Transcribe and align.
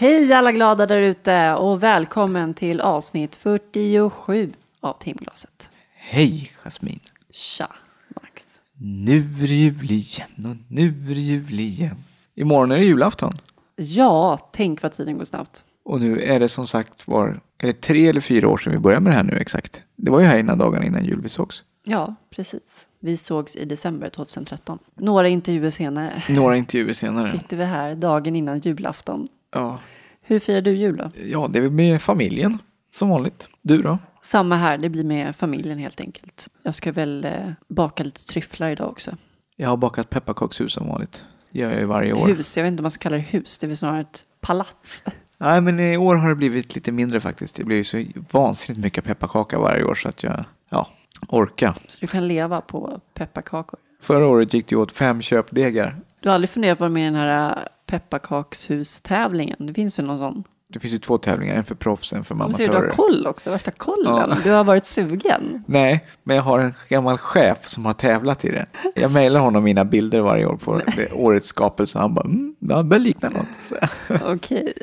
Hej 0.00 0.32
alla 0.32 0.52
glada 0.52 0.86
där 0.86 1.00
ute 1.00 1.52
och 1.52 1.82
välkommen 1.82 2.54
till 2.54 2.80
avsnitt 2.80 3.34
47 3.36 4.52
av 4.80 4.96
timglaset. 5.00 5.70
Hej 5.94 6.52
Jasmin. 6.62 7.00
Tja, 7.30 7.72
Max. 8.08 8.60
Nu 8.78 9.18
är 9.18 9.48
det 9.48 9.54
jul 9.54 9.90
igen 9.90 10.30
och 10.36 10.56
nu 10.68 10.88
är 11.10 11.14
det 11.14 11.20
jul 11.20 11.60
igen. 11.60 11.96
Imorgon 12.34 12.70
är 12.70 12.76
det 12.76 12.84
julafton. 12.84 13.32
Ja, 13.76 14.50
tänk 14.52 14.82
vad 14.82 14.92
tiden 14.92 15.18
går 15.18 15.24
snabbt. 15.24 15.64
Och 15.84 16.00
nu 16.00 16.22
är 16.22 16.40
det 16.40 16.48
som 16.48 16.66
sagt 16.66 17.08
var, 17.08 17.40
är 17.58 17.66
det 17.66 17.80
tre 17.80 18.08
eller 18.08 18.20
fyra 18.20 18.48
år 18.48 18.56
sedan 18.58 18.72
vi 18.72 18.78
började 18.78 19.04
med 19.04 19.12
det 19.12 19.16
här 19.16 19.24
nu 19.24 19.36
exakt? 19.38 19.82
Det 19.96 20.10
var 20.10 20.20
ju 20.20 20.26
här 20.26 20.38
innan 20.38 20.58
dagarna 20.58 20.86
innan 20.86 21.04
jul 21.04 21.20
vi 21.22 21.28
sågs. 21.28 21.62
Ja, 21.84 22.14
precis. 22.30 22.88
Vi 23.00 23.16
sågs 23.16 23.56
i 23.56 23.64
december 23.64 24.08
2013. 24.10 24.78
Några 24.94 25.28
intervjuer 25.28 25.70
senare 25.70 26.22
Några 26.28 26.56
intervjuer 26.56 26.94
senare. 26.94 27.30
sitter 27.30 27.56
vi 27.56 27.64
här 27.64 27.94
dagen 27.94 28.36
innan 28.36 28.58
julafton. 28.58 29.28
Ja, 29.52 29.78
Hur 30.22 30.38
firar 30.40 30.60
du 30.60 30.70
jul 30.76 30.96
då? 30.96 31.10
ja, 31.24 31.48
det 31.50 31.58
är 31.58 31.62
väl 31.62 31.70
med 31.70 32.02
familjen 32.02 32.58
som 32.94 33.08
vanligt. 33.08 33.48
Du 33.62 33.82
då? 33.82 33.98
Samma 34.22 34.56
här, 34.56 34.78
det 34.78 34.88
blir 34.88 35.04
med 35.04 35.36
familjen 35.36 35.78
helt 35.78 36.00
enkelt. 36.00 36.48
Jag 36.62 36.74
ska 36.74 36.92
väl 36.92 37.24
eh, 37.24 37.32
baka 37.68 38.02
lite 38.04 38.26
tryfflar 38.26 38.70
idag 38.70 38.88
också. 38.90 39.16
Jag 39.56 39.68
har 39.68 39.76
bakat 39.76 40.10
pepparkakshus 40.10 40.72
som 40.72 40.88
vanligt. 40.88 41.24
gör 41.50 41.70
jag 41.70 41.80
ju 41.80 41.86
varje 41.86 42.12
år. 42.12 42.26
Hus, 42.26 42.56
jag 42.56 42.64
vet 42.64 42.70
inte 42.72 42.80
om 42.80 42.84
man 42.84 42.90
ska 42.90 43.02
kalla 43.02 43.16
det 43.16 43.22
hus, 43.22 43.58
det 43.58 43.66
är 43.66 43.68
väl 43.68 43.76
snarare 43.76 44.00
ett 44.00 44.24
palats. 44.40 45.02
Nej, 45.38 45.60
men 45.60 45.80
i 45.80 45.96
år 45.96 46.16
har 46.16 46.28
det 46.28 46.34
blivit 46.36 46.74
lite 46.74 46.92
mindre 46.92 47.20
faktiskt. 47.20 47.54
Det 47.54 47.64
blir 47.64 47.76
ju 47.76 47.84
så 47.84 48.04
vansinnigt 48.30 48.82
mycket 48.84 49.04
pepparkaka 49.04 49.58
varje 49.58 49.84
år 49.84 49.94
så 49.94 50.08
att 50.08 50.22
jag, 50.22 50.44
ja, 50.68 50.88
orkar. 51.28 51.72
Så 51.88 51.96
du 52.00 52.06
kan 52.06 52.28
leva 52.28 52.60
på 52.60 53.00
pepparkakor. 53.14 53.78
Förra 54.02 54.26
året 54.26 54.54
gick 54.54 54.68
det 54.68 54.76
åt 54.76 54.92
fem 54.92 55.22
köpdegar. 55.22 55.96
Du 56.20 56.28
har 56.28 56.34
aldrig 56.34 56.50
funderat 56.50 56.78
på 56.78 56.82
vara 56.84 56.90
med 56.90 57.06
den 57.12 57.14
här 57.14 57.68
pepparkakshus-tävlingen? 57.90 59.56
Det 59.66 59.74
finns 59.74 59.98
väl 59.98 60.06
någon 60.06 60.18
sån? 60.18 60.44
Det 60.72 60.78
finns 60.80 60.94
ju 60.94 60.98
två 60.98 61.18
tävlingar, 61.18 61.54
en 61.54 61.64
för 61.64 61.74
proffs, 61.74 62.12
en 62.12 62.24
för 62.24 62.34
Man 62.34 62.54
ser 62.54 62.64
du 62.64 62.70
har 62.70 62.76
amatörer. 62.76 62.96
koll 62.96 63.26
också, 63.26 63.50
värsta 63.50 63.70
kollen. 63.70 64.30
Ja. 64.30 64.36
Du 64.44 64.50
har 64.50 64.64
varit 64.64 64.84
sugen. 64.84 65.64
Nej, 65.66 66.04
men 66.22 66.36
jag 66.36 66.42
har 66.42 66.58
en 66.58 66.74
gammal 66.88 67.18
chef 67.18 67.68
som 67.68 67.86
har 67.86 67.92
tävlat 67.92 68.44
i 68.44 68.50
det. 68.50 68.66
Jag 68.94 69.12
mejlar 69.12 69.40
honom 69.40 69.64
mina 69.64 69.84
bilder 69.84 70.20
varje 70.20 70.46
år 70.46 70.56
på 70.56 70.80
det, 70.96 71.12
årets 71.12 71.46
skapelse. 71.46 71.98
Han 71.98 72.14
bara, 72.14 72.24
mm, 72.24 72.54
det 72.58 72.84
börjar 72.84 72.98
likna 72.98 73.28
något. 73.28 73.80
Okej. 74.24 74.74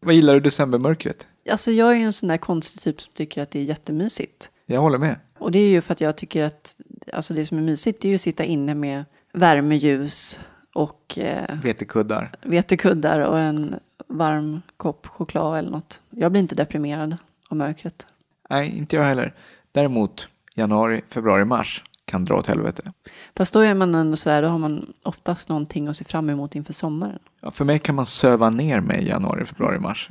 Vad 0.00 0.14
gillar 0.14 0.34
du 0.34 0.40
decembermörkret? 0.40 1.26
Alltså 1.50 1.70
jag 1.70 1.90
är 1.90 1.94
ju 1.94 2.04
en 2.04 2.12
sån 2.12 2.28
där 2.28 2.36
konstig 2.36 2.82
typ 2.82 3.00
som 3.00 3.12
tycker 3.14 3.42
att 3.42 3.50
det 3.50 3.58
är 3.58 3.64
jättemysigt. 3.64 4.50
Jag 4.66 4.80
håller 4.80 4.98
med. 4.98 5.16
Och 5.38 5.52
det 5.52 5.58
är 5.58 5.68
ju 5.68 5.80
för 5.80 5.92
att 5.92 6.00
jag 6.00 6.16
tycker 6.16 6.44
att 6.44 6.76
alltså 7.12 7.34
det 7.34 7.44
som 7.46 7.58
är 7.58 7.62
mysigt 7.62 8.02
det 8.02 8.08
är 8.08 8.10
ju 8.10 8.14
att 8.14 8.20
sitta 8.20 8.44
inne 8.44 8.74
med 8.74 9.04
värmeljus 9.32 10.40
och 10.74 11.18
eh, 11.18 11.56
Vetekuddar. 11.62 12.30
vetekuddar 12.42 13.20
och 13.20 13.38
en 13.38 13.76
varm 14.06 14.62
kopp 14.76 15.06
choklad 15.06 15.58
eller 15.58 15.70
något. 15.70 16.02
Jag 16.10 16.32
blir 16.32 16.40
inte 16.42 16.54
deprimerad 16.54 17.16
av 17.48 17.56
mörkret. 17.56 18.06
Nej, 18.50 18.78
inte 18.78 18.96
jag 18.96 19.04
heller. 19.04 19.34
Däremot 19.72 20.28
januari, 20.54 21.02
februari, 21.08 21.44
mars 21.44 21.84
kan 22.04 22.24
dra 22.24 22.34
åt 22.34 22.46
helvete. 22.46 22.92
Fast 23.36 23.52
då 23.52 23.60
är 23.60 23.74
man 23.74 23.94
ändå 23.94 24.16
sådär, 24.16 24.42
då 24.42 24.48
har 24.48 24.58
man 24.58 24.92
oftast 25.02 25.48
någonting 25.48 25.88
att 25.88 25.96
se 25.96 26.04
fram 26.04 26.30
emot 26.30 26.54
inför 26.54 26.72
sommaren. 26.72 27.18
Ja, 27.40 27.50
för 27.50 27.64
mig 27.64 27.78
kan 27.78 27.94
man 27.94 28.06
söva 28.06 28.50
ner 28.50 28.80
mig 28.80 29.02
i 29.02 29.08
januari, 29.08 29.44
februari, 29.44 29.78
mars. 29.78 30.08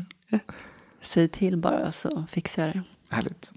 Säg 1.02 1.28
till 1.28 1.58
bara 1.58 1.92
så 1.92 2.26
fixar 2.30 2.66
jag 2.68 2.76
det. 2.76 2.84
Härligt. 3.16 3.52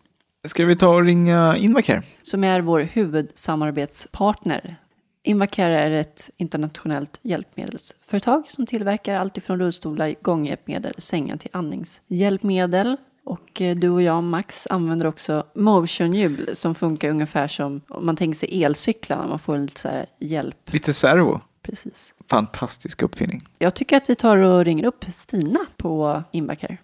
Ska 0.44 0.64
vi 0.64 0.76
ta 0.76 0.88
och 0.88 1.02
ringa 1.04 1.56
Invacare? 1.56 2.02
Som 2.22 2.44
är 2.44 2.60
vår 2.60 2.80
huvudsamarbetspartner. 2.80 4.76
Invacare 5.24 5.80
är 5.80 5.90
ett 5.90 6.30
internationellt 6.36 7.18
hjälpmedelsföretag 7.22 8.50
som 8.50 8.66
tillverkar 8.66 9.14
allt 9.14 9.38
ifrån 9.38 9.58
rullstolar, 9.58 10.14
gånghjälpmedel, 10.22 10.92
sängar 10.98 11.36
till 11.36 11.50
andningshjälpmedel. 11.52 12.96
Och 13.24 13.60
eh, 13.60 13.76
du 13.76 13.90
och 13.90 14.02
jag, 14.02 14.22
Max, 14.22 14.66
använder 14.70 15.06
också 15.06 15.46
motionhjul 15.54 16.50
som 16.56 16.74
funkar 16.74 17.10
ungefär 17.10 17.48
som 17.48 17.80
om 17.88 18.06
man 18.06 18.16
tänker 18.16 18.38
sig 18.38 18.62
elcyklarna. 18.62 19.26
Man 19.26 19.38
får 19.38 19.58
lite 19.58 19.80
så 19.80 19.88
här 19.88 20.06
hjälp. 20.18 20.56
Lite 20.72 20.94
servo. 20.94 21.40
Precis. 21.62 22.14
Fantastisk 22.30 23.02
uppfinning. 23.02 23.42
Jag 23.58 23.74
tycker 23.74 23.96
att 23.96 24.10
vi 24.10 24.14
tar 24.14 24.36
och 24.36 24.64
ringer 24.64 24.84
upp 24.84 25.04
Stina 25.04 25.60
på 25.76 26.22
Invacare. 26.32 26.76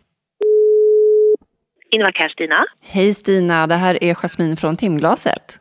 Invacare 1.90 2.28
Stina. 2.28 2.64
Hej 2.80 3.14
Stina, 3.14 3.66
det 3.66 3.74
här 3.74 4.04
är 4.04 4.14
Jasmin 4.14 4.56
från 4.56 4.76
Timglaset. 4.76 5.60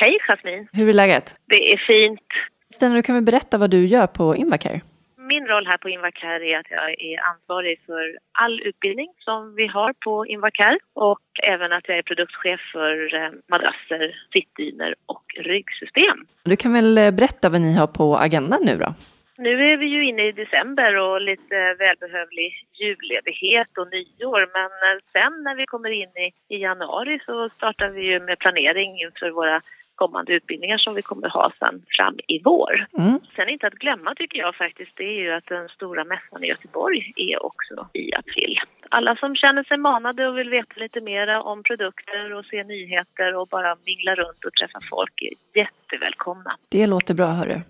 Hej 0.00 0.18
Jasmin. 0.28 0.68
Hur 0.72 0.88
är 0.88 0.92
läget? 0.92 1.36
Det 1.46 1.72
är 1.72 1.76
fint. 1.86 2.28
Stina, 2.70 2.94
du 2.94 3.02
kan 3.02 3.14
väl 3.14 3.24
berätta 3.24 3.58
vad 3.58 3.70
du 3.70 3.86
gör 3.86 4.06
på 4.06 4.36
Invacare? 4.36 4.80
Min 5.16 5.46
roll 5.46 5.66
här 5.66 5.78
på 5.78 5.88
Invacare 5.88 6.46
är 6.52 6.58
att 6.58 6.70
jag 6.70 6.90
är 7.00 7.16
ansvarig 7.30 7.80
för 7.86 8.18
all 8.32 8.60
utbildning 8.60 9.08
som 9.18 9.54
vi 9.54 9.66
har 9.66 9.92
på 9.92 10.26
Invacare 10.26 10.78
och 10.94 11.20
även 11.42 11.72
att 11.72 11.88
jag 11.88 11.98
är 11.98 12.02
produktchef 12.02 12.60
för 12.72 13.14
eh, 13.14 13.30
madrasser, 13.48 14.16
sittdyner 14.32 14.94
och 15.06 15.24
ryggsystem. 15.36 16.26
Du 16.42 16.56
kan 16.56 16.72
väl 16.72 16.98
eh, 16.98 17.10
berätta 17.10 17.50
vad 17.50 17.60
ni 17.60 17.76
har 17.76 17.86
på 17.86 18.16
agendan 18.16 18.60
nu 18.64 18.76
då? 18.76 18.94
Nu 19.38 19.72
är 19.72 19.76
vi 19.76 19.86
ju 19.86 20.08
inne 20.08 20.28
i 20.28 20.32
december 20.32 20.96
och 20.96 21.20
lite 21.20 21.74
välbehövlig 21.78 22.50
julledighet 22.80 23.78
och 23.78 23.88
nyår 23.92 24.42
men 24.56 24.70
eh, 24.86 24.98
sen 25.12 25.42
när 25.44 25.54
vi 25.54 25.66
kommer 25.66 25.90
in 25.90 26.12
i, 26.26 26.54
i 26.54 26.58
januari 26.58 27.20
så 27.26 27.48
startar 27.48 27.88
vi 27.88 28.02
ju 28.02 28.20
med 28.20 28.38
planering 28.38 29.00
inför 29.00 29.30
våra 29.30 29.60
kommande 30.02 30.32
utbildningar 30.32 30.78
som 30.78 30.94
vi 30.94 31.02
kommer 31.02 31.28
ha 31.28 31.52
sen 31.58 31.82
fram 31.96 32.16
i 32.34 32.36
vår. 32.44 32.86
Mm. 32.98 33.20
Sen 33.36 33.48
inte 33.48 33.66
att 33.66 33.72
glömma 33.84 34.14
tycker 34.14 34.38
jag 34.38 34.54
faktiskt, 34.54 34.90
det 34.96 35.04
är 35.04 35.20
ju 35.24 35.30
att 35.32 35.46
den 35.46 35.68
stora 35.68 36.04
mässan 36.04 36.44
i 36.44 36.46
Göteborg 36.48 37.12
är 37.16 37.46
också 37.46 37.74
i 37.92 38.14
april. 38.14 38.52
Alla 38.88 39.16
som 39.16 39.34
känner 39.36 39.62
sig 39.64 39.76
manade 39.76 40.28
och 40.28 40.38
vill 40.38 40.50
veta 40.50 40.74
lite 40.76 41.00
mer 41.00 41.26
om 41.50 41.62
produkter 41.62 42.34
och 42.34 42.44
se 42.44 42.64
nyheter 42.64 43.36
och 43.36 43.46
bara 43.48 43.76
mingla 43.86 44.14
runt 44.14 44.44
och 44.44 44.52
träffa 44.60 44.78
folk 44.90 45.12
är 45.22 45.58
jättevälkomna. 45.60 46.56
Det 46.68 46.86
låter 46.86 47.14
bra, 47.14 47.26
hörru. 47.26 47.60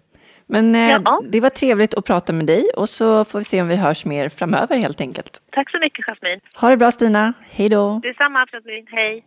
Men 0.46 0.74
eh, 0.74 0.98
Ja. 1.04 1.20
det 1.24 1.40
var 1.40 1.50
trevligt 1.50 1.94
att 1.94 2.04
prata 2.06 2.32
med 2.32 2.46
dig 2.46 2.64
och 2.76 2.88
så 2.88 3.24
får 3.24 3.38
vi 3.38 3.44
se 3.44 3.62
om 3.62 3.68
vi 3.68 3.76
hörs 3.76 4.04
mer 4.04 4.28
framöver 4.28 4.76
helt 4.76 5.00
enkelt. 5.00 5.42
Tack 5.50 5.70
så 5.70 5.78
mycket 5.78 6.04
Jasmin. 6.06 6.40
Ha 6.60 6.70
det 6.70 6.76
bra 6.76 6.90
Stina, 6.90 7.32
hej 7.50 7.68
då! 7.68 8.00
Detsamma 8.02 8.46
Jasmin, 8.52 8.86
hej. 8.90 9.24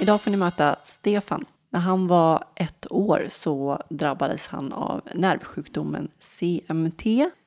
Idag 0.00 0.20
får 0.20 0.30
ni 0.30 0.36
möta 0.36 0.76
Stefan. 0.82 1.44
När 1.70 1.80
han 1.80 2.06
var 2.06 2.44
ett 2.54 2.86
år 2.90 3.26
så 3.30 3.82
drabbades 3.88 4.46
han 4.46 4.72
av 4.72 5.00
nervsjukdomen 5.14 6.08
CMT, 6.18 7.04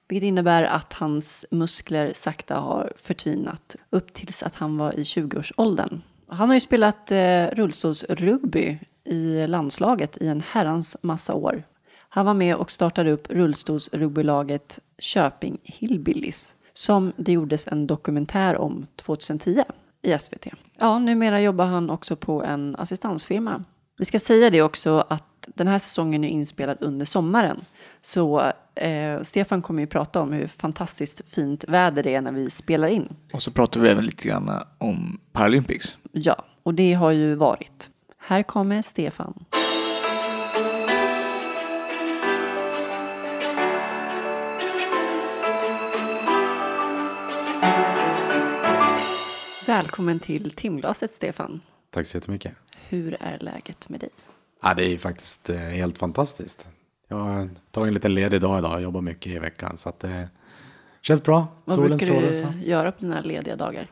vilket 0.07 0.27
innebär 0.27 0.63
att 0.63 0.93
hans 0.93 1.45
muskler 1.51 2.11
sakta 2.16 2.55
har 2.55 2.93
förtvinat 2.97 3.75
upp 3.89 4.13
tills 4.13 4.43
att 4.43 4.55
han 4.55 4.77
var 4.77 4.99
i 4.99 5.03
20-årsåldern. 5.03 6.01
Han 6.27 6.47
har 6.47 6.53
ju 6.53 6.59
spelat 6.59 7.11
eh, 7.11 7.45
rullstolsrugby 7.45 8.79
i 9.03 9.47
landslaget 9.47 10.17
i 10.17 10.27
en 10.27 10.43
herrans 10.51 10.97
massa 11.01 11.33
år. 11.33 11.63
Han 12.09 12.25
var 12.25 12.33
med 12.33 12.55
och 12.55 12.72
startade 12.72 13.11
upp 13.11 13.31
rullstolsrugbylaget 13.31 14.79
Köping 14.99 15.57
Hillbillies 15.63 16.55
som 16.73 17.13
det 17.17 17.31
gjordes 17.31 17.67
en 17.67 17.87
dokumentär 17.87 18.57
om 18.57 18.87
2010 18.95 19.63
i 20.05 20.19
SVT. 20.19 20.47
Ja, 20.79 20.99
numera 20.99 21.41
jobbar 21.41 21.66
han 21.66 21.89
också 21.89 22.16
på 22.16 22.43
en 22.43 22.75
assistansfirma. 22.75 23.63
Vi 23.97 24.05
ska 24.05 24.19
säga 24.19 24.49
det 24.49 24.61
också 24.61 25.05
att 25.09 25.23
den 25.47 25.67
här 25.67 25.79
säsongen 25.79 26.23
är 26.23 26.29
inspelad 26.29 26.78
under 26.79 27.05
sommaren. 27.05 27.61
Så 28.02 28.52
eh, 28.75 29.22
Stefan 29.22 29.61
kommer 29.61 29.81
ju 29.81 29.87
prata 29.87 30.22
om 30.22 30.34
hur 30.34 30.47
fantastiskt 30.47 31.22
fint 31.29 31.63
väder 31.67 32.03
det 32.03 32.16
är 32.16 32.22
när 32.22 32.34
vi 32.34 32.49
spelar 32.49 32.87
in. 32.87 33.16
Och 33.34 33.41
så 33.41 33.52
pratar 33.52 33.79
vi 33.79 33.90
även 33.90 34.05
lite 34.05 34.28
grann 34.28 34.52
om 34.78 35.19
Paralympics. 35.31 35.97
Ja, 36.11 36.46
och 36.63 36.73
det 36.73 36.93
har 36.93 37.11
ju 37.11 37.35
varit. 37.35 37.90
Här 38.17 38.43
kommer 38.43 38.81
Stefan. 38.81 39.46
Välkommen 49.67 50.20
till 50.20 50.52
timglaset 50.52 51.14
Stefan. 51.14 51.62
Tack 51.90 52.06
så 52.08 52.17
jättemycket. 52.17 52.53
Hur 52.90 53.17
är 53.20 53.40
läget 53.40 53.90
med 53.90 54.00
dig? 54.00 54.09
Ja, 54.62 54.73
det 54.73 54.94
är 54.94 54.97
faktiskt 54.97 55.50
eh, 55.50 55.56
helt 55.58 55.97
fantastiskt. 55.97 56.67
Jag 57.08 57.50
tagit 57.72 57.88
en 57.88 57.94
liten 57.94 58.14
ledig 58.14 58.41
dag 58.41 58.59
idag 58.59 58.73
och 58.73 58.82
jobbar 58.82 59.02
mycket 59.02 59.32
i 59.32 59.40
veckan. 59.40 59.78
Så 59.78 59.90
att 59.90 60.00
det 60.00 60.29
känns 61.02 61.23
bra. 61.23 61.47
Vad 61.66 61.76
Solen 61.76 61.97
brukar 61.97 62.22
du 62.22 62.34
Så. 62.34 62.46
göra 62.64 62.91
på 62.91 63.02
dina 63.02 63.22
lediga 63.22 63.56
dagar? 63.56 63.88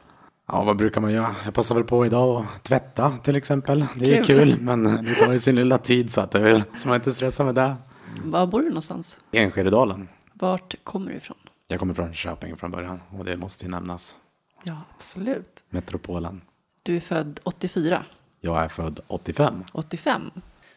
Ja, 0.48 0.64
vad 0.64 0.78
brukar 0.78 1.02
man 1.02 1.12
göra? 1.12 1.36
Jag 1.46 1.54
passar 1.54 1.76
väl 1.76 1.84
på 1.84 2.06
idag 2.06 2.46
att 2.56 2.64
tvätta 2.64 3.18
till 3.24 3.36
exempel. 3.36 3.86
Det 3.96 4.18
är 4.18 4.24
Kul. 4.24 4.40
kul, 4.40 4.60
men 4.62 4.84
det 5.06 5.16
tar 5.16 5.32
ju 5.32 5.40
sin 5.40 5.56
lilla 5.56 5.78
tid 5.78 6.12
så 6.12 6.22
att 6.22 6.32
det 6.32 6.40
väl 6.40 6.64
så 6.78 6.88
man 6.88 6.96
inte 6.96 7.14
stressar 7.14 7.46
med 7.46 7.56
det. 7.56 7.76
Var 8.24 8.48
bor 8.48 8.60
du 8.62 8.68
någonstans? 8.68 9.18
Enskededalen. 9.32 10.08
Vart 10.34 10.76
kommer 10.84 11.12
du 11.12 11.18
ifrån? 11.18 11.38
Jag 11.68 11.80
kommer 11.80 11.94
från 11.94 12.14
Köping 12.14 12.58
från 12.58 12.72
början 12.72 13.00
och 13.18 13.26
det 13.26 13.38
måste 13.38 13.66
ju 13.66 13.72
nämnas. 13.72 14.16
Ja, 14.64 14.82
absolut. 14.96 15.64
Metropolen. 15.70 16.42
Du 16.84 16.96
är 16.96 17.00
född 17.00 17.40
84, 17.44 18.06
Jag 18.42 18.64
är 18.64 18.68
född 18.68 19.00
85. 19.08 19.64
85. 19.74 20.32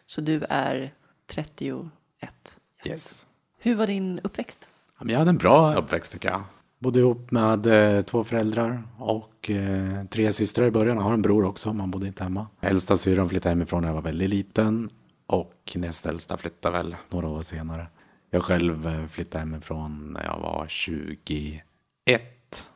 Så 0.05 0.21
du 0.21 0.45
är 0.49 0.93
31. 1.27 1.91
Yes. 2.23 2.93
Yes. 2.93 3.27
Hur 3.59 3.75
var 3.75 3.87
din 3.87 4.21
uppväxt? 4.23 4.69
Jag 5.01 5.19
hade 5.19 5.31
en 5.31 5.39
bra 5.39 5.75
uppväxt 5.75 6.13
tycker 6.13 6.29
jag. 6.29 6.43
Bodde 6.79 6.99
ihop 6.99 7.31
med 7.31 7.67
eh, 7.67 8.03
två 8.03 8.25
föräldrar 8.25 8.83
och 8.99 9.51
eh, 9.51 10.05
tre 10.05 10.33
systrar 10.33 10.67
i 10.67 10.71
början. 10.71 10.97
Jag 10.97 11.05
har 11.05 11.13
en 11.13 11.23
bror 11.23 11.45
också, 11.45 11.73
man 11.73 11.91
bodde 11.91 12.07
inte 12.07 12.23
hemma. 12.23 12.47
Äldsta 12.61 12.97
syrran 12.97 13.29
flyttade 13.29 13.49
hemifrån 13.51 13.83
när 13.83 13.89
jag 13.89 13.95
var 13.95 14.03
väldigt 14.03 14.31
liten. 14.31 14.91
Och 15.27 15.73
näst 15.75 16.07
äldsta 16.07 16.37
flyttade 16.37 16.77
väl 16.79 16.97
några 17.09 17.29
år 17.29 17.43
senare. 17.43 17.87
Jag 18.31 18.43
själv 18.45 18.87
eh, 18.87 19.07
flyttade 19.07 19.39
hemifrån 19.39 20.13
när 20.13 20.25
jag 20.25 20.39
var 20.39 20.65
21, 20.69 21.63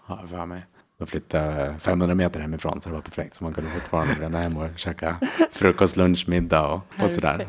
har 0.01 0.19
jag 0.21 0.29
för 0.29 0.47
mig. 0.47 0.67
Då 1.00 1.06
flyttade 1.06 1.64
jag 1.64 1.81
500 1.82 2.14
meter 2.14 2.41
hemifrån 2.41 2.81
så 2.81 2.88
det 2.88 2.94
var 2.94 3.02
perfekt. 3.02 3.37
Så 3.37 3.44
man 3.44 3.52
kunde 3.55 3.70
fortfarande 3.70 4.14
bränna 4.14 4.41
hem 4.41 4.56
och 4.56 4.69
käka 4.76 5.17
frukost, 5.50 5.97
lunch, 5.97 6.25
middag 6.29 6.67
och, 6.67 6.81
och 7.05 7.11
sådär. 7.11 7.47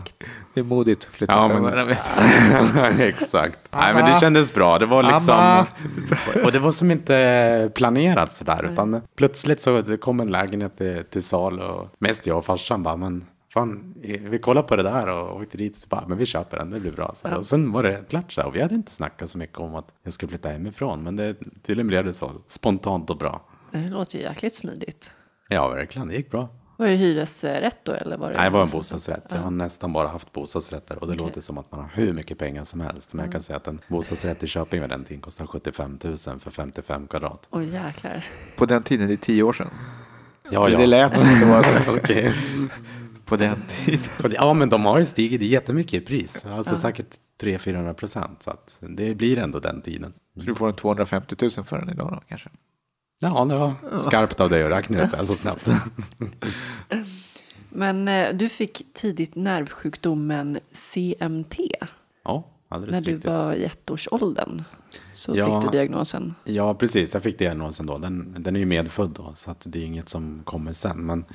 Det 0.53 0.59
är 0.59 0.63
modigt 0.63 1.05
att 1.05 1.15
flytta 1.15 1.33
Ja, 1.33 1.49
fem 1.49 1.63
men, 1.63 1.65
hundra 1.65 1.85
meter. 1.85 2.99
exakt. 3.07 3.59
Nej, 3.71 3.93
men 3.93 4.11
det 4.11 4.19
kändes 4.19 4.53
bra. 4.53 4.79
Det 4.79 4.85
var 4.85 5.03
liksom, 5.03 5.33
Amma. 5.33 5.67
och 6.45 6.51
det 6.51 6.59
var 6.59 6.71
som 6.71 6.91
inte 6.91 7.71
planerat 7.75 8.31
sådär, 8.31 8.69
utan 8.71 9.01
plötsligt 9.15 9.61
så 9.61 9.97
kom 9.97 10.19
en 10.19 10.31
lägenhet 10.31 10.77
till, 10.77 11.03
till 11.09 11.23
salu 11.23 11.63
och 11.63 11.89
mest 11.99 12.27
jag 12.27 12.37
och 12.37 12.45
farsan 12.45 12.83
bara, 12.83 12.95
men 12.95 13.25
fan, 13.53 13.93
vi 14.21 14.39
kollar 14.39 14.63
på 14.63 14.75
det 14.75 14.83
där 14.83 15.07
och 15.07 15.35
åkte 15.41 15.57
dit 15.57 15.75
och 15.75 15.81
så 15.81 15.87
bara, 15.87 16.07
men 16.07 16.17
vi 16.17 16.25
köper 16.25 16.57
den, 16.57 16.69
det 16.69 16.79
blir 16.79 16.91
bra. 16.91 17.15
Så 17.21 17.27
här. 17.27 17.37
Och 17.37 17.45
sen 17.45 17.71
var 17.71 17.83
det 17.83 18.03
klart 18.09 18.31
så 18.31 18.41
här, 18.41 18.47
och 18.47 18.55
vi 18.55 18.61
hade 18.61 18.75
inte 18.75 18.91
snackat 18.91 19.29
så 19.29 19.37
mycket 19.37 19.57
om 19.57 19.75
att 19.75 19.87
jag 20.03 20.13
skulle 20.13 20.29
flytta 20.29 20.49
hemifrån, 20.49 21.03
men 21.03 21.15
det, 21.15 21.35
tydligen 21.63 21.87
blev 21.87 22.05
det 22.05 22.13
så 22.13 22.31
spontant 22.47 23.09
och 23.09 23.17
bra. 23.17 23.41
Det 23.71 23.89
låter 23.89 24.17
ju 24.17 24.23
jäkligt 24.23 24.55
smidigt. 24.55 25.11
Ja, 25.49 25.67
verkligen, 25.67 26.07
det 26.07 26.15
gick 26.15 26.31
bra. 26.31 26.49
Var 26.77 26.87
det 26.87 26.93
hyresrätt 26.95 27.77
då 27.83 27.91
eller 27.91 28.17
var 28.17 28.29
det? 28.29 28.37
Nej, 28.37 28.43
det 28.43 28.53
var 28.53 28.61
en 28.63 28.69
bostadsrätt. 28.69 29.23
Jag 29.29 29.37
har 29.37 29.51
nästan 29.51 29.93
bara 29.93 30.07
haft 30.07 30.31
bostadsrätter 30.31 31.03
och 31.03 31.07
det 31.07 31.13
låter 31.15 31.41
som 31.41 31.57
att 31.57 31.71
man 31.71 31.79
har 31.79 31.89
hur 31.93 32.13
mycket 32.13 32.37
pengar 32.37 32.63
som 32.63 32.81
helst. 32.81 33.13
Men 33.13 33.25
jag 33.25 33.31
kan 33.31 33.41
säga 33.41 33.57
att 33.57 33.67
en 33.67 33.81
bostadsrätt 33.87 34.43
i 34.43 34.47
Köping 34.47 34.81
vid 34.81 34.89
den 34.89 35.03
tiden 35.03 35.21
kostar 35.21 35.45
75 35.45 35.99
000 36.03 36.17
för 36.17 36.51
55 36.51 37.07
kvadrat. 37.07 37.47
Oj 37.49 37.65
jäklar. 37.73 38.25
På 38.57 38.65
den 38.65 38.83
tiden, 38.83 39.07
det 39.07 39.13
är 39.13 39.17
tio 39.17 39.43
år 39.43 39.53
sedan. 39.53 39.69
Ja, 40.49 40.69
Det 40.69 40.85
lät 40.85 41.17
som 41.17 41.27
att 41.27 41.39
det 41.39 41.45
var 41.87 41.97
Okej. 41.97 42.33
På 43.31 43.37
den 43.37 43.57
tiden. 43.85 44.31
Ja, 44.35 44.53
men 44.53 44.69
de 44.69 44.85
har 44.85 44.99
ju 44.99 45.05
stigit 45.05 45.41
jättemycket 45.41 46.03
i 46.03 46.05
pris. 46.05 46.45
Alltså 46.45 46.75
säkert 46.75 47.15
300-400 47.41 47.93
procent. 47.93 48.43
Så 48.43 48.49
att 48.51 48.77
det 48.89 49.15
blir 49.15 49.37
ändå 49.37 49.59
den 49.59 49.81
tiden. 49.81 50.13
Så 50.39 50.45
du 50.45 50.55
får 50.55 50.67
en 50.67 50.73
250 50.75 51.35
000 51.41 51.51
för 51.51 51.79
den 51.79 51.89
idag 51.89 52.09
då 52.11 52.21
kanske? 52.29 52.49
Ja, 53.19 53.45
det 53.45 53.55
var 53.57 53.73
skarpt 53.99 54.39
av 54.39 54.49
dig 54.49 54.63
att 54.63 54.71
räkna 54.71 55.03
ut 55.03 55.11
det 55.11 55.25
så 55.25 55.35
snabbt. 55.35 55.69
Men 57.69 58.07
eh, 58.07 58.33
du 58.33 58.49
fick 58.49 58.81
tidigt 58.93 59.35
nervsjukdomen 59.35 60.59
CMT 60.73 61.55
Ja, 62.23 62.47
alldeles 62.69 62.91
när 62.93 63.01
du 63.01 63.11
riktigt. 63.11 63.29
var 63.31 63.53
i 63.53 63.65
ettårsåldern. 63.65 64.63
Så 65.13 65.35
Ja. 65.35 65.61
fick 65.61 65.71
du 65.71 65.77
diagnosen. 65.77 66.35
Ja, 66.43 66.73
precis. 66.73 67.13
Jag 67.13 67.23
fick 67.23 67.39
diagnosen 67.39 67.85
då. 67.85 67.97
Den, 67.97 68.35
den 68.39 68.55
är 68.55 68.59
ju 68.59 68.65
medfödd 68.65 69.09
då, 69.09 69.33
så 69.35 69.51
att 69.51 69.61
det 69.65 69.79
är 69.79 69.83
inget 69.85 70.09
som 70.09 70.41
kommer 70.43 70.73
sen. 70.73 70.97
Men 71.05 71.25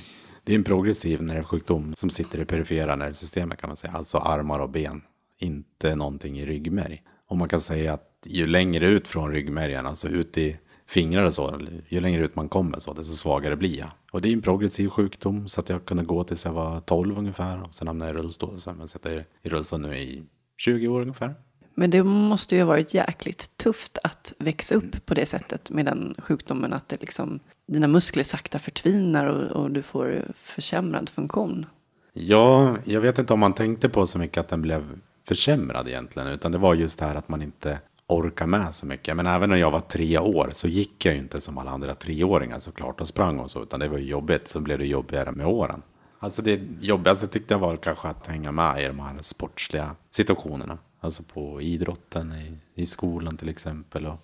det 0.47 0.53
är 0.53 0.57
en 0.57 0.65
progressiv 0.65 1.23
nervsjukdom 1.23 1.95
som 1.97 2.11
sitter 2.11 2.41
i 2.41 2.45
perifera 2.45 2.97
nervsystemet 2.97 3.61
kan 3.61 3.69
man 3.69 3.77
säga. 3.77 3.93
Alltså 3.93 4.19
armar 4.19 4.59
och 4.59 4.71
ben. 4.71 5.03
Inte 5.39 5.95
någonting 5.95 6.39
i 6.39 6.47
ryggmärg. 6.47 7.03
Och 7.29 7.37
man 7.37 7.49
kan 7.49 7.61
säga 7.61 7.93
att 7.93 8.27
ju 8.27 8.47
längre 8.47 8.87
ut 8.87 9.09
från 9.09 9.33
ryggmärgen, 9.33 9.87
alltså 9.87 10.09
ut 10.09 10.39
i 10.39 10.57
fingrar 10.87 11.25
och 11.25 11.35
så, 11.35 11.61
ju 11.89 12.01
längre 12.01 12.25
ut 12.25 12.37
man 12.37 12.49
kommer 12.49 12.79
så, 12.79 12.93
desto 12.93 13.13
svagare 13.13 13.57
blir 13.57 13.79
jag. 13.79 13.91
Och 14.13 14.21
det 14.21 14.29
är 14.29 14.33
en 14.33 14.43
progressiv 14.43 14.89
sjukdom 14.89 15.49
så 15.49 15.61
att 15.61 15.69
jag 15.69 15.85
kunde 15.85 16.05
gå 16.05 16.25
tills 16.25 16.45
jag 16.45 16.53
var 16.53 16.81
12 16.81 17.19
ungefär. 17.19 17.63
Och 17.63 17.75
sen 17.75 17.87
hamnade 17.87 18.11
jag 18.11 18.19
i 18.19 18.23
rullstol. 18.23 18.61
Sen 18.61 18.75
har 18.75 18.83
jag 18.83 18.91
suttit 18.91 19.27
i 19.43 19.49
rullstol 19.49 19.81
nu 19.81 19.99
i 19.99 20.25
20 20.57 20.89
år 20.89 21.01
ungefär. 21.01 21.35
Men 21.79 21.91
det 21.91 22.03
måste 22.03 22.55
ju 22.55 22.61
ha 22.61 22.69
varit 22.69 22.95
jäkligt 22.95 23.57
tufft 23.57 23.99
att 24.05 24.33
växa 24.39 24.75
upp 24.75 25.07
på 25.07 25.15
det 25.15 25.27
sättet 25.27 25.71
med 25.71 25.85
den 25.85 26.15
sjukdomen. 26.19 26.73
Att 26.73 26.89
det 26.89 27.01
liksom, 27.01 27.41
dina 27.69 27.87
muskler 27.87 28.25
sakta 28.25 28.59
förtvinar 28.59 29.27
och, 29.27 29.63
och 29.63 29.71
du 29.71 29.83
får 29.83 30.25
försämrad 30.37 31.09
funktion. 31.09 31.67
Ja, 32.13 32.77
jag 32.85 33.01
vet 33.01 33.19
inte 33.19 33.33
om 33.33 33.41
man 33.41 33.55
tänkte 33.55 33.89
på 33.89 34.07
så 34.07 34.19
mycket 34.19 34.41
att 34.41 34.49
den 34.49 34.63
blev 34.63 34.99
försämrad 35.29 35.89
egentligen. 35.89 36.29
Utan 36.29 36.53
det 36.53 36.59
var 36.59 36.75
just 36.75 36.99
det 36.99 37.05
här 37.05 37.15
att 37.15 37.29
man 37.29 37.43
inte 37.43 37.79
orkar 38.07 38.47
med 38.47 38.75
så 38.75 38.87
mycket. 38.87 39.17
Men 39.17 39.27
även 39.27 39.51
när 39.51 39.57
jag 39.57 39.71
var 39.71 39.81
tre 39.81 40.19
år 40.19 40.49
så 40.53 40.69
gick 40.69 41.07
jag 41.07 41.15
ju 41.15 41.21
inte 41.21 41.41
som 41.41 41.59
alla 41.59 41.71
andra 41.71 41.95
treåringar 41.95 42.59
såklart 42.59 43.01
och 43.01 43.09
sprang 43.09 43.39
och 43.39 43.51
så. 43.51 43.63
Utan 43.63 43.81
det 43.81 43.89
var 43.89 43.99
ju 43.99 44.07
jobbigt, 44.07 44.49
så 44.49 44.61
blev 44.61 44.79
det 44.79 44.87
jobbigare 44.87 45.33
med 45.33 45.47
åren. 45.47 45.83
Alltså 46.19 46.43
det 46.43 46.61
jobbigaste 46.81 47.27
tyckte 47.27 47.55
jag 47.55 47.59
var 47.59 47.77
kanske 47.77 48.09
att 48.09 48.27
hänga 48.27 48.53
med 48.53 48.83
i 48.83 48.87
de 48.87 48.99
här 49.01 49.17
sportsliga 49.21 49.97
situationerna. 50.11 50.79
Alltså 51.07 51.23
på 51.23 51.63
idrotten, 51.63 52.33
i, 52.33 52.83
i 52.83 52.87
skolan 52.87 53.37
till 53.37 53.49
exempel. 53.49 54.07
Och 54.07 54.21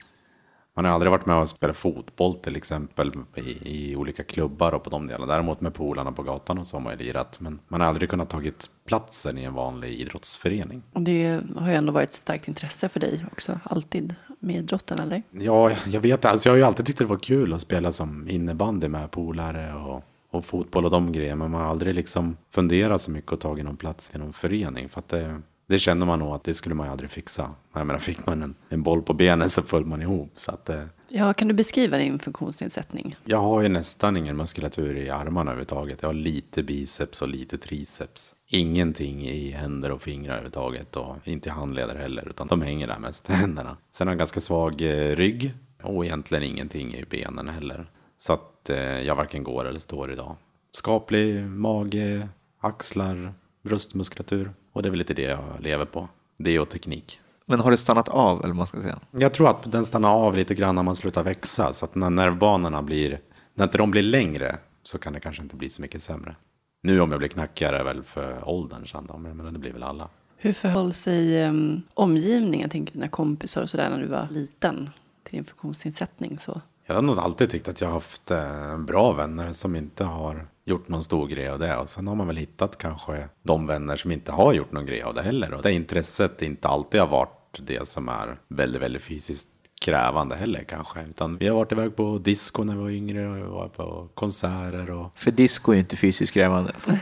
man 0.74 0.84
har 0.84 0.92
aldrig 0.92 1.10
varit 1.12 1.26
med 1.26 1.36
och 1.36 1.48
spelat 1.48 1.76
fotboll 1.76 2.34
till 2.34 2.56
exempel 2.56 3.10
i, 3.36 3.90
i 3.90 3.96
olika 3.96 4.24
klubbar 4.24 4.72
och 4.72 4.82
på 4.82 4.90
de 4.90 5.06
delarna. 5.06 5.32
Däremot 5.32 5.60
med 5.60 5.74
polarna 5.74 6.12
på 6.12 6.22
gatan 6.22 6.58
och 6.58 6.66
så 6.66 6.76
har 6.76 6.80
man 6.82 6.98
ju 6.98 7.04
lirat. 7.04 7.40
Men 7.40 7.60
man 7.68 7.80
har 7.80 7.88
aldrig 7.88 8.10
kunnat 8.10 8.30
tagit 8.30 8.70
platsen 8.86 9.38
i 9.38 9.44
en 9.44 9.54
vanlig 9.54 10.00
idrottsförening. 10.00 10.82
Och 10.92 11.02
det 11.02 11.40
har 11.56 11.68
ju 11.68 11.74
ändå 11.74 11.92
varit 11.92 12.08
ett 12.08 12.14
starkt 12.14 12.48
intresse 12.48 12.88
för 12.88 13.00
dig 13.00 13.24
också, 13.32 13.60
alltid 13.64 14.14
med 14.40 14.56
idrotten, 14.56 14.98
eller? 14.98 15.22
Ja, 15.30 15.70
jag 15.86 16.00
vet 16.00 16.24
alltså 16.24 16.48
jag 16.48 16.52
har 16.52 16.58
ju 16.58 16.64
alltid 16.64 16.86
tyckt 16.86 16.98
det 16.98 17.04
var 17.04 17.16
kul 17.16 17.52
att 17.52 17.60
spela 17.60 17.92
som 17.92 18.28
innebandy 18.28 18.88
med 18.88 19.10
polare 19.10 19.74
och, 19.74 20.04
och 20.30 20.44
fotboll 20.44 20.84
och 20.84 20.90
de 20.90 21.12
grejerna. 21.12 21.36
Men 21.36 21.50
man 21.50 21.60
har 21.60 21.68
aldrig 21.68 21.94
liksom 21.94 22.36
funderat 22.50 23.02
så 23.02 23.10
mycket 23.10 23.32
och 23.32 23.40
tagit 23.40 23.64
någon 23.64 23.76
plats 23.76 24.10
i 24.14 24.18
någon 24.18 24.32
förening. 24.32 24.88
För 24.88 24.98
att 24.98 25.08
det, 25.08 25.40
det 25.66 25.78
kände 25.78 26.06
man 26.06 26.18
nog 26.18 26.34
att 26.34 26.44
det 26.44 26.54
skulle 26.54 26.74
man 26.74 26.86
ju 26.86 26.92
aldrig 26.92 27.10
fixa. 27.10 27.50
Jag 27.74 27.86
menar, 27.86 28.00
fick 28.00 28.26
man 28.26 28.42
en, 28.42 28.54
en 28.68 28.82
boll 28.82 29.02
på 29.02 29.12
benen 29.14 29.50
så 29.50 29.62
föll 29.62 29.84
man 29.84 30.02
ihop. 30.02 30.30
Så 30.34 30.50
att, 30.52 30.68
eh, 30.68 30.84
Ja, 31.08 31.34
kan 31.34 31.48
du 31.48 31.54
beskriva 31.54 31.96
din 31.96 32.18
funktionsnedsättning? 32.18 33.16
Jag 33.24 33.40
har 33.40 33.60
ju 33.60 33.68
nästan 33.68 34.16
ingen 34.16 34.36
muskulatur 34.36 34.96
i 34.96 35.10
armarna 35.10 35.50
överhuvudtaget. 35.50 36.02
Jag 36.02 36.08
har 36.08 36.14
lite 36.14 36.62
biceps 36.62 37.22
och 37.22 37.28
lite 37.28 37.58
triceps. 37.58 38.34
Ingenting 38.48 39.26
i 39.26 39.50
händer 39.50 39.90
och 39.90 40.02
fingrar 40.02 40.32
överhuvudtaget 40.32 40.96
och 40.96 41.16
inte 41.24 41.48
i 41.48 41.52
handleder 41.52 41.94
heller, 41.94 42.28
utan 42.28 42.46
de 42.46 42.62
hänger 42.62 42.86
där 42.86 42.98
mest, 42.98 43.28
händerna. 43.28 43.76
Sen 43.92 44.06
har 44.06 44.12
jag 44.12 44.18
ganska 44.18 44.40
svag 44.40 44.80
eh, 44.80 45.16
rygg 45.16 45.54
och 45.82 46.04
egentligen 46.04 46.44
ingenting 46.44 46.94
i 46.94 47.04
benen 47.10 47.48
heller. 47.48 47.90
Så 48.16 48.32
att 48.32 48.70
eh, 48.70 48.78
jag 48.78 49.14
varken 49.16 49.42
går 49.44 49.64
eller 49.64 49.80
står 49.80 50.12
idag. 50.12 50.36
Skaplig 50.72 51.42
mage, 51.46 52.28
axlar, 52.60 53.34
bröstmuskulatur 53.62 54.50
och 54.72 54.82
det 54.82 54.88
är 54.88 54.90
väl 54.90 54.98
lite 54.98 55.14
det 55.14 55.22
jag 55.22 55.40
lever 55.60 55.84
på. 55.84 56.08
Det 56.38 56.58
och 56.58 56.68
teknik. 56.68 57.20
Men 57.46 57.60
har 57.60 57.70
det 57.70 57.76
stannat 57.76 58.08
av 58.08 58.38
eller 58.38 58.48
vad 58.48 58.56
man 58.56 58.66
ska 58.66 58.80
säga? 58.80 58.98
Jag 59.10 59.34
tror 59.34 59.48
att 59.48 59.72
den 59.72 59.86
stannar 59.86 60.14
av 60.14 60.36
lite 60.36 60.54
grann 60.54 60.74
när 60.74 60.82
man 60.82 60.96
slutar 60.96 61.22
växa. 61.22 61.72
Så 61.72 61.84
att 61.84 61.94
när 61.94 62.10
nervbanorna 62.10 62.82
blir, 62.82 63.20
när 63.54 63.64
inte 63.64 63.78
de 63.78 63.90
blir 63.90 64.02
längre 64.02 64.56
så 64.82 64.98
kan 64.98 65.12
det 65.12 65.20
kanske 65.20 65.42
inte 65.42 65.56
bli 65.56 65.68
så 65.68 65.82
mycket 65.82 66.02
sämre. 66.02 66.36
Nu 66.82 67.00
om 67.00 67.10
jag 67.10 67.18
blir 67.18 67.28
knackigare 67.28 67.78
är 67.78 67.84
väl 67.84 68.02
för 68.02 68.48
åldern 68.48 68.86
sen 68.86 69.06
då, 69.06 69.18
men 69.18 69.52
det 69.52 69.58
blir 69.58 69.72
väl 69.72 69.82
alla. 69.82 70.08
Hur 70.36 70.52
förhöll 70.52 70.92
sig 70.92 71.46
um, 71.48 71.82
omgivningen, 71.94 72.70
tänker 72.70 72.92
dina 72.92 73.08
kompisar 73.08 73.62
och 73.62 73.70
sådär 73.70 73.90
när 73.90 73.98
du 73.98 74.06
var 74.06 74.28
liten 74.30 74.90
till 75.24 75.36
din 75.36 75.44
funktionsnedsättning? 75.44 76.38
Så. 76.38 76.60
Jag 76.86 76.94
har 76.94 77.02
nog 77.02 77.18
alltid 77.18 77.50
tyckt 77.50 77.68
att 77.68 77.80
jag 77.80 77.88
har 77.88 77.94
haft 77.94 78.30
eh, 78.30 78.78
bra 78.78 79.12
vänner 79.12 79.52
som 79.52 79.76
inte 79.76 80.04
har 80.04 80.46
gjort 80.64 80.88
någon 80.88 81.02
stor 81.02 81.26
grej 81.28 81.48
av 81.48 81.58
det. 81.58 81.76
Och 81.76 81.88
sen 81.88 82.08
har 82.08 82.14
man 82.14 82.26
väl 82.26 82.36
hittat 82.36 82.78
kanske 82.78 83.28
de 83.42 83.66
vänner 83.66 83.96
som 83.96 84.12
inte 84.12 84.32
har 84.32 84.52
gjort 84.54 84.72
någon 84.72 84.86
grej 84.86 85.02
av 85.02 85.14
det 85.14 85.22
heller. 85.22 85.54
Och 85.54 85.62
det 85.62 85.72
intresset 85.72 86.42
inte 86.42 86.68
alltid 86.68 87.00
har 87.00 87.08
varit 87.08 87.60
det 87.66 87.88
som 87.88 88.08
är 88.08 88.38
väldigt, 88.48 88.82
väldigt 88.82 89.02
fysiskt 89.02 89.48
krävande 89.84 90.36
heller 90.36 90.64
kanske. 90.68 91.00
Utan 91.02 91.36
vi 91.38 91.48
har 91.48 91.56
varit 91.56 91.72
iväg 91.72 91.96
på 91.96 92.18
disco 92.18 92.64
när 92.64 92.74
vi 92.76 92.80
var 92.82 92.90
yngre 92.90 93.28
och 93.28 93.36
vi 93.36 93.42
var 93.42 93.68
på 93.68 94.08
konserter 94.14 94.90
och 94.90 95.12
För 95.18 95.30
disco 95.30 95.70
är 95.72 95.74
ju 95.74 95.80
inte 95.80 95.96
fysiskt 95.96 96.34
krävande. 96.34 96.72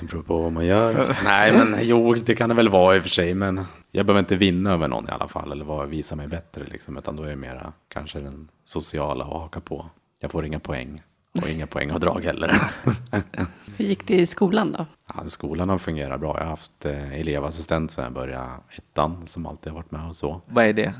Det 0.00 0.06
beror 0.06 0.22
på 0.22 0.42
vad 0.42 0.52
man 0.52 0.66
gör. 0.66 1.16
Nej, 1.24 1.52
men 1.52 1.76
jo, 1.82 2.14
det 2.14 2.34
kan 2.34 2.48
det 2.48 2.54
väl 2.54 2.68
vara 2.68 2.96
i 2.96 2.98
och 2.98 3.02
för 3.02 3.10
sig. 3.10 3.34
Men 3.34 3.60
jag 3.90 4.06
behöver 4.06 4.18
inte 4.20 4.36
vinna 4.36 4.72
över 4.72 4.88
någon 4.88 5.08
i 5.08 5.12
alla 5.12 5.28
fall. 5.28 5.52
Eller 5.52 5.64
vara- 5.64 5.86
visa 5.86 6.16
mig 6.16 6.28
bättre 6.28 6.64
liksom. 6.64 6.96
Utan 6.98 7.16
då 7.16 7.22
är 7.22 7.28
det 7.28 7.36
mera 7.36 7.72
kanske 7.88 8.20
den 8.20 8.48
sociala 8.64 9.24
att 9.24 9.30
haka 9.30 9.60
på. 9.60 9.86
Jag 10.20 10.30
får 10.30 10.46
inga 10.46 10.58
poäng. 10.60 11.02
Och 11.42 11.48
inga 11.48 11.66
poängavdrag 11.66 12.24
heller. 12.24 12.60
Hur 13.76 13.84
gick 13.84 14.06
det 14.06 14.14
i 14.14 14.26
skolan 14.26 14.72
då? 14.72 14.86
ja, 15.14 15.28
skolan 15.28 15.68
har 15.68 15.78
fungerat 15.78 16.20
bra. 16.20 16.36
Jag 16.36 16.44
har 16.44 16.50
haft 16.50 16.84
eh, 16.84 17.20
elevassistent 17.20 17.90
sedan 17.90 18.04
jag 18.04 18.12
började 18.12 18.50
ettan. 18.70 19.26
Som 19.26 19.46
alltid 19.46 19.72
har 19.72 19.78
varit 19.78 19.90
med 19.90 20.08
och 20.08 20.16
så. 20.16 20.40
Vad 20.46 20.64
är 20.64 20.72
det? 20.72 20.94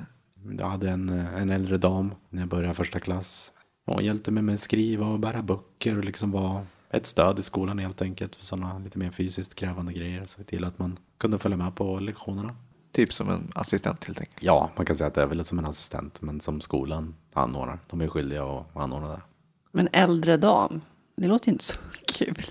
Jag 0.58 0.68
hade 0.68 0.90
en, 0.90 1.08
eh, 1.08 1.42
en 1.42 1.50
äldre 1.50 1.76
dam 1.76 2.14
när 2.30 2.42
jag 2.42 2.48
började 2.48 2.74
första 2.74 3.00
klass. 3.00 3.52
Hon 3.86 4.04
hjälpte 4.04 4.30
mig 4.30 4.42
med 4.42 4.54
att 4.54 4.60
skriva 4.60 5.06
och 5.06 5.18
bära 5.18 5.42
böcker 5.42 5.98
och 5.98 6.04
liksom 6.04 6.30
var 6.30 6.62
ett 6.90 7.06
stöd 7.06 7.38
i 7.38 7.42
skolan 7.42 7.78
helt 7.78 8.02
enkelt 8.02 8.36
för 8.36 8.44
sådana 8.44 8.78
lite 8.78 8.98
mer 8.98 9.10
fysiskt 9.10 9.54
krävande 9.54 9.92
grejer. 9.92 10.24
Så 10.26 10.42
till 10.42 10.64
att 10.64 10.78
man 10.78 10.98
kunde 11.18 11.38
följa 11.38 11.56
med 11.56 11.74
på 11.74 11.98
lektionerna. 11.98 12.56
Typ 12.92 13.12
som 13.12 13.30
en 13.30 13.52
assistent 13.54 14.04
helt 14.04 14.20
enkelt. 14.20 14.42
Ja, 14.42 14.70
man 14.76 14.86
kan 14.86 14.96
säga 14.96 15.08
att 15.08 15.14
det 15.14 15.22
är 15.22 15.26
väl 15.26 15.44
som 15.44 15.58
en 15.58 15.66
assistent, 15.66 16.22
men 16.22 16.40
som 16.40 16.60
skolan 16.60 17.14
anordnar. 17.32 17.78
De 17.90 18.00
är 18.00 18.08
skyldiga 18.08 18.44
att 18.44 18.76
anordna 18.76 19.08
det. 19.08 19.20
Men 19.76 19.88
äldre 19.92 20.36
dam, 20.36 20.80
det 21.16 21.28
låter 21.28 21.46
ju 21.48 21.52
inte 21.52 21.64
så 21.64 21.76
Kul. 22.18 22.42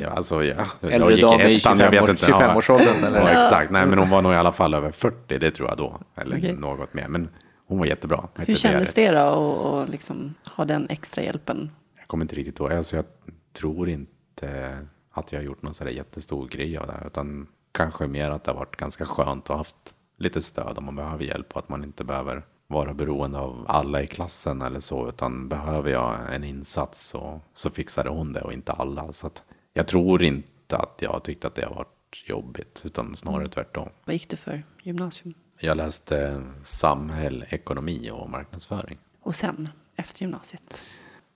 Ja, 0.00 0.08
alltså, 0.08 0.44
ja. 0.44 0.54
Äldre 0.80 0.98
jag 0.98 1.12
gick 1.12 1.22
dam 1.22 1.40
i 1.40 1.56
ettan, 1.56 1.78
jag 1.78 1.92
25 1.92 2.06
vet 2.06 2.10
inte. 2.10 2.32
25-årsåldern, 2.32 3.04
eller? 3.04 3.20
Ja, 3.20 3.44
exakt. 3.44 3.70
Nej, 3.70 3.86
men 3.86 3.98
hon 3.98 4.10
var 4.10 4.22
nog 4.22 4.32
i 4.32 4.36
alla 4.36 4.52
fall 4.52 4.74
över 4.74 4.92
40, 4.92 5.38
det 5.38 5.50
tror 5.50 5.68
jag 5.68 5.78
då. 5.78 6.00
Eller 6.14 6.38
Okej. 6.38 6.52
något 6.52 6.94
mer. 6.94 7.08
Men 7.08 7.28
hon 7.66 7.78
var 7.78 7.86
jättebra. 7.86 8.28
Hur 8.34 8.54
kändes 8.54 8.94
det 8.94 9.10
då 9.10 9.18
att 9.18 9.82
att 9.82 9.88
liksom 9.88 10.34
ha 10.56 10.64
den 10.64 10.86
extra 10.90 11.24
hjälpen? 11.24 11.70
Jag 11.98 12.08
kommer 12.08 12.24
inte 12.24 12.34
riktigt 12.34 12.60
ihåg. 12.60 12.72
Alltså, 12.72 12.96
jag 12.96 13.04
tror 13.52 13.88
inte 13.88 14.78
att 15.12 15.32
jag 15.32 15.38
har 15.38 15.44
gjort 15.44 15.62
någon 15.62 15.74
sådär 15.74 15.90
jättestor 15.90 16.48
grej 16.48 16.76
av 16.78 16.86
det. 16.86 16.92
här, 16.92 17.06
Utan 17.06 17.46
kanske 17.72 18.06
mer 18.06 18.30
att 18.30 18.44
det 18.44 18.50
har 18.50 18.58
varit 18.58 18.76
ganska 18.76 19.04
skönt 19.06 19.44
att 19.44 19.48
ha 19.48 19.56
haft 19.56 19.94
lite 20.18 20.42
stöd 20.42 20.78
om 20.78 20.84
man 20.84 20.96
behöver 20.96 21.24
hjälp. 21.24 21.52
Och 21.52 21.58
att 21.58 21.68
man 21.68 21.84
inte 21.84 22.04
behöver 22.04 22.42
vara 22.72 22.94
beroende 22.94 23.38
av 23.38 23.64
alla 23.68 24.02
i 24.02 24.06
klassen 24.06 24.62
eller 24.62 24.80
så. 24.80 25.08
Utan 25.08 25.48
behöver 25.48 25.90
jag 25.90 26.34
en 26.34 26.44
insats 26.44 27.08
så, 27.08 27.40
så 27.52 27.70
fixade 27.70 28.10
hon 28.10 28.32
det 28.32 28.40
och 28.40 28.52
inte 28.52 28.72
alla. 28.72 29.12
Så 29.12 29.30
jag 29.72 29.88
tror 29.88 30.22
inte 30.22 30.76
att 30.76 30.98
jag 30.98 31.24
tyckte 31.24 31.46
att 31.46 31.54
det 31.54 31.64
har 31.64 31.74
varit 31.74 32.24
jobbigt. 32.26 32.82
Utan 32.84 33.16
snarare 33.16 33.46
tvärtom. 33.46 33.88
Vad 34.04 34.12
gick 34.12 34.28
du 34.28 34.36
för 34.36 34.62
gymnasium? 34.82 35.34
Jag 35.58 35.76
läste 35.76 36.44
samhäll, 36.62 37.44
ekonomi 37.48 38.10
och 38.10 38.30
marknadsföring. 38.30 38.98
Och 39.20 39.34
sen, 39.34 39.68
efter 39.96 40.22
gymnasiet? 40.22 40.82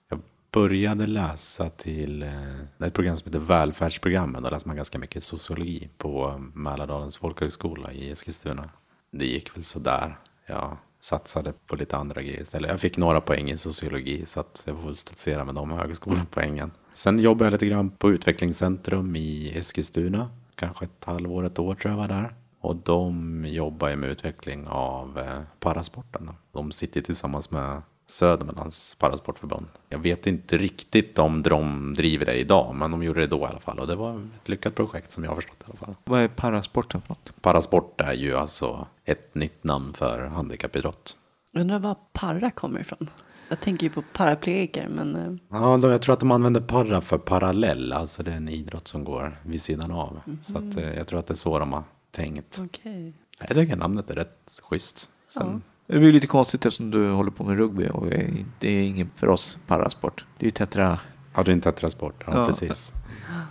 Jag 0.09 0.21
började 0.51 1.05
läsa 1.05 1.69
till 1.69 2.23
eh, 2.23 2.61
ett 2.79 2.93
program 2.93 3.17
som 3.17 3.25
heter 3.25 3.39
Välfärdsprogrammet. 3.39 4.43
Då 4.43 4.49
läser 4.49 4.67
man 4.67 4.75
ganska 4.75 4.99
mycket 4.99 5.23
sociologi 5.23 5.89
på 5.97 6.41
Mälardalens 6.53 7.17
folkhögskola 7.17 7.91
i 7.91 8.11
Eskilstuna. 8.11 8.69
Det 9.11 9.25
gick 9.25 9.55
väl 9.55 9.63
sådär. 9.63 10.19
Jag 10.45 10.77
satsade 10.99 11.53
på 11.67 11.75
lite 11.75 11.97
andra 11.97 12.21
grejer 12.21 12.41
istället. 12.41 12.71
Jag 12.71 12.79
fick 12.79 12.97
några 12.97 13.21
poäng 13.21 13.49
i 13.49 13.57
sociologi 13.57 14.25
så 14.25 14.39
att 14.39 14.63
jag 14.65 14.77
får 14.77 14.85
väl 14.85 14.95
stoltsera 14.95 15.45
med 15.45 15.55
de 15.55 15.71
högskolepoängen. 15.71 16.71
Sen 16.93 17.19
jobbade 17.19 17.45
jag 17.45 17.51
lite 17.51 17.65
grann 17.65 17.89
på 17.89 18.11
utvecklingscentrum 18.11 19.15
i 19.15 19.57
Eskilstuna. 19.57 20.29
Kanske 20.55 20.85
ett 20.85 21.05
halvår, 21.05 21.45
ett 21.45 21.59
år 21.59 21.75
tror 21.75 21.91
jag 21.91 21.97
var 21.97 22.07
där. 22.07 22.35
Och 22.59 22.75
de 22.75 23.45
jobbar 23.47 23.89
ju 23.89 23.95
med 23.95 24.09
utveckling 24.09 24.67
av 24.67 25.19
eh, 25.19 25.41
parasporten. 25.59 26.29
De 26.51 26.71
sitter 26.71 27.01
tillsammans 27.01 27.51
med 27.51 27.81
Södermanlands 28.09 28.95
parasportförbund. 28.95 29.65
Jag 29.89 29.99
vet 29.99 30.27
inte 30.27 30.57
riktigt 30.57 31.19
om 31.19 31.43
de 31.43 31.93
driver 31.93 32.25
det 32.25 32.33
idag, 32.35 32.75
men 32.75 32.91
de 32.91 33.03
gjorde 33.03 33.19
det 33.19 33.27
då 33.27 33.39
i 33.39 33.43
alla 33.45 33.59
fall. 33.59 33.79
Och 33.79 33.87
det 33.87 33.95
var 33.95 34.29
ett 34.41 34.49
lyckat 34.49 34.75
projekt 34.75 35.11
som 35.11 35.23
jag 35.23 35.31
har 35.31 35.35
förstått 35.35 35.57
i 35.61 35.63
alla 35.65 35.75
fall. 35.75 35.95
Vad 36.03 36.21
är 36.21 36.27
parasporten 36.27 37.01
för 37.01 37.09
något? 37.09 37.41
Parasport 37.41 38.01
är 38.01 38.13
ju 38.13 38.35
alltså 38.37 38.87
ett 39.05 39.35
nytt 39.35 39.63
namn 39.63 39.93
för 39.93 40.25
handikappidrott. 40.27 41.17
Undrar 41.53 41.79
var 41.79 41.95
para 42.13 42.51
kommer 42.51 42.79
ifrån? 42.79 43.09
Jag 43.49 43.59
tänker 43.59 43.83
ju 43.83 43.89
på 43.89 44.03
paraplegiker, 44.13 44.87
men 44.89 45.15
eh, 45.15 45.59
Ja, 45.59 45.77
då, 45.77 45.89
jag 45.89 46.01
tror 46.01 46.13
att 46.13 46.19
de 46.19 46.31
använder 46.31 46.61
para 46.61 47.01
för 47.01 47.17
parallell, 47.17 47.93
alltså 47.93 48.23
det 48.23 48.31
är 48.31 48.35
en 48.37 48.49
idrott 48.49 48.87
som 48.87 49.03
går 49.03 49.37
vid 49.45 49.61
sidan 49.61 49.91
av. 49.91 50.19
Så 50.43 50.57
att, 50.57 50.77
eh, 50.77 50.93
jag 50.93 51.07
tror 51.07 51.19
att 51.19 51.27
det 51.27 51.33
är 51.33 51.35
så 51.35 51.59
de 51.59 51.73
har 51.73 51.83
tänkt. 52.11 52.59
okej. 52.65 53.13
Jag 53.39 53.49
tycker 53.49 53.75
namnet 53.75 54.09
är 54.09 54.15
rätt 54.15 54.61
schysst. 54.63 55.09
Sen, 55.29 55.61
Det 55.87 55.99
blir 55.99 56.13
lite 56.13 56.27
konstigt 56.27 56.65
eftersom 56.65 56.91
du 56.91 57.09
håller 57.11 57.31
på 57.31 57.43
med 57.43 57.57
rugby 57.57 57.87
och 57.89 58.07
är- 58.07 58.45
det 58.59 58.69
är 58.69 58.83
ingen 58.83 59.09
för 59.15 59.27
oss 59.27 59.57
parasport. 59.67 60.25
Det 60.37 60.43
är 60.43 60.47
ju 60.47 60.51
tetra. 60.51 60.99
Har 61.31 61.43
du 61.43 61.51
inte 61.51 61.71
tetrasport? 61.71 62.23
Ja, 62.27 62.33
Ja. 62.39 62.47
precis. 62.47 62.93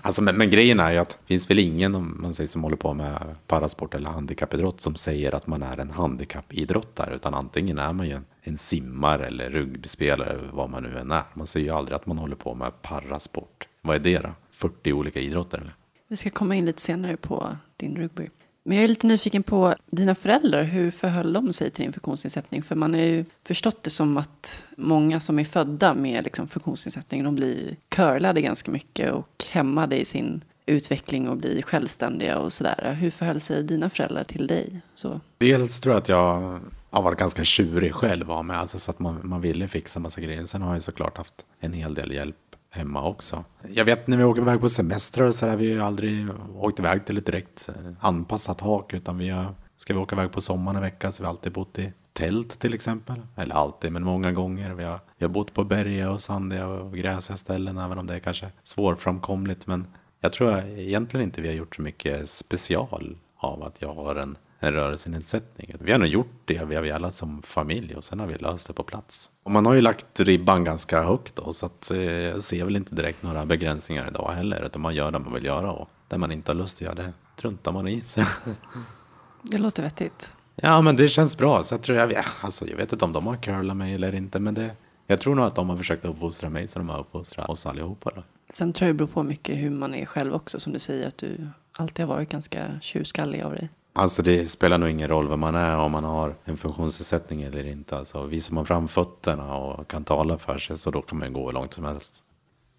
Alltså, 0.02 0.22
men, 0.22 0.36
men 0.36 0.50
grejen 0.50 0.80
är 0.80 0.90
ju 0.90 0.98
att 0.98 1.08
det 1.08 1.26
finns 1.26 1.50
väl 1.50 1.58
ingen 1.58 1.94
om 1.94 2.16
man 2.22 2.34
säger, 2.34 2.48
som 2.48 2.62
håller 2.62 2.76
på 2.76 2.94
med 2.94 3.34
parasport 3.46 3.94
eller 3.94 4.10
handikappidrott 4.10 4.80
som 4.80 4.94
säger 4.94 5.34
att 5.34 5.46
man 5.46 5.62
är 5.62 5.78
en 5.80 5.90
handikappidrottare. 5.90 7.14
Utan 7.14 7.34
antingen 7.34 7.78
är 7.78 7.92
man 7.92 8.06
ju 8.06 8.12
en, 8.12 8.24
en 8.42 8.58
simmare 8.58 9.26
eller 9.26 9.50
rugbyspelare, 9.50 10.30
eller 10.30 10.50
vad 10.52 10.70
man 10.70 10.82
nu 10.82 10.98
än 10.98 11.10
är. 11.10 11.22
Man 11.34 11.46
säger 11.46 11.66
ju 11.66 11.72
aldrig 11.72 11.96
att 11.96 12.06
man 12.06 12.18
håller 12.18 12.36
på 12.36 12.54
med 12.54 12.82
parasport. 12.82 13.68
Vad 13.82 13.96
är 13.96 14.00
det 14.00 14.18
då? 14.18 14.28
40 14.50 14.92
olika 14.92 15.20
idrotter 15.20 15.58
eller? 15.58 15.74
Vi 16.08 16.16
ska 16.16 16.30
komma 16.30 16.54
in 16.54 16.64
lite 16.64 16.82
senare 16.82 17.16
på 17.16 17.56
din 17.76 17.96
rugby. 17.96 18.28
Men 18.66 18.76
jag 18.76 18.84
är 18.84 18.88
lite 18.88 19.06
nyfiken 19.06 19.42
på 19.42 19.74
dina 19.86 20.14
föräldrar. 20.14 20.62
Hur 20.62 20.90
förhöll 20.90 21.32
de 21.32 21.52
sig 21.52 21.70
till 21.70 21.84
din 21.84 21.92
funktionsnedsättning? 21.92 22.62
För 22.62 22.74
man 22.74 22.94
har 22.94 23.00
ju 23.00 23.24
förstått 23.44 23.82
det 23.82 23.90
som 23.90 24.16
att 24.16 24.64
många 24.76 25.20
som 25.20 25.38
är 25.38 25.44
födda 25.44 25.94
med 25.94 26.24
liksom 26.24 26.48
funktionsnedsättning, 26.48 27.24
de 27.24 27.34
blir 27.34 27.76
curlade 27.88 28.40
ganska 28.40 28.70
mycket 28.70 29.12
och 29.12 29.44
hämmade 29.48 30.00
i 30.00 30.04
sin 30.04 30.44
utveckling 30.66 31.28
och 31.28 31.36
bli 31.36 31.62
självständiga 31.62 32.38
och 32.38 32.52
sådär. 32.52 32.96
Hur 33.00 33.10
förhöll 33.10 33.40
sig 33.40 33.62
dina 33.62 33.90
föräldrar 33.90 34.24
till 34.24 34.46
dig? 34.46 34.80
Så. 34.94 35.20
Dels 35.38 35.80
tror 35.80 35.94
jag 35.94 36.00
att 36.00 36.08
jag 36.08 36.60
har 36.90 37.02
varit 37.02 37.18
ganska 37.18 37.44
tjurig 37.44 37.94
själv 37.94 38.32
av 38.32 38.44
mig, 38.44 38.56
alltså 38.56 38.78
så 38.78 38.90
att 38.90 38.98
man, 38.98 39.20
man 39.22 39.40
ville 39.40 39.68
fixa 39.68 40.00
massa 40.00 40.20
grejer. 40.20 40.46
Sen 40.46 40.62
har 40.62 40.72
jag 40.72 40.82
såklart 40.82 41.16
haft 41.16 41.44
en 41.60 41.72
hel 41.72 41.94
del 41.94 42.12
hjälp 42.12 42.36
hemma 42.76 43.08
också. 43.08 43.44
Jag 43.68 43.84
vet 43.84 44.06
när 44.06 44.16
vi 44.16 44.24
åker 44.24 44.42
iväg 44.42 44.60
på 44.60 44.68
semester 44.68 45.30
så 45.30 45.48
har 45.48 45.56
vi 45.56 45.64
ju 45.64 45.82
aldrig 45.82 46.26
åkt 46.54 46.78
iväg 46.78 47.04
till 47.04 47.18
ett 47.18 47.26
direkt 47.26 47.68
eh, 47.68 47.92
anpassat 48.00 48.60
hak, 48.60 48.94
utan 48.94 49.18
vi 49.18 49.28
har, 49.28 49.54
ska 49.76 49.92
vi 49.92 49.98
åka 49.98 50.16
iväg 50.16 50.32
på 50.32 50.40
sommaren 50.40 50.76
en 50.76 50.82
vecka 50.82 51.12
så 51.12 51.22
vi 51.22 51.26
har 51.26 51.32
alltid 51.32 51.52
bott 51.52 51.78
i 51.78 51.92
tält 52.16 52.58
till 52.58 52.74
exempel. 52.74 53.16
Eller 53.36 53.54
alltid, 53.54 53.92
men 53.92 54.04
många 54.04 54.32
gånger. 54.32 54.74
Vi 54.74 54.84
har, 54.84 55.00
vi 55.18 55.24
har 55.24 55.30
bott 55.30 55.54
på 55.54 55.64
bergiga 55.64 56.10
och 56.10 56.20
sandiga 56.20 56.66
och 56.66 56.96
gräsiga 56.96 57.36
ställen, 57.36 57.78
även 57.78 57.98
om 57.98 58.06
det 58.06 58.14
är 58.14 58.18
kanske 58.18 58.50
svårframkomligt. 58.62 59.66
Men 59.66 59.86
jag 60.20 60.32
tror 60.32 60.58
egentligen 60.58 61.24
inte 61.24 61.40
vi 61.40 61.48
har 61.48 61.54
gjort 61.54 61.76
så 61.76 61.82
mycket 61.82 62.30
special 62.30 63.16
av 63.36 63.62
att 63.62 63.82
jag 63.82 63.94
har 63.94 64.16
en, 64.16 64.36
en 64.58 64.72
rörelsenedsättning. 64.72 65.74
Vi 65.80 65.92
har 65.92 65.98
nog 65.98 66.08
gjort 66.08 66.42
det 66.44 66.64
vi 66.64 66.74
har 66.74 66.82
velat 66.82 67.14
som 67.14 67.42
familj 67.42 67.94
och 67.94 68.04
sen 68.04 68.20
har 68.20 68.26
vi 68.26 68.34
löst 68.34 68.66
det 68.66 68.72
på 68.72 68.82
plats. 68.82 69.30
Och 69.42 69.50
man 69.50 69.66
har 69.66 69.74
ju 69.74 69.80
lagt 69.80 70.20
ribban 70.20 70.64
ganska 70.64 71.02
högt 71.02 71.36
då, 71.36 71.52
så 71.52 71.66
att, 71.66 71.90
eh, 71.90 72.00
jag 72.00 72.42
ser 72.42 72.64
väl 72.64 72.76
inte 72.76 72.94
direkt 72.94 73.22
några 73.22 73.46
begränsningar 73.46 74.08
idag 74.08 74.32
heller. 74.32 74.66
Utan 74.66 74.82
man 74.82 74.94
gör 74.94 75.10
det 75.10 75.18
man 75.18 75.32
vill 75.32 75.44
göra 75.44 75.72
och 75.72 75.88
det 76.08 76.18
man 76.18 76.32
inte 76.32 76.52
har 76.52 76.56
lust 76.56 76.76
att 76.76 76.80
göra 76.80 76.94
det 76.94 77.12
truntar 77.36 77.72
man 77.72 77.88
i. 77.88 78.00
Så. 78.00 78.24
Det 79.42 79.58
låter 79.58 79.82
vettigt. 79.82 80.32
Ja, 80.54 80.80
men 80.80 80.96
det 80.96 81.08
känns 81.08 81.38
bra. 81.38 81.62
Så 81.62 81.74
jag, 81.74 81.82
tror 81.82 81.98
jag, 81.98 82.24
alltså, 82.40 82.66
jag 82.66 82.76
vet 82.76 82.92
inte 82.92 83.04
om 83.04 83.12
de 83.12 83.26
har 83.26 83.36
curlat 83.36 83.76
mig 83.76 83.94
eller 83.94 84.14
inte, 84.14 84.40
men 84.40 84.54
det, 84.54 84.70
jag 85.06 85.20
tror 85.20 85.34
nog 85.34 85.44
att 85.44 85.54
de 85.54 85.70
har 85.70 85.76
försökt 85.76 86.04
uppfostra 86.04 86.50
mig 86.50 86.68
så 86.68 86.78
de 86.78 86.88
har 86.88 87.00
uppfostrat 87.00 87.48
oss 87.48 87.66
allihopa. 87.66 88.10
Då. 88.14 88.22
Sen 88.48 88.72
tror 88.72 88.86
jag 88.86 88.94
det 88.94 88.98
beror 88.98 89.08
på 89.08 89.22
mycket 89.22 89.56
hur 89.56 89.70
man 89.70 89.94
är 89.94 90.06
själv 90.06 90.34
också. 90.34 90.60
Som 90.60 90.72
du 90.72 90.78
säger 90.78 91.08
att 91.08 91.18
du 91.18 91.48
alltid 91.72 92.06
har 92.06 92.14
varit 92.14 92.28
ganska 92.28 92.80
tjurskallig 92.80 93.42
av 93.42 93.52
dig. 93.52 93.68
Alltså 93.98 94.22
det 94.22 94.46
spelar 94.50 94.78
nog 94.78 94.88
ingen 94.90 95.08
roll 95.08 95.28
vem 95.28 95.40
man 95.40 95.54
är, 95.54 95.76
om 95.76 95.92
man 95.92 96.04
har 96.04 96.34
en 96.44 96.56
funktionsnedsättning 96.56 97.42
eller 97.42 97.66
inte. 97.66 97.96
Alltså, 97.96 98.26
visar 98.26 98.54
man 98.54 98.66
fram 98.66 98.88
fötterna 98.88 99.54
och 99.56 99.88
kan 99.88 100.04
tala 100.04 100.38
för 100.38 100.58
sig 100.58 100.78
så 100.78 100.90
då 100.90 101.02
kan 101.02 101.18
man 101.18 101.32
gå 101.32 101.46
hur 101.46 101.52
långt 101.52 101.72
som 101.74 101.84
helst. 101.84 102.22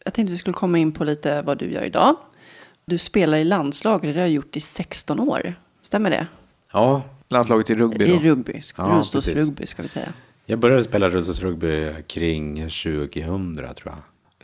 Jag 0.06 0.14
tänkte 0.14 0.32
vi 0.32 0.38
skulle 0.38 0.54
komma 0.54 0.78
in 0.78 0.92
på 0.92 1.04
lite 1.04 1.42
vad 1.42 1.58
du 1.58 1.72
gör 1.72 1.84
idag. 1.84 2.16
Du 2.86 2.98
spelar 2.98 3.38
i 3.38 3.44
landslaget, 3.44 4.14
det 4.16 4.20
har 4.20 4.28
du 4.28 4.34
gjort 4.34 4.56
i 4.56 4.62
16 4.62 5.20
år. 5.20 5.56
Stämmer 5.82 6.10
det? 6.10 6.28
Ja, 6.74 7.02
Landslaget 7.30 7.70
i 7.70 7.76
rugby 7.76 8.06
då. 8.06 8.12
I 8.12 8.20
rugby, 8.20 8.62
Ja, 8.78 8.84
rullstolsrugby 8.84 9.66
ska 9.66 9.82
vi 9.82 9.88
säga. 9.88 10.14
jag 10.46 10.60
började 10.60 10.84
spela 10.84 11.10
rullstolsrugby 11.10 11.94
kring 12.08 12.56
2000 12.56 13.56
tror 13.56 13.76
jag. 13.84 13.96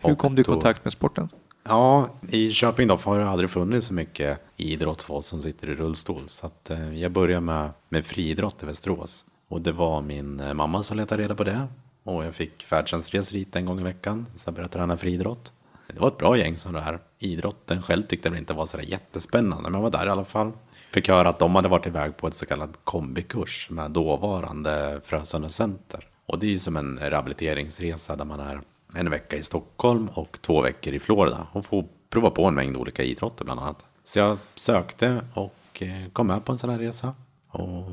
Hur 0.10 0.16
kom 0.16 0.36
du 0.36 0.42
i 0.42 0.46
kontakt 0.46 0.86
med 0.86 0.94
sporten? 0.94 1.30
Ja, 1.64 2.10
i 2.30 2.52
Köping 2.52 2.88
då 2.88 2.96
har 2.96 3.20
det 3.20 3.30
aldrig 3.30 3.50
funnits 3.50 3.88
så 3.88 3.94
mycket 3.94 4.40
idrott 4.58 5.02
för 5.02 5.14
oss 5.14 5.28
som 5.28 5.42
sitter 5.42 5.70
i 5.70 5.76
rullstol. 5.76 6.24
Så 6.28 6.46
att, 6.46 6.70
eh, 6.70 7.00
jag 7.00 7.12
började 7.12 7.42
med, 7.42 7.70
med 7.90 8.06
friidrott 8.06 8.64
i 8.64 8.66
Västerås. 8.66 9.26
Och 9.48 9.62
det 9.62 9.72
var 9.72 10.02
min 10.02 10.40
eh, 10.40 10.54
mamma 10.54 10.84
som 10.84 10.98
letade 10.98 11.24
reda 11.24 11.36
på 11.36 11.44
det. 11.44 11.68
Och 12.04 12.26
jag 12.26 12.36
fick 12.36 12.64
färdtjänstresor 12.64 13.38
dit 13.38 13.56
en 13.56 13.66
gång 13.66 13.80
i 13.80 13.84
veckan. 13.84 14.26
Så 14.36 14.48
jag 14.48 14.54
började 14.54 14.74
träna 14.74 14.98
friidrott. 14.98 15.54
Det 15.88 16.00
var 16.00 16.08
ett 16.08 16.18
bra 16.18 16.38
gäng 16.38 16.58
som 16.58 16.74
det 16.74 16.82
här. 16.82 17.00
Idrotten 17.20 17.82
själv 17.82 18.04
tyckte 18.04 18.30
jag 18.30 18.38
inte 18.38 18.54
var 18.54 18.66
så 18.66 18.78
där 18.78 18.84
jättespännande. 18.84 19.70
Men 19.70 19.74
jag 19.74 19.82
var 19.82 20.00
där 20.00 20.08
i 20.08 20.10
alla 20.10 20.26
fall. 20.26 20.52
Fick 20.92 21.08
höra 21.08 21.30
att 21.30 21.40
de 21.40 21.56
hade 21.56 21.68
varit 21.68 21.88
iväg 21.88 22.18
på 22.18 22.28
ett 22.28 22.36
så 22.36 22.46
kallad 22.46 22.78
kombikurs 22.84 23.70
med 23.70 23.92
dåvarande 23.92 25.02
Frösunda 25.04 25.50
Center. 25.50 26.08
Och 26.26 26.40
det 26.40 26.46
är 26.46 26.52
ju 26.52 26.60
som 26.60 26.78
en 26.78 27.00
rehabiliteringsresa 27.00 28.16
där 28.16 28.26
man 28.26 28.40
är 28.40 28.62
en 28.96 29.10
vecka 29.10 29.36
i 29.36 29.44
Stockholm 29.44 30.10
och 30.14 30.38
två 30.42 30.62
veckor 30.62 30.94
i 30.94 31.00
Florida 31.00 31.48
och 31.52 31.66
får 31.66 31.86
prova 32.10 32.30
på 32.30 32.46
en 32.46 32.56
mängd 32.56 32.78
olika 32.78 33.04
idrotter 33.04 33.46
bland 33.46 33.60
annat. 33.60 33.86
Så 34.04 34.20
jag 34.20 34.38
sökte 34.56 35.26
och 35.34 35.82
eh, 35.82 36.10
kom 36.14 36.28
med 36.28 36.46
på 36.46 36.52
en 36.52 36.58
sån 36.58 36.70
här 36.70 36.80
resa. 36.80 37.14
Och 37.50 37.86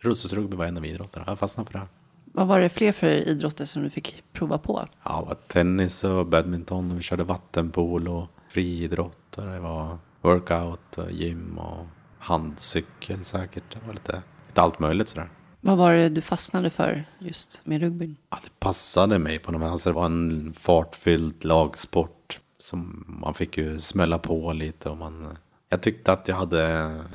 rullstolsrugby 0.00 0.56
var 0.56 0.64
en 0.64 0.76
av 0.76 0.86
idrotterna. 0.86 1.24
Jag 1.28 1.38
fastnade 1.38 1.66
för 1.66 1.72
det. 1.72 1.78
här. 1.78 1.88
Vad 2.24 2.46
var 2.46 2.60
det 2.60 2.68
fler 2.68 2.92
för 2.92 3.06
idrotter 3.08 3.64
som 3.64 3.82
du 3.82 3.90
fick 3.90 4.22
prova 4.32 4.58
på? 4.58 4.88
Ja, 5.04 5.20
det 5.20 5.26
var 5.26 5.34
tennis 5.34 6.04
och 6.04 6.26
badminton 6.26 6.90
och 6.90 6.98
vi 6.98 7.02
körde 7.02 7.24
vattenpool 7.24 8.08
och 8.08 8.26
friidrott 8.48 9.38
och 9.38 9.46
det 9.46 9.60
var 9.60 9.98
workout 10.20 10.98
och 10.98 11.12
gym 11.12 11.58
och 11.58 11.86
handcykel 12.18 13.24
säkert. 13.24 13.62
Det 13.72 13.78
var 13.86 13.92
lite, 13.94 14.22
lite 14.46 14.62
allt 14.62 14.78
möjligt 14.78 15.08
sådär. 15.08 15.28
Vad 15.68 15.78
var 15.78 15.92
det 15.92 16.08
du 16.08 16.20
fastnade 16.20 16.70
för 16.70 17.04
just 17.18 17.60
med 17.64 17.80
rugbyn? 17.80 18.16
Ja, 18.30 18.38
det 18.44 18.60
passade 18.60 19.18
mig 19.18 19.38
på 19.38 19.52
något 19.52 19.60
sätt. 19.60 19.70
Alltså, 19.70 19.88
det 19.88 19.94
var 19.94 20.06
en 20.06 20.52
fartfylld 20.56 21.44
lagsport. 21.44 22.40
Som 22.58 23.04
man 23.22 23.34
fick 23.34 23.58
ju 23.58 23.78
smälla 23.78 24.18
på 24.18 24.52
lite 24.52 24.88
och 24.88 24.96
man... 24.96 25.38
Jag 25.68 25.82
tyckte 25.82 26.12
att 26.12 26.28
jag 26.28 26.36
hade, 26.36 26.60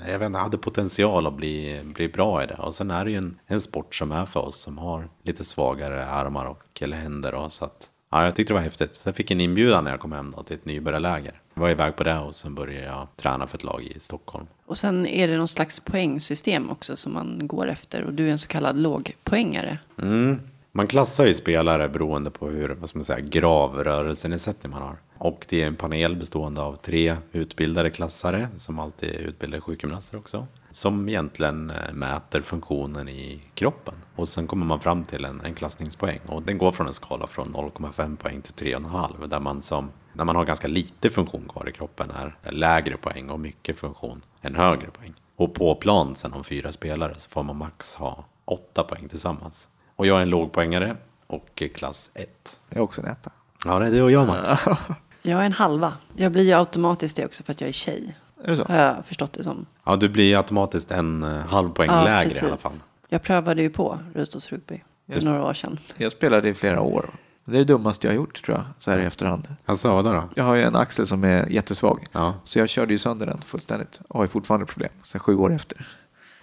jag 0.07 0.19
vet 0.19 0.25
inte, 0.25 0.37
jag 0.37 0.43
hade 0.43 0.57
potential 0.57 1.27
att 1.27 1.33
bli, 1.33 1.81
bli 1.83 2.09
bra 2.09 2.43
i 2.43 2.47
det. 2.47 2.55
Och 2.55 2.75
sen 2.75 2.91
är 2.91 3.05
det 3.05 3.11
ju 3.11 3.17
en, 3.17 3.39
en 3.45 3.61
sport 3.61 3.95
som 3.95 4.11
är 4.11 4.25
för 4.25 4.39
oss 4.39 4.61
som 4.61 4.77
har 4.77 5.09
lite 5.23 5.43
svagare 5.43 6.07
armar 6.07 6.45
och 6.45 6.81
eller 6.81 6.97
händer. 6.97 7.33
Och 7.33 7.51
så 7.51 7.65
att, 7.65 7.89
Ja, 8.13 8.25
jag 8.25 8.35
tyckte 8.35 8.53
det 8.53 8.55
var 8.55 8.61
häftigt. 8.61 8.95
Så 8.95 9.07
jag 9.07 9.15
fick 9.15 9.31
en 9.31 9.41
inbjudan 9.41 9.83
när 9.83 9.91
jag 9.91 9.99
kom 9.99 10.11
hem 10.11 10.33
då, 10.37 10.43
till 10.43 10.55
ett 10.55 10.65
nybörjarläger. 10.65 11.41
Jag 11.53 11.61
var 11.61 11.69
iväg 11.69 11.95
på 11.95 12.03
det 12.03 12.19
och 12.19 12.35
sen 12.35 12.55
började 12.55 12.85
jag 12.85 13.07
träna 13.15 13.47
för 13.47 13.57
ett 13.57 13.63
lag 13.63 13.83
i 13.83 13.99
Stockholm. 13.99 14.45
Och 14.65 14.77
sen 14.77 15.07
är 15.07 15.27
det 15.27 15.37
någon 15.37 15.47
slags 15.47 15.79
poängsystem 15.79 16.69
också 16.69 16.95
som 16.95 17.13
man 17.13 17.47
går 17.47 17.69
efter. 17.69 18.03
Och 18.03 18.13
du 18.13 18.27
är 18.27 18.31
en 18.31 18.39
så 18.39 18.47
kallad 18.47 18.77
lågpoängare. 18.77 19.77
Mm. 20.01 20.39
Man 20.71 20.87
klassar 20.87 21.25
ju 21.25 21.33
spelare 21.33 21.89
beroende 21.89 22.31
på 22.31 22.49
hur, 22.49 22.69
vad 22.69 22.89
ska 22.89 22.97
man 22.97 23.05
säga, 23.05 23.19
grav 23.19 23.83
rörelsenedsättning 23.83 24.71
man 24.71 24.81
har. 24.81 24.97
Och 25.23 25.45
det 25.49 25.61
är 25.61 25.67
en 25.67 25.75
panel 25.75 26.15
bestående 26.15 26.61
av 26.61 26.75
tre 26.75 27.17
utbildade 27.31 27.89
klassare, 27.89 28.49
som 28.55 28.79
alltid 28.79 29.09
är 29.09 29.19
utbildade 29.19 29.61
sjukgymnaster 29.61 30.17
också. 30.17 30.47
Som 30.71 31.09
egentligen 31.09 31.69
eh, 31.69 31.93
mäter 31.93 32.41
funktionen 32.41 33.09
i 33.09 33.41
kroppen. 33.53 33.93
Och 34.15 34.29
sen 34.29 34.47
kommer 34.47 34.65
man 34.65 34.79
fram 34.79 35.05
till 35.05 35.25
en, 35.25 35.41
en 35.41 35.53
klassningspoäng. 35.53 36.19
Och 36.27 36.43
den 36.43 36.57
går 36.57 36.71
från 36.71 36.87
en 36.87 36.93
skala 36.93 37.27
från 37.27 37.55
0,5 37.55 38.15
poäng 38.17 38.41
till 38.41 38.73
3,5. 38.73 39.27
Där 39.27 39.39
man 39.39 39.61
som, 39.61 39.91
när 40.13 40.25
man 40.25 40.35
har 40.35 40.45
ganska 40.45 40.67
lite 40.67 41.09
funktion 41.09 41.47
kvar 41.49 41.69
i 41.69 41.71
kroppen 41.71 42.11
är 42.11 42.51
lägre 42.51 42.97
poäng 42.97 43.29
och 43.29 43.39
mycket 43.39 43.79
funktion 43.79 44.21
en 44.41 44.55
högre 44.55 44.87
poäng. 44.87 45.13
Och 45.35 45.53
på 45.53 45.75
plan 45.75 46.15
sen 46.15 46.33
om 46.33 46.43
fyra 46.43 46.71
spelare 46.71 47.13
så 47.17 47.29
får 47.29 47.43
man 47.43 47.57
max 47.57 47.95
ha 47.95 48.25
åtta 48.45 48.83
poäng 48.83 49.09
tillsammans. 49.09 49.69
Och 49.95 50.07
jag 50.07 50.17
är 50.17 50.21
en 50.21 50.29
lågpoängare 50.29 50.97
och 51.27 51.63
klass 51.75 52.11
1. 52.13 52.59
Jag 52.69 52.77
är 52.77 52.81
också 52.81 53.01
en 53.01 53.07
etta. 53.07 53.31
Ja, 53.65 53.79
det 53.79 53.85
är 53.85 53.91
du 53.91 54.01
och 54.01 54.11
jag 54.11 54.27
Max. 54.27 54.49
Jag 55.23 55.41
är 55.41 55.45
en 55.45 55.53
halva. 55.53 55.93
Jag 56.15 56.31
blir 56.31 56.43
ju 56.43 56.53
automatiskt 56.53 57.15
det 57.15 57.25
också 57.25 57.43
för 57.43 57.51
att 57.51 57.61
jag 57.61 57.67
är 57.67 57.73
tjej. 57.73 58.15
Är 58.43 58.47
det 58.51 58.57
så? 58.57 58.63
Har 58.63 58.75
jag 58.75 59.05
förstått 59.05 59.33
det 59.33 59.43
som. 59.43 59.65
Ja, 59.85 59.95
du 59.95 60.09
blir 60.09 60.37
automatiskt 60.37 60.91
en 60.91 61.23
eh, 61.23 61.29
halv 61.47 61.69
poäng 61.69 61.89
Ja, 61.91 62.03
lägre 62.03 62.29
precis. 62.29 62.43
i 62.43 62.45
alla 62.45 62.57
fall. 62.57 62.71
Jag 63.09 63.21
prövade 63.23 63.61
ju 63.61 63.69
på 63.69 63.99
rullstolsrugby 64.13 64.83
för 65.07 65.13
Just- 65.13 65.25
några 65.25 65.43
år 65.45 65.53
sedan. 65.53 65.79
Jag 65.97 66.11
spelade 66.11 66.49
i 66.49 66.53
flera 66.53 66.81
år. 66.81 67.05
Det 67.45 67.51
är 67.55 67.57
det 67.57 67.63
dummaste 67.63 68.07
jag 68.07 68.11
har 68.11 68.15
gjort 68.15 68.43
tror 68.45 68.57
jag, 68.57 68.65
så 68.77 68.91
här 68.91 68.99
i 68.99 69.05
efterhand. 69.05 69.47
Alltså, 69.65 69.89
vadå 69.95 70.13
då? 70.13 70.23
Jag 70.35 70.43
har 70.43 70.55
ju 70.55 70.61
en 70.63 70.75
axel 70.75 71.07
som 71.07 71.23
är 71.23 71.47
jättesvag. 71.47 72.07
Ja, 72.11 72.33
Så 72.43 72.59
jag 72.59 72.69
körde 72.69 72.93
ju 72.93 72.97
sönder 72.97 73.25
den 73.25 73.41
fullständigt 73.41 74.01
och 74.07 74.15
har 74.15 74.23
ju 74.23 74.27
fortfarande 74.27 74.65
problem. 74.65 74.91
Sen 75.03 75.19
sju 75.21 75.35
år 75.35 75.53
efter. 75.53 75.87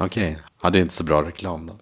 Okej. 0.05 0.39
Ja, 0.63 0.71
det 0.71 0.79
är 0.79 0.83
inte 0.83 0.95
så 0.95 1.05
bra 1.05 1.23
reklam 1.23 1.67
då. 1.67 1.75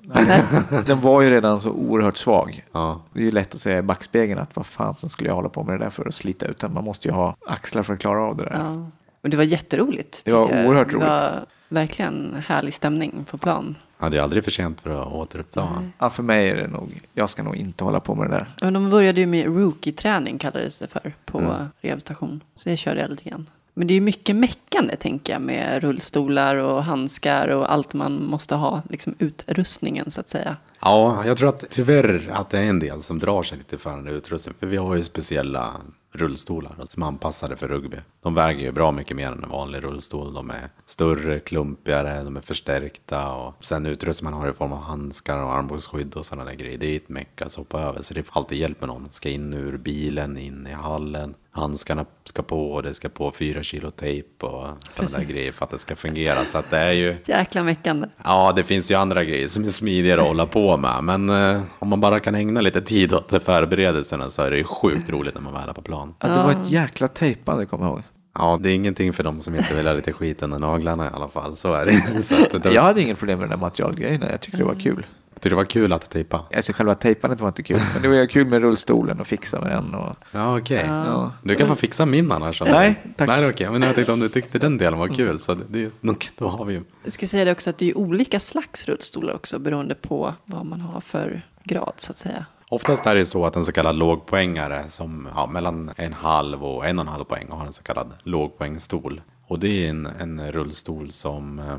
Den 0.87 1.01
var 1.01 1.23
ju 1.23 1.31
redan 1.31 1.61
så 1.61 1.71
oerhört 1.71 2.17
svag. 2.17 2.65
Ja, 2.73 3.03
Det 3.13 3.21
är 3.21 3.25
ju 3.25 3.31
lätt 3.31 3.55
att 3.55 3.61
säga 3.61 3.79
i 3.79 3.83
backspegeln 3.83 4.41
att 4.41 4.57
vad 4.57 4.67
fan 4.67 4.95
sen 4.95 5.09
skulle 5.11 5.29
jag 5.31 5.35
hålla 5.35 5.49
på 5.49 5.63
med 5.65 5.81
det 5.81 5.85
där 5.85 5.91
för 5.91 6.09
att 6.09 6.15
slita 6.15 6.47
ut 6.47 6.59
den. 6.59 6.75
Man 6.75 6.85
måste 6.85 7.09
ju 7.09 7.15
ha 7.15 7.37
axlar 7.47 7.83
för 7.83 7.95
att 7.95 8.01
klara 8.01 8.23
av 8.23 8.37
det 8.37 8.45
där. 8.45 8.55
Ja. 8.59 8.91
Och 9.23 9.31
det 9.31 9.37
var 9.37 9.45
jätteroligt. 9.45 10.23
Det 10.25 10.33
var 10.33 10.45
oerhört 10.67 10.91
Det 10.91 10.97
var 10.97 11.47
verkligen 11.69 12.43
härlig 12.47 12.75
stämning 12.75 13.25
på 13.31 13.39
plan. 13.39 13.77
ja 13.99 14.09
det 14.09 14.19
är 14.19 14.23
aldrig 14.23 14.45
för 14.45 14.51
sent 14.51 14.81
för 14.81 14.91
att 15.03 15.13
återuppta. 15.13 15.69
Ja, 15.99 16.11
för 16.11 16.23
mig 16.23 16.49
är 16.51 16.57
det 16.57 16.67
nog, 16.67 17.01
jag 17.15 17.31
ska 17.31 17.43
nog 17.43 17.57
inte 17.57 17.85
hålla 17.85 18.01
på 18.01 18.15
med 18.15 18.31
det 18.31 18.37
där. 18.37 18.55
Men 18.61 18.73
de 18.73 18.91
började 18.91 19.21
ju 19.21 19.27
med 19.27 19.47
rookie-träning 19.47 20.39
kallades 20.39 20.79
det 20.79 20.87
för 20.87 21.13
på 21.25 21.39
Mm. 21.39 21.53
rehabilitation. 21.81 22.41
Så 22.55 22.69
det 22.69 22.77
körde 22.77 23.01
jag 23.01 23.11
lite 23.11 23.29
grann. 23.31 23.51
Men 23.79 23.87
det 23.87 23.93
är 23.93 23.95
ju 23.95 24.01
mycket 24.01 24.37
meckande 24.37 24.97
tänker 24.97 25.33
jag 25.33 25.43
med 25.43 25.83
rullstolar 25.83 26.57
och 26.57 26.85
handskar 26.85 27.49
och 27.49 27.73
allt 27.73 27.95
man 27.95 28.25
måste 28.25 28.55
ha, 28.55 28.83
liksom 28.91 29.15
utrustningen 29.19 30.11
så 30.11 30.21
att 30.21 30.29
säga. 30.29 30.57
Ja, 30.81 31.25
jag 31.27 31.37
tror 31.37 31.49
att 31.49 31.65
tyvärr 31.71 32.31
att 32.33 32.51
det 32.51 32.59
är 32.59 32.63
en 32.63 32.81
del 32.81 33.03
som 33.03 33.19
drar 33.19 33.43
sig 33.43 33.59
lite 33.59 33.79
för 33.79 33.91
den 33.91 34.05
där 34.05 34.13
utrustningen. 34.13 34.59
För 34.61 34.67
vi 34.67 34.77
har 34.77 34.97
ju 34.97 35.03
speciella 35.03 35.73
rullstolar 36.13 36.75
som 36.85 37.03
är 37.03 37.07
anpassade 37.07 37.57
för 37.57 37.69
rugby. 37.69 37.97
De 38.23 38.35
väger 38.35 38.61
ju 38.61 38.73
bra 38.73 38.93
mycket 38.93 39.17
mer 39.17 39.27
än 39.27 39.45
en 39.45 39.51
vanlig 39.51 39.83
rullstol. 39.83 40.35
De 40.35 40.51
är 40.51 40.71
större, 40.87 41.39
klumpigare, 41.41 42.23
de 42.23 42.37
är 42.37 42.41
förstärkta 42.41 43.33
och 43.33 43.65
sen 43.65 43.87
utrustning 43.87 44.31
man 44.31 44.41
har 44.41 44.51
i 44.51 44.53
form 44.53 44.73
av 44.73 44.83
handskar 44.83 45.37
och 45.37 45.55
armbågsskydd 45.55 46.15
och 46.15 46.27
sådana 46.27 46.51
där 46.51 46.57
grejer. 46.57 46.79
Det 46.79 46.87
är 46.87 46.97
ett 46.97 47.09
meck 47.09 47.43
att 47.43 47.55
hoppa 47.55 47.81
över 47.81 48.03
så 48.03 48.15
det 48.15 48.23
får 48.23 48.41
alltid 48.41 48.59
hjälp 48.59 48.81
med 48.81 48.89
någon. 48.89 49.09
Ska 49.11 49.29
in 49.29 49.55
ur 49.55 49.77
bilen, 49.77 50.39
in 50.39 50.67
i 50.67 50.73
hallen. 50.73 51.35
Handskarna 51.59 52.05
ska 52.25 52.43
på 52.43 52.73
och 52.73 52.83
det 52.83 52.95
ska 52.95 53.09
på 53.09 53.31
fyra 53.31 53.63
kilo 53.63 53.91
tejp 53.91 54.47
och 54.47 54.67
sådana 54.89 55.19
där 55.19 55.25
grejer 55.25 55.53
för 55.53 55.65
att 55.65 55.71
det 55.71 55.79
ska 55.79 55.97
fungera. 55.97 56.37
Så 56.45 56.59
att 56.59 56.71
det 56.71 56.79
är 56.79 56.93
ju 56.93 57.17
Jäkla 57.27 57.63
meckande. 57.63 58.09
Ja, 58.25 58.53
det 58.57 58.65
finns 58.65 58.91
ju 58.91 58.95
andra 58.95 59.25
grejer 59.25 59.49
som 59.49 59.65
är 59.65 59.69
smidigare 59.69 60.21
att 60.21 60.27
hålla 60.27 60.47
på 60.47 60.77
med. 60.77 61.05
Men 61.05 61.31
eh, 61.31 61.63
om 61.79 61.89
man 61.89 62.01
bara 62.01 62.21
kan 62.21 62.35
ägna 62.35 62.61
lite 62.61 62.83
tid 62.83 63.13
åt 63.13 63.43
förberedelserna 63.43 64.31
så 64.31 64.43
är 64.43 64.51
det 64.51 64.57
ju 64.57 64.65
sjukt 64.65 65.11
roligt 65.11 65.35
när 65.35 65.43
man 65.43 65.53
väl 65.53 65.69
är 65.69 65.73
på 65.73 65.83
plan. 65.83 66.15
Att 66.19 66.35
det 66.35 66.43
var 66.43 66.51
ett 66.51 66.71
jäkla 66.71 67.09
tejpande, 67.09 67.67
kommer 67.67 67.85
jag 67.85 67.93
ihåg. 67.93 68.03
Ja, 68.35 68.59
det 68.61 68.71
är 68.71 68.75
ingenting 68.75 69.13
för 69.13 69.25
dem 69.25 69.41
som 69.41 69.55
inte 69.55 69.75
vill 69.75 69.87
ha 69.87 69.95
lite 69.95 70.13
skit 70.13 70.43
under 70.43 70.59
naglarna 70.59 71.07
i 71.07 71.11
alla 71.13 71.29
fall. 71.29 71.57
Så 71.57 71.73
är 71.73 71.87
det. 71.87 72.23
Så 72.23 72.35
att 72.35 72.63
det, 72.63 72.73
Jag 72.73 72.83
hade 72.83 73.03
inget 73.03 73.19
problem 73.19 73.39
med 73.39 73.49
den 73.49 73.59
där 73.59 73.67
materialgrejerna. 73.67 74.31
Jag 74.31 74.41
tyckte 74.41 74.59
det 74.59 74.65
var 74.65 74.75
kul. 74.75 75.07
Tyckte 75.39 75.49
det 75.49 75.57
var 75.57 75.65
kul 75.65 75.93
att 75.93 76.11
tejpa. 76.11 76.45
Alltså 76.57 76.73
själva 76.73 76.95
tejpandet 76.95 77.41
var 77.41 77.49
inte 77.49 77.63
kul. 77.63 77.81
Men 77.93 78.03
det 78.03 78.09
var 78.09 78.27
kul 78.27 78.47
med 78.47 78.63
rullstolen 78.63 79.21
och 79.21 79.27
fixa 79.27 79.61
med 79.61 79.71
den. 79.71 79.95
Och... 79.95 80.17
Ja, 80.33 80.59
okej. 80.59 80.85
Ja. 80.87 81.33
Du 81.43 81.55
kan 81.55 81.69
få 81.69 81.75
fixa 81.75 82.07
min 82.07 82.33
annars. 82.33 82.63
Nej, 82.63 82.95
tack. 83.17 83.29
Nej, 83.29 83.51
okej. 83.51 83.71
Men 83.71 83.83
jag 83.83 83.95
tänkte 83.95 84.13
om 84.13 84.21
du 84.21 84.29
tyckte 84.29 84.59
den 84.59 84.79
delen 84.79 84.99
var 84.99 85.09
kul 85.09 85.41
så 85.41 85.55
det, 85.55 85.91
det, 86.01 86.31
då 86.39 86.49
har 86.49 86.65
vi 86.65 86.75
ju. 86.75 86.83
Jag 87.03 87.13
ska 87.13 87.27
säga 87.27 87.45
det 87.45 87.53
också 87.53 87.71
att 87.71 87.79
det 87.79 87.91
är 87.91 87.99
olika 87.99 88.41
slags 88.41 88.87
rullstolar 88.87 89.35
också 89.35 89.59
beroende 89.59 89.95
på 89.95 90.35
vad 90.45 90.67
man 90.67 90.81
har 90.81 91.01
för 91.01 91.47
grad 91.65 91.93
så 91.97 92.13
att 92.13 92.19
säga. 92.19 92.47
Oftast 92.69 93.07
är 93.07 93.15
det 93.15 93.27
så 93.27 93.47
att 93.47 93.57
en 93.57 93.65
så 93.65 93.73
kallad 93.73 93.97
lågpoängare 93.97 94.85
som 94.89 95.29
ja, 95.35 95.47
mellan 95.47 95.91
en 95.97 96.13
halv 96.13 96.65
och 96.65 96.87
en 96.87 96.99
och 96.99 97.05
en 97.05 97.13
halv 97.13 97.25
poäng 97.25 97.47
har 97.51 97.67
en 97.67 97.73
så 97.73 97.83
kallad 97.83 98.15
lågpoängstol. 98.23 99.21
Och 99.47 99.59
det 99.59 99.87
är 99.87 99.91
en, 99.91 100.07
en 100.07 100.53
rullstol 100.53 101.13
som 101.13 101.59
eh, 101.59 101.77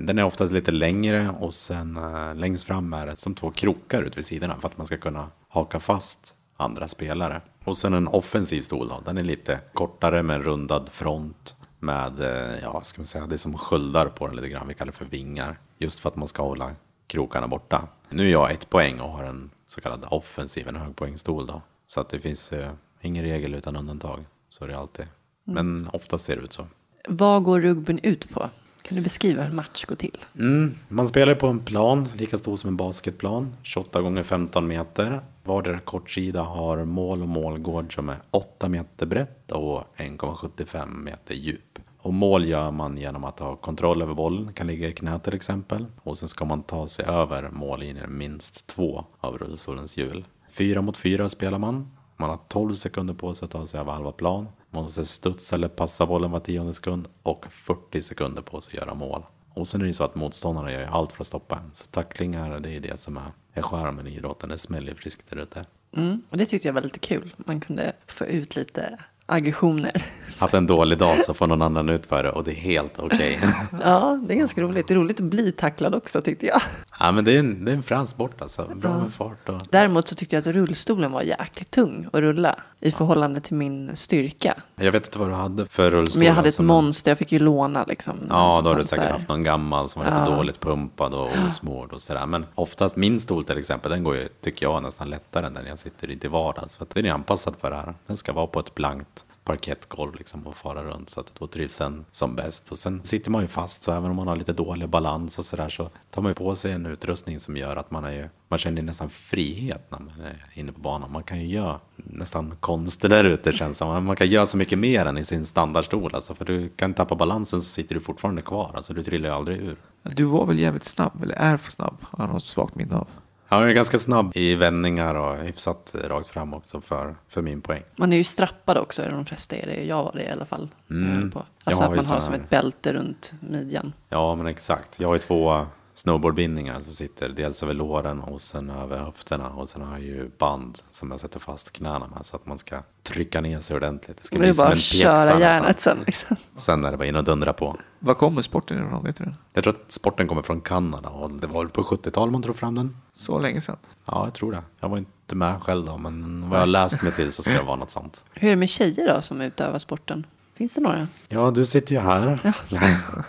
den 0.00 0.18
är 0.18 0.24
oftast 0.24 0.52
lite 0.52 0.70
längre 0.70 1.34
och 1.40 1.54
sen 1.54 1.96
eh, 1.96 2.34
längst 2.34 2.64
fram 2.64 2.92
är 2.92 3.06
det 3.06 3.20
som 3.20 3.34
två 3.34 3.50
krokar 3.50 4.02
ut 4.02 4.18
vid 4.18 4.24
sidorna 4.24 4.60
för 4.60 4.68
att 4.68 4.78
man 4.78 4.86
ska 4.86 4.96
kunna 4.96 5.30
haka 5.48 5.80
fast 5.80 6.34
andra 6.56 6.88
spelare. 6.88 7.40
Och 7.64 7.76
sen 7.76 7.94
en 7.94 8.08
offensiv 8.08 8.62
stol 8.62 8.88
då, 8.88 9.02
den 9.04 9.18
är 9.18 9.22
lite 9.22 9.60
kortare 9.72 10.22
med 10.22 10.36
en 10.36 10.42
rundad 10.42 10.88
front 10.88 11.56
med, 11.78 12.20
eh, 12.20 12.58
ja 12.62 12.80
ska 12.82 13.00
man 13.00 13.06
säga, 13.06 13.26
det 13.26 13.34
är 13.34 13.36
som 13.36 13.58
sköldar 13.58 14.06
på 14.06 14.26
den 14.26 14.36
lite 14.36 14.48
grann, 14.48 14.68
vi 14.68 14.74
kallar 14.74 14.92
det 14.92 14.98
för 14.98 15.04
vingar. 15.04 15.58
Just 15.78 16.00
för 16.00 16.08
att 16.08 16.16
man 16.16 16.28
ska 16.28 16.42
hålla 16.42 16.70
krokarna 17.06 17.48
borta. 17.48 17.88
Nu 18.10 18.26
är 18.26 18.32
jag 18.32 18.50
ett 18.50 18.70
poäng 18.70 19.00
och 19.00 19.10
har 19.10 19.24
en 19.24 19.50
så 19.66 19.80
kallad 19.80 20.06
offensiv, 20.10 20.68
en 20.68 20.76
högpoängstol 20.76 21.46
då. 21.46 21.62
Så 21.86 22.00
att 22.00 22.08
det 22.08 22.20
finns 22.20 22.52
eh, 22.52 22.72
ingen 23.00 23.24
regel 23.24 23.54
utan 23.54 23.76
undantag. 23.76 24.24
Så 24.48 24.64
är 24.64 24.68
det 24.68 24.78
alltid. 24.78 25.06
Men 25.44 25.88
oftast 25.92 26.24
ser 26.24 26.36
det 26.36 26.42
ut 26.42 26.52
så. 26.52 26.66
Vad 27.08 27.42
går 27.42 27.60
rugbyn 27.60 28.00
ut 28.02 28.30
på? 28.30 28.50
Kan 28.82 28.96
du 28.96 29.02
beskriva 29.02 29.42
hur 29.42 29.54
match 29.54 29.84
går 29.84 29.96
till? 29.96 30.18
Mm. 30.38 30.74
Man 30.88 31.08
spelar 31.08 31.34
på 31.34 31.46
en 31.46 31.60
plan 31.60 32.08
lika 32.14 32.38
stor 32.38 32.56
som 32.56 32.68
en 32.68 32.76
basketplan. 32.76 33.56
28 33.62 34.02
gånger 34.02 34.22
15 34.22 34.66
meter. 34.66 35.20
Vardera 35.44 35.78
kortsida 35.78 36.42
har 36.42 36.84
mål 36.84 37.22
och 37.22 37.28
målgård 37.28 37.94
som 37.94 38.08
är 38.08 38.16
8 38.30 38.68
meter 38.68 39.06
brett 39.06 39.52
och 39.52 39.84
1,75 39.96 40.94
meter 40.94 41.34
djup. 41.34 41.78
Och 41.98 42.14
mål 42.14 42.44
gör 42.44 42.70
man 42.70 42.98
genom 42.98 43.24
att 43.24 43.38
ha 43.38 43.56
kontroll 43.56 44.02
över 44.02 44.14
bollen, 44.14 44.52
kan 44.52 44.66
ligga 44.66 44.88
i 44.88 44.92
knät 44.92 45.24
till 45.24 45.34
exempel. 45.34 45.86
Och 46.02 46.18
sen 46.18 46.28
ska 46.28 46.44
man 46.44 46.62
ta 46.62 46.86
sig 46.86 47.04
över 47.04 47.50
mållinjen 47.50 48.18
minst 48.18 48.66
två 48.66 49.04
av 49.20 49.38
rullstolens 49.38 49.96
hjul. 49.96 50.24
Fyra 50.50 50.82
mot 50.82 50.96
fyra 50.96 51.28
spelar 51.28 51.58
man. 51.58 51.90
Man 52.20 52.30
har 52.30 52.38
12 52.48 52.74
sekunder 52.74 53.14
på 53.14 53.34
sig 53.34 53.46
att 53.46 53.50
ta 53.50 53.66
sig 53.66 53.80
över 53.80 53.92
halva 53.92 54.12
plan. 54.12 54.48
Man 54.70 54.82
måste 54.82 55.04
studsa 55.04 55.56
eller 55.56 55.68
passa 55.68 56.06
bollen 56.06 56.30
var 56.30 56.40
tionde 56.40 56.74
sekund 56.74 57.08
och 57.22 57.46
40 57.50 58.02
sekunder 58.02 58.42
på 58.42 58.60
sig 58.60 58.70
att 58.70 58.86
göra 58.86 58.94
mål. 58.94 59.22
Och 59.54 59.68
sen 59.68 59.80
är 59.80 59.84
det 59.84 59.88
ju 59.88 59.92
så 59.92 60.04
att 60.04 60.14
motståndarna 60.14 60.72
gör 60.72 60.80
ju 60.80 60.86
allt 60.86 61.12
för 61.12 61.22
att 61.22 61.26
stoppa 61.26 61.56
en. 61.56 61.70
Så 61.72 61.86
tacklingar, 61.86 62.60
det 62.60 62.70
är 62.70 62.80
det 62.80 63.00
som 63.00 63.16
är, 63.16 63.32
är 63.52 63.62
charmen 63.62 64.06
i 64.06 64.16
idrotten. 64.16 64.48
Det 64.48 64.58
smäller 64.58 64.94
friskt 64.94 65.30
där 65.30 65.36
ute. 65.36 65.64
Mm. 65.96 66.22
Och 66.30 66.36
det 66.36 66.46
tyckte 66.46 66.68
jag 66.68 66.72
var 66.72 66.82
lite 66.82 66.98
kul. 66.98 67.34
Man 67.36 67.60
kunde 67.60 67.92
få 68.06 68.24
ut 68.24 68.56
lite 68.56 68.98
aggressioner. 69.30 70.06
Haft 70.40 70.54
en 70.54 70.66
dålig 70.66 70.98
dag 70.98 71.18
så 71.24 71.34
får 71.34 71.46
någon 71.46 71.62
annan 71.62 71.88
utföra 71.88 72.22
det 72.22 72.30
och 72.30 72.44
det 72.44 72.50
är 72.50 72.54
helt 72.54 72.98
okej. 72.98 73.40
Ja, 73.84 74.20
det 74.28 74.34
är 74.34 74.38
ganska 74.38 74.60
roligt. 74.60 74.88
Det 74.88 74.94
är 74.94 74.98
roligt 74.98 75.20
att 75.20 75.26
bli 75.26 75.52
tacklad 75.52 75.94
också 75.94 76.22
tyckte 76.22 76.46
jag. 76.46 76.60
ja 77.00 77.12
men 77.12 77.24
det 77.24 77.34
är 77.34 77.38
en, 77.38 77.64
det 77.64 77.70
är 77.72 77.76
en 77.76 77.82
frän 77.82 78.06
sport 78.06 78.42
alltså. 78.42 78.70
Bra 78.74 78.98
med 78.98 79.12
fart 79.12 79.48
och... 79.48 79.60
Däremot 79.70 80.08
så 80.08 80.14
tyckte 80.14 80.36
jag 80.36 80.40
att 80.40 80.54
rullstolen 80.54 81.12
var 81.12 81.22
jäkligt 81.22 81.70
tung 81.70 82.06
att 82.12 82.20
rulla 82.20 82.56
i 82.80 82.90
förhållande 82.90 83.40
till 83.40 83.54
min 83.56 83.96
styrka. 83.96 84.54
Jag 84.76 84.92
vet 84.92 85.06
inte 85.06 85.18
vad 85.18 85.28
du 85.28 85.34
hade 85.34 85.66
för 85.66 85.90
rullstol. 85.90 86.18
Men 86.18 86.26
jag 86.26 86.34
hade 86.34 86.46
ett 86.48 86.52
alltså, 86.52 86.62
men- 86.62 86.66
monster, 86.76 87.10
jag 87.10 87.18
fick 87.18 87.32
ju 87.32 87.38
låna 87.38 87.84
liksom. 87.84 88.16
Ja, 88.28 88.60
då 88.64 88.70
har 88.70 88.76
du 88.76 88.84
säkert 88.84 89.04
där. 89.04 89.12
haft 89.12 89.28
någon 89.28 89.42
gammal 89.42 89.88
som 89.88 90.02
var 90.04 90.10
lite 90.10 90.30
Ja. 90.30 90.36
dåligt 90.36 90.60
pumpad 90.60 91.14
och 91.14 91.28
osmord 91.46 91.92
och 91.92 92.00
sådär. 92.02 92.26
Men 92.26 92.46
oftast 92.54 92.96
min 92.96 93.20
stol 93.20 93.44
till 93.44 93.58
exempel, 93.58 93.90
den 93.90 94.04
går 94.04 94.16
ju, 94.16 94.28
tycker 94.40 94.66
jag, 94.66 94.82
nästan 94.82 95.10
lättare 95.10 95.46
än 95.46 95.54
den 95.54 95.66
jag 95.66 95.78
sitter 95.78 96.10
i 96.10 96.18
till 96.18 96.30
vardags. 96.30 96.76
För 96.76 96.84
att 96.84 96.90
den 96.94 97.06
är 97.06 97.12
anpassad 97.12 97.54
för 97.60 97.70
det 97.70 97.76
här. 97.76 97.94
Den 98.06 98.16
ska 98.16 98.32
vara 98.32 98.46
på 98.46 98.60
ett 98.60 98.74
blankt 98.74 99.19
parkettgolv 99.44 100.14
liksom 100.14 100.46
och 100.46 100.56
fara 100.56 100.84
runt 100.84 101.10
så 101.10 101.20
att 101.20 101.32
då 101.38 101.46
trivs 101.46 101.76
den 101.76 102.04
som 102.10 102.36
bäst. 102.36 102.72
Och 102.72 102.78
sen 102.78 103.04
sitter 103.04 103.30
man 103.30 103.42
ju 103.42 103.48
fast 103.48 103.82
så 103.82 103.92
även 103.92 104.10
om 104.10 104.16
man 104.16 104.28
har 104.28 104.36
lite 104.36 104.52
dålig 104.52 104.88
balans 104.88 105.38
och 105.38 105.44
sådär 105.44 105.68
så 105.68 105.90
tar 106.10 106.22
man 106.22 106.30
ju 106.30 106.34
på 106.34 106.54
sig 106.54 106.72
en 106.72 106.86
utrustning 106.86 107.40
som 107.40 107.56
gör 107.56 107.76
att 107.76 107.90
man 107.90 108.04
är 108.04 108.10
ju, 108.10 108.28
man 108.48 108.58
känner 108.58 108.82
nästan 108.82 109.10
frihet 109.10 109.86
när 109.90 109.98
man 109.98 110.12
är 110.20 110.60
inne 110.60 110.72
på 110.72 110.80
banan. 110.80 111.12
Man 111.12 111.22
kan 111.22 111.40
ju 111.40 111.46
göra 111.46 111.80
nästan 111.96 112.56
konster 112.60 113.08
där 113.08 113.24
ute 113.24 113.52
känns 113.52 113.76
det 113.76 113.78
som. 113.78 114.04
Man 114.04 114.16
kan 114.16 114.26
göra 114.26 114.46
så 114.46 114.56
mycket 114.56 114.78
mer 114.78 115.06
än 115.06 115.18
i 115.18 115.24
sin 115.24 115.46
standardstol 115.46 116.14
alltså. 116.14 116.34
För 116.34 116.44
du 116.44 116.68
kan 116.68 116.94
tappa 116.94 117.14
balansen 117.14 117.62
så 117.62 117.68
sitter 117.68 117.94
du 117.94 118.00
fortfarande 118.00 118.42
kvar. 118.42 118.72
Alltså 118.74 118.94
du 118.94 119.02
trillar 119.02 119.28
ju 119.28 119.34
aldrig 119.34 119.58
ur. 119.58 119.76
Du 120.02 120.24
var 120.24 120.46
väl 120.46 120.58
jävligt 120.58 120.84
snabb, 120.84 121.22
eller 121.22 121.34
är 121.34 121.56
för 121.56 121.70
snabb, 121.70 121.96
har 122.02 122.24
jag 122.24 122.32
något 122.32 122.46
svagt 122.46 122.74
minne 122.74 122.96
av. 122.96 123.06
Han 123.50 123.62
är 123.62 123.72
ganska 123.72 123.98
snabb 123.98 124.32
i 124.34 124.54
vändningar 124.54 125.14
och 125.14 125.36
hyfsat 125.36 125.94
rakt 126.04 126.28
fram 126.28 126.54
också 126.54 126.80
för, 126.80 127.14
för 127.28 127.42
min 127.42 127.60
poäng. 127.60 127.82
Man 127.96 128.12
är 128.12 128.16
ju 128.16 128.24
strappad 128.24 128.78
också, 128.78 129.02
de 129.10 129.24
flesta 129.26 129.56
är 129.56 129.66
det. 129.66 129.84
Jag 129.84 130.04
var 130.04 130.12
det 130.12 130.22
i 130.22 130.30
alla 130.30 130.44
fall. 130.44 130.68
Mm. 130.90 131.30
Jag 131.34 131.42
Alltså 131.64 131.82
har 131.82 131.90
att 131.90 131.96
man 131.96 132.06
har 132.06 132.20
som 132.20 132.34
ett 132.34 132.50
bälte 132.50 132.92
runt 132.92 133.34
midjan. 133.40 133.92
Ja, 134.08 134.34
men 134.34 134.46
exakt. 134.46 135.00
Jag 135.00 135.08
har 135.08 135.14
ju 135.14 135.18
två 135.18 135.66
snowboardbindningar 136.00 136.80
som 136.80 136.92
sitter 136.92 137.28
dels 137.28 137.62
över 137.62 137.74
låren 137.74 138.20
och 138.20 138.40
sen 138.40 138.70
över 138.70 138.98
höfterna. 138.98 139.48
Och 139.48 139.68
sen 139.68 139.82
har 139.82 139.92
jag 139.92 140.00
ju 140.00 140.30
band 140.38 140.78
som 140.90 141.10
jag 141.10 141.20
sätter 141.20 141.40
fast 141.40 141.72
knäna 141.72 142.06
med 142.14 142.26
så 142.26 142.36
att 142.36 142.46
man 142.46 142.58
ska 142.58 142.82
trycka 143.02 143.40
ner 143.40 143.60
sig 143.60 143.76
ordentligt. 143.76 144.16
Det 144.16 144.24
ska 144.24 144.36
Det 144.36 144.42
bli 144.42 144.54
som 144.54 144.70
en 144.70 144.76
köra 144.76 145.40
järnet 145.40 145.80
sen. 145.80 145.98
Liksom. 146.06 146.36
Sen 146.56 146.84
är 146.84 146.90
det 146.90 146.96
bara 146.96 147.06
in 147.06 147.16
och 147.16 147.24
dundra 147.24 147.52
på. 147.52 147.76
Var 147.98 148.14
kommer 148.14 148.42
sporten 148.42 148.86
ifrån? 148.86 149.04
Vet 149.04 149.16
du 149.16 149.24
det? 149.24 149.34
Jag 149.52 149.64
tror 149.64 149.74
att 149.74 149.92
sporten 149.92 150.28
kommer 150.28 150.42
från 150.42 150.60
Kanada 150.60 151.08
och 151.08 151.30
det 151.30 151.46
var 151.46 151.60
väl 151.64 151.68
på 151.72 151.82
70-talet 151.82 152.32
man 152.32 152.40
drog 152.40 152.56
fram 152.56 152.74
den. 152.74 152.96
Så 153.12 153.38
länge 153.38 153.60
sedan. 153.60 153.76
Ja, 154.04 154.24
jag 154.24 154.34
tror 154.34 154.52
det. 154.52 154.62
Jag 154.80 154.88
var 154.88 154.98
inte 154.98 155.34
med 155.34 155.62
själv 155.62 155.86
då, 155.86 155.96
men 155.98 156.48
vad 156.50 156.56
jag 156.56 156.62
har 156.62 156.66
läst 156.66 157.02
mig 157.02 157.12
till 157.12 157.32
så 157.32 157.42
ska 157.42 157.52
det 157.52 157.62
vara 157.62 157.76
något 157.76 157.90
sånt. 157.90 158.24
Hur 158.32 158.48
är 158.48 158.52
det 158.52 158.56
med 158.56 158.68
tjejer 158.70 159.14
då 159.14 159.22
som 159.22 159.40
utövar 159.40 159.78
sporten? 159.78 160.26
Finns 160.60 160.74
det 160.74 160.80
några? 160.80 161.08
Ja, 161.28 161.50
du 161.50 161.66
sitter 161.66 161.94
ju 161.94 162.00
här. 162.00 162.54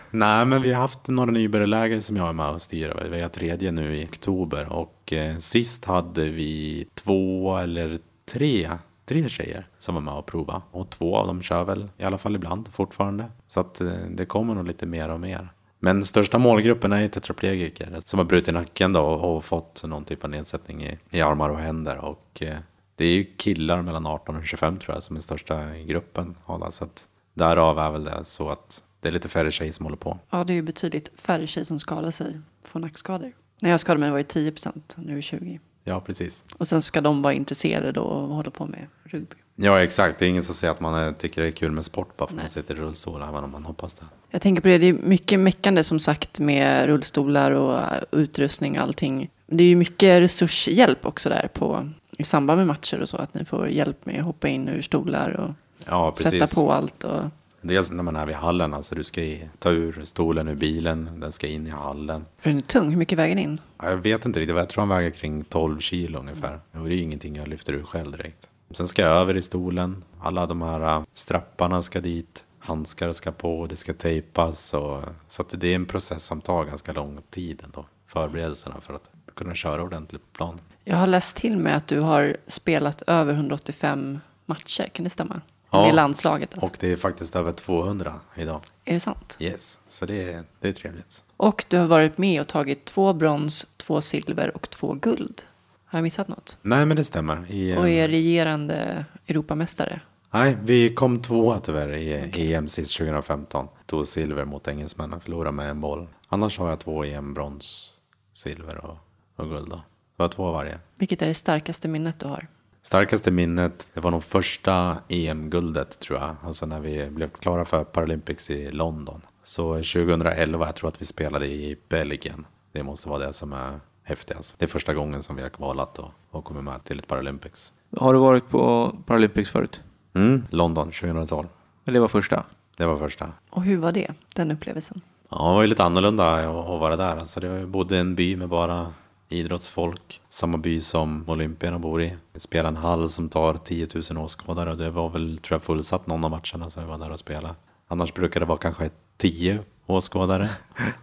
Nej, 0.11 0.45
men 0.45 0.61
vi 0.61 0.73
har 0.73 0.81
haft 0.81 1.07
några 1.07 1.31
nybörjarläger 1.31 1.99
som 1.99 2.17
jag 2.17 2.29
är 2.29 2.33
med 2.33 2.49
och 2.49 2.61
styr. 2.61 3.07
Vi 3.11 3.21
har 3.21 3.29
tredje 3.29 3.71
nu 3.71 3.97
i 3.97 4.05
oktober 4.05 4.73
och 4.73 5.13
eh, 5.13 5.37
sist 5.37 5.85
hade 5.85 6.25
vi 6.25 6.85
två 6.93 7.57
eller 7.57 7.99
tre, 8.31 8.69
tre 9.05 9.29
tjejer 9.29 9.67
som 9.79 9.95
var 9.95 10.01
med 10.01 10.13
och 10.13 10.25
prova. 10.25 10.61
Och 10.71 10.89
två 10.89 11.17
av 11.17 11.27
dem 11.27 11.41
kör 11.41 11.63
väl 11.63 11.89
i 11.97 12.03
alla 12.03 12.17
fall 12.17 12.35
ibland 12.35 12.67
fortfarande. 12.67 13.25
Så 13.47 13.59
att 13.59 13.81
eh, 13.81 13.93
det 14.09 14.25
kommer 14.25 14.55
nog 14.55 14.67
lite 14.67 14.85
mer 14.85 15.09
och 15.09 15.19
mer. 15.19 15.49
Men 15.79 16.03
största 16.03 16.37
målgruppen 16.37 16.91
är 16.91 17.07
tetraplegiker 17.07 17.97
som 17.99 18.19
har 18.19 18.25
brutit 18.25 18.53
nacken 18.53 18.93
då 18.93 19.01
och, 19.01 19.35
och 19.35 19.43
fått 19.43 19.83
någon 19.83 20.05
typ 20.05 20.23
av 20.23 20.29
nedsättning 20.29 20.83
i, 20.83 20.97
i 21.09 21.21
armar 21.21 21.49
och 21.49 21.59
händer. 21.59 21.97
Och 21.97 22.41
eh, 22.41 22.57
det 22.95 23.05
är 23.05 23.13
ju 23.13 23.23
killar 23.23 23.81
mellan 23.81 24.05
18 24.05 24.35
och 24.35 24.45
25 24.45 24.77
tror 24.77 24.95
jag 24.95 25.03
som 25.03 25.15
är 25.15 25.19
största 25.19 25.77
gruppen. 25.77 26.35
Så 26.69 26.83
att 26.83 27.07
därav 27.33 27.79
är 27.79 27.91
väl 27.91 28.03
det 28.03 28.25
så 28.25 28.49
att 28.49 28.83
det 28.99 29.07
är 29.07 29.11
lite 29.11 29.29
färre 29.29 29.51
tjejer 29.51 29.71
som 29.71 29.85
håller 29.85 29.97
på. 29.97 30.19
Ja, 30.29 30.43
det 30.43 30.53
är 30.53 30.55
ju 30.55 30.61
betydligt 30.61 31.11
färre 31.15 31.47
tjejer 31.47 31.65
som 31.65 31.79
skadar 31.79 32.11
sig, 32.11 32.39
får 32.63 32.79
nackskador. 32.79 33.31
När 33.61 33.69
jag 33.69 33.79
skadade 33.79 33.99
mig 33.99 34.11
var 34.11 34.17
det 34.17 34.23
10 34.23 34.51
procent, 34.51 34.95
nu 34.97 35.11
är 35.11 35.15
det 35.15 35.21
20. 35.21 35.59
Ja, 35.83 36.01
precis. 36.01 36.43
Och 36.57 36.67
sen 36.67 36.81
ska 36.81 37.01
de 37.01 37.21
vara 37.21 37.33
intresserade 37.33 37.91
då 37.91 38.01
och 38.01 38.35
hålla 38.35 38.51
på 38.51 38.65
med 38.65 38.87
rugby. 39.03 39.35
Ja, 39.55 39.83
exakt. 39.83 40.19
Det 40.19 40.25
är 40.25 40.29
ingen 40.29 40.43
som 40.43 40.55
säger 40.55 40.73
att 40.73 40.79
man 40.79 41.13
tycker 41.13 41.41
det 41.41 41.47
är 41.47 41.51
kul 41.51 41.71
med 41.71 41.85
sport 41.85 42.17
bara 42.17 42.27
för 42.27 42.35
att 42.35 42.41
man 42.41 42.49
sitter 42.49 42.75
i 42.75 42.77
rullstol, 42.77 43.21
även 43.21 43.43
om 43.43 43.51
man 43.51 43.65
hoppas 43.65 43.93
det. 43.93 44.05
Jag 44.29 44.41
tänker 44.41 44.61
på 44.61 44.67
det, 44.67 44.77
det 44.77 44.85
är 44.85 44.93
mycket 44.93 45.39
meckande 45.39 45.83
som 45.83 45.99
sagt 45.99 46.39
med 46.39 46.85
rullstolar 46.85 47.51
och 47.51 47.81
utrustning 48.11 48.77
och 48.77 48.83
allting. 48.83 49.29
Det 49.47 49.63
är 49.63 49.67
ju 49.67 49.75
mycket 49.75 50.21
resurshjälp 50.21 51.05
också 51.05 51.29
där 51.29 51.49
på, 51.53 51.89
i 52.17 52.23
samband 52.23 52.57
med 52.57 52.67
matcher 52.67 53.01
och 53.01 53.09
så, 53.09 53.17
att 53.17 53.33
ni 53.33 53.45
får 53.45 53.69
hjälp 53.69 54.05
med 54.05 54.19
att 54.19 54.25
hoppa 54.25 54.47
in 54.47 54.67
ur 54.67 54.81
stolar 54.81 55.29
och 55.29 55.51
Ja, 55.85 56.13
sätta 56.15 56.47
på 56.47 56.71
allt. 56.71 57.03
Och, 57.03 57.23
Dels 57.61 57.91
när 57.91 58.03
man 58.03 58.15
är 58.15 58.25
vid 58.25 58.35
hallen, 58.35 58.73
alltså 58.73 58.95
du 58.95 59.03
ska 59.03 59.21
ta 59.59 59.71
ur 59.71 60.01
stolen 60.05 60.47
ur 60.47 60.55
bilen, 60.55 61.19
den 61.19 61.31
ska 61.31 61.47
in 61.47 61.67
i 61.67 61.69
hallen. 61.69 62.25
för 62.37 62.49
den 62.49 62.57
är 62.57 62.61
tung, 62.61 62.89
hur 62.89 62.97
mycket 62.97 63.17
väger 63.17 63.35
den 63.35 63.43
in? 63.43 63.61
Ja, 63.77 63.89
Jag 63.89 63.97
vet 63.97 64.25
inte 64.25 64.39
riktigt, 64.39 64.57
jag 64.57 64.69
tror 64.69 64.81
han 64.81 64.89
väger 64.89 65.09
kring 65.11 65.43
12 65.43 65.79
kilo 65.79 66.19
ungefär. 66.19 66.59
Och 66.71 66.85
det 66.85 66.93
är 66.93 66.95
ju 66.95 67.01
ingenting 67.01 67.35
jag 67.35 67.47
lyfter 67.47 67.73
ur 67.73 67.83
själv 67.83 68.11
direkt. 68.11 68.47
Sen 68.73 68.87
ska 68.87 69.01
jag 69.01 69.11
över 69.11 69.37
i 69.37 69.41
stolen, 69.41 70.03
alla 70.21 70.45
de 70.45 70.61
här 70.61 70.81
äh, 70.81 71.03
strapparna 71.13 71.81
ska 71.81 72.01
dit, 72.01 72.43
handskar 72.59 73.11
ska 73.11 73.31
på, 73.31 73.67
det 73.69 73.75
ska 73.75 73.93
tejpas. 73.93 74.73
Och, 74.73 75.03
så 75.27 75.43
det 75.51 75.67
är 75.67 75.75
en 75.75 75.85
process 75.85 76.23
som 76.23 76.41
tar 76.41 76.65
ganska 76.65 76.93
lång 76.93 77.19
tid 77.29 77.61
ändå, 77.65 77.85
förberedelserna 78.07 78.81
för 78.81 78.93
att 78.93 79.09
kunna 79.33 79.55
köra 79.55 79.83
ordentligt 79.83 80.21
på 80.21 80.37
plan. 80.37 80.59
Jag 80.83 80.97
har 80.97 81.07
läst 81.07 81.35
till 81.35 81.57
med 81.57 81.77
att 81.77 81.87
du 81.87 81.99
har 81.99 82.37
spelat 82.47 83.01
över 83.07 83.33
185 83.33 84.19
matcher, 84.45 84.87
kan 84.93 85.03
det 85.03 85.09
stämma? 85.09 85.41
Ja. 85.71 85.85
Med 85.85 85.95
landslaget 85.95 86.53
alltså. 86.53 86.69
Och 86.69 86.77
det 86.79 86.91
är 86.91 86.95
faktiskt 86.95 87.35
över 87.35 87.51
200 87.51 88.13
idag. 88.35 88.61
Är 88.85 88.93
det 88.93 88.99
sant? 88.99 89.37
Yes, 89.39 89.79
så 89.89 90.05
det 90.05 90.33
är, 90.33 90.43
det 90.59 90.67
är 90.67 90.71
trevligt. 90.71 91.23
Och 91.37 91.65
du 91.67 91.77
har 91.77 91.87
varit 91.87 92.17
med 92.17 92.41
och 92.41 92.47
tagit 92.47 92.85
två 92.85 93.13
brons, 93.13 93.67
två 93.77 94.01
silver 94.01 94.55
och 94.55 94.69
två 94.69 94.93
guld. 94.93 95.41
Har 95.85 95.99
jag 95.99 96.03
missat 96.03 96.27
något? 96.27 96.57
Nej, 96.61 96.85
men 96.85 96.97
det 96.97 97.03
stämmer. 97.03 97.51
I, 97.51 97.77
Och 97.77 97.89
eh, 97.89 98.03
är 98.03 98.07
regerande 98.07 99.05
Europamästare. 99.27 100.01
Nej, 100.31 100.57
vi 100.63 100.93
kom 100.93 101.21
tvåa 101.21 101.59
tyvärr 101.59 101.93
i 101.93 102.53
EM 102.53 102.67
sist 102.67 102.97
2015. 102.97 103.67
Tog 103.85 104.07
silver 104.07 104.45
mot 104.45 104.67
engelsmännen, 104.67 105.19
förlorade 105.21 105.51
med 105.51 105.69
en 105.69 105.81
boll. 105.81 106.07
Annars 106.29 106.59
har 106.59 106.69
jag 106.69 106.79
två 106.79 107.03
EM, 107.05 107.33
brons, 107.33 107.93
silver 108.33 108.85
och, 108.85 108.97
och 109.35 109.49
guld. 109.49 109.69
Då. 109.69 109.75
Det 109.75 110.23
var 110.23 110.27
två 110.27 110.51
varje. 110.51 110.79
Vilket 110.95 111.21
är 111.21 111.27
det 111.27 111.33
starkaste 111.33 111.87
minnet 111.87 112.19
du 112.19 112.27
har? 112.27 112.47
Starkaste 112.81 113.31
minnet, 113.31 113.87
det 113.93 113.99
var 113.99 114.11
nog 114.11 114.23
första 114.23 114.97
EM-guldet 115.07 115.99
tror 115.99 116.19
jag. 116.19 116.35
Alltså 116.43 116.65
när 116.65 116.79
vi 116.79 117.09
blev 117.09 117.29
klara 117.29 117.65
för 117.65 117.83
Paralympics 117.83 118.49
i 118.49 118.71
London. 118.71 119.21
Så 119.43 119.73
2011, 119.73 120.65
jag 120.65 120.75
tror 120.75 120.87
att 120.87 121.01
vi 121.01 121.05
spelade 121.05 121.45
i 121.47 121.77
Belgien. 121.89 122.45
Det 122.71 122.83
måste 122.83 123.09
vara 123.09 123.25
det 123.27 123.33
som 123.33 123.53
är 123.53 123.79
häftigast. 124.03 124.55
Det 124.57 124.65
är 124.65 124.69
första 124.69 124.93
gången 124.93 125.23
som 125.23 125.35
vi 125.35 125.41
har 125.41 125.49
kvalat 125.49 125.99
och, 125.99 126.11
och 126.31 126.43
kommit 126.45 126.63
med 126.63 126.83
till 126.83 126.97
ett 126.99 127.07
Paralympics. 127.07 127.73
Har 127.97 128.13
du 128.13 128.19
varit 128.19 128.49
på 128.49 128.95
Paralympics 129.05 129.49
förut? 129.49 129.81
Mm, 130.13 130.43
London 130.49 130.91
2012. 130.91 131.47
Men 131.83 131.93
det 131.93 131.99
var 131.99 132.07
första. 132.07 132.43
Det 132.77 132.85
var 132.85 132.97
första. 132.97 133.29
Och 133.49 133.63
hur 133.63 133.77
var 133.77 133.91
det, 133.91 134.11
den 134.35 134.51
upplevelsen? 134.51 135.01
Ja, 135.29 135.37
det 135.47 135.53
var 135.53 135.61
ju 135.61 135.67
lite 135.67 135.83
annorlunda 135.83 136.35
att 136.35 136.79
vara 136.79 136.95
där. 136.95 137.17
Alltså 137.17 137.39
det 137.39 137.49
var- 137.49 137.57
jag 137.57 137.67
bodde 137.69 137.95
i 137.95 137.99
en 137.99 138.15
by 138.15 138.35
med 138.35 138.49
bara 138.49 138.93
idrottsfolk. 139.31 140.21
Samma 140.29 140.57
by 140.57 140.81
som 140.81 141.23
Olympierna 141.27 141.79
bor 141.79 142.01
i. 142.01 142.13
Vi 142.33 142.39
spelar 142.39 142.69
en 142.69 142.77
hall 142.77 143.09
som 143.09 143.29
tar 143.29 143.53
10 143.53 143.87
000 144.11 144.23
åskådare 144.23 144.71
och 144.71 144.77
det 144.77 144.89
var 144.89 145.09
väl, 145.09 145.37
tror 145.37 145.55
jag, 145.55 145.63
fullsatt 145.63 146.07
någon 146.07 146.23
av 146.23 146.31
matcherna 146.31 146.69
som 146.69 146.83
vi 146.83 146.89
var 146.89 146.97
där 146.97 147.11
och 147.11 147.19
spelade. 147.19 147.55
Annars 147.87 148.13
brukar 148.13 148.39
det 148.39 148.45
vara 148.45 148.57
kanske 148.57 148.89
10 149.17 149.59
åskådare. 149.85 150.49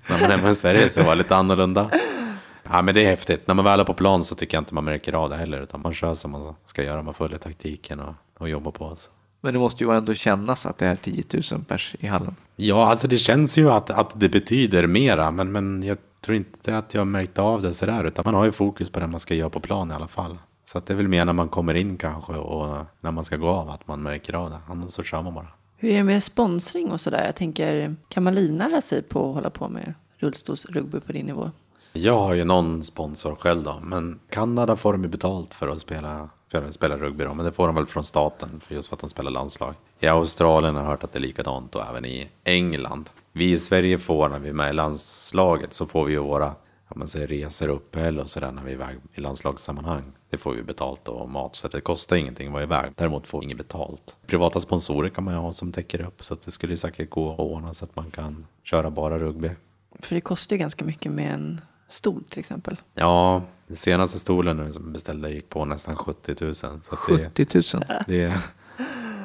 När 0.08 0.20
man 0.20 0.30
är 0.30 0.36
hemma 0.36 0.50
i 0.50 0.54
Sverige 0.54 0.90
så 0.90 1.02
var 1.02 1.10
det 1.10 1.16
lite 1.16 1.36
annorlunda. 1.36 1.90
Ja, 2.62 2.82
men 2.82 2.94
det 2.94 3.04
är 3.04 3.10
häftigt. 3.10 3.46
När 3.46 3.54
man 3.54 3.64
väl 3.64 3.80
är 3.80 3.84
på 3.84 3.94
plan 3.94 4.24
så 4.24 4.34
tycker 4.34 4.56
jag 4.56 4.60
inte 4.60 4.74
man 4.74 4.84
märker 4.84 5.12
av 5.12 5.30
det 5.30 5.36
heller. 5.36 5.60
Utan 5.60 5.80
man 5.82 5.94
kör 5.94 6.14
som 6.14 6.30
man 6.30 6.54
ska 6.64 6.82
göra. 6.82 7.02
Man 7.02 7.14
följer 7.14 7.38
taktiken 7.38 8.00
och, 8.00 8.14
och 8.38 8.48
jobbar 8.48 8.70
på. 8.70 8.96
Så. 8.96 9.10
Men 9.40 9.52
det 9.52 9.60
måste 9.60 9.84
ju 9.84 9.96
ändå 9.96 10.14
kännas 10.14 10.66
att 10.66 10.78
det 10.78 10.86
är 10.86 10.96
10 10.96 11.24
000 11.52 11.64
pers 11.64 11.96
i 12.00 12.06
hallen. 12.06 12.36
Ja, 12.56 12.86
alltså 12.86 13.08
det 13.08 13.18
känns 13.18 13.58
ju 13.58 13.70
att, 13.70 13.90
att 13.90 14.20
det 14.20 14.28
betyder 14.28 14.86
mera, 14.86 15.30
men, 15.30 15.52
men 15.52 15.82
jag 15.82 15.98
tror 16.20 16.36
inte 16.36 16.78
att 16.78 16.94
jag 16.94 17.06
märkte 17.06 17.42
av 17.42 17.62
det 17.62 17.74
sådär, 17.74 18.04
utan 18.04 18.22
man 18.24 18.34
har 18.34 18.44
ju 18.44 18.52
fokus 18.52 18.90
på 18.90 19.00
det 19.00 19.06
man 19.06 19.20
ska 19.20 19.34
göra 19.34 19.50
på 19.50 19.60
plan 19.60 19.90
i 19.90 19.94
alla 19.94 20.08
fall. 20.08 20.38
Så 20.64 20.78
att 20.78 20.86
det 20.86 20.92
är 20.92 20.96
väl 20.96 21.08
mer 21.08 21.24
när 21.24 21.32
man 21.32 21.48
kommer 21.48 21.74
in 21.74 21.96
kanske 21.96 22.32
och 22.32 22.84
när 23.00 23.10
man 23.10 23.24
ska 23.24 23.36
gå 23.36 23.48
av 23.48 23.70
att 23.70 23.88
man 23.88 24.02
märker 24.02 24.34
av 24.34 24.50
det, 24.50 24.58
annars 24.68 24.90
så 24.90 25.02
kör 25.02 25.22
man 25.22 25.34
bara. 25.34 25.48
Hur 25.76 25.90
är 25.90 25.96
det 25.96 26.04
med 26.04 26.22
sponsring 26.22 26.90
och 26.92 27.00
sådär? 27.00 27.24
Jag 27.24 27.36
tänker, 27.36 27.96
kan 28.08 28.22
man 28.22 28.34
livnära 28.34 28.80
sig 28.80 29.02
på 29.02 29.28
att 29.28 29.34
hålla 29.34 29.50
på 29.50 29.68
med 29.68 29.94
rullstolsrugby 30.16 31.00
på 31.00 31.12
din 31.12 31.26
nivå? 31.26 31.50
Jag 31.92 32.18
har 32.18 32.34
ju 32.34 32.44
någon 32.44 32.84
sponsor 32.84 33.34
själv 33.34 33.62
då, 33.62 33.80
men 33.82 34.20
Kanada 34.30 34.76
får 34.76 34.92
de 34.92 35.02
ju 35.02 35.08
betalt 35.08 35.54
för 35.54 35.68
att 35.68 35.80
spela, 35.80 36.28
för 36.50 36.62
att 36.62 36.74
spela 36.74 36.96
rugby 36.96 37.24
då, 37.24 37.34
men 37.34 37.46
det 37.46 37.52
får 37.52 37.66
de 37.66 37.74
väl 37.74 37.86
från 37.86 38.04
staten, 38.04 38.60
för 38.60 38.74
just 38.74 38.88
för 38.88 38.96
att 38.96 39.00
de 39.00 39.10
spelar 39.10 39.30
landslag. 39.30 39.74
I 40.00 40.06
Australien 40.06 40.74
har 40.74 40.82
jag 40.82 40.90
hört 40.90 41.04
att 41.04 41.12
det 41.12 41.18
är 41.18 41.20
likadant 41.20 41.74
och 41.74 41.82
även 41.90 42.04
i 42.04 42.28
England. 42.44 43.10
Vi 43.32 43.52
i 43.52 43.58
Sverige 43.58 43.98
får, 43.98 44.28
när 44.28 44.38
vi 44.38 44.48
är 44.48 44.52
med 44.52 44.70
i 44.70 44.72
landslaget, 44.72 45.72
så 45.72 45.86
får 45.86 46.04
vi 46.04 46.12
ju 46.12 46.18
våra 46.18 46.54
om 46.88 46.98
man 46.98 47.08
säger 47.08 47.26
resor 47.26 47.68
uppehälle 47.68 48.22
och 48.22 48.30
sådär 48.30 48.52
när 48.52 48.62
vi 48.62 48.70
är 48.70 48.74
iväg 48.74 48.96
i 49.14 49.20
landslagssammanhang. 49.20 50.12
Det 50.30 50.38
får 50.38 50.52
vi 50.52 50.62
betalt 50.62 51.08
och 51.08 51.30
mat, 51.30 51.56
så 51.56 51.68
det 51.68 51.80
kostar 51.80 52.16
ingenting 52.16 52.46
att 52.46 52.52
vara 52.52 52.62
iväg. 52.62 52.92
Däremot 52.96 53.26
får 53.26 53.40
vi 53.40 53.44
inget 53.44 53.56
betalt. 53.58 54.16
Privata 54.26 54.60
sponsorer 54.60 55.08
kan 55.08 55.24
man 55.24 55.34
ju 55.34 55.40
ha 55.40 55.52
som 55.52 55.72
täcker 55.72 56.00
upp, 56.00 56.24
så 56.24 56.34
att 56.34 56.42
det 56.42 56.50
skulle 56.50 56.76
säkert 56.76 57.10
gå 57.10 57.32
att 57.32 57.38
ordna 57.38 57.74
så 57.74 57.84
att 57.84 57.96
man 57.96 58.10
kan 58.10 58.46
köra 58.62 58.90
bara 58.90 59.18
rugby. 59.18 59.50
För 60.00 60.14
det 60.14 60.20
kostar 60.20 60.56
ju 60.56 60.60
ganska 60.60 60.84
mycket 60.84 61.12
med 61.12 61.34
en 61.34 61.60
stol 61.88 62.24
till 62.24 62.38
exempel. 62.38 62.76
Ja, 62.94 63.42
den 63.66 63.76
senaste 63.76 64.18
stolen 64.18 64.56
nu 64.56 64.72
som 64.72 64.92
beställde 64.92 65.30
gick 65.30 65.48
på 65.48 65.64
nästan 65.64 65.96
70 65.96 66.44
000. 66.44 66.54
Så 66.54 66.66
att 66.66 66.82
det, 67.08 67.44
70 67.46 67.76
000. 67.76 67.84
det, 67.86 68.04
det 68.06 68.40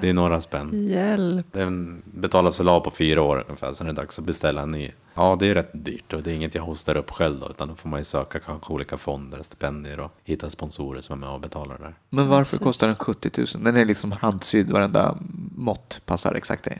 är 0.09 0.13
några 0.13 0.41
spänn. 0.41 0.87
Hjälp! 0.87 1.45
Den 1.51 2.01
betalas 2.05 2.59
väl 2.59 2.69
av 2.69 2.79
på 2.79 2.91
fyra 2.91 3.21
år 3.21 3.45
ungefär, 3.47 3.83
det 3.83 3.89
är 3.89 3.93
dags 3.93 4.19
att 4.19 4.25
beställa 4.25 4.61
en 4.61 4.71
ny. 4.71 4.91
Ja, 5.13 5.37
det 5.39 5.47
är 5.47 5.53
rätt 5.53 5.71
dyrt 5.73 6.13
och 6.13 6.23
det 6.23 6.31
är 6.31 6.35
inget 6.35 6.55
jag 6.55 6.63
hostar 6.63 6.97
upp 6.97 7.11
själv 7.11 7.39
då, 7.39 7.49
utan 7.49 7.67
då 7.67 7.75
får 7.75 7.89
man 7.89 7.99
ju 7.99 8.03
söka 8.03 8.39
kanske 8.39 8.73
olika 8.73 8.97
fonder, 8.97 9.43
stipendier 9.43 9.99
och 9.99 10.11
hitta 10.23 10.49
sponsorer 10.49 11.01
som 11.01 11.13
är 11.13 11.27
med 11.27 11.35
och 11.35 11.41
betalar 11.41 11.77
det 11.77 11.83
där. 11.83 11.95
Men 12.09 12.27
varför 12.27 12.57
kostar 12.57 12.87
den 12.87 12.95
70 12.95 13.31
000? 13.37 13.47
Den 13.63 13.77
är 13.77 13.85
liksom 13.85 14.11
handsydd, 14.11 14.71
varenda 14.71 15.17
mått 15.55 16.01
passar 16.05 16.33
exakt 16.33 16.63
det. 16.63 16.79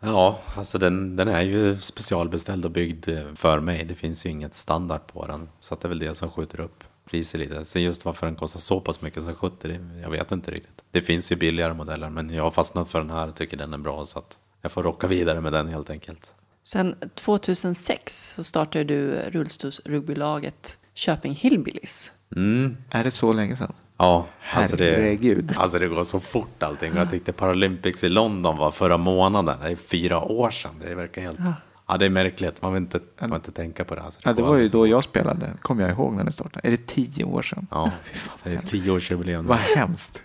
Ja, 0.00 0.38
alltså 0.56 0.78
den, 0.78 1.16
den 1.16 1.28
är 1.28 1.42
ju 1.42 1.76
specialbeställd 1.76 2.64
och 2.64 2.70
byggd 2.70 3.08
för 3.34 3.60
mig. 3.60 3.84
Det 3.84 3.94
finns 3.94 4.26
ju 4.26 4.30
inget 4.30 4.56
standard 4.56 5.00
på 5.06 5.26
den. 5.26 5.48
Så 5.60 5.74
att 5.74 5.80
det 5.80 5.86
är 5.86 5.88
väl 5.88 5.98
det 5.98 6.14
som 6.14 6.30
skjuter 6.30 6.60
upp 6.60 6.84
priset 7.14 7.40
lite. 7.40 7.64
Sen 7.64 7.82
just 7.82 8.04
varför 8.04 8.26
den 8.26 8.36
kostar 8.36 8.60
så 8.60 8.80
pass 8.80 9.00
mycket 9.00 9.24
som 9.24 9.34
70, 9.34 9.68
det, 9.68 10.00
jag 10.02 10.10
vet 10.10 10.32
inte 10.32 10.50
riktigt. 10.50 10.84
Det 10.90 11.02
finns 11.02 11.32
ju 11.32 11.36
billigare 11.36 11.74
modeller, 11.74 12.10
men 12.10 12.34
jag 12.34 12.42
har 12.42 12.50
fastnat 12.50 12.90
för 12.90 12.98
den 12.98 13.10
här 13.10 13.28
och 13.28 13.34
tycker 13.34 13.56
den 13.56 13.74
är 13.74 13.78
bra. 13.78 14.04
Så 14.04 14.18
att 14.18 14.38
jag 14.62 14.72
får 14.72 14.82
rocka 14.82 15.06
vidare 15.06 15.40
med 15.40 15.52
den 15.52 15.68
helt 15.68 15.90
enkelt. 15.90 16.34
Sen 16.64 16.94
2006 17.14 18.34
så 18.34 18.44
startade 18.44 18.84
du 18.84 19.10
rullstolsrugbylaget 19.10 20.78
Köping 20.94 21.34
Hillbillies. 21.34 22.12
Mm. 22.36 22.76
Är 22.90 23.04
det 23.04 23.10
så 23.10 23.32
länge 23.32 23.56
sedan? 23.56 23.72
Ja, 23.96 24.26
alltså 24.52 24.76
det, 24.76 25.56
alltså 25.56 25.78
det 25.78 25.88
går 25.88 26.04
så 26.04 26.20
fort 26.20 26.62
allting. 26.62 26.96
Jag 26.96 27.10
tyckte 27.10 27.32
Paralympics 27.32 28.04
i 28.04 28.08
London 28.08 28.56
var 28.56 28.70
förra 28.70 28.96
månaden. 28.96 29.60
Det 29.62 29.68
är 29.68 29.76
fyra 29.76 30.20
år 30.20 30.50
sedan. 30.50 30.74
Det 30.84 30.94
verkar 30.94 31.22
helt... 31.22 31.38
Ja, 31.38 31.52
det 31.98 32.06
är 32.06 32.10
märkligt. 32.10 32.62
Man 32.62 32.72
vill 32.72 32.82
inte, 32.82 33.00
man 33.20 33.30
vill 33.30 33.36
inte 33.36 33.52
tänka 33.52 33.84
på 33.84 33.94
det. 33.94 34.02
Alltså, 34.02 34.20
Ja, 34.24 34.32
det 34.32 34.42
var 34.42 34.48
ju 34.48 34.52
alldeles 34.54 34.72
då 34.72 34.86
jag 34.86 35.04
spelade, 35.04 35.50
kommer 35.62 35.82
jag 35.82 35.90
ihåg 35.90 36.12
när 36.14 36.24
det 36.24 36.32
startade. 36.32 36.68
Är 36.68 36.70
det 36.70 36.86
tio 36.86 37.24
år 37.24 37.42
sedan? 37.42 37.66
Ja, 37.70 37.90
det 38.42 38.54
är 38.54 38.60
tioårsjubileum. 38.60 39.46
Vad 39.46 39.58
hemskt. 39.58 40.22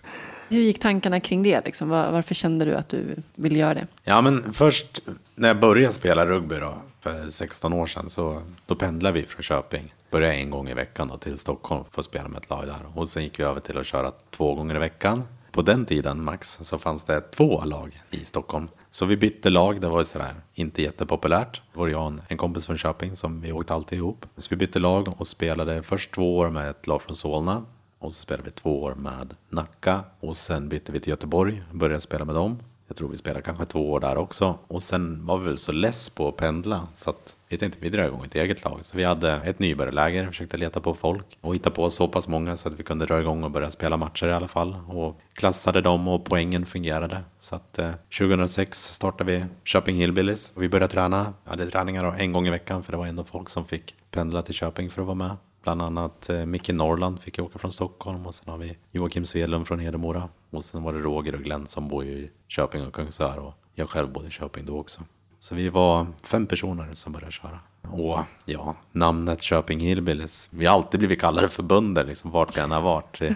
Hur 0.49 0.59
gick 0.61 0.79
tankarna 0.79 1.19
kring 1.19 1.43
det? 1.43 1.65
Liksom? 1.65 1.89
Var, 1.89 2.11
varför 2.11 2.35
kände 2.35 2.65
du 2.65 2.75
att 2.75 2.89
du 2.89 3.15
ville 3.35 3.59
göra 3.59 3.73
det? 3.73 3.87
Ja, 4.03 4.21
men 4.21 4.53
först 4.53 5.01
när 5.35 5.47
jag 5.47 5.59
började 5.59 5.93
spela 5.93 6.25
rugby 6.25 6.55
då, 6.55 6.77
för 7.01 7.29
16 7.29 7.73
år 7.73 7.87
sedan, 7.87 8.09
så 8.09 8.41
då 8.65 8.75
pendlade 8.75 9.19
vi 9.21 9.25
från 9.25 9.43
Köping. 9.43 9.93
Började 10.11 10.33
en 10.35 10.49
gång 10.49 10.69
i 10.69 10.73
veckan 10.73 11.07
då 11.07 11.17
till 11.17 11.37
Stockholm 11.37 11.83
för 11.91 12.01
att 12.01 12.05
spela 12.05 12.27
med 12.27 12.37
ett 12.37 12.49
lag 12.49 12.67
där. 12.67 12.77
Och 12.99 13.09
sen 13.09 13.23
gick 13.23 13.39
vi 13.39 13.43
över 13.43 13.59
till 13.61 13.77
att 13.77 13.85
köra 13.85 14.11
två 14.29 14.55
gånger 14.55 14.75
i 14.75 14.79
veckan. 14.79 15.23
På 15.59 15.63
den 15.63 15.85
tiden, 15.85 16.23
Max, 16.23 16.59
så 16.61 16.77
fanns 16.79 17.03
det 17.03 17.21
två 17.21 17.63
lag 17.65 18.01
i 18.11 18.25
Stockholm. 18.25 18.67
Så 18.89 19.05
vi 19.05 19.17
bytte 19.17 19.49
lag, 19.49 19.81
det 19.81 19.87
var 19.87 19.97
ju 19.99 20.03
sådär 20.03 20.35
inte 20.53 20.81
jättepopulärt. 20.81 21.61
Det 21.73 21.79
var 21.79 21.87
jag 21.87 22.05
och 22.05 22.13
en- 22.27 22.37
kompis 22.37 22.65
från 22.65 22.77
Köping 22.77 23.15
som 23.15 23.41
vi 23.41 23.51
åkte 23.51 23.73
alltid 23.73 23.97
ihop. 23.97 24.25
Så 24.37 24.47
vi 24.49 24.55
bytte 24.55 24.79
lag 24.79 25.07
och 25.17 25.27
spelade 25.27 25.83
först 25.83 26.11
två 26.11 26.37
år 26.37 26.49
med 26.49 26.69
ett 26.69 26.87
lag 26.87 27.01
från 27.01 27.15
Solna. 27.15 27.65
Och 27.99 28.13
så 28.13 28.21
spelade 28.21 28.43
vi 28.43 28.51
två 28.51 28.81
år 28.83 28.95
med 28.95 29.33
Nacka. 29.49 30.03
Och 30.19 30.37
sen 30.37 30.69
bytte 30.69 30.91
vi 30.91 30.99
till 30.99 31.09
Göteborg, 31.09 31.63
och 31.71 31.77
började 31.77 32.01
spela 32.01 32.25
med 32.25 32.35
dem. 32.35 32.59
Jag 32.87 32.97
tror 32.97 33.09
vi 33.09 33.17
spelade 33.17 33.41
kanske 33.41 33.65
två 33.65 33.91
år 33.91 33.99
där 33.99 34.17
också. 34.17 34.57
Och 34.67 34.83
sen 34.83 35.25
var 35.25 35.37
vi 35.37 35.45
väl 35.45 35.57
så 35.57 35.71
less 35.71 36.09
på 36.09 36.27
att 36.27 36.35
pendla. 36.37 36.87
Så 36.93 37.09
att 37.09 37.35
vi 37.49 37.57
tänkte 37.57 37.79
vi 37.81 37.89
drar 37.89 38.03
igång 38.03 38.23
ett 38.25 38.35
eget 38.35 38.63
lag. 38.63 38.77
Så 38.83 38.97
vi 38.97 39.03
hade 39.03 39.31
ett 39.31 39.59
nybörjarläger, 39.59 40.27
försökte 40.27 40.57
leta 40.57 40.81
på 40.81 40.93
folk. 40.93 41.37
Och 41.41 41.55
hitta 41.55 41.69
på 41.69 41.89
så 41.89 42.07
pass 42.07 42.27
många 42.27 42.57
så 42.57 42.67
att 42.67 42.79
vi 42.79 42.83
kunde 42.83 43.05
dra 43.05 43.19
igång 43.19 43.43
och 43.43 43.51
börja 43.51 43.71
spela 43.71 43.97
matcher 43.97 44.27
i 44.27 44.33
alla 44.33 44.47
fall. 44.47 44.77
Och 44.87 45.19
klassade 45.33 45.81
dem 45.81 46.07
och 46.07 46.25
poängen 46.25 46.65
fungerade. 46.65 47.23
Så 47.39 47.55
att 47.55 47.79
eh, 47.79 47.91
2006 48.19 48.83
startade 48.83 49.31
vi 49.31 49.45
Köping 49.63 49.95
Hillbillies. 49.95 50.51
Och 50.55 50.63
vi 50.63 50.69
började 50.69 50.91
träna. 50.91 51.33
Jag 51.43 51.51
hade 51.51 51.69
träningar 51.69 52.03
då 52.03 52.11
en 52.17 52.31
gång 52.31 52.47
i 52.47 52.51
veckan 52.51 52.83
för 52.83 52.91
det 52.91 52.97
var 52.97 53.05
ändå 53.05 53.23
folk 53.23 53.49
som 53.49 53.65
fick 53.65 53.95
pendla 54.11 54.41
till 54.41 54.53
Köping 54.53 54.89
för 54.89 55.01
att 55.01 55.07
vara 55.07 55.15
med. 55.15 55.37
Bland 55.63 55.81
annat 55.81 56.29
eh, 56.29 56.45
Micke 56.45 56.69
Norrland 56.69 57.21
fick 57.21 57.39
åka 57.39 57.59
från 57.59 57.71
Stockholm 57.71 58.25
och 58.27 58.35
sen 58.35 58.49
har 58.49 58.57
vi 58.57 58.77
Joakim 58.91 59.25
Svedlund 59.25 59.67
från 59.67 59.79
Hedemora. 59.79 60.29
Och 60.49 60.65
sen 60.65 60.83
var 60.83 60.93
det 60.93 60.99
Roger 60.99 61.35
och 61.35 61.41
Glenn 61.41 61.67
som 61.67 61.87
bor 61.87 62.05
i 62.05 62.29
Köping 62.47 62.87
och 62.87 62.93
Kungsör 62.93 63.37
och 63.37 63.53
jag 63.73 63.89
själv 63.89 64.11
bodde 64.11 64.27
i 64.27 64.31
Köping 64.31 64.65
då 64.65 64.79
också. 64.79 65.01
Så 65.39 65.55
vi 65.55 65.69
var 65.69 66.07
fem 66.23 66.47
personer 66.47 66.93
som 66.93 67.13
började 67.13 67.31
köra. 67.31 67.59
Och 67.81 68.19
ja, 68.45 68.75
namnet 68.91 69.41
Köping 69.41 69.79
Hillbillies. 69.79 70.49
Vi 70.51 70.65
har 70.65 70.73
alltid 70.73 70.99
blivit 70.99 71.21
kallade 71.21 71.49
för 71.49 71.63
bönder 71.63 72.03
liksom 72.03 72.31
vart 72.31 72.57
vi 72.57 72.61
än 72.61 72.71
har 72.71 72.81
varit. 72.81 73.21
I, 73.21 73.35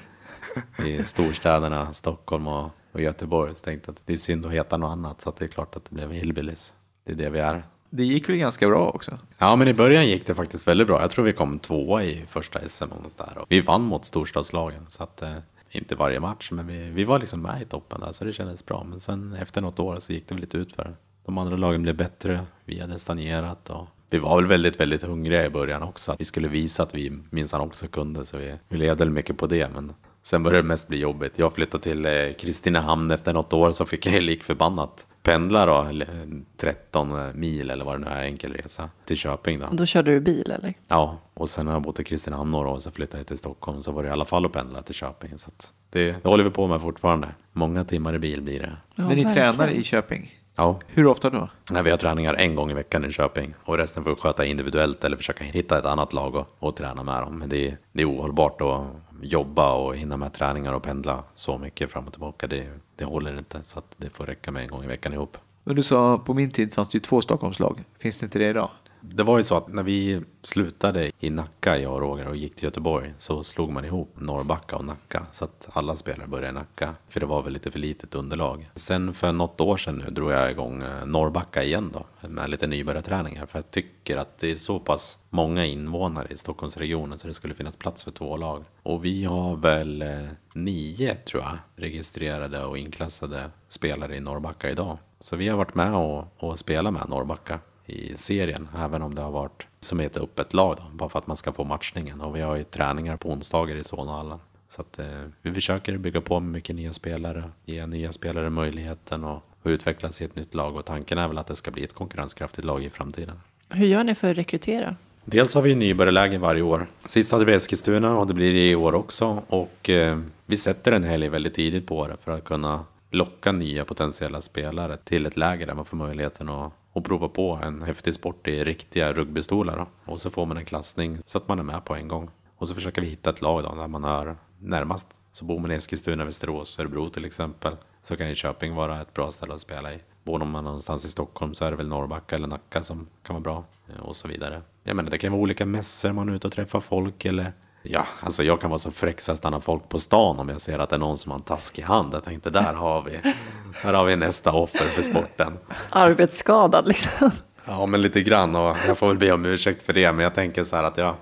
i 0.85 1.03
storstäderna 1.05 1.93
Stockholm 1.93 2.47
och, 2.47 2.71
och 2.91 3.01
Göteborg. 3.01 3.55
Så 3.55 3.59
tänkte 3.59 3.91
att 3.91 4.01
det 4.05 4.13
är 4.13 4.17
synd 4.17 4.45
att 4.45 4.51
heta 4.51 4.77
något 4.77 4.91
annat 4.91 5.21
så 5.21 5.29
att 5.29 5.35
det 5.35 5.45
är 5.45 5.49
klart 5.49 5.75
att 5.75 5.85
det 5.85 5.95
blev 5.95 6.11
Hillbillies. 6.11 6.73
Det 7.05 7.11
är 7.11 7.15
det 7.15 7.29
vi 7.29 7.39
är. 7.39 7.63
Det 7.89 8.03
gick 8.03 8.29
väl 8.29 8.37
ganska 8.37 8.67
bra 8.67 8.89
också? 8.89 9.19
Ja, 9.37 9.55
men 9.55 9.67
i 9.67 9.73
början 9.73 10.07
gick 10.07 10.27
det 10.27 10.35
faktiskt 10.35 10.67
väldigt 10.67 10.87
bra. 10.87 11.01
Jag 11.01 11.11
tror 11.11 11.25
vi 11.25 11.33
kom 11.33 11.59
tvåa 11.59 12.03
i 12.03 12.25
första 12.27 12.67
SM 12.67 12.85
någonstans 12.85 13.29
där. 13.29 13.41
Och 13.41 13.45
vi 13.49 13.59
vann 13.59 13.81
mot 13.81 14.05
storstadslagen. 14.05 14.85
Så 14.89 15.03
att, 15.03 15.21
eh, 15.21 15.33
inte 15.69 15.95
varje 15.95 16.19
match, 16.19 16.51
men 16.51 16.67
vi, 16.67 16.89
vi 16.89 17.03
var 17.03 17.19
liksom 17.19 17.41
med 17.41 17.61
i 17.61 17.65
toppen 17.65 17.99
där, 17.99 18.11
så 18.11 18.23
det 18.25 18.33
kändes 18.33 18.65
bra. 18.65 18.83
Men 18.83 18.99
sen 18.99 19.33
efter 19.33 19.61
något 19.61 19.79
år 19.79 19.95
så 19.99 20.13
gick 20.13 20.27
det 20.27 20.35
väl 20.35 20.41
lite 20.41 20.57
utför. 20.57 20.95
De 21.25 21.37
andra 21.37 21.55
lagen 21.57 21.81
blev 21.81 21.95
bättre, 21.95 22.39
vi 22.65 22.79
hade 22.79 22.99
stagnerat 22.99 23.69
och 23.69 23.87
vi 24.09 24.19
var 24.19 24.35
väl 24.35 24.45
väldigt, 24.45 24.79
väldigt 24.79 25.03
hungriga 25.03 25.45
i 25.45 25.49
början 25.49 25.83
också. 25.83 26.15
Vi 26.19 26.25
skulle 26.25 26.47
visa 26.47 26.83
att 26.83 26.95
vi 26.95 27.11
minsann 27.29 27.61
också 27.61 27.87
kunde, 27.87 28.25
så 28.25 28.37
vi, 28.37 28.55
vi 28.69 28.77
levde 28.77 29.03
väl 29.03 29.13
mycket 29.13 29.37
på 29.37 29.47
det. 29.47 29.69
Men 29.73 29.93
sen 30.23 30.43
började 30.43 30.61
det 30.61 30.67
mest 30.67 30.87
bli 30.87 30.97
jobbigt. 30.99 31.33
Jag 31.35 31.53
flyttade 31.53 31.83
till 31.83 32.05
eh, 32.05 32.33
Kristinehamn 32.39 33.11
efter 33.11 33.33
något 33.33 33.53
år, 33.53 33.71
så 33.71 33.85
fick 33.85 34.05
jag 34.05 34.23
lik 34.23 34.43
förbannat 34.43 35.07
pendla 35.23 35.65
då, 35.65 35.81
eller, 35.89 36.05
eh, 36.05 36.39
13 36.57 37.31
mil 37.39 37.69
eller 37.69 37.85
vad 37.85 37.95
det 37.95 38.05
nu 38.05 38.11
är, 38.11 38.23
enkel 38.23 38.53
resa 38.53 38.89
till 39.05 39.17
Köping 39.17 39.59
då. 39.59 39.65
Och 39.65 39.75
då 39.75 39.85
körde 39.85 40.11
du 40.13 40.19
bil 40.19 40.51
eller? 40.51 40.73
Ja, 40.87 41.17
och 41.33 41.49
sen 41.49 41.67
har 41.67 41.73
jag 41.73 41.81
bott 41.81 41.99
i 41.99 42.03
Kristinehamn 42.03 42.51
några 42.51 42.69
år, 42.69 42.79
så 42.79 42.91
flyttade 42.91 43.17
jag 43.19 43.27
till 43.27 43.37
Stockholm, 43.37 43.83
så 43.83 43.91
var 43.91 44.03
det 44.03 44.09
i 44.09 44.11
alla 44.11 44.25
fall 44.25 44.45
att 44.45 44.51
pendla 44.53 44.81
till 44.81 44.95
Köping. 44.95 45.37
Så 45.37 45.47
att 45.47 45.73
det, 45.89 46.11
det 46.23 46.29
håller 46.29 46.43
vi 46.43 46.49
på 46.49 46.67
med 46.67 46.81
fortfarande. 46.81 47.27
Många 47.51 47.83
timmar 47.85 48.15
i 48.15 48.19
bil 48.19 48.41
blir 48.41 48.59
det. 48.59 48.77
Ja, 48.95 49.03
Men 49.07 49.17
ni 49.17 49.23
verkligen. 49.23 49.53
tränar 49.53 49.71
i 49.71 49.83
Köping? 49.83 50.31
Ja, 50.55 50.79
Hur 50.87 51.07
ofta 51.07 51.29
då? 51.29 51.49
Nej, 51.71 51.83
vi 51.83 51.89
har 51.89 51.97
träningar 51.97 52.33
en 52.33 52.55
gång 52.55 52.71
i 52.71 52.73
veckan 52.73 53.05
i 53.05 53.11
Köping 53.11 53.53
och 53.63 53.77
resten 53.77 54.03
får 54.03 54.09
vi 54.09 54.15
sköta 54.15 54.45
individuellt 54.45 55.03
eller 55.03 55.17
försöka 55.17 55.43
hitta 55.43 55.79
ett 55.79 55.85
annat 55.85 56.13
lag 56.13 56.35
och, 56.35 56.47
och 56.59 56.75
träna 56.75 57.03
med 57.03 57.21
dem. 57.21 57.39
Men 57.39 57.49
det 57.49 57.67
är, 57.67 57.77
det 57.91 58.01
är 58.01 58.09
ohållbart 58.09 58.61
att 58.61 58.83
jobba 59.21 59.73
och 59.73 59.95
hinna 59.95 60.17
med 60.17 60.33
träningar 60.33 60.73
och 60.73 60.83
pendla 60.83 61.23
så 61.33 61.57
mycket 61.57 61.91
fram 61.91 62.05
och 62.05 62.13
tillbaka. 62.13 62.47
Det, 62.47 62.67
det 62.95 63.05
håller 63.05 63.37
inte, 63.37 63.61
så 63.63 63.79
att 63.79 63.95
det 63.97 64.09
får 64.09 64.25
räcka 64.25 64.51
med 64.51 64.63
en 64.63 64.69
gång 64.69 64.83
i 64.83 64.87
veckan 64.87 65.13
ihop. 65.13 65.37
Men 65.63 65.75
du 65.75 65.83
sa 65.83 66.17
på 66.17 66.33
min 66.33 66.51
tid 66.51 66.73
fanns 66.73 66.89
det 66.89 66.95
ju 66.95 66.99
två 66.99 67.21
Stockholmslag. 67.21 67.83
Finns 67.99 68.19
det 68.19 68.25
inte 68.25 68.39
det 68.39 68.49
idag? 68.49 68.69
Det 69.05 69.23
var 69.23 69.37
ju 69.37 69.43
så 69.43 69.57
att 69.57 69.67
när 69.67 69.83
vi 69.83 70.21
slutade 70.41 71.11
i 71.19 71.29
Nacka, 71.29 71.77
jag 71.77 71.93
och 71.93 72.01
Roger, 72.01 72.27
och 72.27 72.35
gick 72.35 72.55
till 72.55 72.63
Göteborg 72.63 73.13
så 73.17 73.43
slog 73.43 73.71
man 73.71 73.85
ihop 73.85 74.15
Norrbacka 74.15 74.75
och 74.75 74.85
Nacka. 74.85 75.25
Så 75.31 75.45
att 75.45 75.69
alla 75.73 75.95
spelare 75.95 76.27
började 76.27 76.49
i 76.49 76.51
Nacka, 76.51 76.95
för 77.09 77.19
det 77.19 77.25
var 77.25 77.41
väl 77.41 77.53
lite 77.53 77.71
för 77.71 77.79
litet 77.79 78.15
underlag. 78.15 78.69
Sen 78.75 79.13
för 79.13 79.33
något 79.33 79.61
år 79.61 79.77
sedan 79.77 80.03
nu 80.05 80.13
drog 80.13 80.31
jag 80.31 80.51
igång 80.51 80.83
eh, 80.83 81.05
Norrbacka 81.05 81.63
igen 81.63 81.91
då, 81.93 82.27
med 82.27 82.49
lite 82.49 82.67
nybörjarträningar. 82.67 83.45
För 83.45 83.59
jag 83.59 83.71
tycker 83.71 84.17
att 84.17 84.37
det 84.37 84.51
är 84.51 84.55
så 84.55 84.79
pass 84.79 85.17
många 85.29 85.65
invånare 85.65 86.27
i 86.29 86.37
Stockholmsregionen 86.37 87.19
så 87.19 87.27
det 87.27 87.33
skulle 87.33 87.53
finnas 87.53 87.75
plats 87.75 88.03
för 88.03 88.11
två 88.11 88.37
lag. 88.37 88.63
Och 88.83 89.05
vi 89.05 89.23
har 89.23 89.55
väl 89.55 90.01
eh, 90.01 90.27
nio, 90.53 91.15
tror 91.15 91.43
jag, 91.43 91.57
registrerade 91.75 92.65
och 92.65 92.77
inklassade 92.77 93.49
spelare 93.69 94.15
i 94.15 94.19
Norrbacka 94.19 94.69
idag. 94.69 94.97
Så 95.19 95.35
vi 95.35 95.47
har 95.47 95.57
varit 95.57 95.75
med 95.75 95.95
och, 95.95 96.25
och 96.37 96.59
spelat 96.59 96.93
med 96.93 97.09
Norrbacka 97.09 97.59
i 97.85 98.15
serien, 98.15 98.67
även 98.77 99.01
om 99.01 99.15
det 99.15 99.21
har 99.21 99.31
varit 99.31 99.67
som 99.79 99.99
ett 99.99 100.17
öppet 100.17 100.53
lag 100.53 100.77
då, 100.77 100.83
bara 100.97 101.09
för 101.09 101.19
att 101.19 101.27
man 101.27 101.37
ska 101.37 101.51
få 101.51 101.63
matchningen. 101.63 102.21
Och 102.21 102.35
vi 102.35 102.41
har 102.41 102.55
ju 102.55 102.63
träningar 102.63 103.17
på 103.17 103.29
onsdagar 103.29 103.75
i 103.75 103.83
Solnahallen. 103.83 104.39
Så 104.67 104.81
att 104.81 104.99
eh, 104.99 105.05
vi 105.41 105.53
försöker 105.53 105.97
bygga 105.97 106.21
på 106.21 106.39
med 106.39 106.51
mycket 106.51 106.75
nya 106.75 106.93
spelare, 106.93 107.43
ge 107.65 107.85
nya 107.85 108.11
spelare 108.11 108.49
möjligheten 108.49 109.23
och, 109.23 109.43
och 109.61 109.69
utvecklas 109.69 110.21
i 110.21 110.25
ett 110.25 110.35
nytt 110.35 110.53
lag. 110.53 110.75
Och 110.75 110.85
tanken 110.85 111.17
är 111.17 111.27
väl 111.27 111.37
att 111.37 111.47
det 111.47 111.55
ska 111.55 111.71
bli 111.71 111.83
ett 111.83 111.93
konkurrenskraftigt 111.93 112.65
lag 112.65 112.83
i 112.83 112.89
framtiden. 112.89 113.39
Hur 113.69 113.85
gör 113.85 114.03
ni 114.03 114.15
för 114.15 114.31
att 114.31 114.37
rekrytera? 114.37 114.95
Dels 115.25 115.55
har 115.55 115.61
vi 115.61 115.75
nybörjarläger 115.75 116.39
varje 116.39 116.61
år. 116.61 116.87
Sist 117.05 117.31
hade 117.31 117.45
vi 117.45 117.53
Eskilstuna 117.53 118.17
och 118.17 118.27
det 118.27 118.33
blir 118.33 118.53
det 118.53 118.69
i 118.69 118.75
år 118.75 118.95
också. 118.95 119.43
Och 119.47 119.89
eh, 119.89 120.19
vi 120.45 120.57
sätter 120.57 120.91
en 120.91 121.03
helg 121.03 121.29
väldigt 121.29 121.53
tidigt 121.53 121.87
på 121.87 122.07
det 122.07 122.17
för 122.23 122.31
att 122.31 122.43
kunna 122.43 122.85
locka 123.11 123.51
nya 123.51 123.85
potentiella 123.85 124.41
spelare 124.41 124.97
till 124.97 125.25
ett 125.25 125.37
läger 125.37 125.67
där 125.67 125.73
man 125.73 125.85
får 125.85 125.97
möjligheten 125.97 126.49
att, 126.49 126.73
och 126.93 127.05
prova 127.05 127.29
på 127.29 127.59
en 127.63 127.81
häftig 127.81 128.13
sport 128.13 128.47
i 128.47 128.63
riktiga 128.63 129.13
rugbystolar. 129.13 129.77
Då. 129.77 130.11
Och 130.11 130.21
så 130.21 130.29
får 130.29 130.45
man 130.45 130.57
en 130.57 130.65
klassning 130.65 131.17
så 131.25 131.37
att 131.37 131.47
man 131.47 131.59
är 131.59 131.63
med 131.63 131.85
på 131.85 131.95
en 131.95 132.07
gång. 132.07 132.29
Och 132.57 132.67
så 132.67 132.75
försöker 132.75 133.01
vi 133.01 133.07
hitta 133.07 133.29
ett 133.29 133.41
lag 133.41 133.63
då, 133.63 133.75
där 133.75 133.87
man 133.87 134.03
är 134.03 134.35
närmast. 134.59 135.07
Så 135.31 135.45
bor 135.45 135.59
man 135.59 135.71
i 135.71 135.75
Eskilstuna, 135.75 136.25
Västerås, 136.25 136.79
Örebro 136.79 137.09
till 137.09 137.25
exempel. 137.25 137.75
Så 138.03 138.17
kan 138.17 138.29
ju 138.29 138.35
Köping 138.35 138.75
vara 138.75 139.01
ett 139.01 139.13
bra 139.13 139.31
ställe 139.31 139.53
att 139.53 139.61
spela 139.61 139.93
i. 139.93 139.99
Bor 140.23 140.39
man 140.39 140.63
någonstans 140.63 141.05
i 141.05 141.09
Stockholm 141.09 141.53
så 141.53 141.65
är 141.65 141.71
det 141.71 141.77
väl 141.77 141.87
Norrbacka 141.87 142.35
eller 142.35 142.47
Nacka 142.47 142.83
som 142.83 143.07
kan 143.23 143.33
vara 143.33 143.43
bra. 143.43 143.65
Eh, 143.87 144.01
och 144.01 144.15
så 144.15 144.27
vidare. 144.27 144.61
Jag 144.83 144.95
menar, 144.95 145.11
det 145.11 145.17
kan 145.17 145.31
vara 145.31 145.41
olika 145.41 145.65
mässor 145.65 146.13
man 146.13 146.29
är 146.29 146.33
ute 146.33 146.47
och 146.47 146.53
träffar 146.53 146.79
folk 146.79 147.25
eller 147.25 147.53
Ja, 147.85 148.05
alltså 148.19 148.43
jag 148.43 148.61
kan 148.61 148.69
vara 148.69 148.79
så 148.79 148.91
fräck 148.91 149.21
så 149.21 149.31
jag 149.31 149.37
stannar 149.37 149.59
folk 149.59 149.89
på 149.89 149.99
stan 149.99 150.39
om 150.39 150.49
jag 150.49 150.61
ser 150.61 150.79
att 150.79 150.89
det 150.89 150.95
är 150.95 150.99
någon 150.99 151.17
som 151.17 151.31
har 151.31 151.39
en 151.39 151.43
taskig 151.43 151.83
hand. 151.83 152.13
Jag 152.13 152.23
tänkte, 152.23 152.49
där 152.49 152.73
har 152.73 153.01
vi, 153.01 153.33
här 153.75 153.93
har 153.93 154.05
vi 154.05 154.15
nästa 154.15 154.51
offer 154.51 154.85
för 154.85 155.01
sporten. 155.01 155.57
Arbetsskadad 155.89 156.87
liksom. 156.87 157.31
Ja, 157.65 157.85
men 157.85 158.01
lite 158.01 158.21
grann 158.23 158.55
och 158.55 158.77
jag 158.87 158.97
får 158.97 159.07
väl 159.07 159.17
be 159.17 159.31
om 159.31 159.45
ursäkt 159.45 159.83
för 159.83 159.93
det. 159.93 160.11
Men 160.11 160.23
jag 160.23 160.35
tänker 160.35 160.63
så 160.63 160.75
här 160.75 160.83
att 160.83 160.97
ja, 160.97 161.15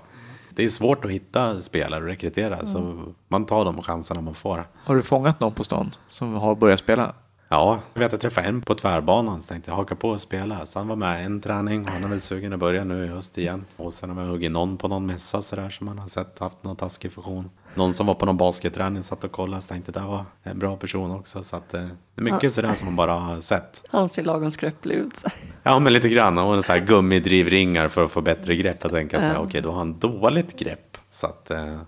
det 0.50 0.64
är 0.64 0.68
svårt 0.68 1.04
att 1.04 1.10
hitta 1.10 1.62
spelare 1.62 2.00
och 2.00 2.06
rekrytera. 2.06 2.66
Så 2.66 3.04
man 3.28 3.46
tar 3.46 3.64
de 3.64 3.82
chanserna 3.82 4.20
man 4.20 4.34
får. 4.34 4.68
Har 4.84 4.96
du 4.96 5.02
fångat 5.02 5.40
någon 5.40 5.52
på 5.52 5.64
stan 5.64 5.90
som 6.08 6.34
har 6.34 6.54
börjat 6.54 6.80
spela? 6.80 7.14
Ja, 7.52 7.80
jag 7.94 8.00
vet 8.00 8.12
jag 8.12 8.20
träffade 8.20 8.48
en 8.48 8.60
på 8.62 8.74
tvärbanan 8.74 9.42
så 9.42 9.48
tänkte 9.48 9.70
jag 9.70 9.76
haka 9.76 9.94
på 9.94 10.08
och 10.08 10.20
spela. 10.20 10.66
Så 10.66 10.78
han 10.78 10.88
var 10.88 10.96
med 10.96 11.26
en 11.26 11.40
träning, 11.40 11.86
han 11.86 12.04
är 12.04 12.08
väl 12.08 12.20
sugen 12.20 12.52
att 12.52 12.58
börja 12.58 12.84
nu 12.84 13.04
i 13.04 13.08
höst 13.08 13.38
igen. 13.38 13.64
Och 13.76 13.94
sen 13.94 14.10
har 14.10 14.22
vi 14.22 14.28
huggit 14.28 14.52
någon 14.52 14.76
på 14.76 14.88
någon 14.88 15.06
mässa 15.06 15.42
sådär 15.42 15.70
som 15.70 15.86
man 15.86 15.98
har 15.98 16.08
sett 16.08 16.38
haft 16.38 16.62
någon 16.62 16.76
taskig 16.76 17.12
fusion. 17.12 17.50
Någon 17.74 17.94
som 17.94 18.06
var 18.06 18.14
på 18.14 18.26
någon 18.26 18.36
basketträning 18.36 19.02
satt 19.02 19.24
och 19.24 19.32
kollade 19.32 19.62
så 19.62 19.68
tänkte 19.68 19.92
det 19.92 20.00
där 20.00 20.06
var 20.06 20.24
en 20.42 20.58
bra 20.58 20.76
person 20.76 21.10
också. 21.10 21.42
Så 21.44 21.56
att 21.56 21.74
eh, 21.74 21.80
det 22.14 22.20
är 22.20 22.32
mycket 22.32 22.52
sådär 22.52 22.74
som 22.74 22.86
man 22.86 22.96
bara 22.96 23.12
har 23.12 23.40
sett. 23.40 23.84
Han 23.90 24.08
ser 24.08 24.24
lagom 24.24 24.50
skröplig 24.50 24.94
ut. 24.94 25.16
så. 25.16 25.28
Ja, 25.62 25.78
men 25.78 25.92
lite 25.92 26.08
grann. 26.08 26.38
Och 26.38 26.64
sån 26.64 26.72
här 26.72 26.86
gummidrivringar 26.86 27.88
för 27.88 28.04
att 28.04 28.10
få 28.10 28.20
bättre 28.20 28.56
grepp. 28.56 28.78
Jag 28.82 28.92
tänker 28.92 29.16
så 29.16 29.22
här, 29.22 29.38
okej, 29.38 29.62
då 29.62 29.70
har 29.70 29.78
han 29.78 29.98
dåligt 29.98 30.58
grepp. 30.58 30.98
Så 31.10 31.26
att, 31.26 31.50
eh, 31.50 31.80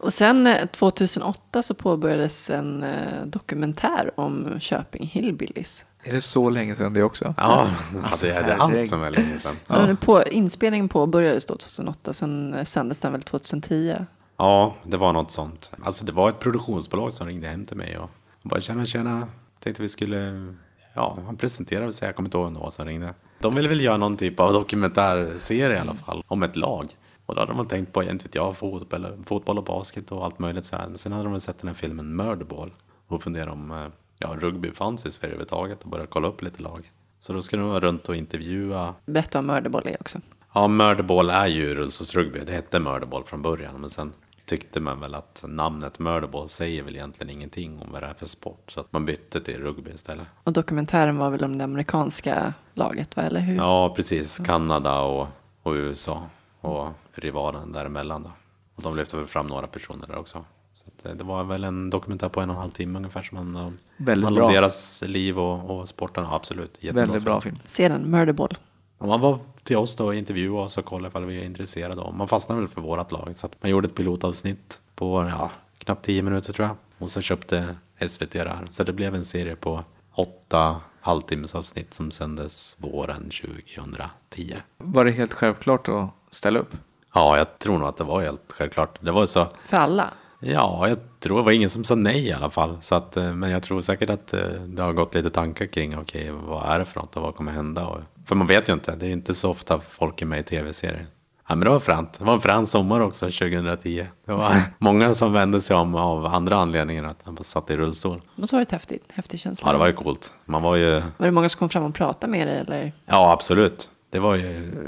Och 0.00 0.12
sen 0.12 0.46
eh, 0.46 0.66
2008 0.66 1.62
så 1.62 1.74
påbörjades 1.74 2.50
en 2.50 2.82
eh, 2.82 3.24
dokumentär 3.24 4.10
om 4.16 4.60
Köping 4.60 5.06
Hillbillies. 5.06 5.84
Är 6.02 6.12
det 6.12 6.20
så 6.20 6.50
länge 6.50 6.76
sedan 6.76 6.94
det 6.94 7.02
också? 7.02 7.34
ja, 7.36 7.70
alltså, 8.02 8.26
det 8.26 8.32
är 8.32 8.42
herregud. 8.42 8.78
allt 8.78 8.88
som 8.88 9.02
är 9.02 9.10
länge 9.10 9.38
sedan. 9.38 9.56
Ja. 9.66 9.96
På, 10.00 10.22
inspelningen 10.22 10.88
påbörjades 10.88 11.46
då 11.46 11.56
2008, 11.56 12.12
sen 12.12 12.54
eh, 12.54 12.64
sändes 12.64 13.00
den 13.00 13.12
väl 13.12 13.22
2010. 13.22 13.96
Ja, 14.36 14.74
det 14.84 14.96
var 14.96 15.12
något 15.12 15.30
sånt. 15.30 15.72
Alltså 15.82 16.04
det 16.04 16.12
var 16.12 16.28
ett 16.28 16.38
produktionsbolag 16.38 17.12
som 17.12 17.26
ringde 17.26 17.48
hem 17.48 17.64
till 17.64 17.76
mig 17.76 17.98
och 17.98 18.10
bara 18.42 18.60
tjena, 18.60 18.84
tjena. 18.84 19.28
Tänkte 19.60 19.82
vi 19.82 19.88
skulle, 19.88 20.54
ja, 20.94 21.18
han 21.26 21.36
presenterade 21.36 21.92
sig, 21.92 22.08
jag 22.08 22.16
kommer 22.16 22.26
inte 22.26 22.36
ihåg 22.36 22.44
vem 22.46 22.54
det 22.54 22.60
var 22.60 22.70
som 22.70 22.86
ringde. 22.86 23.14
De 23.40 23.54
ville 23.54 23.68
väl 23.68 23.80
göra 23.80 23.96
någon 23.96 24.16
typ 24.16 24.40
av 24.40 24.52
dokumentärserie 24.52 25.76
i 25.76 25.80
alla 25.80 25.94
fall, 25.94 26.22
om 26.26 26.42
ett 26.42 26.56
lag. 26.56 26.94
Och 27.28 27.34
då 27.34 27.40
hade 27.40 27.52
de 27.52 27.56
väl 27.56 27.66
tänkt 27.66 27.92
på, 27.92 28.02
inte 28.02 28.24
vet 28.24 28.34
jag, 28.34 28.56
fotboll, 28.56 29.06
fotboll 29.26 29.58
och 29.58 29.64
basket 29.64 30.12
och 30.12 30.24
allt 30.24 30.38
möjligt 30.38 30.64
så 30.64 30.76
här. 30.76 30.90
Sen 30.94 31.12
hade 31.12 31.24
de 31.24 31.32
väl 31.32 31.40
sett 31.40 31.58
den 31.58 31.68
här 31.68 31.74
filmen 31.74 32.16
Murderball 32.16 32.70
och 33.06 33.22
funderat 33.22 33.52
om 33.52 33.70
eh, 33.70 33.86
ja, 34.18 34.36
rugby 34.40 34.72
fanns 34.72 35.06
i 35.06 35.10
Sverige 35.10 35.34
överhuvudtaget 35.34 35.82
och 35.82 35.90
började 35.90 36.10
kolla 36.10 36.28
upp 36.28 36.42
lite 36.42 36.62
lag. 36.62 36.92
Så 37.18 37.32
då 37.32 37.42
skulle 37.42 37.62
de 37.62 37.68
vara 37.68 37.80
runt 37.80 38.08
och 38.08 38.16
intervjua. 38.16 38.94
Berätta 39.06 39.38
om 39.38 39.46
Murderball 39.46 39.86
är 39.86 39.96
också. 40.00 40.18
Ja, 40.52 40.68
Murderball 40.68 41.30
är 41.30 41.46
ju 41.46 41.74
rullstolsrugby. 41.74 42.40
Det 42.46 42.52
hette 42.52 42.80
Murderball 42.80 43.24
från 43.24 43.42
början, 43.42 43.80
men 43.80 43.90
sen 43.90 44.12
tyckte 44.44 44.80
man 44.80 45.00
väl 45.00 45.14
att 45.14 45.44
namnet 45.48 45.98
Murderball 45.98 46.48
säger 46.48 46.82
väl 46.82 46.96
egentligen 46.96 47.30
ingenting 47.30 47.78
om 47.78 47.92
vad 47.92 48.02
det 48.02 48.06
är 48.06 48.14
för 48.14 48.26
sport. 48.26 48.72
Så 48.72 48.80
att 48.80 48.92
man 48.92 49.04
bytte 49.04 49.40
till 49.40 49.58
rugby 49.58 49.90
istället. 49.90 50.26
Och 50.44 50.52
dokumentären 50.52 51.16
var 51.16 51.30
väl 51.30 51.44
om 51.44 51.58
det 51.58 51.64
amerikanska 51.64 52.54
laget, 52.74 53.16
va? 53.16 53.22
eller 53.22 53.40
hur? 53.40 53.56
Ja, 53.56 53.92
precis. 53.96 54.38
Kanada 54.38 55.00
och, 55.00 55.26
och 55.62 55.72
USA 55.72 56.22
och 56.60 56.88
rivalen 57.12 57.72
däremellan 57.72 58.22
då. 58.22 58.30
Och 58.74 58.82
de 58.82 58.96
lyfte 58.96 59.16
väl 59.16 59.26
fram 59.26 59.46
några 59.46 59.66
personer 59.66 60.06
där 60.06 60.16
också. 60.16 60.44
Så 60.72 60.84
att, 60.86 61.06
eh, 61.06 61.12
det 61.12 61.24
var 61.24 61.44
väl 61.44 61.64
en 61.64 61.90
dokumentär 61.90 62.28
på 62.28 62.40
en 62.40 62.50
och 62.50 62.56
en 62.56 62.62
halv 62.62 62.70
timme 62.70 62.98
ungefär 62.98 63.22
som 63.22 63.36
handlade 63.36 63.66
om, 63.66 63.78
handlade 64.06 64.42
om 64.42 64.52
deras 64.52 65.02
liv 65.02 65.38
och, 65.38 65.78
och 65.78 65.88
sporten. 65.88 66.24
Ja, 66.24 66.34
absolut. 66.34 66.78
Jättebra 66.80 67.06
Väldigt 67.06 67.22
bra 67.22 67.40
film. 67.40 67.56
Se 67.66 67.88
den, 67.88 68.10
Murderball. 68.10 68.58
Och 68.98 69.08
man 69.08 69.20
var 69.20 69.38
till 69.62 69.76
oss 69.76 69.96
då 69.96 70.06
och 70.06 70.14
intervjuade 70.14 70.64
oss 70.64 70.78
och 70.78 70.84
kollade 70.84 71.08
ifall 71.08 71.24
vi 71.24 71.38
är 71.38 71.44
intresserade. 71.44 72.00
Och 72.00 72.14
man 72.14 72.28
fastnade 72.28 72.60
väl 72.60 72.68
för 72.68 72.80
vårat 72.80 73.12
lag. 73.12 73.32
Så 73.34 73.46
att 73.46 73.62
man 73.62 73.70
gjorde 73.70 73.88
ett 73.88 73.94
pilotavsnitt 73.94 74.80
på 74.94 75.28
ja, 75.30 75.50
knappt 75.78 76.04
tio 76.04 76.22
minuter 76.22 76.52
tror 76.52 76.68
jag. 76.68 76.76
Och 76.98 77.10
så 77.10 77.20
köpte 77.20 77.76
SVT 78.08 78.32
det 78.32 78.38
här. 78.38 78.66
Så 78.70 78.84
det 78.84 78.92
blev 78.92 79.14
en 79.14 79.24
serie 79.24 79.56
på 79.56 79.84
åtta 80.18 80.76
halvtimmesavsnitt 81.00 81.94
som 81.94 82.10
sändes 82.10 82.76
våren 82.78 83.30
2010. 83.30 84.54
Var 84.78 85.04
det 85.04 85.10
helt 85.10 85.32
självklart 85.32 85.88
att 85.88 86.08
ställa 86.30 86.58
upp? 86.58 86.76
Ja, 87.14 87.36
jag 87.38 87.58
tror 87.58 87.78
nog 87.78 87.88
att 87.88 87.96
det 87.96 88.04
var 88.04 88.20
helt 88.22 88.52
självklart. 88.52 88.98
Det 89.00 89.12
var 89.12 89.26
så, 89.26 89.46
För 89.64 89.76
alla. 89.76 90.10
ja, 90.40 90.88
jag 90.88 90.98
tror 91.20 91.36
det 91.38 91.42
var 91.44 91.52
ingen 91.52 91.70
som 91.70 91.84
sa 91.84 91.94
nej 91.94 92.26
i 92.26 92.32
alla 92.32 92.50
fall. 92.50 92.78
Så 92.80 92.94
att, 92.94 93.16
eh, 93.16 93.34
men 93.34 93.50
jag 93.50 93.62
tror 93.62 93.80
säkert 93.80 94.10
att 94.10 94.32
eh, 94.34 94.40
det 94.66 94.82
har 94.82 94.92
gått 94.92 95.14
lite 95.14 95.30
tankar 95.30 95.66
kring, 95.66 95.98
okej, 95.98 96.30
vad 96.30 96.66
är 96.70 96.78
det 96.78 96.84
för 96.84 97.00
något 97.00 97.16
och 97.16 97.22
vad 97.22 97.34
kommer 97.34 97.52
hända? 97.52 97.86
Och, 97.86 98.00
för 98.24 98.34
man 98.34 98.46
vet 98.46 98.68
ju 98.68 98.72
inte, 98.72 98.96
det 98.96 99.06
är 99.06 99.10
inte 99.10 99.34
så 99.34 99.50
ofta 99.50 99.80
folk 99.80 100.22
är 100.22 100.26
med 100.26 100.40
i 100.40 100.42
tv-serier. 100.42 101.06
Ja, 101.48 101.54
men 101.54 101.64
det 101.64 101.70
var 101.70 101.80
fränt. 101.80 102.18
Det 102.18 102.24
var 102.24 102.34
en 102.34 102.40
frän 102.40 102.66
sommar 102.66 103.00
också 103.00 103.26
2010. 103.26 104.06
Det 104.26 104.32
var 104.32 104.56
många 104.78 105.14
som 105.14 105.32
vände 105.32 105.60
sig 105.60 105.76
om 105.76 105.94
av 105.94 106.26
andra 106.26 106.56
anledningar 106.56 107.04
att 107.04 107.18
han 107.24 107.36
satt 107.44 107.70
i 107.70 107.76
rullstol. 107.76 108.20
Så 108.44 108.56
var 108.56 108.60
det 108.60 108.62
ett 108.62 108.70
häftigt, 108.72 109.12
häftig 109.12 109.40
känsla. 109.40 109.68
Ja, 109.68 109.72
det 109.72 109.78
var 109.78 109.86
ju 109.86 109.92
coolt. 109.92 110.34
Man 110.44 110.62
var 110.62 110.76
ju, 110.76 110.90
Var 111.16 111.26
det 111.26 111.30
många 111.30 111.48
som 111.48 111.58
kom 111.58 111.68
fram 111.68 111.82
och 111.82 111.94
pratade 111.94 112.30
med 112.30 112.46
dig 112.48 112.58
eller? 112.58 112.92
ja 113.06 113.32
absolut. 113.32 113.90
Det 114.10 114.18
var 114.18 114.34
ju 114.34 114.42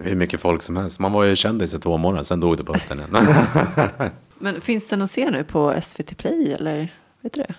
hur 0.05 0.15
mycket 0.17 0.41
folk 0.41 0.63
som 0.63 0.77
helst. 0.77 0.99
Man 1.01 1.13
var 1.13 1.25
ju 1.25 1.37
kändis 1.37 1.75
i 1.75 1.79
två 1.79 1.97
månader, 1.97 2.25
sen 2.25 2.41
dog 2.41 2.57
det 2.57 2.65
på 2.65 2.73
hösten 2.73 2.99
igen. 2.99 3.27
Men 4.39 4.61
finns 4.61 4.89
den 4.89 5.03
att 5.03 5.11
se 5.11 5.31
nu 5.31 5.45
på 5.45 5.75
SVT 5.83 6.17
Play 6.19 6.53
eller? 6.53 6.95
Vet 7.21 7.33
du 7.33 7.43
det? 7.43 7.55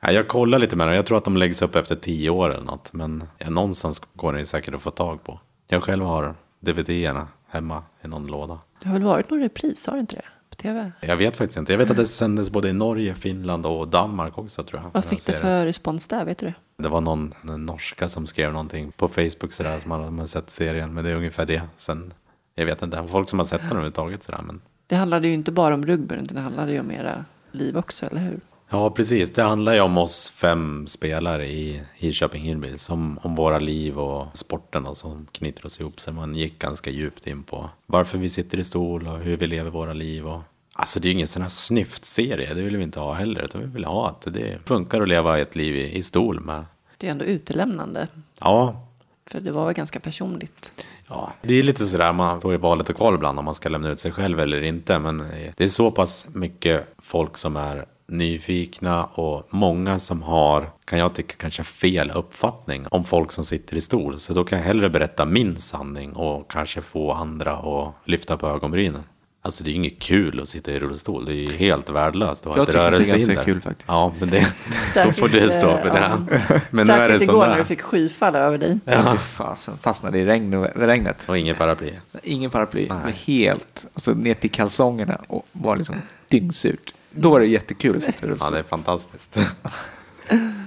Ja, 0.00 0.12
jag 0.12 0.28
kollar 0.28 0.58
lite 0.58 0.76
med 0.76 0.86
dem. 0.86 0.94
Jag 0.94 1.06
tror 1.06 1.18
att 1.18 1.24
de 1.24 1.36
läggs 1.36 1.62
upp 1.62 1.76
efter 1.76 1.94
tio 1.96 2.30
år 2.30 2.54
eller 2.54 2.64
något. 2.64 2.92
Men 2.92 3.24
ja, 3.38 3.50
någonstans 3.50 4.02
går 4.14 4.32
det 4.32 4.46
säkert 4.46 4.74
att 4.74 4.82
få 4.82 4.90
tag 4.90 5.24
på. 5.24 5.40
Jag 5.68 5.82
själv 5.82 6.04
har 6.04 6.34
DVD-erna 6.60 7.26
hemma 7.54 7.82
i 8.04 8.08
någon 8.08 8.26
låda. 8.26 8.58
Det 8.80 8.88
har 8.88 8.94
väl 8.94 9.02
varit 9.02 9.30
någon 9.30 9.40
repris, 9.40 9.86
har 9.86 9.94
det 9.94 10.00
inte 10.00 10.16
det? 10.16 10.24
På 10.50 10.56
tv? 10.56 10.92
Jag 11.00 11.16
vet 11.16 11.36
faktiskt 11.36 11.56
inte. 11.58 11.72
Jag 11.72 11.78
vet 11.78 11.90
att 11.90 11.96
det 11.96 12.06
sändes 12.06 12.50
både 12.50 12.68
i 12.68 12.72
Norge, 12.72 13.14
Finland 13.14 13.66
och 13.66 13.88
Danmark 13.88 14.38
också 14.38 14.62
tror 14.62 14.82
jag. 14.82 14.90
Vad 14.92 15.04
fick 15.04 15.20
serien. 15.20 15.42
för 15.42 15.64
respons 15.64 16.08
där, 16.08 16.24
vet 16.24 16.38
du 16.38 16.46
det? 16.46 16.54
Det 16.82 16.88
var 16.88 17.00
någon, 17.00 17.34
norska 17.42 18.08
som 18.08 18.26
skrev 18.26 18.52
någonting 18.52 18.92
på 18.92 19.08
Facebook 19.08 19.52
sådär 19.52 19.78
som 19.78 19.90
hade 19.90 20.10
man 20.10 20.28
sett 20.28 20.50
serien. 20.50 20.94
Men 20.94 21.04
det 21.04 21.10
är 21.10 21.14
ungefär 21.14 21.46
det. 21.46 21.62
Sen, 21.76 22.12
jag 22.54 22.66
vet 22.66 22.82
inte, 22.82 23.04
folk 23.08 23.28
som 23.28 23.38
har 23.38 23.46
sett 23.46 23.60
den 23.60 23.70
överhuvudtaget 23.70 24.22
sådär. 24.22 24.40
Men 24.46 24.60
Det 24.86 24.96
handlade 24.96 25.28
ju 25.28 25.34
inte 25.34 25.52
bara 25.52 25.74
om 25.74 25.86
rugby, 25.86 26.14
utan 26.14 26.36
det 26.36 26.40
handlade 26.40 26.72
ju 26.72 26.80
om 26.80 26.90
era 26.90 27.24
liv 27.50 27.76
också, 27.76 28.06
eller 28.06 28.20
hur? 28.20 28.40
Ja, 28.74 28.90
precis. 28.90 29.32
Det 29.32 29.42
handlar 29.42 29.74
ju 29.74 29.80
om 29.80 29.98
oss 29.98 30.30
fem 30.30 30.86
spelare 30.86 31.46
i 31.46 31.82
Hirköping 31.94 32.42
Hillbillies. 32.42 32.82
Som 32.82 33.18
om 33.22 33.34
våra 33.34 33.58
liv 33.58 33.98
och 33.98 34.36
sporten 34.36 34.86
och 34.86 34.96
som 34.96 35.26
knyter 35.32 35.66
oss 35.66 35.80
ihop. 35.80 36.00
Så 36.00 36.12
man 36.12 36.34
gick 36.34 36.58
ganska 36.58 36.90
djupt 36.90 37.26
in 37.26 37.42
på 37.42 37.70
varför 37.86 38.18
vi 38.18 38.28
sitter 38.28 38.58
i 38.58 38.64
stol 38.64 39.06
och 39.06 39.18
hur 39.18 39.36
vi 39.36 39.46
lever 39.46 39.70
våra 39.70 39.92
liv. 39.92 40.26
Och... 40.26 40.40
Alltså 40.72 41.00
det 41.00 41.06
är 41.06 41.10
ju 41.10 41.14
ingen 41.14 41.28
sån 41.28 41.42
här 41.42 41.48
snyftserie, 41.48 42.54
det 42.54 42.62
vill 42.62 42.76
vi 42.76 42.82
inte 42.82 43.00
ha 43.00 43.14
heller. 43.14 43.42
Utan 43.42 43.60
vi 43.60 43.66
vill 43.66 43.84
ha 43.84 44.08
att 44.08 44.34
det 44.34 44.58
funkar 44.64 45.00
att 45.00 45.08
leva 45.08 45.38
ett 45.38 45.56
liv 45.56 45.76
i, 45.76 45.96
i 45.96 46.02
stol 46.02 46.40
med. 46.40 46.64
Det 46.98 47.06
är 47.06 47.10
ändå 47.10 47.24
utelämnande, 47.24 48.08
Ja, 48.38 48.86
för 49.30 49.40
det 49.40 49.52
var 49.52 49.64
väl 49.64 49.74
ganska 49.74 50.00
personligt. 50.00 50.86
Ja, 51.08 51.32
det 51.42 51.54
är 51.54 51.62
lite 51.62 51.86
sådär, 51.86 52.12
man 52.12 52.38
står 52.38 52.54
i 52.54 52.56
valet 52.56 52.90
och 52.90 52.96
kval 52.96 53.14
ibland 53.14 53.38
om 53.38 53.44
man 53.44 53.54
ska 53.54 53.68
lämna 53.68 53.90
ut 53.90 54.00
sig 54.00 54.12
själv 54.12 54.40
eller 54.40 54.62
inte. 54.62 54.98
Men 54.98 55.18
det 55.56 55.64
är 55.64 55.68
så 55.68 55.90
pass 55.90 56.26
mycket 56.32 56.94
folk 56.98 57.36
som 57.36 57.56
är 57.56 57.86
nyfikna 58.06 59.04
och 59.04 59.46
många 59.50 59.98
som 59.98 60.22
har, 60.22 60.70
kan 60.84 60.98
jag 60.98 61.14
tycka, 61.14 61.34
kanske 61.36 61.62
fel 61.62 62.10
uppfattning 62.10 62.86
om 62.90 63.04
folk 63.04 63.32
som 63.32 63.44
sitter 63.44 63.76
i 63.76 63.80
stol. 63.80 64.18
Så 64.18 64.34
då 64.34 64.44
kan 64.44 64.58
jag 64.58 64.66
hellre 64.66 64.90
berätta 64.90 65.24
min 65.24 65.58
sanning 65.58 66.12
och 66.12 66.50
kanske 66.50 66.80
få 66.80 67.12
andra 67.12 67.52
att 67.52 67.94
lyfta 68.04 68.36
på 68.36 68.48
ögonbrynen. 68.48 69.02
Alltså 69.42 69.64
det 69.64 69.70
är 69.70 69.74
inget 69.74 69.98
kul 69.98 70.40
att 70.40 70.48
sitta 70.48 70.72
i 70.72 70.80
rullstol, 70.80 71.24
det 71.24 71.32
är 71.32 71.34
ju 71.34 71.52
helt 71.52 71.90
värdelöst 71.90 72.46
att 72.46 72.52
ha 72.52 72.58
Jag 72.58 72.66
tycker 72.66 72.90
det 72.90 72.96
är 72.96 73.10
ganska 73.10 73.44
kul 73.44 73.60
faktiskt. 73.60 73.88
Ja, 73.88 74.14
men 74.20 74.30
det, 74.30 74.40
då 74.40 74.72
Särskilt, 74.92 75.18
får 75.18 75.28
du 75.28 75.50
stå 75.50 75.76
för 75.76 75.86
eh, 75.86 75.92
det. 75.92 76.00
ja. 76.00 76.60
Men 76.70 76.86
nu 76.86 76.92
är 76.92 77.08
det 77.08 77.14
Särskilt 77.14 77.30
igår 77.30 77.46
när 77.46 77.58
du 77.58 77.64
fick 77.64 77.82
skyfall 77.82 78.36
över 78.36 78.58
dig. 78.58 78.78
Ja. 78.84 79.12
Fy 79.12 79.18
fasen, 79.18 79.78
fastnade 79.78 80.18
i 80.18 80.24
regn, 80.24 80.64
regnet. 80.64 81.24
Och 81.28 81.38
ingen 81.38 81.56
paraply. 81.56 81.90
Ingen 82.22 82.50
paraply, 82.50 82.88
men 82.88 83.12
helt, 83.12 83.86
alltså 83.94 84.12
ner 84.12 84.34
till 84.34 84.50
kalsongerna 84.50 85.18
och 85.26 85.46
var 85.52 85.76
liksom 85.76 85.96
dyngsurt. 86.30 86.94
Då 87.16 87.30
var 87.30 87.40
det 87.40 87.46
jättekul 87.46 87.96
att 87.96 88.02
sitta 88.02 88.18
i 88.18 88.20
Ja, 88.22 88.28
rullstol. 88.30 88.52
det 88.52 88.58
är 88.58 88.62
fantastiskt. 88.62 89.38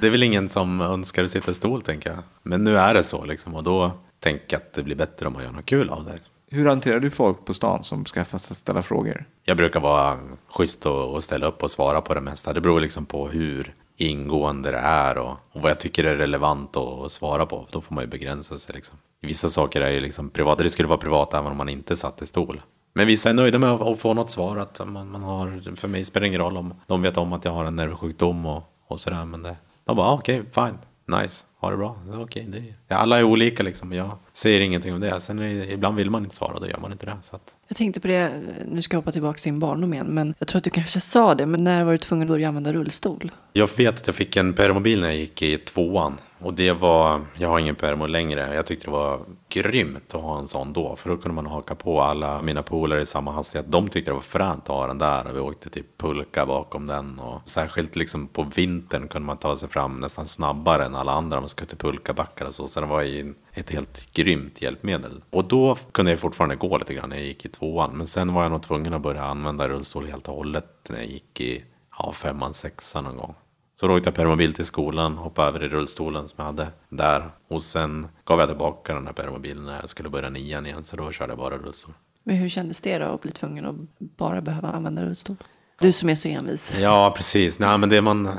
Det 0.02 0.08
är 0.08 0.12
väl 0.12 0.24
ingen 0.24 0.50
som 0.50 0.82
önskar 0.82 1.24
att 1.24 1.32
sitta 1.32 1.52
i 1.52 1.54
stol, 1.54 1.82
tänker 1.82 2.10
jag. 2.10 2.20
Men 2.44 2.64
nu 2.64 2.78
är 2.78 2.94
det 2.94 3.04
så, 3.04 3.26
liksom. 3.26 3.56
Och 3.56 3.64
då 3.64 3.92
tänker 4.20 4.46
jag 4.50 4.58
att 4.58 4.74
det 4.74 4.84
blir 4.84 4.96
bättre 4.96 5.28
om 5.28 5.34
man 5.34 5.44
gör 5.44 5.52
något 5.52 5.66
kul 5.66 5.90
av 5.90 6.06
det. 6.06 6.16
Hur 6.50 6.66
hanterar 6.66 7.00
du 7.00 7.10
folk 7.10 7.46
på 7.46 7.54
stan 7.54 7.84
som 7.84 8.06
ska 8.06 8.26
ställa 8.40 8.82
frågor? 8.82 9.26
Jag 9.44 9.58
brukar 9.58 9.80
vara 9.80 10.20
schysst 10.50 10.86
och, 10.86 11.24
ställa 11.24 11.48
upp 11.48 11.64
och 11.64 11.72
svara 11.72 12.02
på 12.02 12.14
det 12.14 12.22
mesta. 12.22 12.54
Det 12.54 12.62
beror 12.62 12.80
liksom 12.80 13.06
på 13.06 13.28
hur 13.28 13.74
ingående 13.98 14.72
det 14.72 14.78
är 14.78 15.18
och, 15.18 15.32
och 15.52 15.62
vad 15.62 15.72
jag 15.72 15.80
tycker 15.80 16.04
är 16.04 16.16
relevant 16.16 16.78
att, 16.78 17.06
att 17.06 17.12
svara 17.12 17.46
på. 17.46 17.68
Då 17.72 17.82
får 17.82 17.96
man 17.96 18.04
ju 18.04 18.10
begränsa 18.10 18.58
sig. 18.58 18.76
Liksom. 18.76 18.98
Vissa 19.22 19.48
saker 19.48 19.82
är 19.82 19.90
ju 19.90 20.00
liksom 20.00 20.30
privata. 20.30 20.64
Det 20.64 20.70
skulle 20.70 20.88
vara 20.88 21.00
privat 21.00 21.34
även 21.34 21.52
om 21.52 21.58
man 21.58 21.70
inte 21.70 21.96
satt 21.96 22.22
i 22.22 22.26
stol. 22.26 22.62
Men 22.98 23.08
vissa 23.08 23.30
är 23.30 23.34
nöjda 23.34 23.60
med 23.60 23.70
att, 23.70 24.00
få 24.00 24.14
något 24.14 24.30
svar. 24.30 24.58
Att 24.58 24.82
man, 24.88 25.12
man 25.12 25.24
har, 25.24 25.76
för 25.76 25.88
mig 25.88 26.06
spelar 26.06 26.22
det 26.22 26.28
ingen 26.28 26.42
roll 26.42 26.58
om 26.58 26.74
de 26.88 27.02
vet 27.02 27.18
om 27.18 27.34
att 27.34 27.46
jag 27.46 27.52
har 27.52 27.66
en 27.66 27.76
nervsjukdom 27.76 28.46
och, 28.46 28.64
och 28.88 29.00
sådär. 29.00 29.26
Men 29.26 29.44
det, 29.44 29.56
de 29.86 29.96
bara, 29.96 30.08
ah, 30.08 30.14
okej, 30.14 30.44
fine, 30.56 30.78
nice, 31.22 31.46
ha 31.60 31.72
det 31.72 31.78
bra. 31.78 31.98
Okej, 32.14 32.46
det 32.50 32.58
är, 32.58 32.76
ja, 32.88 32.96
alla 32.96 33.18
är 33.18 33.24
olika 33.24 33.64
liksom. 33.64 33.94
Jag 33.94 34.12
säger 34.34 34.62
ingenting 34.62 34.94
om 34.94 35.00
det. 35.00 35.20
Sen 35.20 35.38
det, 35.38 35.72
ibland 35.72 35.98
vill 35.98 36.10
man 36.10 36.24
inte 36.24 36.36
svara 36.36 36.54
och 36.54 36.62
då 36.62 36.68
gör 36.68 36.78
man 36.78 36.92
inte 36.92 37.06
det. 37.06 37.18
Så 37.22 37.36
att, 37.36 37.56
Jag 37.68 37.78
tänkte 37.78 38.00
på 38.00 38.08
det, 38.08 38.42
nu 38.68 38.82
ska 38.82 38.96
jag 38.96 39.02
hoppa 39.02 39.12
tillbaka 39.12 39.38
till 39.38 39.52
din 39.52 39.60
barndom 39.60 39.94
igen, 39.94 40.08
men 40.08 40.34
jag 40.40 40.48
tror 40.48 40.58
att 40.58 40.64
du 40.64 40.70
kanske 40.70 41.00
sa 41.00 41.36
det, 41.36 41.46
men 41.46 41.64
när 41.64 41.84
var 41.84 41.92
du 41.92 41.98
tvungen 41.98 42.28
att 42.28 42.30
börja 42.30 42.48
använda 42.48 42.74
rullstol? 42.74 43.32
Jag 43.54 43.70
vet 43.78 43.96
att 43.96 44.08
jag 44.08 44.16
fick 44.16 44.36
en 44.36 44.54
permobil 44.54 45.02
när 45.02 45.08
jag 45.08 45.18
gick 45.18 45.42
i 45.42 45.58
tvåan. 45.58 46.18
Och 46.40 46.54
det 46.54 46.72
var, 46.72 47.22
jag 47.38 47.50
har 47.50 47.60
ingen 47.60 47.76
permo 47.76 48.08
längre. 48.08 48.56
Jag 48.56 48.66
tyckte 48.66 48.88
det 48.88 48.92
var 48.92 49.20
grymt 49.50 50.16
att 50.16 50.22
ha 50.22 50.40
en 50.40 50.48
sån 50.48 50.74
då. 50.74 50.96
För 50.96 51.10
då 51.10 51.18
kunde 51.18 51.36
man 51.36 51.46
haka 51.46 51.76
på 51.76 52.02
alla 52.02 52.42
mina 52.42 52.64
polare 52.64 53.02
i 53.02 53.06
samma 53.06 53.32
hastighet. 53.32 53.72
De 53.72 53.88
tyckte 53.88 54.12
det 54.12 54.16
var 54.16 54.22
fränt 54.22 54.64
att 54.64 54.76
ha 54.76 54.88
den 54.88 54.98
där. 54.98 55.28
Och 55.28 55.36
vi 55.36 55.40
åkte 55.40 55.70
typ 55.70 55.98
pulka 55.98 56.46
bakom 56.46 56.88
den. 56.88 57.20
Och 57.20 57.42
särskilt 57.46 57.96
liksom 57.96 58.28
på 58.28 58.44
vintern 58.44 59.08
kunde 59.08 59.26
man 59.26 59.38
ta 59.38 59.56
sig 59.56 59.70
fram 59.70 60.00
nästan 60.00 60.28
snabbare 60.28 60.86
än 60.86 60.96
alla 60.96 61.12
andra. 61.12 61.40
Man 61.40 61.50
skulle 61.50 61.68
till 61.68 61.78
pulkabackar 61.78 62.46
och 62.46 62.54
så. 62.54 62.68
Så 62.68 62.80
det 62.80 62.86
var 62.86 63.02
ju 63.02 63.34
ett 63.54 63.70
helt 63.70 64.14
grymt 64.14 64.62
hjälpmedel. 64.62 65.24
Och 65.30 65.46
då 65.46 65.78
kunde 65.92 66.12
jag 66.12 66.20
fortfarande 66.20 66.56
gå 66.56 66.78
lite 66.78 66.94
grann 66.94 67.10
när 67.10 67.18
jag 67.18 67.26
gick 67.26 67.46
i 67.46 67.50
tvåan. 67.50 67.98
Men 67.98 68.08
sen 68.08 68.34
var 68.34 68.44
jag 68.44 68.52
nog 68.52 68.64
tvungen 68.64 68.94
att 68.94 69.02
börja 69.02 69.24
använda 69.24 69.70
rullstol 69.70 70.08
helt 70.08 70.28
och 70.28 70.36
hållet 70.36 70.90
när 70.90 70.98
jag 70.98 71.08
gick 71.08 71.42
i 71.42 71.64
ja, 72.00 72.12
femman, 72.12 72.54
sexan 72.54 73.04
någon 73.04 73.18
gång. 73.18 73.36
Så 73.80 73.88
då 73.88 73.96
åkte 73.96 74.08
jag 74.08 74.16
permobil 74.16 74.54
till 74.54 74.66
skolan, 74.66 75.18
hoppade 75.18 75.48
över 75.48 75.64
i 75.64 75.68
rullstolen 75.68 76.28
som 76.28 76.36
jag 76.38 76.46
hade 76.46 76.68
där. 76.90 77.30
Och 77.48 77.64
sen 77.64 78.08
gav 78.26 78.40
jag 78.40 78.50
tillbaka 78.50 78.94
den 78.94 79.06
här 79.06 79.14
permobilen 79.14 79.66
när 79.66 79.80
jag 79.80 79.90
skulle 79.90 80.10
börja 80.10 80.30
nian 80.30 80.66
igen. 80.66 80.84
Så 80.84 80.96
då 80.96 81.12
körde 81.12 81.32
jag 81.32 81.38
bara 81.38 81.58
rullstol. 81.58 81.94
Men 82.24 82.36
hur 82.36 82.50
kändes 82.50 82.82
det 82.82 82.98
då 82.98 83.06
att 83.06 83.22
bli 83.22 83.32
tvungen 83.32 83.66
att 83.66 83.76
bara 84.00 84.42
behöva 84.42 84.68
använda 84.68 85.04
rullstol? 85.04 85.36
Du 85.80 85.92
som 85.92 86.10
är 86.10 86.16
så 86.16 86.28
envis. 86.28 86.76
Ja, 86.80 87.14
precis. 87.16 87.60
Nej, 87.60 87.78
men 87.78 87.90
det 87.90 88.02
man... 88.02 88.30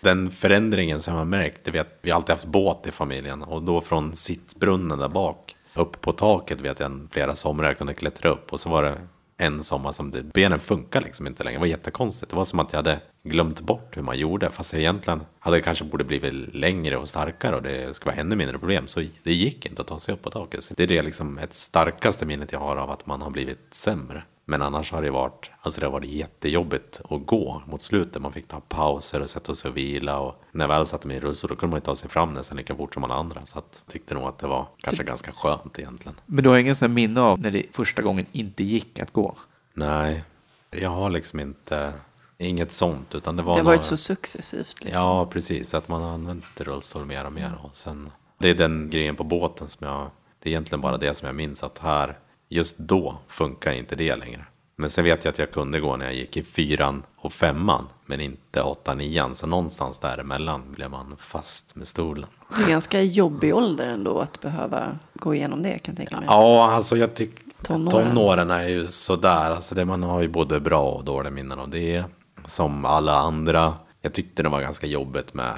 Den 0.00 0.30
förändringen 0.30 1.00
som 1.00 1.14
jag 1.14 1.20
har 1.20 1.24
märkt, 1.24 1.64
det 1.64 1.70
vet, 1.70 1.98
vi 2.02 2.10
har 2.10 2.16
alltid 2.16 2.30
haft 2.30 2.46
båt 2.46 2.86
i 2.86 2.90
familjen. 2.90 3.42
Och 3.42 3.62
då 3.62 3.80
från 3.80 4.16
sittbrunnen 4.16 4.98
där 4.98 5.08
bak, 5.08 5.56
upp 5.74 6.00
på 6.00 6.12
taket 6.12 6.60
vet 6.60 6.80
jag 6.80 7.08
flera 7.10 7.34
somrar 7.34 7.68
jag 7.68 7.78
kunde 7.78 7.94
klättra 7.94 8.28
upp. 8.28 8.52
Och 8.52 8.60
så 8.60 8.68
var 8.68 8.82
det 8.82 8.98
en 9.38 9.62
sommar 9.62 9.92
som 9.92 10.10
det, 10.10 10.22
benen 10.22 10.60
funkar 10.60 11.00
liksom 11.00 11.26
inte 11.26 11.42
längre. 11.42 11.56
Det 11.56 11.60
var 11.60 11.66
jättekonstigt. 11.66 12.30
Det 12.30 12.36
var 12.36 12.44
som 12.44 12.58
att 12.58 12.72
jag 12.72 12.78
hade 12.78 13.00
glömt 13.22 13.60
bort 13.60 13.96
hur 13.96 14.02
man 14.02 14.18
gjorde. 14.18 14.50
Fast 14.50 14.72
jag 14.72 14.80
egentligen 14.80 15.20
hade 15.38 15.60
kanske 15.60 15.84
borde 15.84 16.04
blivit 16.04 16.54
längre 16.54 16.96
och 16.96 17.08
starkare 17.08 17.56
och 17.56 17.62
det 17.62 17.96
skulle 17.96 18.12
vara 18.12 18.20
ännu 18.20 18.36
mindre 18.36 18.58
problem. 18.58 18.86
Så 18.86 19.04
det 19.22 19.32
gick 19.32 19.66
inte 19.66 19.82
att 19.82 19.88
ta 19.88 19.98
sig 19.98 20.14
upp 20.14 20.22
på 20.22 20.30
taket. 20.30 20.64
Så 20.64 20.74
det 20.76 20.82
är 20.82 20.86
det 20.86 21.02
liksom 21.02 21.38
ett 21.38 21.54
starkaste 21.54 22.26
minnet 22.26 22.52
jag 22.52 22.60
har 22.60 22.76
av 22.76 22.90
att 22.90 23.06
man 23.06 23.22
har 23.22 23.30
blivit 23.30 23.74
sämre. 23.74 24.22
Men 24.50 24.62
annars 24.62 24.92
har 24.92 25.02
det 25.02 25.10
varit, 25.10 25.50
alltså 25.60 25.80
det 25.80 25.86
har 25.86 25.92
varit 25.92 26.08
jättejobbigt 26.10 27.00
att 27.10 27.26
gå 27.26 27.62
mot 27.66 27.82
slutet. 27.82 28.22
Man 28.22 28.32
fick 28.32 28.48
ta 28.48 28.60
pauser 28.60 29.20
och 29.20 29.30
sätta 29.30 29.54
sig 29.54 29.70
och 29.70 29.76
vila. 29.76 30.18
Och 30.18 30.42
när 30.52 30.64
jag 30.64 30.68
väl 30.68 30.86
satte 30.86 31.08
mig 31.08 31.16
i 31.16 31.20
rullstol 31.20 31.48
då 31.48 31.56
kunde 31.56 31.70
man 31.70 31.76
ju 31.80 31.84
ta 31.84 31.96
sig 31.96 32.10
fram 32.10 32.34
nästan 32.34 32.56
lika 32.56 32.76
fort 32.76 32.94
som 32.94 33.04
alla 33.04 33.14
andra. 33.14 33.46
Så 33.46 33.58
att, 33.58 33.82
jag 33.86 33.92
tyckte 33.92 34.14
nog 34.14 34.22
att 34.24 34.38
det 34.38 34.46
var 34.46 34.66
kanske 34.78 35.04
ganska 35.04 35.32
skönt 35.32 35.78
egentligen. 35.78 36.20
Men 36.26 36.44
du 36.44 36.50
har 36.50 36.58
ingen 36.58 36.76
sån 36.76 36.94
minne 36.94 37.20
av 37.20 37.40
när 37.40 37.50
det 37.50 37.62
första 37.72 38.02
gången 38.02 38.26
inte 38.32 38.62
gick 38.64 38.98
att 38.98 39.12
gå? 39.12 39.34
Nej, 39.74 40.24
jag 40.70 40.90
har 40.90 41.10
liksom 41.10 41.40
inte, 41.40 41.92
inget 42.38 42.72
sånt. 42.72 43.14
Utan 43.14 43.36
det 43.36 43.42
var 43.42 43.54
Det 43.54 43.60
har 43.60 43.64
varit 43.64 43.76
några- 43.76 43.82
så 43.82 43.96
successivt. 43.96 44.84
Liksom. 44.84 45.02
Ja, 45.02 45.26
precis. 45.26 45.74
Att 45.74 45.88
man 45.88 46.02
har 46.02 46.10
använt 46.10 46.60
rullstol 46.60 47.04
mer 47.04 47.24
och 47.24 47.32
mer. 47.32 47.58
Och 47.62 47.76
sen, 47.76 48.10
det 48.38 48.50
är 48.50 48.54
den 48.54 48.90
grejen 48.90 49.16
på 49.16 49.24
båten 49.24 49.68
som 49.68 49.86
jag... 49.86 50.10
Det 50.42 50.48
är 50.48 50.50
egentligen 50.50 50.80
bara 50.80 50.96
det 50.96 51.14
som 51.14 51.26
jag 51.26 51.34
minns. 51.36 51.62
Att 51.62 51.78
här, 51.78 52.18
just 52.48 52.78
då 52.78 53.18
funkar 53.28 53.72
inte 53.72 53.96
det 53.96 54.16
längre. 54.16 54.44
Men 54.76 54.90
sen 54.90 55.04
vet 55.04 55.24
jag 55.24 55.32
att 55.32 55.38
jag 55.38 55.50
kunde 55.50 55.80
gå 55.80 55.96
när 55.96 56.04
jag 56.04 56.14
gick 56.14 56.36
i 56.36 56.42
fyran 56.42 57.02
och 57.16 57.32
femman. 57.32 57.86
Men 58.06 58.20
inte 58.20 58.62
åtta, 58.62 58.94
nian. 58.94 59.34
Så 59.34 59.46
någonstans 59.46 59.98
däremellan 59.98 60.62
blev 60.72 60.90
man 60.90 61.16
fast 61.18 61.76
med 61.76 61.88
stolen. 61.88 62.26
Det 62.56 62.62
är 62.62 62.68
ganska 62.68 63.02
jobbig 63.02 63.54
ålder 63.54 63.86
ändå 63.86 64.20
att 64.20 64.40
behöva 64.40 64.98
gå 65.14 65.34
igenom 65.34 65.62
det 65.62 65.78
kan 65.78 65.92
jag 65.92 65.96
tänka 65.96 66.16
mig. 66.16 66.24
Ja, 66.28 66.70
alltså 66.72 66.96
jag 66.96 67.14
tycker 67.14 67.44
Tonåren. 67.62 68.04
tonåren. 68.06 68.50
är 68.50 68.68
ju 68.68 68.86
sådär. 68.86 69.50
Alltså 69.50 69.74
det, 69.74 69.84
man 69.84 70.02
har 70.02 70.22
ju 70.22 70.28
både 70.28 70.60
bra 70.60 70.90
och 70.90 71.04
dåliga 71.04 71.30
minnen 71.30 71.58
av 71.58 71.68
det. 71.68 72.04
Som 72.46 72.84
alla 72.84 73.16
andra. 73.18 73.74
Jag 74.00 74.12
tyckte 74.14 74.42
det 74.42 74.48
var 74.48 74.60
ganska 74.60 74.86
jobbigt 74.86 75.34
med 75.34 75.52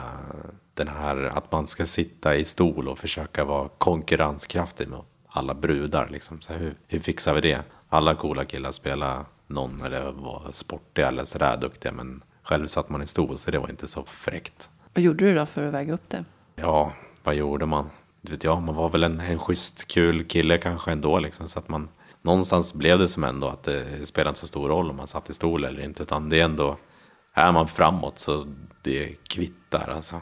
den 0.75 0.89
här 0.89 1.33
att 1.35 1.53
man 1.53 1.67
ska 1.67 1.87
sitta 1.87 2.37
i 2.37 2.45
stol 2.45 2.89
och 2.89 2.99
försöka 2.99 3.45
vara 3.45 3.69
konkurrenskraftig 3.69 4.89
med 4.89 4.99
alla 5.31 5.55
brudar. 5.55 6.09
Liksom. 6.09 6.41
Så 6.41 6.53
hur, 6.53 6.75
hur 6.87 7.01
fixar 7.01 7.35
vi 7.35 7.41
det? 7.41 7.63
Alla 7.89 8.15
coola 8.15 8.45
killar 8.45 8.73
spelar 8.73 9.25
någon 9.47 9.83
eller 9.83 10.13
var 10.13 10.43
sportiga 10.53 11.09
eller 11.09 11.25
sådär 11.25 11.57
duktiga. 11.57 11.93
Men 11.93 12.23
själv 12.43 12.67
satt 12.67 12.89
man 12.89 13.03
i 13.03 13.07
stol 13.07 13.39
så 13.39 13.51
det 13.51 13.59
var 13.59 13.71
inte 13.71 13.87
så 13.87 14.05
fräckt. 14.05 14.71
Vad 14.95 15.05
gjorde 15.05 15.25
du 15.25 15.35
då 15.35 15.47
för 15.47 15.67
att 15.67 15.75
väga 15.75 15.95
upp 15.95 16.09
det? 16.09 16.25
Ja, 16.57 16.93
vad 17.23 17.35
gjorde 17.35 17.67
man? 17.67 17.91
Det 18.23 18.33
vet 18.33 18.45
jag, 18.45 18.63
man 18.63 18.75
var 18.75 18.89
väl 18.89 19.05
en, 19.05 19.21
en 19.21 19.39
schysst, 19.39 19.89
kul 19.89 20.25
kille 20.25 20.59
kanske 20.59 20.93
ändå. 20.93 21.19
Liksom, 21.19 21.49
så 21.49 21.59
att 21.59 21.69
man, 21.69 21.89
någonstans 22.23 22.75
blev 22.75 22.99
det 22.99 23.09
som 23.09 23.25
ändå 23.25 23.49
att 23.49 23.63
det 23.63 24.07
spelade 24.07 24.29
inte 24.29 24.41
så 24.41 24.47
stor 24.47 24.69
roll 24.69 24.91
om 24.91 24.97
man 24.97 25.07
satt 25.07 25.31
i 25.31 25.35
stol 25.35 25.65
eller 25.65 25.83
inte. 25.83 26.03
Utan 26.03 26.29
det 26.29 26.41
är 26.41 26.45
ändå, 26.45 26.77
är 27.35 27.53
man 27.53 27.69
framåt 27.69 28.19
så 28.19 28.55
det 28.83 29.29
kvittar 29.29 29.93
alltså. 29.97 30.21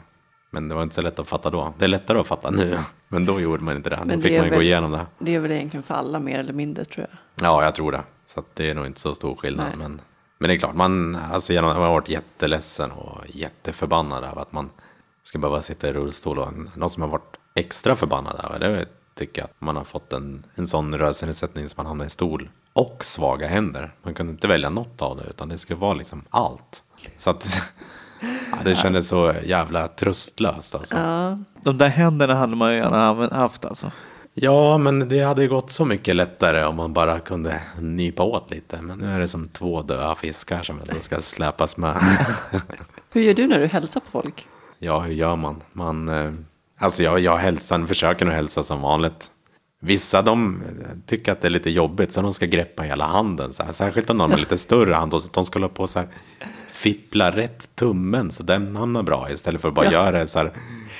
Men 0.51 0.69
det 0.69 0.75
var 0.75 0.83
inte 0.83 0.95
så 0.95 1.01
lätt 1.01 1.19
att 1.19 1.27
fatta 1.27 1.49
då. 1.49 1.73
Det 1.77 1.85
är 1.85 1.89
lättare 1.89 2.19
att 2.19 2.27
fatta 2.27 2.51
nu. 2.51 2.79
Men 3.07 3.25
då 3.25 3.39
gjorde 3.39 3.63
man 3.63 3.75
inte 3.75 3.89
det. 3.89 3.99
Men 4.05 4.17
då 4.19 4.21
fick 4.21 4.37
man 4.37 4.45
ju 4.45 4.49
gå 4.49 4.55
väl- 4.57 4.65
igenom 4.65 4.91
det. 4.91 5.05
Det 5.19 5.35
är 5.35 5.39
väl 5.39 5.51
egentligen 5.51 5.83
för 5.83 5.93
alla 5.93 6.19
mer 6.19 6.39
eller 6.39 6.53
mindre 6.53 6.85
tror 6.85 7.07
jag. 7.09 7.45
Ja, 7.47 7.63
jag 7.63 7.75
tror 7.75 7.91
det. 7.91 8.03
Så 8.25 8.43
det 8.53 8.69
är 8.69 8.75
nog 8.75 8.85
inte 8.85 8.99
så 8.99 9.13
stor 9.15 9.35
skillnad. 9.35 9.67
Nej. 9.67 9.77
Men, 9.77 10.01
men 10.37 10.47
det 10.47 10.55
är 10.55 10.59
klart, 10.59 10.75
man, 10.75 11.15
alltså, 11.15 11.53
man 11.53 11.63
har 11.63 11.79
varit 11.89 12.09
jätteledsen 12.09 12.91
och 12.91 13.17
jätteförbannad 13.27 14.23
över 14.23 14.41
att 14.41 14.51
man 14.51 14.69
ska 15.23 15.37
behöva 15.39 15.61
sitta 15.61 15.89
i 15.89 15.93
rullstol. 15.93 16.39
Och 16.39 16.53
något 16.75 16.91
som 16.91 17.01
har 17.03 17.09
varit 17.09 17.35
extra 17.55 17.95
förbannad 17.95 18.41
över, 18.43 18.59
det 18.59 18.85
tycker 19.15 19.41
jag 19.41 19.45
att 19.45 19.61
man 19.61 19.75
har 19.75 19.83
fått 19.83 20.13
en, 20.13 20.43
en 20.55 20.67
sån 20.67 20.97
rörelsenedsättning 20.97 21.69
som 21.69 21.77
man 21.77 21.85
hamnar 21.85 22.05
i 22.05 22.09
stol 22.09 22.49
och 22.73 23.05
svaga 23.05 23.47
händer. 23.47 23.95
Man 24.03 24.13
kunde 24.13 24.31
inte 24.31 24.47
välja 24.47 24.69
något 24.69 25.01
av 25.01 25.17
det, 25.17 25.23
utan 25.29 25.49
det 25.49 25.57
skulle 25.57 25.79
vara 25.79 25.93
liksom 25.93 26.23
allt. 26.29 26.83
Så 27.17 27.29
att 27.29 27.61
ja, 28.51 28.57
det 28.63 28.75
kändes 28.75 29.07
så 29.07 29.33
jävla 29.45 29.87
tröstlöst 29.87 30.75
alltså. 30.75 30.95
Ja, 30.97 31.37
De 31.63 31.77
där 31.77 31.89
händerna 31.89 32.33
hade 32.33 32.55
man 32.55 32.71
ju 32.71 32.77
gärna 32.77 33.27
haft 33.35 33.65
alltså. 33.65 33.91
Ja, 34.33 34.77
men 34.77 35.09
det 35.09 35.21
hade 35.21 35.41
ju 35.41 35.49
gått 35.49 35.71
så 35.71 35.85
mycket 35.85 36.15
lättare 36.15 36.63
om 36.65 36.75
man 36.75 36.93
bara 36.93 37.19
kunde 37.19 37.61
nypa 37.79 38.23
åt 38.23 38.51
lite. 38.51 38.81
Men 38.81 38.99
nu 38.99 39.15
är 39.15 39.19
det 39.19 39.27
som 39.27 39.47
två 39.47 39.81
döda 39.81 40.15
fiskar 40.15 40.63
som 40.63 40.79
ändå 40.81 40.99
ska 40.99 41.21
släpas 41.21 41.77
med. 41.77 41.95
Hur 43.11 43.21
gör 43.21 43.33
du 43.33 43.47
när 43.47 43.59
du 43.59 43.67
hälsar 43.67 43.99
på 43.99 44.11
folk? 44.11 44.47
ja, 44.79 44.99
hur 44.99 45.13
gör 45.13 45.35
man? 45.35 45.63
man 45.73 46.09
eh, 46.09 46.31
alltså 46.77 47.03
jag, 47.03 47.19
jag 47.19 47.37
hälsar, 47.37 47.87
försöker 47.87 48.25
nog 48.25 48.33
hälsa 48.33 48.63
som 48.63 48.81
vanligt. 48.81 49.31
Vissa 49.81 50.21
de 50.21 50.61
eh, 50.61 50.87
tycker 51.05 51.31
att 51.31 51.41
det 51.41 51.47
är 51.47 51.49
lite 51.51 51.69
jobbigt 51.69 52.11
så 52.11 52.21
de 52.21 52.33
ska 52.33 52.45
greppa 52.45 52.83
hela 52.83 53.05
handen. 53.05 53.53
Så 53.53 53.63
här. 53.63 53.71
Särskilt 53.71 54.09
om 54.09 54.17
någon 54.17 54.31
har 54.31 54.37
lite 54.37 54.57
större 54.57 54.93
hand. 54.93 55.13
och 55.13 55.21
De 55.33 55.45
ska 55.45 55.59
hålla 55.59 55.69
på 55.69 55.87
så 55.87 55.99
här 55.99 56.07
fippla 56.79 57.31
rätt 57.31 57.75
tummen 57.75 58.31
så 58.31 58.43
den 58.43 58.75
hamnar 58.75 59.03
bra 59.03 59.29
istället 59.31 59.61
för 59.61 59.67
att 59.67 59.73
bara 59.73 59.91
göra 59.91 60.11
det 60.19 60.27
så 60.27 60.39
här. 60.39 60.51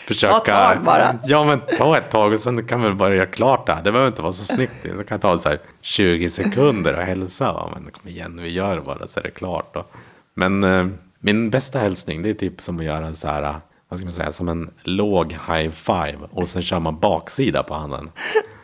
Försöka. 0.08 0.40
tag 0.40 0.84
bara. 0.84 1.16
Ja 1.26 1.44
men 1.46 1.62
ta 1.78 1.98
ett 1.98 2.10
tag 2.12 2.34
och 2.34 2.40
sen 2.40 2.66
kan 2.68 2.82
vi 2.84 2.92
bara 2.92 3.16
göra 3.16 3.26
klart 3.26 3.66
det 3.68 3.74
här. 3.74 3.84
Det 3.84 3.92
behöver 3.92 4.08
inte 4.08 4.22
vara 4.22 4.32
så 4.32 4.46
snyggt. 4.56 4.74
Det 4.98 5.04
kan 5.04 5.20
ta 5.20 5.38
så 5.38 5.50
här 5.50 5.60
20 5.82 6.30
sekunder 6.30 6.98
och 6.98 7.04
hälsa. 7.04 7.46
Ja, 7.46 7.70
men 7.74 7.92
kom 7.92 8.08
igen 8.10 8.40
vi 8.42 8.50
gör 8.50 8.76
det 8.76 8.82
bara 8.82 9.08
så 9.08 9.20
är 9.20 9.24
det 9.24 9.32
klart. 9.32 9.74
Då. 9.74 9.86
Men 10.34 10.64
eh, 10.64 10.88
min 11.20 11.50
bästa 11.50 11.80
hälsning 11.80 12.22
det 12.22 12.30
är 12.30 12.34
typ 12.34 12.62
som 12.62 12.80
att 12.80 12.86
göra 12.86 13.06
en 13.08 13.16
så 13.16 13.28
här. 13.28 13.44
eh, 13.44 13.56
Vad 13.90 14.00
ska 14.00 14.06
man 14.06 14.12
säga? 14.12 14.32
Som 14.32 14.50
en 14.50 14.70
låg 14.84 15.32
high 15.32 15.70
five. 15.70 16.18
Och 16.32 16.48
sen 16.48 16.62
kör 16.62 16.80
man 16.80 17.00
baksida 17.00 17.64
på 17.64 17.74
handen. 17.74 18.10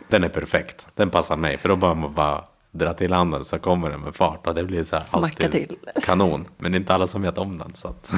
Den 0.09 0.23
är 0.23 0.29
perfekt. 0.29 0.85
Den 0.95 1.09
passar 1.09 1.37
mig. 1.37 1.57
För 1.57 1.69
då 1.69 1.75
bara 1.75 1.93
man 1.93 2.13
bara 2.13 2.43
dra 2.77 2.93
till 2.93 3.13
handen 3.13 3.45
så 3.45 3.59
kommer 3.59 3.89
den 3.89 3.99
med 4.01 4.15
fart. 4.15 4.47
Och 4.47 4.55
det 4.55 4.63
blir 4.63 4.83
så 4.83 4.95
här 4.95 5.03
Smacka 5.05 5.45
alltid 5.45 5.51
till. 5.51 5.77
kanon. 6.03 6.45
Men 6.57 6.71
det 6.71 6.75
är 6.75 6.79
inte 6.79 6.93
alla 6.93 7.07
som 7.07 7.21
vet 7.21 7.37
om 7.37 7.57
den. 7.57 7.73
Så 7.73 7.87
att 7.87 8.11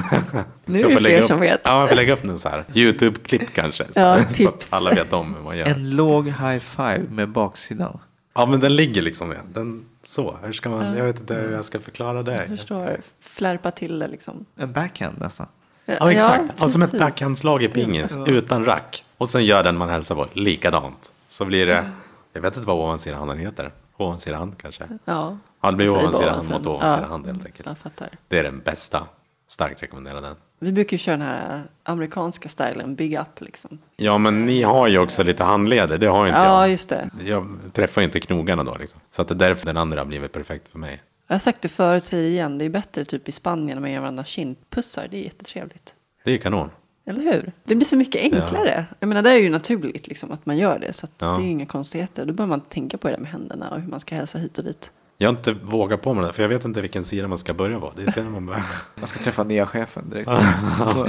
Nu 0.64 0.78
är 0.78 0.82
jag 0.82 0.90
det 0.90 0.96
fler 0.98 1.22
som 1.22 1.40
vet. 1.40 1.60
Ja, 1.64 1.80
jag 1.80 1.88
får 1.88 1.96
lägga 1.96 2.12
upp 2.12 2.22
den 2.22 2.38
så 2.38 2.48
här. 2.48 2.64
YouTube-klipp 2.74 3.52
kanske. 3.54 3.84
Så, 3.84 4.00
Ja, 4.00 4.24
så 4.24 4.34
tips. 4.34 4.72
att 4.72 4.80
alla 4.80 4.90
vet 4.90 5.12
om 5.12 5.34
hur 5.34 5.42
man 5.42 5.58
gör. 5.58 5.66
En 5.66 5.90
låg 5.96 6.26
high 6.26 6.58
five 6.58 7.02
med 7.10 7.28
baksidan. 7.28 7.98
Ja, 8.34 8.46
men 8.46 8.60
den 8.60 8.76
ligger 8.76 9.02
liksom 9.02 9.28
med. 9.28 9.38
Den, 9.54 9.84
så, 10.02 10.36
hur 10.42 10.52
ska 10.52 10.68
man, 10.68 10.96
jag 10.96 11.04
vet 11.04 11.20
inte 11.20 11.34
hur 11.34 11.52
jag 11.52 11.64
ska 11.64 11.80
förklara 11.80 12.22
det. 12.22 12.34
Jag 12.36 12.48
förstår. 12.48 13.00
Flärpa 13.20 13.70
till 13.70 13.98
det 13.98 14.08
liksom. 14.08 14.44
En 14.56 14.72
backhand 14.72 15.18
nästan. 15.20 15.46
Ja, 15.84 16.12
exakt. 16.12 16.44
Ja, 16.58 16.68
som 16.68 16.82
ett 16.82 16.98
backhandslag 16.98 17.62
i 17.62 17.68
pingis 17.68 18.16
utan 18.26 18.64
rack. 18.64 19.04
Och 19.18 19.28
sen 19.28 19.44
gör 19.44 19.64
den 19.64 19.76
man 19.76 19.88
hälsar 19.88 20.14
på 20.14 20.26
likadant. 20.32 21.12
Så 21.28 21.44
blir 21.44 21.66
det, 21.66 21.90
jag 22.32 22.40
vet 22.40 22.56
inte 22.56 22.66
vad 22.66 22.76
ovansida 22.76 23.16
handen 23.16 23.38
heter. 23.38 23.70
Ovansida 23.98 24.36
hand 24.36 24.58
kanske. 24.58 24.88
Ja. 25.04 25.36
Ja, 25.60 25.70
det 25.70 25.76
blir 25.76 25.90
ovansida 25.90 26.30
hand 26.32 26.50
mot 26.50 26.66
ovansida 26.66 27.02
Ja. 27.02 27.08
hand 27.08 27.26
helt 27.26 27.46
enkelt. 27.46 27.66
Jag 27.66 27.78
fattar. 27.78 28.08
Det 28.28 28.38
är 28.38 28.42
den 28.42 28.60
bästa. 28.60 29.06
Starkt 29.46 29.82
rekommenderad 29.82 30.22
den. 30.22 30.34
Vi 30.58 30.72
brukar 30.72 30.92
ju 30.94 30.98
köra 30.98 31.16
den 31.16 31.26
här 31.26 31.62
amerikanska 31.82 32.48
stilen, 32.48 32.94
big 32.94 33.14
up 33.20 33.40
liksom. 33.40 33.78
Ja, 33.96 34.18
men 34.18 34.46
ni 34.46 34.62
har 34.62 34.88
ju 34.88 34.98
också 34.98 35.22
lite 35.22 35.44
handleder. 35.44 35.98
Det 35.98 36.06
har 36.06 36.26
inte 36.26 36.38
Ja, 36.38 36.60
jag. 36.60 36.70
just 36.70 36.88
det. 36.88 37.10
Jag 37.24 37.58
träffar 37.72 38.00
ju 38.00 38.04
inte 38.04 38.20
knogarna 38.20 38.64
då 38.64 38.74
liksom. 38.80 39.00
Så 39.10 39.22
att 39.22 39.28
det 39.28 39.34
är 39.34 39.38
därför 39.38 39.66
den 39.66 39.76
andra 39.76 40.00
har 40.00 40.04
blivit 40.04 40.32
perfekt 40.32 40.68
för 40.68 40.78
mig. 40.78 41.02
Jag 41.26 41.34
har 41.34 41.40
sagt 41.40 41.60
det 41.62 41.68
förut, 41.68 42.04
säger 42.04 42.22
det 42.24 42.28
igen. 42.30 42.58
Det 42.58 42.64
är 42.64 42.70
bättre 42.70 43.04
typ 43.04 43.28
i 43.28 43.32
Spanien 43.32 43.76
när 43.76 43.80
man 43.80 43.90
ger 43.90 44.00
varandra 44.00 44.24
kindpussar. 44.24 45.08
Det 45.10 45.16
är 45.16 45.22
jättetrevligt. 45.22 45.94
Det 46.24 46.30
är 46.30 46.32
ju 46.32 46.38
kanon. 46.40 46.70
Eller 47.08 47.20
hur? 47.22 47.52
Det 47.64 47.74
blir 47.74 47.86
så 47.86 47.96
mycket 47.96 48.22
enklare. 48.22 48.86
Jag 49.00 49.08
menar, 49.08 49.22
det 49.22 49.30
är 49.30 49.38
ju 49.38 49.50
naturligt 49.50 50.06
liksom 50.08 50.32
att 50.32 50.46
man 50.46 50.56
gör 50.58 50.78
det. 50.78 50.92
Så 50.92 51.06
att 51.06 51.12
Ja. 51.18 51.26
det 51.26 51.42
är 51.42 51.44
ju 51.44 51.50
inga 51.50 51.66
konstigheter. 51.66 52.26
Då 52.26 52.32
behöver 52.32 52.48
man 52.50 52.58
inte 52.58 52.70
tänka 52.70 52.98
på 52.98 53.08
det 53.08 53.14
där 53.14 53.20
med 53.20 53.30
händerna 53.30 53.70
och 53.70 53.80
hur 53.80 53.88
man 53.88 54.00
ska 54.00 54.14
hälsa 54.14 54.38
hit 54.38 54.58
och 54.58 54.64
dit. 54.64 54.92
Jag 55.20 55.28
har 55.32 55.36
inte 55.36 55.52
vågat 55.52 56.02
på 56.02 56.14
mig 56.14 56.26
det, 56.26 56.32
för 56.32 56.42
jag 56.42 56.48
vet 56.48 56.64
inte 56.64 56.80
vilken 56.82 57.04
sida 57.04 57.28
man 57.28 57.38
ska 57.38 57.54
börja 57.54 57.80
på. 57.80 57.92
Det 57.96 58.02
är 58.02 58.10
sen 58.10 58.30
man 58.32 58.46
börjar. 58.46 58.66
Man 58.96 59.06
ska 59.06 59.18
träffa 59.24 59.44
nya 59.44 59.66
chefen 59.66 60.10
direkt. 60.10 60.30
Så. 60.94 61.08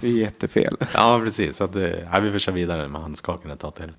Det 0.00 0.06
är 0.06 0.12
jättefel. 0.12 0.76
Ja, 0.94 1.20
precis. 1.24 1.56
Så 1.56 1.64
att, 1.64 1.76
eh, 1.76 1.82
ja, 2.12 2.20
vi 2.20 2.30
får 2.30 2.38
köra 2.38 2.54
vidare 2.54 2.88
med 2.88 3.00
handskaken 3.02 3.50
ett 3.50 3.58
tag 3.60 3.74
till. 3.74 3.92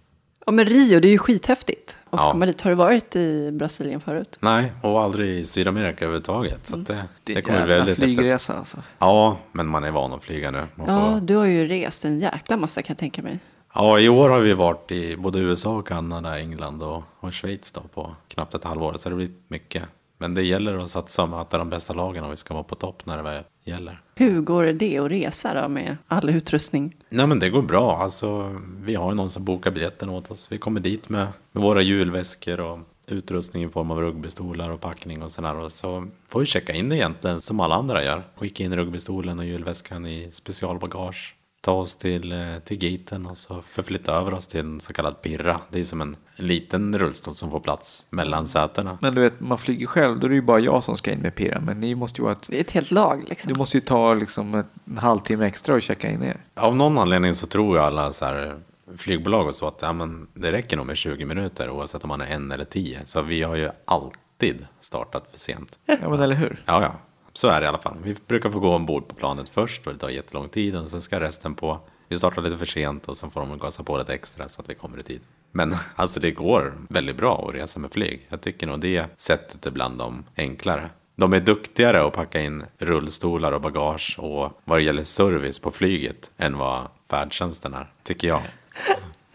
Ja, 0.45 0.51
men 0.51 0.65
Rio, 0.65 0.99
det 0.99 1.07
är 1.07 1.11
ju 1.11 1.17
skithäftigt. 1.17 1.97
Och 2.09 2.19
Ja. 2.19 2.31
komma 2.31 2.45
dit. 2.45 2.61
Har 2.61 2.71
du 2.71 2.75
varit 2.75 3.15
i 3.15 3.51
Brasilien 3.51 3.99
förut? 4.01 4.37
Nej, 4.41 4.73
och 4.83 5.01
aldrig 5.01 5.39
i 5.39 5.45
Sydamerika 5.45 6.05
överhuvudtaget. 6.05 6.67
Så 6.67 6.75
att 6.75 6.87
det, 6.87 6.93
Det 6.93 7.33
det, 7.33 7.37
är 7.37 7.41
kommer 7.41 7.59
en 7.59 7.65
bli 7.65 7.73
väldigt 7.75 7.97
häftigt. 7.99 8.17
flygresa 8.19 8.53
alltså. 8.53 8.77
Ja, 8.99 9.37
men 9.51 9.67
man 9.67 9.83
är 9.83 9.91
van 9.91 10.13
att 10.13 10.23
flyga 10.23 10.51
nu. 10.51 10.63
Man 10.75 10.87
Ja, 10.87 11.13
får... 11.13 11.21
du 11.25 11.35
har 11.35 11.45
ju 11.45 11.67
rest 11.67 12.05
en 12.05 12.19
jäkla 12.19 12.57
massa 12.57 12.81
kan 12.81 12.93
jag 12.93 12.97
tänka 12.97 13.21
mig. 13.21 13.39
ja, 13.73 13.99
i 13.99 14.09
år 14.09 14.29
har 14.29 14.39
vi 14.39 14.53
varit 14.53 14.91
i 14.91 15.17
både 15.17 15.39
USA, 15.39 15.81
Kanada, 15.81 16.39
England 16.39 16.83
och, 16.83 17.03
och 17.19 17.33
Schweiz 17.33 17.71
då 17.71 17.81
på 17.81 18.15
knappt 18.27 18.53
ett 18.53 18.63
halvår. 18.63 18.93
Så 18.97 19.09
det 19.09 19.15
blir 19.15 19.29
mycket. 19.47 19.83
Men 20.22 20.34
det 20.34 20.43
gäller 20.43 20.78
att 20.78 20.89
satsa 20.89 21.24
och 21.24 21.30
möta 21.30 21.57
de 21.57 21.69
bästa 21.69 21.93
lagen 21.93 22.24
om 22.24 22.30
vi 22.30 22.38
ska 22.38 22.53
vara 22.53 22.63
på 22.63 22.76
topp 22.76 23.05
när 23.05 23.17
det 23.17 23.24
väl 23.24 23.43
gäller. 23.63 24.01
Hur 24.15 24.41
går 24.41 24.63
det 24.63 24.97
att 24.97 25.11
resa 25.11 25.61
då 25.61 25.67
med 25.67 25.97
all 26.07 26.30
utrustning? 26.30 26.95
Nej 27.09 27.28
men 27.28 27.39
det 27.39 27.49
går 27.49 27.61
bra. 27.61 27.97
Alltså, 27.97 28.59
vi 28.78 28.95
har 28.95 29.11
ju 29.11 29.15
någon 29.15 29.30
som 29.30 29.45
bokar 29.45 29.72
biljetten 29.72 30.09
åt 30.09 30.32
oss. 30.32 30.51
Vi 30.51 30.57
kommer 30.57 30.80
dit 30.80 31.09
med, 31.09 31.28
med 31.51 31.63
våra 31.63 31.82
julväskor 31.82 32.59
och 32.59 32.80
utrustning 33.07 33.63
i 33.63 33.69
form 33.69 33.91
av 33.91 34.01
rugbystolar 34.01 34.69
och 34.69 34.82
packning 34.82 35.24
och 35.24 35.32
sådär. 35.32 35.55
Och 35.55 35.72
så 35.72 36.07
får 36.28 36.39
vi 36.39 36.45
checka 36.45 36.74
in 36.74 36.89
det 36.89 36.95
egentligen 36.95 37.41
som 37.41 37.59
alla 37.59 37.76
andra 37.76 38.03
gör. 38.03 38.24
Skicka 38.36 38.63
in 38.63 38.76
rugbystolen 38.76 39.39
och 39.39 39.45
julväskan 39.45 40.05
i 40.05 40.30
specialbagage. 40.32 41.36
Ta 41.62 41.72
oss 41.72 41.95
till, 41.95 42.32
eh, 42.32 42.59
till 42.64 42.78
gaten 42.78 43.26
och 43.26 43.38
så 43.38 43.62
förflytta 43.62 44.14
över 44.14 44.34
oss 44.34 44.47
till 44.47 44.59
en 44.59 44.80
så 44.80 44.93
kallad 44.93 45.22
pirra. 45.22 45.62
Det 45.70 45.80
är 45.80 45.84
som 45.84 46.01
en, 46.01 46.16
en 46.36 46.47
liten 46.47 46.99
rullstol 46.99 47.36
som 47.36 47.51
får 47.51 47.59
plats 47.59 48.07
mellan 48.09 48.47
sätena. 48.47 48.97
Men 49.01 49.16
du 49.16 49.22
vet, 49.22 49.39
man 49.39 49.57
flyger 49.57 49.88
själv, 49.88 50.20
då 50.20 50.26
är 50.26 50.30
det 50.30 50.36
ju 50.36 50.41
bara 50.41 50.59
jag 50.59 50.84
som 50.84 50.97
ska 50.97 51.12
in 51.12 51.20
med 51.20 51.36
pirra. 51.36 51.59
Men 51.59 51.80
ni 51.80 51.95
måste 51.95 52.22
ju 52.22 52.24
vara 52.24 52.34
ett, 52.34 52.47
Det 52.49 52.57
är 52.57 52.62
ett 52.62 52.72
helt 52.72 52.91
lag 52.91 53.24
liksom. 53.28 53.53
du 53.53 53.57
måste 53.59 53.78
ju 53.78 53.82
ta 53.82 54.14
liksom 54.14 54.64
en 54.86 54.97
halvtimme 54.97 55.45
extra 55.45 55.76
och 55.76 55.82
checka 55.82 56.09
in 56.12 56.24
er. 56.24 56.38
Av 56.53 56.76
någon 56.76 56.97
anledning 56.97 57.34
så 57.34 57.47
tror 57.47 57.78
ju 57.78 57.84
alla 57.84 58.12
så 58.12 58.26
här 58.26 58.59
flygbolag 58.97 59.47
och 59.47 59.55
så 59.55 59.68
att 59.68 59.80
ja, 59.82 59.93
men 59.93 60.28
det 60.34 60.51
räcker 60.51 60.78
nog 60.78 60.86
med 60.86 60.97
20 60.97 61.26
minuter 61.26 61.70
oavsett 61.70 62.03
om 62.03 62.07
man 62.07 62.22
är 62.22 62.26
en 62.26 62.51
eller 62.51 62.66
tio. 62.66 62.99
Så 63.05 63.22
vi 63.22 63.43
har 63.43 63.55
ju 63.55 63.70
alltid 63.86 64.66
startat 64.80 65.28
för 65.32 65.39
sent. 65.39 65.80
Ja, 65.86 66.09
men 66.09 66.20
eller 66.20 66.36
hur? 66.36 66.64
Ja, 66.66 66.82
ja. 66.82 66.91
Så 67.34 67.47
är 67.47 67.61
det 67.61 67.65
i 67.65 67.67
alla 67.67 67.77
fall. 67.77 67.97
Vi 68.03 68.15
brukar 68.27 68.49
få 68.49 68.59
gå 68.59 68.75
ombord 68.75 69.07
på 69.07 69.15
planet 69.15 69.49
först 69.49 69.88
och 69.88 69.93
det 69.93 69.99
tar 69.99 70.09
jättelång 70.09 70.49
tid 70.49 70.75
och 70.75 70.89
sen 70.89 71.01
ska 71.01 71.19
resten 71.19 71.55
på. 71.55 71.79
Vi 72.07 72.17
startar 72.17 72.41
lite 72.41 72.57
för 72.57 72.65
sent 72.65 73.07
och 73.07 73.17
sen 73.17 73.32
får 73.32 73.41
de 73.41 73.57
gasa 73.59 73.84
på 73.84 73.97
lite 73.97 74.13
extra 74.13 74.49
så 74.49 74.61
att 74.61 74.69
vi 74.69 74.75
kommer 74.75 74.99
i 74.99 75.03
tid. 75.03 75.21
Men 75.51 75.75
alltså 75.95 76.19
det 76.19 76.32
går 76.32 76.73
väldigt 76.89 77.17
bra 77.17 77.45
att 77.49 77.55
resa 77.55 77.79
med 77.79 77.91
flyg. 77.91 78.27
Jag 78.29 78.41
tycker 78.41 78.67
nog 78.67 78.79
det 78.79 79.05
sättet 79.17 79.65
är 79.65 79.71
bland 79.71 79.97
de 79.97 80.23
enklare. 80.38 80.89
De 81.15 81.34
är 81.34 81.39
duktigare 81.39 82.07
att 82.07 82.13
packa 82.13 82.41
in 82.41 82.63
rullstolar 82.77 83.51
och 83.51 83.61
bagage 83.61 84.15
och 84.19 84.61
vad 84.65 84.79
det 84.79 84.84
gäller 84.84 85.03
service 85.03 85.59
på 85.59 85.71
flyget 85.71 86.32
än 86.38 86.57
vad 86.57 86.88
färdtjänsten 87.09 87.73
är, 87.73 87.91
tycker 88.03 88.27
jag. 88.27 88.41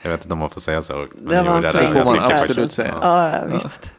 Jag 0.02 0.10
vet 0.10 0.22
inte 0.22 0.32
om 0.32 0.38
man 0.38 0.50
får 0.50 0.60
säga 0.60 0.82
så. 0.82 1.06
men 1.14 1.44
Det 1.44 1.50
var 1.50 1.62
sväng. 1.62 1.84
jag 1.84 1.92
får 1.92 2.04
man 2.04 2.32
absolut 2.32 2.72
säga. 2.72 2.98
Ja, 3.00 3.30
ja, 3.38 3.44
visst. 3.52 3.90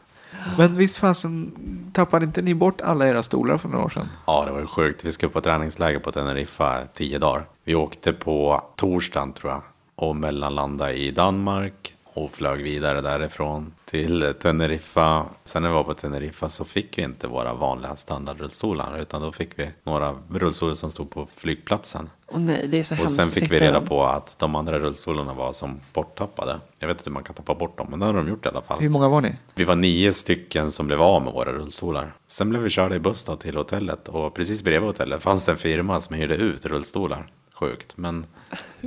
Men 0.58 0.78
visst 0.78 0.98
fasen, 0.98 1.52
tappade 1.98 2.26
inte 2.26 2.42
ni 2.42 2.54
bort 2.54 2.82
alla 2.82 3.08
era 3.08 3.24
stolar 3.24 3.58
för 3.58 3.70
några 3.70 3.86
år 3.86 3.90
sedan? 3.90 4.10
Ja, 4.26 4.46
det 4.46 4.52
var 4.52 4.60
ju 4.60 4.66
sjukt. 4.66 5.06
Vi 5.06 5.12
skulle 5.12 5.32
på 5.32 5.42
träningsläger 5.42 6.00
på 6.00 6.12
Teneriffa 6.12 6.80
tio 6.94 7.20
dagar. 7.20 7.46
Vi 7.64 7.76
åkte 7.76 8.14
på 8.14 8.64
torsdagen 8.76 9.34
tror 9.34 9.52
jag 9.52 9.62
och 9.96 10.16
mellanlandade 10.16 10.94
i 10.94 11.12
Danmark 11.12 11.94
och 12.24 12.32
flög 12.32 12.64
vidare 12.64 13.02
därifrån 13.02 13.74
till 13.86 14.34
Teneriffa. 14.42 15.26
Sen 15.44 15.62
när 15.62 15.70
vi 15.70 15.76
var 15.76 15.84
på 15.84 15.94
Teneriffa 15.94 16.50
så 16.50 16.66
fick 16.66 16.98
vi 16.98 17.02
inte 17.02 17.28
våra 17.28 17.54
vanliga 17.54 17.96
standardrullstolar 17.96 19.00
utan 19.02 19.22
då 19.22 19.32
fick 19.32 19.60
vi 19.60 19.70
några 19.84 20.16
rullstolar 20.30 20.74
som 20.74 20.92
stod 20.92 21.10
på 21.10 21.28
flygplatsen. 21.36 22.10
Och 22.26 22.42
nej, 22.42 22.68
det 22.68 22.80
är 22.80 22.84
så 22.84 23.02
Och 23.02 23.10
sen 23.10 23.26
fick 23.26 23.52
vi 23.52 23.60
reda 23.60 23.82
på 23.82 24.06
att 24.06 24.40
de 24.40 24.56
andra 24.56 24.80
rullstolarna 24.80 25.34
var 25.34 25.52
som 25.52 25.80
borttappade. 25.94 26.60
Jag 26.80 26.88
vet 26.88 26.98
inte 26.98 27.10
hur 27.10 27.14
man 27.14 27.24
kan 27.24 27.36
tappa 27.36 27.56
bort 27.56 27.78
dem, 27.78 27.88
men 27.90 28.00
det 28.00 28.06
har 28.06 28.14
de 28.14 28.28
gjort 28.28 28.46
i 28.46 28.50
alla 28.50 28.62
fall. 28.62 28.80
Hur 28.80 28.90
många 28.90 29.10
var 29.10 29.22
ni? 29.22 29.36
Vi 29.56 29.64
var 29.64 29.76
nio 29.76 30.14
stycken 30.14 30.72
som 30.72 30.88
blev 30.88 31.02
av 31.02 31.22
med 31.22 31.34
våra 31.34 31.54
rullstolar. 31.54 32.14
Sen 32.28 32.50
blev 32.50 32.62
vi 32.62 32.70
körda 32.70 32.96
i 32.96 33.00
buss 33.00 33.24
då 33.24 33.36
till 33.36 33.58
hotellet 33.58 34.08
och 34.08 34.34
precis 34.34 34.64
bredvid 34.64 34.88
hotellet 34.88 35.24
fanns 35.24 35.46
det 35.46 35.52
en 35.52 35.58
firma 35.58 36.00
som 36.00 36.16
hyrde 36.16 36.36
ut 36.36 36.66
rullstolar. 36.66 37.32
Sjukt, 37.54 37.98
men 37.98 38.26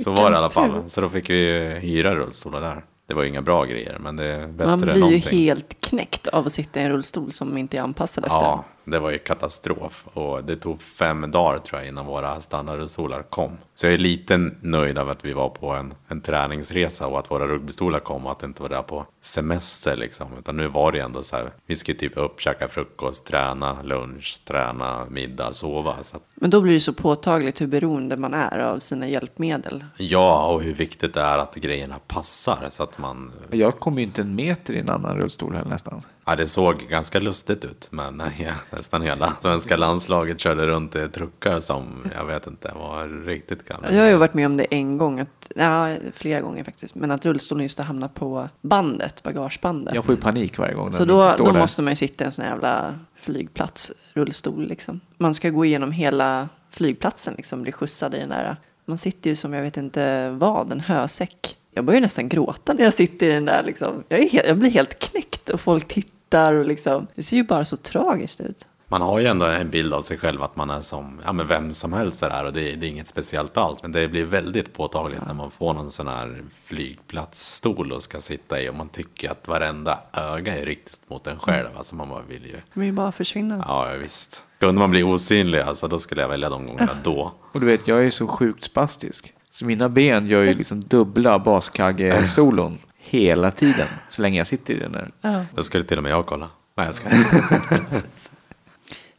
så 0.03 0.11
var 0.11 0.31
det 0.31 0.35
i 0.35 0.37
alla 0.37 0.49
fall. 0.49 0.89
Så 0.89 1.01
då 1.01 1.09
fick 1.09 1.29
vi 1.29 1.75
hyra 1.81 2.15
rullstolar 2.15 2.61
där. 2.61 2.83
Det 3.11 3.15
var 3.15 3.23
ju 3.23 3.29
inga 3.29 3.41
bra 3.41 3.65
grejer, 3.65 3.97
men 3.99 4.15
det 4.15 4.25
är 4.25 4.47
bättre 4.47 4.65
Man 4.65 4.73
än 4.73 4.81
blir 4.81 4.93
ju 4.93 4.99
någonting. 4.99 5.39
helt 5.39 5.81
knäckt 5.81 6.27
av 6.27 6.45
att 6.45 6.53
sitta 6.53 6.79
i 6.79 6.83
en 6.83 6.89
rullstol 6.91 7.31
som 7.31 7.57
inte 7.57 7.77
är 7.77 7.81
anpassad 7.81 8.25
efter 8.25 8.37
Ja, 8.37 8.65
det 8.85 8.99
var 8.99 9.11
ju 9.11 9.17
katastrof. 9.17 10.05
Och 10.13 10.43
det 10.43 10.55
tog 10.55 10.81
fem 10.81 11.31
dagar 11.31 11.59
tror 11.59 11.79
jag 11.81 11.87
innan 11.87 12.05
våra 12.05 12.41
standardrullstolar 12.41 13.21
kom. 13.21 13.51
Så 13.75 13.85
jag 13.85 13.93
är 13.93 13.97
lite 13.97 14.37
nöjd 14.61 14.97
av 14.97 15.09
att 15.09 15.25
vi 15.25 15.33
var 15.33 15.49
på 15.49 15.69
en, 15.69 15.93
en 16.07 16.21
träningsresa 16.21 17.07
och 17.07 17.19
att 17.19 17.31
våra 17.31 17.47
rugbystolar 17.47 17.99
kom 17.99 18.25
och 18.25 18.31
att 18.31 18.39
det 18.39 18.45
inte 18.45 18.61
var 18.61 18.69
där 18.69 18.81
på 18.81 19.05
semester 19.21 19.95
liksom. 19.95 20.27
Utan 20.39 20.57
nu 20.57 20.67
var 20.67 20.91
det 20.91 20.99
ändå 20.99 21.23
så 21.23 21.35
här, 21.35 21.51
vi 21.65 21.75
skulle 21.75 21.97
typ 21.97 22.17
upp, 22.17 22.41
käka 22.41 22.67
frukost, 22.67 23.25
träna 23.25 23.81
lunch, 23.83 24.41
träna 24.45 25.05
middag, 25.09 25.53
sova. 25.53 25.95
Så 26.03 26.17
att, 26.17 26.23
Men 26.35 26.49
då 26.49 26.61
blir 26.61 26.73
det 26.73 26.79
så 26.79 26.93
påtagligt 26.93 27.61
hur 27.61 27.67
beroende 27.67 28.17
man 28.17 28.33
är 28.33 28.59
av 28.59 28.79
sina 28.79 29.07
hjälpmedel. 29.07 29.85
ja, 29.97 30.45
och 30.47 30.61
hur 30.61 30.73
viktigt 30.73 31.13
det 31.13 31.21
är 31.21 31.37
att 31.37 31.55
grejerna 31.55 31.95
passar 32.07 32.67
så 32.69 32.83
att 32.83 32.97
man 32.97 33.31
Jag 33.51 33.79
kom 33.79 33.97
ju 33.97 34.03
inte 34.03 34.21
en 34.21 34.35
meter 34.35 34.73
i 34.73 34.79
en 34.79 34.89
annan 34.89 35.17
rullstol 35.17 35.55
här 35.55 35.65
nästan. 35.65 36.01
Ja, 36.25 36.35
det 36.35 36.47
såg 36.47 36.79
ganska 36.89 37.19
lustigt 37.19 37.65
ut, 37.65 37.87
men 37.91 38.17
nej, 38.17 38.53
nästan 38.69 39.01
hela 39.01 39.33
svenska 39.41 39.75
landslaget 39.75 40.39
körde 40.39 40.67
runt 40.67 40.95
i 40.95 41.07
truckar 41.07 41.59
som 41.59 42.11
jag 42.15 42.25
vet 42.25 42.47
inte 42.47 42.71
var 42.75 43.25
riktigt 43.25 43.67
gamla. 43.67 43.91
Jag 43.91 44.01
har 44.01 44.09
ju 44.09 44.15
varit 44.15 44.33
med 44.33 44.45
om 44.45 44.57
det 44.57 44.63
en 44.63 44.97
gång, 44.97 45.19
att, 45.19 45.51
ja, 45.55 45.95
flera 46.13 46.41
gånger 46.41 46.63
faktiskt, 46.63 46.95
men 46.95 47.11
att 47.11 47.25
rullstolen 47.25 47.63
just 47.63 47.77
har 47.77 47.85
hamnat 47.85 48.13
på 48.13 48.49
bandet, 48.61 49.23
bagagebandet. 49.23 49.95
Jag 49.95 50.05
får 50.05 50.15
ju 50.15 50.21
panik 50.21 50.57
varje 50.57 50.73
gång. 50.73 50.93
Så 50.93 51.05
då, 51.05 51.33
då 51.37 51.53
måste 51.53 51.81
man 51.81 51.91
ju 51.91 51.95
sitta 51.95 52.23
i 52.23 52.25
en 52.25 52.31
sån 52.31 52.45
här 52.45 52.51
jävla 52.51 52.99
flygplatsrullstol 53.15 54.67
liksom. 54.67 54.99
Man 55.17 55.33
ska 55.33 55.49
gå 55.49 55.65
igenom 55.65 55.91
hela 55.91 56.49
flygplatsen 56.69 57.33
liksom, 57.37 57.61
bli 57.61 57.71
skjutsad 57.71 58.15
i 58.15 58.19
den 58.19 58.29
där. 58.29 58.57
Man 58.85 58.97
sitter 58.97 59.29
ju 59.29 59.35
som 59.35 59.53
jag 59.53 59.61
vet 59.61 59.77
inte 59.77 60.29
vad, 60.29 60.71
en 60.71 60.79
hösäck. 60.79 61.57
Jag 61.73 61.85
börjar 61.85 62.01
nästan 62.01 62.29
gråta 62.29 62.73
när 62.73 62.83
jag 62.83 62.93
sitter 62.93 63.29
i 63.29 63.33
den 63.33 63.45
där 63.45 63.63
liksom. 63.63 64.03
Jag, 64.09 64.19
är 64.19 64.29
helt, 64.29 64.47
jag 64.47 64.57
blir 64.57 64.69
helt 64.71 64.99
knäckt 64.99 65.49
och 65.49 65.61
folk 65.61 65.87
tittar 65.87 66.53
och 66.53 66.65
liksom. 66.65 67.07
Det 67.15 67.23
ser 67.23 67.37
ju 67.37 67.43
bara 67.43 67.65
så 67.65 67.77
tragiskt 67.77 68.41
ut. 68.41 68.65
Man 68.87 69.01
har 69.01 69.19
ju 69.19 69.25
ändå 69.27 69.45
en 69.45 69.69
bild 69.69 69.93
av 69.93 70.01
sig 70.01 70.17
själv 70.17 70.43
att 70.43 70.55
man 70.55 70.69
är 70.69 70.81
som 70.81 71.21
ja, 71.25 71.33
men 71.33 71.47
vem 71.47 71.73
som 71.73 71.93
helst 71.93 72.19
där 72.19 72.45
och 72.45 72.53
det, 72.53 72.75
det 72.75 72.85
är 72.87 72.89
inget 72.89 73.07
speciellt 73.07 73.57
allt. 73.57 73.81
Men 73.81 73.91
det 73.91 74.07
blir 74.07 74.25
väldigt 74.25 74.73
påtagligt 74.73 75.21
när 75.27 75.33
man 75.33 75.51
får 75.51 75.73
någon 75.73 75.91
sån 75.91 76.07
här 76.07 76.43
flygplatsstol 76.63 77.91
och 77.91 78.03
ska 78.03 78.21
sitta 78.21 78.61
i 78.61 78.69
och 78.69 78.75
man 78.75 78.89
tycker 78.89 79.31
att 79.31 79.47
varenda 79.47 79.99
öga 80.13 80.57
är 80.57 80.65
riktigt 80.65 81.09
mot 81.09 81.27
en 81.27 81.39
själv. 81.39 81.67
Alltså 81.77 81.95
man 81.95 82.09
bara 82.09 82.21
vill 82.21 82.45
ju, 82.45 82.55
De 82.73 82.79
vill 82.79 82.93
bara 82.93 83.11
försvinna. 83.11 83.65
ja 83.67 83.93
visst. 84.01 84.43
Kunde 84.59 84.79
man 84.81 84.91
bli 84.91 85.03
osynlig, 85.03 85.59
alltså 85.59 85.87
då 85.87 85.99
skulle 85.99 86.21
jag 86.21 86.29
välja 86.29 86.49
de 86.49 86.65
gångerna 86.67 86.97
då. 87.03 87.31
Och 87.53 87.59
du 87.59 87.65
vet, 87.65 87.87
jag 87.87 88.05
är 88.05 88.09
så 88.09 88.27
sjukt 88.27 88.63
spastisk. 88.63 89.33
Så 89.53 89.65
mina 89.65 89.89
ben 89.89 90.27
gör 90.27 90.43
ju 90.43 90.53
liksom 90.53 90.81
dubbla 90.81 91.39
baskagge-solon 91.39 92.77
hela 92.97 93.51
tiden. 93.51 93.87
Så 94.09 94.21
länge 94.21 94.37
jag 94.37 94.47
sitter 94.47 94.73
i 94.73 94.79
den 94.79 94.91
där. 94.91 95.11
Ja. 95.21 95.45
Då 95.55 95.63
skulle 95.63 95.83
till 95.83 95.97
och 95.97 96.03
med 96.03 96.11
jag 96.11 96.25
kolla. 96.25 96.49
Nej 96.77 96.85
jag 96.85 96.95
ska. 96.95 97.09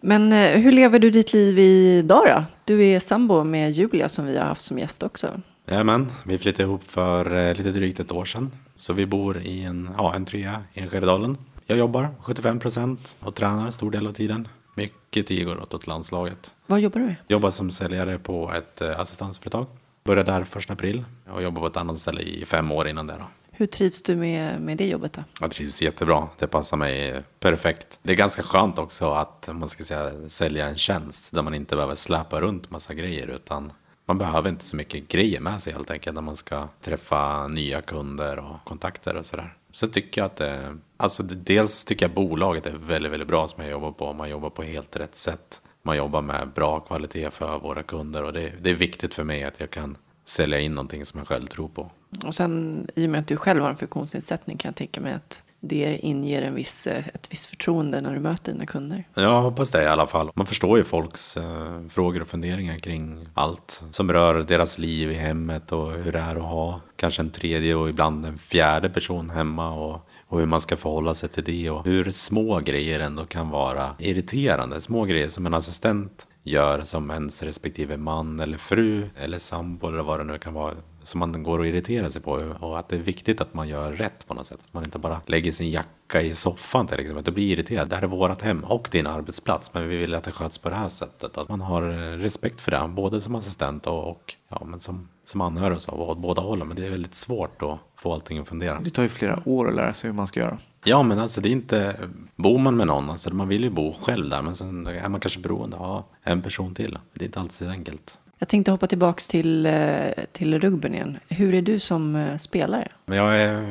Men 0.01 0.33
eh, 0.33 0.61
hur 0.61 0.72
lever 0.72 0.99
du 0.99 1.11
ditt 1.11 1.33
liv 1.33 1.59
idag 1.59 2.22
då? 2.26 2.45
Du 2.64 2.85
är 2.85 3.01
sambo 3.01 3.45
med 3.45 3.72
Julia 3.72 4.09
som 4.09 4.26
vi 4.26 4.39
har 4.39 4.45
haft 4.45 4.61
som 4.61 4.78
gäst 4.78 5.03
också. 5.03 5.41
Jajamän, 5.68 6.12
vi 6.24 6.39
flyttade 6.39 6.62
ihop 6.62 6.91
för 6.91 7.37
eh, 7.37 7.55
lite 7.55 7.70
drygt 7.70 8.01
ett 8.01 8.12
år 8.12 8.24
sedan. 8.24 8.51
Så 8.76 8.93
vi 8.93 9.07
bor 9.07 9.39
i 9.39 9.64
en, 9.64 9.91
ja, 9.99 10.14
en 10.14 10.24
trea 10.24 10.62
i 10.74 10.80
Enskededalen. 10.80 11.37
Jag 11.66 11.78
jobbar 11.78 12.09
75 12.20 12.59
procent 12.59 13.16
och 13.20 13.35
tränar 13.35 13.70
stor 13.70 13.91
del 13.91 14.07
av 14.07 14.12
tiden. 14.12 14.49
Mycket 14.74 15.26
tid 15.26 15.47
går 15.47 15.61
åt 15.62 15.74
åt 15.74 15.87
landslaget. 15.87 16.55
Vad 16.66 16.80
jobbar 16.80 17.01
du 17.01 17.07
med? 17.07 17.16
Jobbar 17.28 17.51
som 17.51 17.70
säljare 17.70 18.18
på 18.18 18.53
ett 18.57 18.80
eh, 18.80 19.01
assistansföretag. 19.01 19.66
Började 20.05 20.32
där 20.32 20.44
första 20.44 20.72
april 20.72 21.05
och 21.30 21.42
jobbade 21.42 21.61
på 21.61 21.66
ett 21.66 21.76
annat 21.76 21.98
ställe 21.98 22.20
i 22.20 22.44
fem 22.44 22.72
år 22.72 22.88
innan 22.88 23.07
det. 23.07 23.14
Då. 23.18 23.24
Hur 23.53 23.66
trivs 23.66 24.03
du 24.03 24.16
med, 24.16 24.61
med 24.61 24.78
det 24.78 24.86
jobbet 24.86 25.12
då? 25.12 25.24
Jag 25.40 25.50
trivs 25.50 25.82
jättebra. 25.82 26.28
Det 26.38 26.46
passar 26.46 26.76
mig 26.76 27.22
perfekt. 27.40 27.98
Det 28.03 28.12
är 28.12 28.16
ganska 28.16 28.42
skönt 28.42 28.78
också 28.78 29.11
att 29.11 29.48
man 29.53 29.68
ska 29.68 29.84
säga, 29.84 30.28
sälja 30.28 30.68
en 30.68 30.76
tjänst 30.76 31.34
där 31.34 31.42
man 31.42 31.55
inte 31.55 31.76
behöver 31.76 31.94
släpa 31.94 32.40
runt 32.40 32.70
massa 32.70 32.94
grejer 32.94 33.26
utan 33.26 33.72
man 34.07 34.18
behöver 34.18 34.48
inte 34.48 34.64
så 34.64 34.76
mycket 34.76 35.09
grejer 35.09 35.40
med 35.40 35.62
sig 35.62 35.72
helt 35.72 35.90
enkelt 35.90 36.14
när 36.14 36.22
man 36.22 36.36
ska 36.36 36.68
träffa 36.80 37.48
nya 37.48 37.80
kunder 37.80 38.38
och 38.38 38.64
kontakter 38.64 39.16
och 39.16 39.26
sådär. 39.26 39.55
Sen 39.72 39.90
tycker 39.90 40.20
jag 40.20 40.26
att 40.26 40.36
det, 40.36 40.78
alltså 40.96 41.22
dels 41.22 41.84
tycker 41.84 42.05
jag 42.05 42.14
bolaget 42.14 42.66
är 42.66 42.72
väldigt, 42.72 43.12
väldigt 43.12 43.28
bra 43.28 43.48
som 43.48 43.62
jag 43.62 43.70
jobbar 43.70 43.92
på. 43.92 44.12
Man 44.12 44.30
jobbar 44.30 44.50
på 44.50 44.62
helt 44.62 44.96
rätt 44.96 45.16
sätt. 45.16 45.61
Man 45.83 45.97
jobbar 45.97 46.22
med 46.22 46.49
bra 46.55 46.80
kvalitet 46.80 47.30
för 47.30 47.59
våra 47.59 47.83
kunder 47.83 48.22
och 48.22 48.33
det, 48.33 48.53
det 48.61 48.70
är 48.70 48.74
viktigt 48.74 49.14
för 49.14 49.24
mig 49.24 49.45
att 49.45 49.61
jag 49.61 49.70
kan 49.70 49.97
sälja 50.24 50.61
in 50.61 50.74
någonting 50.74 51.07
som 51.07 51.18
jag 51.18 51.28
själv 51.28 51.47
tror 51.47 51.68
på. 51.68 51.91
Och 52.24 52.35
sen 52.35 52.87
i 52.95 53.07
och 53.07 53.11
med 53.11 53.20
att 53.20 53.28
du 53.28 53.37
själv 53.37 53.62
har 53.62 53.70
en 53.70 53.76
funktionsnedsättning 53.76 54.57
kan 54.57 54.68
jag 54.68 54.76
tänka 54.76 55.01
mig 55.01 55.12
att 55.12 55.43
det 55.61 55.99
inger 56.03 56.43
en 56.43 56.55
viss, 56.55 56.87
ett 56.87 57.28
visst 57.30 57.47
förtroende 57.47 58.01
när 58.01 58.14
du 58.14 58.20
möter 58.20 58.53
dina 58.53 58.66
kunder. 58.66 59.05
Jag 59.14 59.43
hoppas 59.43 59.70
det 59.70 59.83
i 59.83 59.87
alla 59.87 60.07
fall. 60.07 60.30
Man 60.35 60.47
förstår 60.47 60.78
ju 60.78 60.85
folks 60.85 61.37
eh, 61.37 61.89
frågor 61.89 62.22
och 62.22 62.28
funderingar 62.28 62.78
kring 62.78 63.28
allt 63.35 63.83
som 63.91 64.12
rör 64.12 64.43
deras 64.43 64.78
liv 64.78 65.11
i 65.11 65.14
hemmet 65.14 65.72
och 65.72 65.93
hur 65.93 66.12
det 66.12 66.18
är 66.18 66.37
att 66.37 66.43
ha 66.43 66.80
kanske 66.97 67.22
en 67.22 67.30
tredje 67.30 67.74
och 67.74 67.89
ibland 67.89 68.26
en 68.26 68.39
fjärde 68.39 68.91
person 68.91 69.30
hemma 69.30 69.70
och, 69.70 70.09
och 70.33 70.39
hur 70.39 70.47
man 70.47 70.61
ska 70.61 70.76
förhålla 70.76 71.14
sig 71.14 71.28
till 71.28 71.45
det 71.45 71.70
och 71.70 71.85
hur 71.85 72.11
små 72.11 72.61
grejer 72.61 73.01
ändå 73.01 73.24
kan 73.24 73.51
vara 73.51 73.97
irriterande. 73.99 74.80
Små 74.80 75.05
grejer 75.05 75.28
som 75.28 75.47
en 75.47 75.55
assistent 75.55 76.26
gör 76.43 76.80
som 76.80 77.11
ens 77.11 77.43
respektive 77.43 77.97
man 77.97 78.41
eller 78.41 78.59
fru 78.59 79.09
eller 79.16 79.39
sambo 79.39 79.89
eller 79.89 80.03
vad 80.03 80.20
det 80.20 80.24
nu 80.24 80.39
kan 80.39 80.55
vara 80.55 80.74
som 81.03 81.18
man 81.18 81.42
går 81.42 81.59
och 81.59 81.66
irriterar 81.66 82.09
sig 82.09 82.22
på 82.22 82.32
och 82.61 82.78
att 82.78 82.88
det 82.88 82.96
är 82.96 83.00
viktigt 83.00 83.40
att 83.40 83.55
man 83.55 83.68
gör 83.68 83.92
rätt 83.92 84.26
på 84.26 84.34
något 84.34 84.46
sätt. 84.46 84.59
Att 84.66 84.74
man 84.74 84.84
inte 84.84 84.98
bara 84.98 85.20
lägger 85.26 85.53
sin 85.53 85.70
jacka 85.70 86.22
i 86.22 86.34
soffan 86.34 86.86
till 86.86 87.00
exempel. 87.00 87.18
Att 87.18 87.24
du 87.24 87.32
blir 87.32 87.53
irriterad. 87.53 87.88
Det 87.88 87.96
här 87.96 88.03
är 88.03 88.07
vårt 88.07 88.42
hem 88.42 88.64
och 88.64 88.88
din 88.92 89.07
arbetsplats 89.07 89.74
men 89.74 89.88
vi 89.88 89.96
vill 89.96 90.14
att 90.14 90.24
det 90.24 90.32
sköts 90.32 90.59
på 90.59 90.68
det 90.68 90.74
här 90.74 90.88
sättet. 90.88 91.38
Att 91.38 91.48
man 91.48 91.61
har 91.61 91.82
respekt 92.18 92.61
för 92.61 92.70
det, 92.70 92.88
både 92.88 93.20
som 93.20 93.34
assistent 93.34 93.86
och, 93.86 94.11
och 94.11 94.34
ja, 94.48 94.62
men 94.64 94.80
som, 94.80 95.09
som 95.24 95.40
anhörig 95.40 95.76
och 95.76 95.82
så, 95.82 95.92
åt 95.92 96.18
båda 96.18 96.42
hållen. 96.42 96.68
Men 96.68 96.76
det 96.76 96.86
är 96.86 96.90
väldigt 96.90 97.14
svårt 97.14 97.62
att 97.62 97.78
få 97.96 98.14
allting 98.14 98.38
att 98.38 98.48
fungera. 98.48 98.80
Det 98.80 98.90
tar 98.90 99.03
ju 99.03 99.09
flera 99.09 99.42
år 99.44 99.68
att 99.68 99.74
lära 99.74 99.92
sig 99.92 100.11
hur 100.11 100.14
man 100.14 100.26
ska 100.26 100.40
göra. 100.40 100.59
Ja, 100.84 101.03
men 101.03 101.18
alltså 101.18 101.40
det 101.40 101.48
är 101.48 101.53
inte... 101.53 101.96
Bor 102.36 102.59
man 102.59 102.76
med 102.76 102.86
någon, 102.86 103.11
alltså 103.11 103.34
man 103.34 103.48
vill 103.48 103.64
ju 103.64 103.70
bo 103.70 103.94
själv 104.03 104.30
där, 104.30 104.42
men 104.42 104.57
sen 104.57 104.86
är 104.86 105.09
man 105.09 105.20
kanske 105.20 105.40
beroende 105.40 105.76
av 105.76 106.05
en 106.22 106.42
person 106.42 106.74
till. 106.74 106.98
Det 107.14 107.24
är 107.24 107.26
inte 107.26 107.40
alltid 107.40 107.66
så 107.66 107.68
enkelt. 107.68 108.18
Jag 108.43 108.49
tänkte 108.49 108.70
hoppa 108.70 108.86
tillbaks 108.86 109.28
till, 109.28 109.66
eh, 109.66 110.11
till 110.32 110.61
rugbyn 110.61 110.95
igen. 110.95 111.18
Hur 111.28 111.55
är 111.55 111.62
du 111.62 111.78
som 111.78 112.16
eh, 112.16 112.36
spelare? 112.36 112.88
Jag 113.05 113.40
är, 113.40 113.64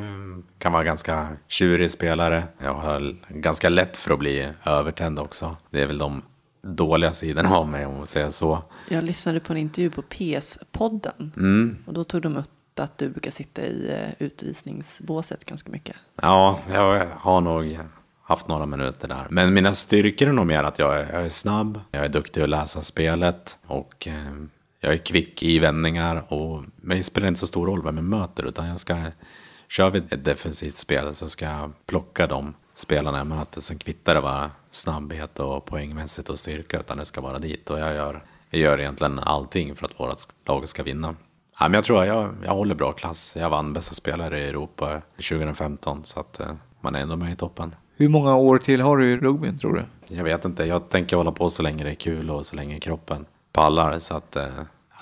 kan 0.58 0.72
vara 0.72 0.84
ganska 0.84 1.28
tjurig 1.48 1.90
spelare. 1.90 2.44
Jag 2.58 2.74
har 2.74 3.16
ganska 3.28 3.68
lätt 3.68 3.96
för 3.96 4.12
att 4.12 4.18
bli 4.18 4.48
övertänd 4.64 5.18
också. 5.18 5.56
Det 5.70 5.82
är 5.82 5.86
väl 5.86 5.98
de 5.98 6.22
dåliga 6.62 7.12
sidorna 7.12 7.56
av 7.56 7.68
mig 7.68 7.86
om 7.86 7.96
man 7.96 8.06
säger 8.06 8.30
så. 8.30 8.62
Jag 8.88 9.04
lyssnade 9.04 9.40
på 9.40 9.52
en 9.52 9.58
intervju 9.58 9.90
på 9.90 10.02
PS-podden. 10.02 11.30
Mm. 11.36 11.76
Och 11.86 11.94
då 11.94 12.04
tog 12.04 12.22
de 12.22 12.36
upp 12.36 12.80
att 12.80 12.98
du 12.98 13.08
brukar 13.08 13.30
sitta 13.30 13.62
i 13.62 13.90
eh, 13.90 14.26
utvisningsbåset 14.26 15.44
ganska 15.44 15.72
mycket. 15.72 15.96
Ja, 16.22 16.58
jag 16.70 17.06
har 17.16 17.40
nog 17.40 17.78
haft 18.22 18.48
några 18.48 18.66
minuter 18.66 19.08
där. 19.08 19.26
Men 19.30 19.54
mina 19.54 19.74
styrkor 19.74 20.28
är 20.28 20.32
nog 20.32 20.46
mer 20.46 20.62
att 20.62 20.78
jag 20.78 21.00
är, 21.00 21.12
jag 21.12 21.24
är 21.24 21.28
snabb, 21.28 21.80
jag 21.90 22.04
är 22.04 22.08
duktig 22.08 22.42
att 22.42 22.48
läsa 22.48 22.80
spelet 22.82 23.58
och 23.66 24.08
jag 24.84 24.92
är 24.92 24.98
kvick 24.98 25.42
i 25.42 25.58
vändningar. 25.58 26.32
Och, 26.32 26.64
men 26.76 26.96
det 26.96 27.02
spelar 27.02 27.28
inte 27.28 27.40
så 27.40 27.46
stor 27.46 27.66
roll 27.66 27.82
vem 27.82 27.96
jag 27.96 28.04
möter 28.04 28.44
utan 28.44 28.66
jag 28.66 28.80
ska, 28.80 28.96
kör 29.68 29.90
vi 29.90 29.98
ett 29.98 30.24
defensivt 30.24 30.74
spel 30.74 31.14
så 31.14 31.28
ska 31.28 31.44
jag 31.44 31.72
plocka 31.86 32.26
de 32.26 32.54
spelarna 32.74 33.18
jag 33.18 33.26
möter. 33.26 33.60
Sen 33.60 33.78
kvittar 33.78 34.14
det 34.14 34.20
vara 34.20 34.50
snabbhet 34.70 35.38
och 35.38 35.66
poängmässigt 35.66 36.28
och 36.28 36.38
styrka 36.38 36.80
utan 36.80 36.98
det 36.98 37.04
ska 37.04 37.20
vara 37.20 37.38
dit. 37.38 37.70
Och 37.70 37.78
jag 37.78 37.94
gör, 37.94 38.24
jag 38.50 38.60
gör 38.60 38.80
egentligen 38.80 39.18
allting 39.18 39.76
för 39.76 39.86
att 39.86 40.00
vårt 40.00 40.18
lag 40.46 40.68
ska 40.68 40.82
vinna. 40.82 41.14
Ja, 41.60 41.68
men 41.68 41.74
jag 41.74 41.84
tror 41.84 42.04
jag, 42.04 42.34
jag 42.44 42.54
håller 42.54 42.74
bra 42.74 42.92
klass. 42.92 43.36
Jag 43.40 43.50
vann 43.50 43.72
bästa 43.72 43.94
spelare 43.94 44.44
i 44.44 44.48
Europa 44.48 45.02
2015 45.16 46.04
så 46.04 46.20
att 46.20 46.40
eh, 46.40 46.54
man 46.80 46.94
är 46.94 47.00
ändå 47.00 47.16
med 47.16 47.32
i 47.32 47.36
toppen. 47.36 47.74
Hur 47.96 48.08
många 48.08 48.36
år 48.36 48.58
till 48.58 48.80
har 48.80 48.96
du 48.96 49.12
i 49.12 49.16
rugbyn 49.16 49.58
tror 49.58 49.74
du? 49.74 50.14
Jag 50.16 50.24
vet 50.24 50.44
inte, 50.44 50.64
jag 50.64 50.88
tänker 50.88 51.16
hålla 51.16 51.32
på 51.32 51.50
så 51.50 51.62
länge 51.62 51.84
det 51.84 51.90
är 51.90 51.94
kul 51.94 52.30
och 52.30 52.46
så 52.46 52.56
länge 52.56 52.80
kroppen 52.80 53.26
pallar. 53.52 53.98
Så 53.98 54.14
att 54.14 54.36
eh, 54.36 54.46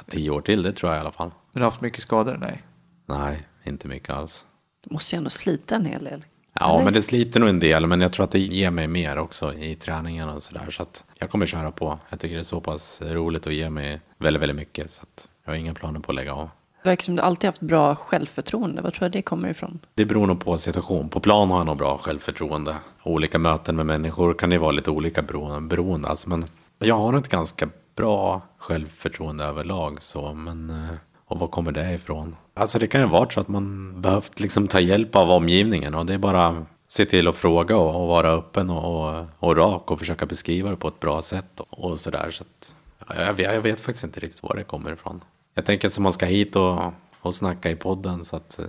tio 0.08 0.30
år 0.30 0.40
till, 0.40 0.62
det 0.62 0.72
tror 0.72 0.92
jag 0.92 0.98
i 0.98 1.00
alla 1.00 1.10
fall. 1.12 1.28
Men 1.52 1.60
du 1.60 1.64
har 1.64 1.70
haft 1.70 1.80
mycket 1.80 2.02
skador? 2.02 2.36
Nej. 2.40 2.62
Nej, 3.06 3.46
inte 3.64 3.88
mycket 3.88 4.10
alls. 4.10 4.46
Du 4.84 4.94
måste 4.94 5.14
ju 5.14 5.18
ändå 5.18 5.30
slita 5.30 5.74
en 5.76 5.86
hel 5.86 6.04
del. 6.04 6.24
Ja, 6.52 6.74
Eller? 6.74 6.84
men 6.84 6.92
det 6.94 7.02
sliter 7.02 7.40
nog 7.40 7.48
en 7.48 7.60
del, 7.60 7.86
men 7.86 8.00
jag 8.00 8.12
tror 8.12 8.24
att 8.24 8.30
det 8.30 8.38
ger 8.38 8.70
mig 8.70 8.88
mer 8.88 9.18
också 9.18 9.54
i 9.54 9.74
träningen 9.76 10.28
och 10.28 10.42
sådär. 10.42 10.70
Så 10.70 10.82
att 10.82 11.04
jag 11.18 11.30
kommer 11.30 11.46
köra 11.46 11.70
på. 11.70 11.98
Jag 12.10 12.20
tycker 12.20 12.34
det 12.34 12.40
är 12.42 12.44
så 12.44 12.60
pass 12.60 13.02
roligt 13.04 13.46
och 13.46 13.52
ger 13.52 13.70
mig 13.70 14.00
väldigt, 14.18 14.42
väldigt 14.42 14.56
mycket. 14.56 14.92
Så 14.92 15.02
att 15.02 15.28
jag 15.44 15.52
har 15.52 15.56
inga 15.58 15.74
planer 15.74 16.00
på 16.00 16.12
att 16.12 16.16
lägga 16.16 16.34
av. 16.34 16.48
Det 16.82 16.88
verkar 16.88 17.04
som 17.04 17.16
du 17.16 17.22
alltid 17.22 17.48
haft 17.48 17.60
bra 17.60 17.94
självförtroende. 17.94 18.82
Vad 18.82 18.92
tror 18.94 19.04
jag 19.04 19.12
det 19.12 19.22
kommer 19.22 19.48
ifrån? 19.48 19.78
Det 19.94 20.04
beror 20.04 20.26
nog 20.26 20.40
på 20.44 20.58
situation. 20.58 21.08
På 21.08 21.20
plan 21.20 21.50
har 21.50 21.56
jag 21.58 21.66
nog 21.66 21.76
bra 21.76 21.98
självförtroende. 21.98 22.76
Olika 23.02 23.38
möten 23.38 23.76
med 23.76 23.86
människor 23.86 24.34
kan 24.34 24.50
ju 24.52 24.58
vara 24.58 24.70
lite 24.70 24.90
olika 24.90 25.22
bero- 25.22 25.68
beroende. 25.68 26.08
Alltså, 26.08 26.28
men 26.28 26.44
jag 26.78 26.96
har 26.96 27.18
ett 27.18 27.28
ganska 27.28 27.68
bra 28.00 28.42
självförtroende 28.58 29.44
överlag. 29.44 30.02
Så, 30.02 30.34
men, 30.34 30.70
eh, 30.70 30.96
och 31.26 31.38
var 31.38 31.48
kommer 31.48 31.72
det 31.72 31.94
ifrån? 31.94 32.36
Alltså 32.54 32.78
det 32.78 32.86
kan 32.86 33.00
ju 33.00 33.06
vara 33.06 33.30
så 33.30 33.40
att 33.40 33.48
man 33.48 34.00
behövt 34.00 34.40
liksom 34.40 34.68
ta 34.68 34.80
hjälp 34.80 35.16
av 35.16 35.30
omgivningen. 35.30 35.94
Och 35.94 36.06
det 36.06 36.14
är 36.14 36.18
bara 36.18 36.66
se 36.88 37.04
till 37.04 37.28
att 37.28 37.36
fråga 37.36 37.76
och, 37.76 38.02
och 38.02 38.08
vara 38.08 38.30
öppen 38.30 38.70
och, 38.70 39.18
och, 39.18 39.26
och 39.38 39.56
rak 39.56 39.90
och 39.90 39.98
försöka 39.98 40.26
beskriva 40.26 40.70
det 40.70 40.76
på 40.76 40.88
ett 40.88 41.00
bra 41.00 41.22
sätt. 41.22 41.60
Och, 41.60 41.84
och 41.84 42.00
sådär. 42.00 42.30
Så 42.30 42.42
att, 42.44 42.74
ja, 43.08 43.24
jag, 43.24 43.34
vet, 43.34 43.54
jag 43.54 43.60
vet 43.60 43.80
faktiskt 43.80 44.04
inte 44.04 44.20
riktigt 44.20 44.42
var 44.42 44.56
det 44.56 44.64
kommer 44.64 44.92
ifrån. 44.92 45.24
Jag 45.54 45.66
tänker 45.66 45.88
att 45.88 45.98
man 45.98 46.12
ska 46.12 46.26
hit 46.26 46.56
och, 46.56 46.92
och 47.20 47.34
snacka 47.34 47.70
i 47.70 47.76
podden. 47.76 48.24
Så 48.24 48.36
att 48.36 48.58
eh, 48.58 48.64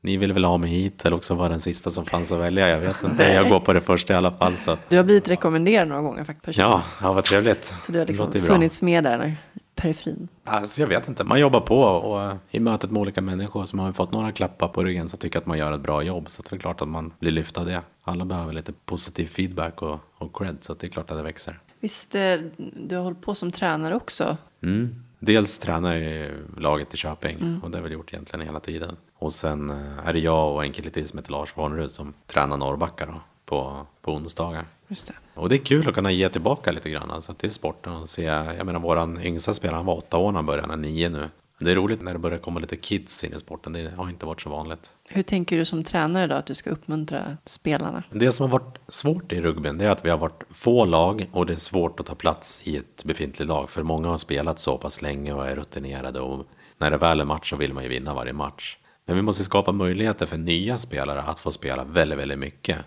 ni 0.00 0.16
vill 0.16 0.32
väl 0.32 0.44
ha 0.44 0.58
mig 0.58 0.70
hit 0.70 1.04
eller 1.04 1.16
också 1.16 1.34
vara 1.34 1.48
den 1.48 1.60
sista 1.60 1.90
som 1.90 2.06
fanns 2.06 2.32
att 2.32 2.38
välja. 2.38 2.68
Jag 2.68 2.80
vet 2.80 3.02
inte. 3.04 3.22
Jag 3.22 3.48
går 3.48 3.60
på 3.60 3.72
det 3.72 3.80
första 3.80 4.12
i 4.12 4.16
alla 4.16 4.32
fall. 4.32 4.56
Så 4.56 4.76
Du 4.88 4.96
har 4.96 5.04
blivit 5.04 5.28
rekommenderad 5.28 5.88
några 5.88 6.02
gånger 6.02 6.24
faktiskt. 6.24 6.58
ja, 6.58 6.82
ja, 7.02 7.12
vad 7.12 7.24
trevligt. 7.24 7.74
Så 7.78 7.92
du 7.92 7.98
har 7.98 8.06
liksom 8.06 8.30
bra. 8.30 8.40
funnits 8.40 8.82
med 8.82 9.04
där 9.04 9.26
i 9.26 9.34
periferin. 9.74 10.28
Alltså, 10.44 10.80
jag 10.80 10.88
vet 10.88 11.08
inte, 11.08 11.24
man 11.24 11.40
jobbar 11.40 11.60
på 11.60 11.80
och 11.80 12.36
i 12.50 12.60
mötet 12.60 12.90
med 12.90 13.00
olika 13.00 13.20
människor 13.20 13.64
som 13.64 13.78
har 13.78 13.92
fått 13.92 14.12
några 14.12 14.32
klappar 14.32 14.68
på 14.68 14.84
ryggen 14.84 15.08
så 15.08 15.16
tycker 15.16 15.38
att 15.38 15.46
man 15.46 15.58
gör 15.58 15.72
ett 15.72 15.80
bra 15.80 16.02
jobb. 16.02 16.30
Så 16.30 16.42
det 16.42 16.56
är 16.56 16.60
klart 16.60 16.82
att 16.82 16.88
man 16.88 17.12
blir 17.18 17.30
lyft 17.30 17.58
av 17.58 17.66
det. 17.66 17.80
Alla 18.02 18.24
behöver 18.24 18.52
lite 18.52 18.72
positiv 18.72 19.26
feedback 19.26 19.82
och, 19.82 19.98
och 20.18 20.36
cred 20.36 20.56
så 20.60 20.74
det 20.74 20.86
är 20.86 20.88
klart 20.90 21.10
att 21.10 21.16
det 21.16 21.22
växer. 21.22 21.58
Visst, 21.80 22.14
eh, 22.14 22.34
du 22.88 22.96
har 22.96 23.02
hållit 23.02 23.20
på 23.22 23.34
som 23.34 23.52
tränare 23.52 23.94
också. 23.94 24.36
Mm. 24.62 25.04
Dels 25.20 25.58
tränar 25.58 25.96
jag 25.96 26.30
laget 26.58 26.94
i 26.94 26.96
Köping 26.96 27.60
och 27.62 27.70
det 27.70 27.78
har 27.78 27.84
vi 27.84 27.92
gjort 27.92 28.12
egentligen 28.12 28.46
hela 28.46 28.60
tiden. 28.60 28.96
Och 29.18 29.32
sen 29.32 29.70
eh, 29.70 30.08
är 30.08 30.12
det 30.12 30.18
jag 30.18 30.54
och 30.54 30.64
en 30.64 30.72
kille 30.72 30.90
till 30.90 31.08
som 31.08 31.18
heter 31.18 31.32
Lars 31.32 31.56
Warnerud 31.56 31.92
som 31.92 32.14
tränar 32.26 32.56
Norrbacka 32.56 33.06
då, 33.06 33.20
på, 33.44 33.86
på 34.02 34.12
onsdagar. 34.12 34.66
Just 34.88 35.06
det. 35.06 35.14
Och 35.34 35.48
det 35.48 35.54
är 35.54 35.64
kul 35.64 35.88
att 35.88 35.94
kunna 35.94 36.10
ge 36.10 36.28
tillbaka 36.28 36.72
lite 36.72 36.90
grann 36.90 37.10
alltså, 37.10 37.32
till 37.32 37.50
sporten 37.50 37.92
och 37.92 38.08
se. 38.08 38.22
Jag 38.22 38.66
menar 38.66 38.80
våran 38.80 39.22
yngsta 39.22 39.54
spelare, 39.54 39.76
han 39.76 39.86
var 39.86 39.96
åtta 39.96 40.16
år 40.16 40.32
när 40.32 40.38
han 40.38 40.46
började, 40.46 40.68
han 40.68 40.84
är 40.84 40.88
nio 40.88 41.08
nu. 41.08 41.28
Det 41.60 41.70
är 41.70 41.74
roligt 41.74 42.02
när 42.02 42.12
det 42.12 42.18
börjar 42.18 42.38
komma 42.38 42.60
lite 42.60 42.76
kids 42.76 43.24
in 43.24 43.34
i 43.34 43.38
sporten, 43.38 43.72
det 43.72 43.90
har 43.96 44.08
inte 44.08 44.26
varit 44.26 44.40
så 44.40 44.50
vanligt. 44.50 44.94
Hur 45.08 45.22
tänker 45.22 45.56
du 45.56 45.64
som 45.64 45.84
tränare 45.84 46.26
då 46.26 46.34
att 46.34 46.46
du 46.46 46.54
ska 46.54 46.70
uppmuntra 46.70 47.36
spelarna? 47.44 48.02
Det 48.10 48.32
som 48.32 48.50
har 48.50 48.58
varit 48.58 48.78
svårt 48.88 49.32
i 49.32 49.40
rugbyn 49.40 49.78
det 49.78 49.84
är 49.84 49.90
att 49.90 50.04
vi 50.04 50.10
har 50.10 50.18
varit 50.18 50.42
få 50.50 50.84
lag 50.84 51.28
och 51.32 51.46
det 51.46 51.52
är 51.52 51.56
svårt 51.56 52.00
att 52.00 52.06
ta 52.06 52.14
plats 52.14 52.62
i 52.64 52.76
ett 52.76 53.04
befintligt 53.04 53.48
lag. 53.48 53.70
För 53.70 53.82
många 53.82 54.08
har 54.08 54.18
spelat 54.18 54.58
så 54.58 54.78
pass 54.78 55.02
länge 55.02 55.32
och 55.32 55.48
är 55.48 55.56
rutinerade 55.56 56.20
och 56.20 56.46
när 56.78 56.90
det 56.90 56.96
väl 56.96 57.20
är 57.20 57.24
match 57.24 57.50
så 57.50 57.56
vill 57.56 57.74
man 57.74 57.82
ju 57.82 57.88
vinna 57.88 58.14
varje 58.14 58.32
match. 58.32 58.77
Men 59.08 59.16
vi 59.16 59.22
måste 59.22 59.44
skapa 59.44 59.72
möjligheter 59.72 60.26
för 60.26 60.36
nya 60.36 60.76
spelare 60.76 61.22
att 61.22 61.38
få 61.38 61.50
spela 61.50 61.84
väldigt, 61.84 62.18
väldigt 62.18 62.38
mycket. 62.38 62.78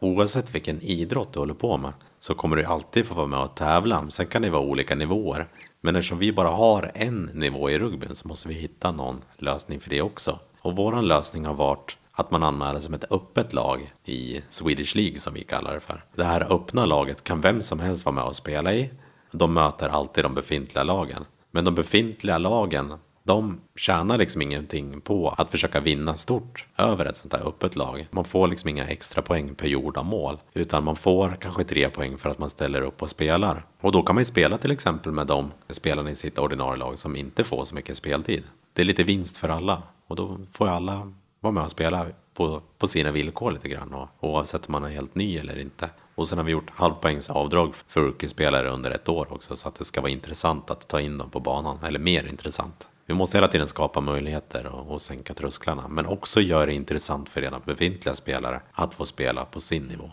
Oavsett 0.00 0.54
vilken 0.54 0.82
idrott 0.82 1.32
du 1.32 1.38
håller 1.38 1.54
på 1.54 1.76
med 1.76 1.92
så 2.18 2.34
kommer 2.34 2.56
du 2.56 2.64
alltid 2.64 3.06
få 3.06 3.14
vara 3.14 3.26
med 3.26 3.40
och 3.40 3.54
tävla. 3.56 4.10
Sen 4.10 4.26
kan 4.26 4.42
det 4.42 4.50
vara 4.50 4.62
olika 4.62 4.94
nivåer. 4.94 5.48
Men 5.80 5.96
eftersom 5.96 6.18
vi 6.18 6.32
bara 6.32 6.48
har 6.48 6.92
en 6.94 7.30
nivå 7.34 7.70
i 7.70 7.78
rugbyn 7.78 8.14
så 8.14 8.28
måste 8.28 8.48
vi 8.48 8.54
hitta 8.54 8.92
någon 8.92 9.22
lösning 9.36 9.80
för 9.80 9.90
det 9.90 10.02
också. 10.02 10.38
Och 10.60 10.76
våran 10.76 11.08
lösning 11.08 11.44
har 11.44 11.54
varit 11.54 11.96
att 12.12 12.30
man 12.30 12.42
anmäler 12.42 12.80
som 12.80 12.94
ett 12.94 13.12
öppet 13.12 13.52
lag 13.52 13.94
i 14.04 14.40
Swedish 14.48 14.96
League 14.96 15.18
som 15.18 15.34
vi 15.34 15.44
kallar 15.44 15.74
det 15.74 15.80
för. 15.80 16.04
Det 16.14 16.24
här 16.24 16.52
öppna 16.52 16.86
laget 16.86 17.24
kan 17.24 17.40
vem 17.40 17.62
som 17.62 17.80
helst 17.80 18.04
vara 18.04 18.14
med 18.14 18.24
och 18.24 18.36
spela 18.36 18.72
i. 18.74 18.90
De 19.32 19.54
möter 19.54 19.88
alltid 19.88 20.24
de 20.24 20.34
befintliga 20.34 20.84
lagen. 20.84 21.24
Men 21.50 21.64
de 21.64 21.74
befintliga 21.74 22.38
lagen, 22.38 22.94
de 23.30 23.60
tjänar 23.76 24.18
liksom 24.18 24.42
ingenting 24.42 25.00
på 25.00 25.28
att 25.28 25.50
försöka 25.50 25.80
vinna 25.80 26.16
stort 26.16 26.66
över 26.76 27.06
ett 27.06 27.16
sånt 27.16 27.32
här 27.32 27.48
öppet 27.48 27.76
lag. 27.76 28.06
Man 28.10 28.24
får 28.24 28.48
liksom 28.48 28.70
inga 28.70 28.86
extra 28.86 29.22
poäng 29.22 29.54
per 29.54 29.66
gjorda 29.66 30.02
mål. 30.02 30.38
Utan 30.54 30.84
man 30.84 30.96
får 30.96 31.36
kanske 31.40 31.64
tre 31.64 31.90
poäng 31.90 32.18
för 32.18 32.30
att 32.30 32.38
man 32.38 32.50
ställer 32.50 32.82
upp 32.82 33.02
och 33.02 33.10
spelar. 33.10 33.66
Och 33.80 33.92
då 33.92 34.02
kan 34.02 34.14
man 34.14 34.20
ju 34.20 34.26
spela 34.26 34.58
till 34.58 34.70
exempel 34.70 35.12
med 35.12 35.26
de 35.26 35.52
spelarna 35.68 36.10
i 36.10 36.16
sitt 36.16 36.38
ordinarie 36.38 36.78
lag 36.78 36.98
som 36.98 37.16
inte 37.16 37.44
får 37.44 37.64
så 37.64 37.74
mycket 37.74 37.96
speltid. 37.96 38.42
Det 38.72 38.82
är 38.82 38.86
lite 38.86 39.02
vinst 39.02 39.36
för 39.36 39.48
alla. 39.48 39.82
Och 40.06 40.16
då 40.16 40.38
får 40.52 40.66
ju 40.66 40.72
alla 40.72 41.12
vara 41.40 41.52
med 41.52 41.64
och 41.64 41.70
spela 41.70 42.06
på, 42.34 42.62
på 42.78 42.86
sina 42.86 43.10
villkor 43.10 43.52
lite 43.52 43.68
grann. 43.68 43.94
Och, 43.94 44.08
oavsett 44.20 44.66
om 44.66 44.72
man 44.72 44.84
är 44.84 44.88
helt 44.88 45.14
ny 45.14 45.38
eller 45.38 45.58
inte. 45.58 45.90
Och 46.14 46.28
sen 46.28 46.38
har 46.38 46.44
vi 46.44 46.52
gjort 46.52 46.70
halvpoängs 46.70 47.30
avdrag 47.30 47.74
för 47.74 48.00
rookie-spelare 48.00 48.70
under 48.70 48.90
ett 48.90 49.08
år 49.08 49.32
också. 49.32 49.56
Så 49.56 49.68
att 49.68 49.74
det 49.74 49.84
ska 49.84 50.00
vara 50.00 50.12
intressant 50.12 50.70
att 50.70 50.88
ta 50.88 51.00
in 51.00 51.18
dem 51.18 51.30
på 51.30 51.40
banan. 51.40 51.78
Eller 51.84 51.98
mer 51.98 52.26
intressant. 52.26 52.88
Vi 53.10 53.14
måste 53.14 53.36
hela 53.36 53.48
tiden 53.48 53.66
skapa 53.66 54.00
möjligheter 54.00 54.66
och, 54.66 54.92
och 54.92 55.02
sänka 55.02 55.34
trösklarna. 55.34 55.88
Men 55.88 56.06
också 56.06 56.40
göra 56.40 56.66
det 56.66 56.74
intressant 56.74 57.28
för 57.28 57.40
redan 57.40 57.60
befintliga 57.64 58.14
spelare 58.14 58.60
att 58.72 58.94
få 58.94 59.04
spela 59.04 59.44
på 59.44 59.60
sin 59.60 59.82
nivå. 59.82 60.10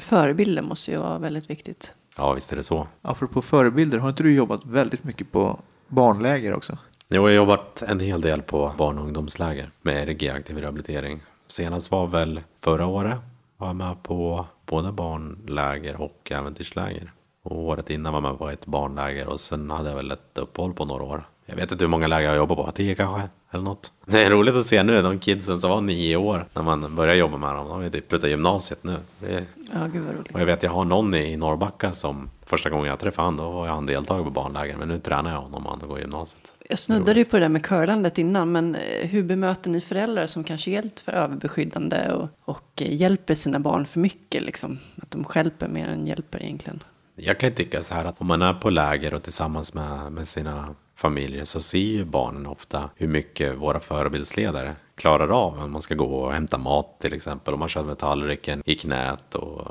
Förebilder 0.00 0.62
måste 0.62 0.90
ju 0.90 0.96
vara 0.96 1.18
väldigt 1.18 1.50
viktigt. 1.50 1.94
Ja, 2.16 2.32
visst 2.32 2.52
är 2.52 2.56
det 2.56 2.62
så. 2.62 2.86
Apropå 3.02 3.42
förebilder, 3.42 3.98
har 3.98 4.08
inte 4.08 4.22
du 4.22 4.34
jobbat 4.34 4.64
väldigt 4.64 5.04
mycket 5.04 5.32
på 5.32 5.60
barnläger 5.88 6.54
också? 6.54 6.78
Jo, 7.08 7.16
Jag 7.16 7.22
har 7.22 7.30
jobbat 7.30 7.82
en 7.82 8.00
hel 8.00 8.20
del 8.20 8.42
på 8.42 8.72
barn 8.78 8.98
och 8.98 9.04
ungdomsläger 9.04 9.70
med 9.82 10.08
RG 10.08 10.28
aktiv 10.28 10.58
rehabilitering. 10.58 11.20
Senast 11.48 11.90
var 11.90 12.06
väl 12.06 12.40
förra 12.60 12.86
året. 12.86 13.18
Var 13.56 13.66
jag 13.66 13.76
med 13.76 14.02
på 14.02 14.46
både 14.66 14.92
barnläger 14.92 16.00
och 16.00 16.32
äventyrsläger. 16.32 17.12
Och 17.42 17.58
året 17.58 17.90
innan 17.90 18.12
var 18.12 18.20
jag 18.20 18.30
med 18.30 18.38
på 18.38 18.50
ett 18.50 18.66
barnläger 18.66 19.26
och 19.26 19.40
sen 19.40 19.70
hade 19.70 19.88
jag 19.88 19.96
väl 19.96 20.10
ett 20.10 20.38
uppehåll 20.38 20.74
på 20.74 20.84
några 20.84 21.04
år. 21.04 21.28
Jag 21.46 21.56
vet 21.56 21.72
inte 21.72 21.84
hur 21.84 21.88
många 21.90 22.06
läger 22.06 22.28
jag 22.28 22.36
jobbar 22.36 22.56
på, 22.56 22.70
tio 22.70 22.94
kanske? 22.94 23.28
Eller 23.50 23.64
något. 23.64 23.92
Det 24.06 24.24
är 24.24 24.30
roligt 24.30 24.54
att 24.54 24.66
se 24.66 24.82
nu, 24.82 25.02
de 25.02 25.18
kidsen 25.18 25.60
som 25.60 25.70
var 25.70 25.80
nio 25.80 26.16
år 26.16 26.46
när 26.54 26.62
man 26.62 26.96
började 26.96 27.18
jobba 27.18 27.36
med 27.36 27.54
dem. 27.54 27.68
De 27.68 27.76
har 27.76 27.82
ju 27.82 27.90
typ 27.90 28.08
slutat 28.08 28.30
gymnasiet 28.30 28.84
nu. 28.84 28.96
Det 29.20 29.34
är... 29.34 29.44
Ja, 29.72 29.86
gud 29.92 30.02
vad 30.02 30.14
roligt. 30.14 30.32
Och 30.32 30.40
jag 30.40 30.46
vet, 30.46 30.62
jag 30.62 30.70
har 30.70 30.84
någon 30.84 31.14
i 31.14 31.36
Norrbacka 31.36 31.92
som 31.92 32.30
första 32.46 32.70
gången 32.70 32.86
jag 32.86 32.98
träffade 32.98 33.26
honom, 33.26 33.44
då 33.44 33.50
var 33.50 33.66
han 33.66 33.86
deltagare 33.86 34.24
på 34.24 34.30
barnläger. 34.30 34.76
Men 34.76 34.88
nu 34.88 34.98
tränar 34.98 35.30
jag 35.30 35.40
honom 35.40 35.66
och 35.66 35.78
han 35.78 35.88
går 35.88 35.98
i 35.98 36.00
gymnasiet. 36.00 36.54
Jag 36.68 36.78
snuddade 36.78 37.18
ju 37.18 37.24
på 37.24 37.36
det 37.36 37.44
där 37.44 37.48
med 37.48 37.64
curlandet 37.64 38.18
innan, 38.18 38.52
men 38.52 38.74
eh, 38.74 39.08
hur 39.08 39.22
bemöter 39.22 39.70
ni 39.70 39.80
föräldrar 39.80 40.26
som 40.26 40.44
kanske 40.44 40.70
är 40.70 40.72
helt 40.72 41.00
för 41.00 41.12
överbeskyddande 41.12 42.12
och, 42.12 42.28
och 42.44 42.82
eh, 42.82 42.94
hjälper 42.94 43.34
sina 43.34 43.60
barn 43.60 43.86
för 43.86 44.00
mycket? 44.00 44.42
Liksom? 44.42 44.78
Att 45.02 45.10
de 45.10 45.24
stjälper 45.24 45.68
mer 45.68 45.88
än 45.88 46.06
hjälper 46.06 46.42
egentligen. 46.42 46.82
Jag 47.16 47.40
kan 47.40 47.48
ju 47.48 47.54
tycka 47.54 47.82
så 47.82 47.94
här 47.94 48.04
att 48.04 48.20
om 48.20 48.26
man 48.26 48.42
är 48.42 48.54
på 48.54 48.70
läger 48.70 49.14
och 49.14 49.22
tillsammans 49.22 49.74
med, 49.74 50.12
med 50.12 50.28
sina 50.28 50.74
familjer 51.02 51.44
så 51.44 51.60
ser 51.60 51.78
ju 51.78 52.04
barnen 52.04 52.46
ofta 52.46 52.90
hur 52.96 53.08
mycket 53.08 53.56
våra 53.58 53.80
förebildsledare 53.80 54.76
klarar 54.94 55.28
av. 55.28 55.70
Man 55.70 55.82
ska 55.82 55.94
gå 55.94 56.04
och 56.04 56.32
hämta 56.32 56.58
mat 56.58 57.00
till 57.00 57.14
exempel. 57.14 57.54
Om 57.54 57.60
man 57.60 57.68
kör 57.68 57.84
med 57.84 57.98
tallriken 57.98 58.62
i 58.64 58.74
knät 58.74 59.34
och 59.34 59.68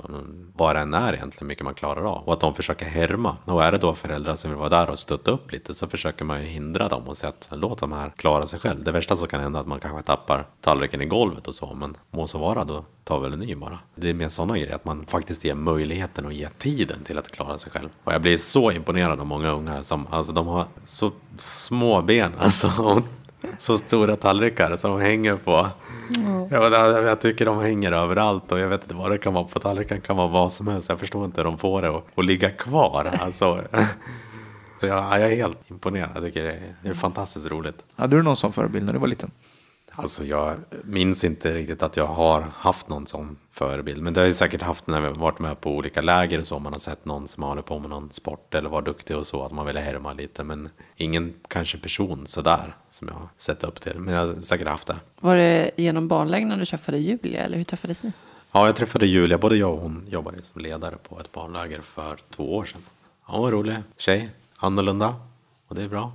vad 0.55 0.75
det 0.75 0.79
än 0.79 0.93
är 0.93 1.13
egentligen 1.13 1.47
mycket 1.47 1.63
man 1.63 1.73
klarar 1.73 2.03
av. 2.03 2.23
Och 2.27 2.33
att 2.33 2.39
de 2.39 2.55
försöker 2.55 2.85
härma. 2.85 3.37
Och 3.45 3.63
är 3.63 3.71
det 3.71 3.77
då 3.77 3.93
föräldrar 3.93 4.35
som 4.35 4.51
vill 4.51 4.57
vara 4.57 4.69
där 4.69 4.89
och 4.89 4.99
stötta 4.99 5.31
upp 5.31 5.51
lite 5.51 5.73
så 5.73 5.87
försöker 5.87 6.25
man 6.25 6.41
ju 6.41 6.47
hindra 6.47 6.87
dem 6.87 7.03
och 7.07 7.17
säga 7.17 7.29
att 7.29 7.49
låt 7.51 7.79
de 7.79 7.91
här 7.91 8.11
klara 8.15 8.47
sig 8.47 8.59
själv. 8.59 8.83
Det 8.83 8.91
värsta 8.91 9.15
som 9.15 9.27
kan 9.27 9.41
hända 9.41 9.59
är 9.59 9.61
att 9.61 9.67
man 9.67 9.79
kanske 9.79 10.01
tappar 10.01 10.47
tallriken 10.61 11.01
i 11.01 11.05
golvet 11.05 11.47
och 11.47 11.55
så. 11.55 11.73
Men 11.73 11.97
må 12.11 12.27
så 12.27 12.37
vara 12.37 12.63
då 12.63 12.85
tar 13.03 13.19
väl 13.19 13.33
en 13.33 13.39
ny 13.39 13.55
bara. 13.55 13.79
Det 13.95 14.09
är 14.09 14.13
mer 14.13 14.29
sådana 14.29 14.57
grejer 14.57 14.75
att 14.75 14.85
man 14.85 15.05
faktiskt 15.05 15.45
ger 15.45 15.55
möjligheten 15.55 16.25
och 16.25 16.33
ger 16.33 16.49
tiden 16.57 17.03
till 17.03 17.17
att 17.17 17.31
klara 17.31 17.57
sig 17.57 17.71
själv. 17.71 17.89
Och 18.03 18.13
jag 18.13 18.21
blir 18.21 18.37
så 18.37 18.71
imponerad 18.71 19.19
av 19.19 19.25
många 19.25 19.51
unga 19.51 19.83
som 19.83 20.07
alltså 20.09 20.33
de 20.33 20.47
har 20.47 20.65
så 20.85 21.11
små 21.37 22.01
ben 22.01 22.31
alltså. 22.39 23.03
Så 23.57 23.77
stora 23.77 24.15
tallrikar 24.15 24.77
som 24.77 25.01
hänger 25.01 25.33
på. 25.33 25.69
Jag, 26.49 26.71
jag, 26.71 27.03
jag 27.03 27.21
tycker 27.21 27.45
de 27.45 27.59
hänger 27.59 27.91
överallt 27.91 28.51
och 28.51 28.59
jag 28.59 28.69
vet 28.69 28.83
inte 28.83 28.95
vad 28.95 29.11
det 29.11 29.17
kan 29.17 29.33
vara 29.33 29.43
på 29.43 29.59
tallriken. 29.59 30.01
Kan 30.01 30.17
vara 30.17 30.27
vad 30.27 30.53
som 30.53 30.67
helst. 30.67 30.89
Jag 30.89 30.99
förstår 30.99 31.25
inte 31.25 31.41
hur 31.41 31.45
de 31.45 31.57
får 31.57 31.81
det 31.81 31.89
att, 31.89 32.03
att 32.15 32.25
ligga 32.25 32.49
kvar. 32.49 33.11
Alltså. 33.19 33.61
Så 34.79 34.87
jag, 34.87 35.21
jag 35.21 35.31
är 35.31 35.35
helt 35.35 35.69
imponerad. 35.69 36.09
Jag 36.15 36.23
tycker 36.23 36.43
det 36.43 36.51
är, 36.51 36.75
det 36.83 36.89
är 36.89 36.93
fantastiskt 36.93 37.47
roligt. 37.47 37.83
Hade 37.95 38.17
du 38.17 38.23
någon 38.23 38.37
sån 38.37 38.53
förebild 38.53 38.85
när 38.85 38.93
du 38.93 38.99
var 38.99 39.07
liten? 39.07 39.31
Alltså 40.01 40.25
jag 40.25 40.55
minns 40.83 41.23
inte 41.23 41.55
riktigt 41.55 41.83
att 41.83 41.97
jag 41.97 42.07
har 42.07 42.41
haft 42.55 42.89
någon 42.89 43.07
sån 43.07 43.37
förebild. 43.51 44.01
Men 44.01 44.13
det 44.13 44.19
har 44.19 44.25
jag 44.25 44.35
säkert 44.35 44.61
haft 44.61 44.87
när 44.87 45.01
vi 45.01 45.07
har 45.07 45.13
varit 45.13 45.39
med 45.39 45.61
på 45.61 45.75
olika 45.75 46.01
läger 46.01 46.39
och 46.39 46.45
så. 46.45 46.59
Man 46.59 46.73
har 46.73 46.79
sett 46.79 47.05
någon 47.05 47.27
som 47.27 47.43
håller 47.43 47.61
på 47.61 47.79
med 47.79 47.89
någon 47.89 48.11
sport 48.11 48.53
eller 48.53 48.69
var 48.69 48.81
duktig 48.81 49.17
och 49.17 49.27
så. 49.27 49.45
Att 49.45 49.51
man 49.51 49.65
ville 49.65 49.79
härma 49.79 50.13
lite. 50.13 50.43
Men 50.43 50.69
ingen 50.95 51.33
kanske 51.47 51.77
person 51.77 52.27
sådär 52.27 52.75
som 52.89 53.07
jag 53.07 53.15
har 53.15 53.29
sett 53.37 53.63
upp 53.63 53.81
till. 53.81 53.99
Men 53.99 54.13
jag 54.13 54.27
har 54.27 54.41
säkert 54.41 54.67
haft 54.67 54.87
det. 54.87 54.95
Var 55.19 55.35
det 55.35 55.71
genom 55.75 56.07
barnlägren 56.07 56.59
du 56.59 56.65
träffade 56.65 56.97
Julia 56.97 57.41
eller 57.41 57.57
hur 57.57 57.63
träffades 57.63 58.03
ni? 58.03 58.11
Ja, 58.51 58.65
jag 58.65 58.75
träffade 58.75 59.05
Julia. 59.05 59.37
Både 59.37 59.57
jag 59.57 59.73
och 59.73 59.81
hon 59.81 60.05
jobbade 60.09 60.43
som 60.43 60.61
ledare 60.61 60.95
på 61.09 61.19
ett 61.19 61.31
barnläger 61.31 61.81
för 61.81 62.17
två 62.29 62.55
år 62.55 62.65
sedan. 62.65 62.81
Hon 63.21 63.41
var 63.41 63.51
rolig 63.51 63.75
tjej. 63.97 64.29
Annorlunda. 64.57 65.15
Och 65.67 65.75
det 65.75 65.83
är 65.83 65.87
bra. 65.87 66.11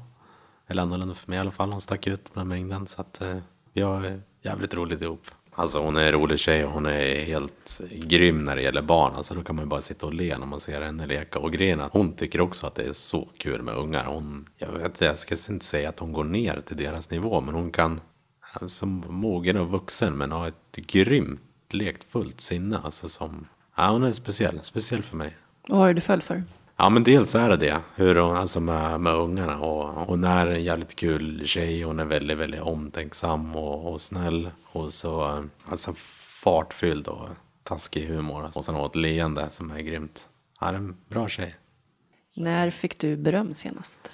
Eller 0.66 0.82
annorlunda 0.82 1.14
för 1.14 1.30
mig 1.30 1.37
i 1.37 1.41
alla 1.41 1.51
fall. 1.51 1.70
Hon 1.70 1.80
stack 1.80 2.07
ut 2.07 2.32
bland 2.34 2.49
mängden. 2.49 2.87
Så 2.87 3.01
att 3.01 3.22
jag 3.81 4.01
vi 4.01 4.09
har 4.09 4.20
jävligt 4.43 4.74
roligt 4.74 5.03
ihop. 5.03 5.27
Alltså 5.59 5.79
hon 5.79 5.97
är 5.97 6.07
en 6.07 6.12
rolig 6.12 6.39
tjej 6.39 6.64
och 6.64 6.70
hon 6.70 6.87
är 6.87 7.24
helt 7.24 7.81
grym 7.91 8.45
när 8.45 8.57
det 8.57 8.62
gäller 8.62 8.83
barn. 8.83 9.12
Alltså 9.16 9.35
då 9.35 9.43
kan 9.43 9.57
man 9.57 9.64
ju 9.64 9.68
bara 9.68 9.81
sitta 9.81 10.07
och 10.07 10.14
le 10.14 10.39
när 10.39 10.47
man 10.47 10.61
ser 10.61 10.81
henne 10.81 11.07
leka. 11.07 11.39
Och 11.39 11.53
grejen 11.53 11.81
är 11.81 11.85
att 11.85 11.93
hon 11.93 12.12
tycker 12.12 12.41
också 12.41 12.66
att 12.66 12.74
det 12.74 12.83
är 12.83 12.93
så 12.93 13.29
kul 13.39 13.62
med 13.62 13.74
ungar. 13.74 14.05
Hon, 14.05 14.49
jag, 14.57 14.68
vet, 14.68 15.01
jag 15.01 15.18
ska 15.18 15.37
inte 15.53 15.64
säga 15.64 15.89
att 15.89 15.99
hon 15.99 16.12
går 16.12 16.24
ner 16.24 16.62
till 16.66 16.77
deras 16.77 17.11
nivå. 17.11 17.41
Men 17.41 17.55
hon 17.55 17.70
kan, 17.72 18.01
som 18.66 19.05
mogen 19.09 19.57
och 19.57 19.70
vuxen, 19.70 20.16
men 20.18 20.33
ha 20.33 20.49
ett 20.49 20.77
grymt 20.77 21.41
lekfullt 21.70 22.41
sinne. 22.41 22.79
Alltså 22.79 23.09
som, 23.09 23.47
ja 23.77 23.91
hon 23.91 24.05
är 24.05 24.12
speciell, 24.12 24.61
speciell 24.62 25.03
för 25.03 25.16
mig. 25.16 25.37
Och 25.68 25.79
vad 25.79 25.91
är 25.91 25.95
du 25.95 26.01
föll 26.01 26.22
för? 26.22 26.45
Ja 26.79 26.89
men 26.91 27.05
dels 27.05 27.35
är 27.35 27.49
det 27.49 27.57
det, 27.57 27.81
hur 27.95 28.16
hon, 28.16 28.37
alltså 28.37 28.61
med, 28.61 29.01
med 29.01 29.14
ungarna. 29.14 29.59
Och 29.59 30.07
hon 30.07 30.24
är 30.24 30.47
en 30.47 30.64
jävligt 30.64 30.97
kul 30.97 31.47
tjej, 31.47 31.83
hon 31.83 31.99
är 31.99 32.05
väldigt, 32.05 32.39
väldigt 32.39 32.61
omtänksam 32.61 33.57
och, 33.57 33.93
och 33.93 34.01
snäll. 34.01 34.51
Och 34.72 34.95
så 34.95 35.45
alltså 35.68 35.95
fartfylld 36.43 37.09
och 37.09 37.29
taskig 37.62 38.07
humor. 38.07 38.51
Och 38.55 38.64
sen 38.64 38.74
har 38.74 38.87
ett 38.87 38.95
leende 38.95 39.51
som 39.51 39.70
är 39.70 39.81
grymt. 39.81 40.29
Ja, 40.61 40.68
är 40.68 40.72
en 40.74 40.97
bra 41.09 41.29
tjej. 41.29 41.57
När 42.35 42.70
fick 42.70 43.01
du 43.01 43.16
beröm 43.16 43.55
senast? 43.55 44.11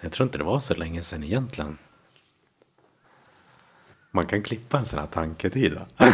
Jag 0.00 0.12
tror 0.12 0.26
inte 0.26 0.38
det 0.38 0.44
var 0.44 0.58
så 0.58 0.74
länge 0.74 1.02
sedan 1.02 1.24
egentligen. 1.24 1.78
Man 4.10 4.26
kan 4.26 4.42
klippa 4.42 4.78
en 4.78 4.84
sån 4.84 4.98
här 4.98 5.06
tanketid 5.06 5.74
va? 5.74 5.86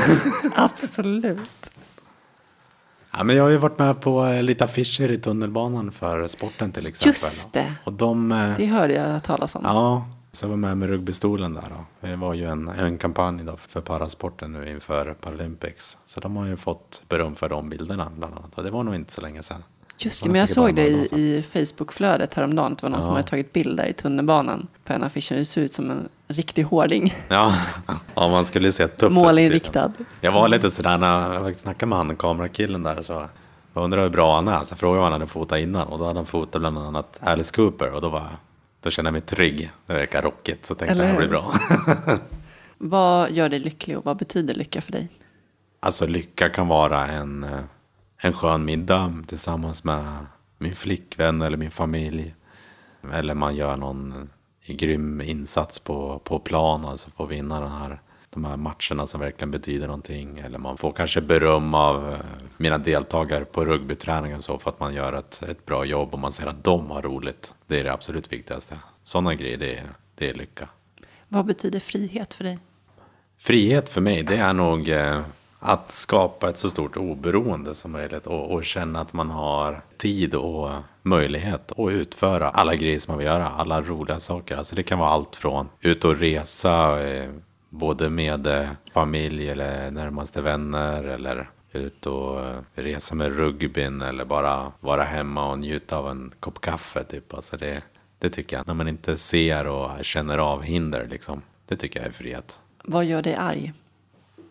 Absolut. 0.55 1.72
Ja, 3.17 3.25
men 3.25 3.37
jag 3.37 3.43
har 3.43 3.51
ju 3.51 3.57
varit 3.57 3.79
med 3.79 4.01
på 4.01 4.25
eh, 4.27 4.43
lite 4.43 4.65
affischer 4.65 5.11
i 5.11 5.19
tunnelbanan 5.19 5.93
för 5.93 6.27
sporten 6.27 6.73
till 6.73 6.87
exempel. 6.87 7.09
Just 7.11 7.53
det. 7.53 7.75
Och 7.85 7.93
de, 7.93 8.33
eh, 8.33 8.57
Det 8.57 8.67
hörde 8.67 8.95
jag 8.95 9.23
talas 9.23 9.55
om. 9.55 9.63
Ja, 9.65 10.07
så 10.33 10.45
jag 10.45 10.51
var 10.51 10.57
med 10.57 10.77
med 10.79 10.89
rugbystolen 10.89 11.55
där. 11.55 11.63
Då. 12.01 12.09
Det 12.09 12.17
var 12.17 12.35
ju 12.35 12.47
en, 12.49 12.69
en 12.69 12.99
kampanj 12.99 13.45
då 13.45 13.57
för 13.57 13.81
parasporten 13.81 14.53
nu 14.53 14.69
inför 14.71 15.15
Paralympics. 15.15 15.99
Så 16.07 16.21
de 16.21 16.37
har 16.37 16.47
ju 16.47 16.57
fått 16.57 17.03
beröm 17.09 17.35
för 17.35 17.49
de 17.49 17.69
bilderna 17.69 18.11
bland 18.19 18.35
annat. 18.35 18.55
Och 18.55 18.65
det 18.65 18.71
var 18.71 18.83
nog 18.83 18.95
inte 18.95 19.13
så 19.13 19.21
länge 19.21 19.43
sedan. 19.43 19.63
Just 19.99 20.25
det, 20.25 20.31
men 20.31 20.39
jag 20.41 20.49
såg 20.49 20.75
det 20.75 20.89
i, 20.89 21.09
i 21.13 21.43
Facebookflödet 21.43 22.35
häromdagen. 22.35 22.75
Det 22.75 22.83
var 22.83 22.91
någon 22.91 23.01
som 23.03 23.09
Ja. 23.11 23.15
hade 23.17 23.29
tagit 23.29 23.53
bilder 23.53 23.87
i 23.87 23.93
tunnelbanan 23.93 24.67
på 24.85 24.93
en 24.93 25.03
affisch. 25.03 25.29
Det 25.33 25.45
såg 25.45 25.65
ut 25.65 25.73
som 25.73 25.91
en 25.91 26.09
riktig 26.33 26.63
hårding. 26.63 27.15
Ja, 27.29 27.55
ja 28.15 28.29
man 28.29 28.47
skulle 28.47 28.73
se 28.73 28.89
tuff. 28.89 29.13
Målinriktad. 29.13 29.93
Jag 30.21 30.33
var 30.33 30.49
lite 30.49 30.71
sådär 30.71 30.99
när 30.99 31.35
jag 31.35 31.57
snackade 31.57 31.89
med 31.89 31.99
han, 31.99 32.17
kamerakillen 32.17 32.83
där. 32.83 33.03
Så 33.03 33.29
jag 33.75 33.85
undrade 33.85 34.03
hur 34.03 34.11
bra 34.11 34.35
han 34.35 34.49
är. 34.49 34.63
Så 34.65 34.73
jag 34.73 34.79
frågade 34.79 35.01
vad 35.01 35.05
han 35.05 35.21
hade 35.21 35.27
fotat 35.27 35.59
innan. 35.59 35.89
Och 35.89 35.99
då 35.99 36.07
hade 36.07 36.19
han 36.19 36.27
fotat 36.27 36.61
bland 36.61 36.79
annat 36.79 37.19
Alice 37.21 37.55
Cooper. 37.55 37.91
Och 37.91 38.01
då, 38.01 38.09
var, 38.09 38.27
då 38.81 38.91
kände 38.91 39.09
jag 39.09 39.13
mig 39.13 39.23
trygg. 39.23 39.71
Det 39.87 39.95
verkar 39.95 40.23
rockigt. 40.23 40.67
Så 40.67 40.75
tänkte 40.75 40.93
Eller 40.93 41.05
jag 41.05 41.15
det 41.15 41.19
blir 41.19 41.29
bra. 41.29 41.55
Vad 42.79 43.31
gör 43.31 43.49
dig 43.49 43.59
lycklig 43.59 43.99
och 43.99 44.05
vad 44.05 44.17
betyder 44.17 44.55
lycka 44.55 44.81
för 44.81 44.93
dig? 44.93 45.09
Alltså 45.81 46.07
lycka 46.07 46.49
kan 46.49 46.69
vara 46.69 47.07
en, 47.07 47.47
en 48.17 48.33
skön 48.33 48.65
middag 48.65 49.25
tillsammans 49.27 49.85
med 49.85 50.27
min 50.59 50.75
flickvän 50.75 51.43
eller 51.43 51.57
min 51.57 51.71
familj. 51.71 52.35
Eller 53.13 53.35
man 53.35 53.57
gör 53.57 53.77
någon 53.77 54.31
grym 54.67 55.21
insats 55.21 55.79
på, 55.79 56.21
på 56.25 56.39
plan, 56.39 56.85
alltså 56.85 57.11
får 57.11 57.27
vinna 57.27 57.61
den 57.61 57.71
här, 57.71 58.01
de 58.31 58.45
här 58.45 58.57
matcherna 58.57 59.07
som 59.07 59.21
verkligen 59.21 59.51
betyder 59.51 59.87
någonting. 59.87 60.39
Eller 60.39 60.59
man 60.59 60.77
får 60.77 60.93
kanske 60.93 61.21
beröm 61.21 61.75
av 61.75 62.13
eh, 62.13 62.19
mina 62.57 62.79
deltagare 62.79 63.45
på 63.45 63.65
rugbyträningen 63.65 64.43
så 64.43 64.59
för 64.59 64.71
att 64.71 64.81
man 64.81 64.95
gör 64.95 65.13
ett, 65.13 65.43
ett 65.43 65.67
bra 65.67 65.85
jobb 65.85 66.13
och 66.13 66.19
man 66.19 66.33
ser 66.33 66.47
att 66.47 66.65
de 66.65 66.91
har 66.91 67.03
roligt. 67.03 67.55
Det 67.67 67.81
är 67.81 67.85
det 67.85 67.93
absolut 67.93 68.33
viktigaste. 68.33 68.79
Sådana 69.05 69.35
grejer, 69.35 69.59
det 69.59 69.77
är, 69.77 69.85
det 70.15 70.31
är 70.31 70.35
lycka. 70.35 70.69
Vad 71.29 71.47
betyder 71.47 71.81
frihet 71.81 72.35
för 72.35 72.45
dig? 72.45 72.59
Frihet 73.39 73.89
för 73.89 74.01
mig, 74.01 74.23
det 74.23 74.37
är 74.37 74.53
nog 74.53 74.89
eh, 74.89 75.21
att 75.59 75.93
skapa 75.93 76.49
ett 76.51 76.59
så 76.59 76.71
stort 76.71 76.97
oberoende 76.97 77.75
som 77.75 77.93
möjligt 77.93 78.27
och, 78.27 78.53
och 78.53 78.65
känna 78.65 79.01
att 79.01 79.13
man 79.13 79.31
har 79.31 79.83
tid 79.97 80.35
och 80.35 80.71
möjlighet 81.03 81.73
att 81.73 81.91
utföra 81.91 82.51
alla 82.51 82.75
grejer 82.75 82.99
som 82.99 83.13
man 83.13 83.19
vill 83.19 83.27
göra, 83.27 83.49
alla 83.49 83.83
roliga 83.83 84.21
saker. 84.21 84.57
Alltså 84.57 84.77
det 84.77 84.83
kan 84.83 84.99
vara 84.99 85.11
allt 85.11 85.37
från 85.37 85.69
ut 85.81 86.05
och 86.05 86.17
resa, 86.17 87.03
eh, 87.09 87.31
både 87.69 88.11
med 88.11 88.47
eh, 88.47 88.69
familj 88.93 89.49
eller 89.49 89.91
närmaste 89.91 90.41
vänner 90.41 91.05
eller 91.05 91.51
ut 91.73 92.07
och 92.07 92.41
eh, 92.41 92.59
resa 92.75 93.15
med 93.15 93.37
rugbyn 93.37 94.03
eller 94.03 94.25
bara 94.25 94.73
vara 94.81 95.05
hemma 95.05 95.51
och 95.51 95.59
njuta 95.59 95.97
av 95.97 96.11
en 96.11 96.33
kopp 96.41 96.61
kaffe. 96.61 97.05
Typ. 97.05 97.35
Alltså 97.35 97.57
det, 97.57 97.83
det 98.19 98.31
tycker 98.31 98.57
jag, 98.57 98.67
när 98.67 98.75
man 98.75 98.89
inte 98.89 99.17
ser 99.17 99.67
och 99.67 100.05
känner 100.05 100.39
av 100.39 100.63
hinder 100.63 101.07
liksom. 101.11 101.43
Det 101.67 101.77
tycker 101.77 102.01
jag 102.01 102.09
är 102.09 102.13
frihet. 102.13 102.61
Vad 102.85 103.05
gör 103.05 103.23
dig 103.23 103.35
arg? 103.35 103.73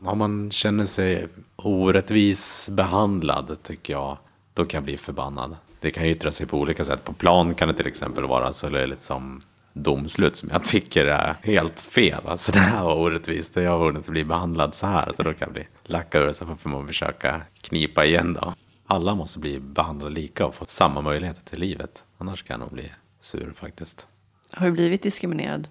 Om 0.04 0.18
man 0.18 0.52
känner 0.52 0.86
sig 0.86 1.28
orättvis 1.56 2.70
behandlad 2.72 3.64
tycker 3.64 3.93
jag, 3.93 4.18
då 4.54 4.66
kan 4.66 4.78
jag 4.78 4.84
bli 4.84 4.97
förbannad. 4.97 5.56
Det 5.82 5.91
kan 5.91 6.05
yttra 6.05 6.32
sig 6.32 6.47
på 6.47 6.57
olika 6.57 6.84
sätt. 6.84 7.03
På 7.03 7.13
plan 7.13 7.55
kan 7.55 7.67
det 7.67 7.73
till 7.73 7.88
exempel 7.88 8.23
vara 8.23 8.53
så 8.53 8.69
löjligt 8.69 9.03
som 9.03 9.41
domslut 9.73 10.36
som 10.36 10.49
jag 10.49 10.63
tycker 10.63 11.05
är 11.05 11.38
helt 11.41 11.82
fel. 11.82 12.21
Alltså 12.25 12.51
det 12.51 12.59
här 12.59 12.84
var 12.84 12.95
orättvist, 12.95 13.55
jag 13.55 13.79
borde 13.79 13.97
inte 13.97 14.11
bli 14.11 14.23
behandlad 14.23 14.75
så 14.75 14.88
här. 14.88 15.11
Så 15.15 15.23
då 15.23 15.34
kan 15.34 15.45
jag 15.45 15.53
bli 15.53 15.67
lack 15.84 16.15
ur 16.15 16.34
så 16.34 16.45
får 16.45 16.69
man 16.69 16.88
försöka 16.88 17.41
knipa 17.61 18.05
igen 18.05 18.34
då. 18.34 18.53
Alla 18.88 19.15
måste 19.15 19.39
bli 19.39 19.59
behandlade 19.59 20.15
lika 20.15 20.45
och 20.45 20.55
få 20.55 20.65
samma 20.67 21.01
möjligheter 21.01 21.41
till 21.41 21.59
livet. 21.59 22.05
Annars 22.17 22.43
kan 22.43 22.59
nog 22.59 22.71
bli 22.71 22.91
sur 23.19 23.53
faktiskt. 23.55 24.07
Har 24.53 24.65
du 24.65 24.71
blivit 24.71 25.03
diskriminerad? 25.03 25.67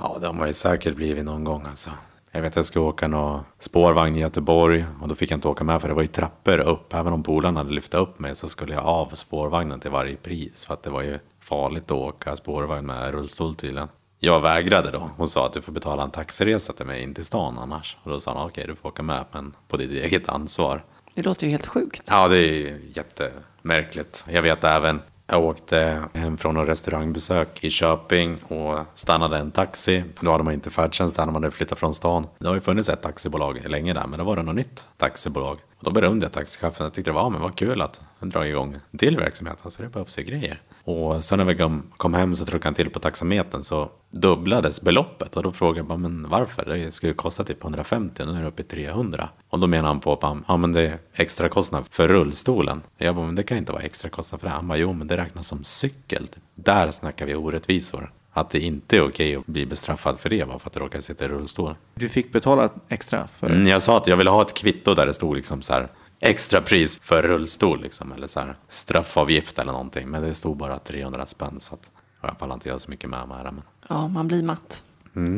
Ja, 0.00 0.18
det 0.20 0.26
har 0.26 0.34
man 0.34 0.46
ju 0.46 0.52
säkert 0.52 0.96
blivit 0.96 1.24
någon 1.24 1.44
gång 1.44 1.66
alltså. 1.66 1.90
Jag 2.38 2.42
vet 2.42 2.52
att 2.52 2.56
jag 2.56 2.64
skulle 2.64 2.84
åka 2.84 3.08
någon 3.08 3.44
spårvagn 3.58 4.16
i 4.16 4.20
Göteborg 4.20 4.86
och 5.02 5.08
då 5.08 5.14
fick 5.14 5.30
jag 5.30 5.36
inte 5.36 5.48
åka 5.48 5.64
med 5.64 5.80
för 5.80 5.88
det 5.88 5.94
var 5.94 6.02
ju 6.02 6.08
trappor 6.08 6.58
upp. 6.58 6.94
Även 6.94 7.12
om 7.12 7.22
polarna 7.22 7.60
hade 7.60 7.70
lyft 7.74 7.94
upp 7.94 8.18
mig 8.18 8.36
så 8.36 8.48
skulle 8.48 8.74
jag 8.74 8.84
av 8.84 9.06
spårvagnen 9.14 9.80
till 9.80 9.90
varje 9.90 10.16
pris. 10.16 10.64
För 10.64 10.74
att 10.74 10.82
det 10.82 10.90
var 10.90 11.02
ju 11.02 11.18
farligt 11.40 11.84
att 11.84 11.90
åka 11.90 12.36
spårvagn 12.36 12.86
med 12.86 13.10
rullstol 13.10 13.54
tydligen. 13.54 13.88
Jag 14.18 14.40
vägrade 14.40 14.90
då 14.90 15.10
och 15.16 15.28
sa 15.28 15.46
att 15.46 15.52
du 15.52 15.62
får 15.62 15.72
betala 15.72 16.02
en 16.02 16.10
taxiresa 16.10 16.72
till 16.72 16.86
mig 16.86 17.02
in 17.02 17.14
till 17.14 17.24
stan 17.24 17.58
annars. 17.58 17.96
Och 18.02 18.10
då 18.10 18.20
sa 18.20 18.34
han 18.34 18.46
okej 18.46 18.64
du 18.66 18.74
får 18.74 18.88
åka 18.88 19.02
med 19.02 19.24
men 19.32 19.54
på 19.68 19.76
ditt 19.76 19.90
eget 19.90 20.28
ansvar. 20.28 20.84
Det 21.14 21.22
låter 21.22 21.46
ju 21.46 21.50
helt 21.50 21.66
sjukt. 21.66 22.02
Ja, 22.10 22.28
det 22.28 22.38
är 22.38 22.78
jättemärkligt. 22.94 24.24
Jag 24.28 24.42
vet 24.42 24.64
även, 24.64 25.00
jag 25.30 25.44
åkte 25.44 26.02
hem 26.14 26.36
från 26.36 26.56
en 26.56 26.66
restaurangbesök 26.66 27.64
i 27.64 27.70
Köping 27.70 28.36
och 28.48 28.78
stannade 28.94 29.38
en 29.38 29.50
taxi. 29.50 30.04
Då 30.20 30.32
hade 30.32 30.44
man 30.44 30.54
inte 30.54 30.70
färdtjänst 30.70 31.16
där 31.16 31.26
när 31.26 31.32
man 31.32 31.42
hade 31.42 31.56
flyttat 31.56 31.78
från 31.78 31.94
stan. 31.94 32.26
Det 32.38 32.46
har 32.46 32.54
ju 32.54 32.60
funnits 32.60 32.88
ett 32.88 33.02
taxibolag 33.02 33.60
länge 33.66 33.94
där, 33.94 34.06
men 34.06 34.18
då 34.18 34.24
var 34.24 34.36
det 34.36 34.42
något 34.42 34.54
nytt 34.54 34.88
taxibolag. 34.96 35.58
Och 35.78 35.84
då 35.84 35.90
berömde 35.90 36.24
jag 36.24 36.32
taxichauffören. 36.32 36.86
Jag 36.86 36.94
tyckte 36.94 37.10
det 37.10 37.14
var, 37.14 37.22
ah, 37.22 37.28
men 37.28 37.40
vad 37.40 37.56
kul 37.56 37.82
att 37.82 38.00
han 38.18 38.30
drar 38.30 38.44
igång 38.44 38.76
en 38.90 38.98
till 38.98 39.16
verksamhet. 39.16 39.58
Alltså 39.62 39.82
det 39.82 39.88
behövs 39.88 40.18
ju 40.18 40.22
grejer. 40.22 40.62
Och 40.84 41.24
sen 41.24 41.38
när 41.38 41.44
vi 41.44 41.56
kom, 41.56 41.82
kom 41.96 42.14
hem 42.14 42.34
så 42.34 42.44
tryckte 42.44 42.68
han 42.68 42.74
till 42.74 42.90
på 42.90 42.98
taxametern 42.98 43.62
så 43.62 43.90
dubblades 44.10 44.82
beloppet. 44.82 45.36
Och 45.36 45.42
då 45.42 45.52
frågade 45.52 45.78
jag 45.78 45.86
bara, 45.86 45.98
men 45.98 46.28
varför? 46.28 46.64
Det 46.64 46.90
skulle 46.90 47.12
kosta 47.12 47.44
typ 47.44 47.62
150 47.62 48.22
och 48.22 48.28
nu 48.28 48.38
är 48.38 48.42
det 48.42 48.48
uppe 48.48 48.62
i 48.62 48.64
300. 48.64 49.28
Och 49.48 49.58
då 49.58 49.66
menar 49.66 49.88
han 49.88 50.00
på 50.00 50.12
att 50.12 50.36
ja, 50.48 50.56
men 50.56 50.72
det 50.72 50.86
är 50.86 50.98
extra 51.14 51.48
kostnad 51.48 51.84
för 51.90 52.08
rullstolen. 52.08 52.82
Jag 52.96 53.14
bara, 53.14 53.26
men 53.26 53.34
det 53.34 53.42
kan 53.42 53.58
inte 53.58 53.72
vara 53.72 53.82
extra 53.82 54.10
kostnad 54.10 54.40
för 54.40 54.48
det. 54.48 54.54
Han 54.54 54.68
bara, 54.68 54.78
jo 54.78 54.92
men 54.92 55.06
det 55.06 55.16
räknas 55.16 55.46
som 55.46 55.64
cykel. 55.64 56.28
Typ. 56.28 56.42
Där 56.54 56.90
snackar 56.90 57.26
vi 57.26 57.34
orättvisor. 57.34 58.12
Att 58.40 58.50
det 58.50 58.60
inte 58.60 58.96
är 58.96 59.08
okej 59.08 59.36
att 59.36 59.46
bli 59.46 59.66
bestraffad 59.66 60.18
för 60.18 60.28
det 60.30 60.48
bara 60.48 60.58
för 60.58 60.68
att 60.70 60.74
du 60.74 60.80
råkar 60.80 61.00
sitta 61.00 61.24
i 61.24 61.28
rullstol. 61.28 61.74
Du 61.94 62.08
fick 62.08 62.32
betala 62.32 62.70
extra 62.88 63.26
för 63.26 63.46
Mm, 63.46 63.68
jag 63.68 63.82
sa 63.82 63.96
att 63.96 64.06
jag 64.06 64.16
ville 64.16 64.30
ha 64.30 64.42
ett 64.42 64.54
kvitto 64.54 64.94
där 64.94 65.06
det 65.06 65.14
stod 65.14 65.36
liksom 65.36 65.62
så 65.62 65.72
här 65.72 65.88
extra 66.20 66.60
pris 66.60 66.98
för 67.02 67.22
rullstol 67.22 67.82
liksom, 67.82 68.12
eller 68.12 68.26
så 68.26 68.40
här 68.40 68.56
straffavgift 68.68 69.58
eller 69.58 69.72
någonting. 69.72 70.08
Men 70.08 70.22
det 70.22 70.34
stod 70.34 70.56
bara 70.56 70.78
300 70.78 71.26
spänn 71.26 71.60
så 71.60 71.74
att 71.74 71.90
jag 72.22 72.38
pallar 72.38 72.54
inte 72.54 72.68
göra 72.68 72.78
så 72.78 72.90
mycket 72.90 73.10
med, 73.10 73.20
det. 73.28 73.50
Men... 73.52 73.62
Ja, 73.88 74.08
man 74.08 74.28
blir 74.28 74.42
matt. 74.42 74.84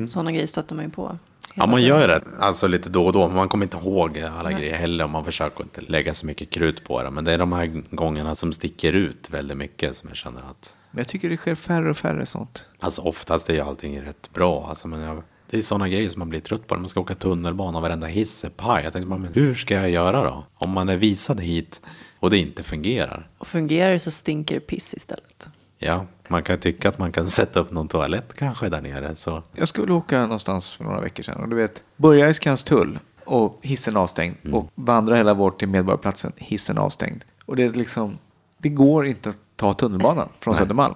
Sådana 0.09 0.33
grejer 0.33 0.47
stöter 0.47 0.75
man 0.75 0.85
ju 0.85 0.91
på. 0.91 1.19
Ja, 1.55 1.67
man 1.67 1.83
gör 1.83 2.09
det 2.09 2.23
alltså 2.41 2.67
lite 2.67 2.91
då 2.91 3.07
och 3.07 3.13
då. 3.13 3.27
men 3.27 3.37
Man 3.37 3.49
kommer 3.49 3.65
inte 3.65 3.77
ihåg 3.77 4.19
alla 4.39 4.53
grejer 4.53 4.75
heller. 4.75 5.05
och 5.05 5.11
Man 5.11 5.25
försöker 5.25 5.63
inte 5.65 5.81
lägga 5.81 6.15
så 6.15 6.27
mycket 6.27 6.51
krut 6.51 6.85
på 6.85 7.03
det. 7.03 7.11
Men 7.11 7.25
det 7.25 7.33
är 7.33 7.39
de 7.39 7.53
här 7.53 7.83
gångerna 7.91 8.35
som 8.35 8.53
sticker 8.53 8.93
ut 8.93 9.31
väldigt 9.31 9.57
mycket 9.57 9.97
som 9.97 10.09
jag 10.09 10.17
känner 10.17 10.41
att 10.41 10.77
Men 10.91 10.99
jag 10.99 11.09
tycker 11.09 11.31
det 11.31 11.37
sker 11.37 11.55
färre 11.55 11.91
och 11.91 11.97
färre 11.97 12.27
sånt. 12.27 12.69
Alltså 12.79 13.03
oftast 13.03 13.51
är 13.51 13.55
ju 13.55 13.61
allting 13.61 14.03
rätt 14.03 14.31
bra. 14.33 14.67
Alltså, 14.69 14.89
men 14.89 15.01
jag, 15.01 15.23
det 15.51 15.59
är 15.59 15.63
sådana 15.63 15.89
grejer 15.89 16.09
som 16.09 16.19
man 16.19 16.29
blir 16.29 16.41
trött 16.41 16.67
på. 16.67 16.75
När 16.75 16.81
man 16.81 16.89
ska 16.89 17.01
åka 17.01 17.15
tunnelbana 17.15 17.79
och 17.79 17.83
varenda 17.83 18.07
hiss 18.07 18.45
är 18.45 18.49
paj. 18.49 18.85
Jag 18.85 18.93
tänkte 18.93 19.09
bara, 19.09 19.19
men 19.19 19.33
hur 19.35 19.55
ska 19.55 19.75
jag 19.75 19.91
göra 19.91 20.25
då? 20.25 20.45
Om 20.55 20.71
man 20.71 20.89
är 20.89 20.97
visad 20.97 21.41
hit 21.41 21.81
och 22.19 22.31
det 22.31 22.39
inte 22.39 22.63
fungerar. 22.63 23.29
Och 23.39 23.47
fungerar 23.47 23.93
det 23.93 23.99
så 23.99 24.11
stinker 24.11 24.55
det 24.55 24.61
piss 24.61 24.95
istället. 24.95 25.49
Ja, 25.79 26.07
man 26.29 26.43
kan 26.43 26.59
tycka 26.59 26.89
att 26.89 26.99
man 26.99 27.13
kan 27.13 27.27
sätta 27.41 27.61
upp 27.61 27.71
någon 27.71 27.89
toalett 27.89 28.35
kanske 28.35 28.69
där 28.69 28.81
nere. 28.81 29.17
Så 29.17 29.43
Jag 29.53 29.69
skulle 29.69 29.93
åka 29.93 30.21
någonstans 30.23 30.75
för 30.75 30.85
några 30.85 31.01
veckor 31.01 31.23
sedan 31.23 31.41
och 31.41 31.49
du 31.49 31.57
vet, 31.57 31.83
börja 31.97 32.29
i 32.29 32.35
Skanstull 32.35 32.99
och 33.25 33.59
hissen 33.63 33.97
avstängd 33.97 34.37
och 34.53 34.71
vandra 34.75 35.17
hela 35.17 35.35
bort 35.35 35.59
till 35.59 35.69
Medborgarplatsen, 35.69 36.33
hissen 36.37 36.79
avstängd. 36.79 37.25
Och 37.47 37.57
det 37.57 37.65
är 37.65 37.71
liksom, 37.71 38.19
det 38.61 38.69
går 38.69 39.07
inte 39.07 39.29
att 39.29 39.39
ta 39.57 39.75
tunnelbanan 39.75 40.29
från 40.41 40.57
Södermalm. 40.57 40.95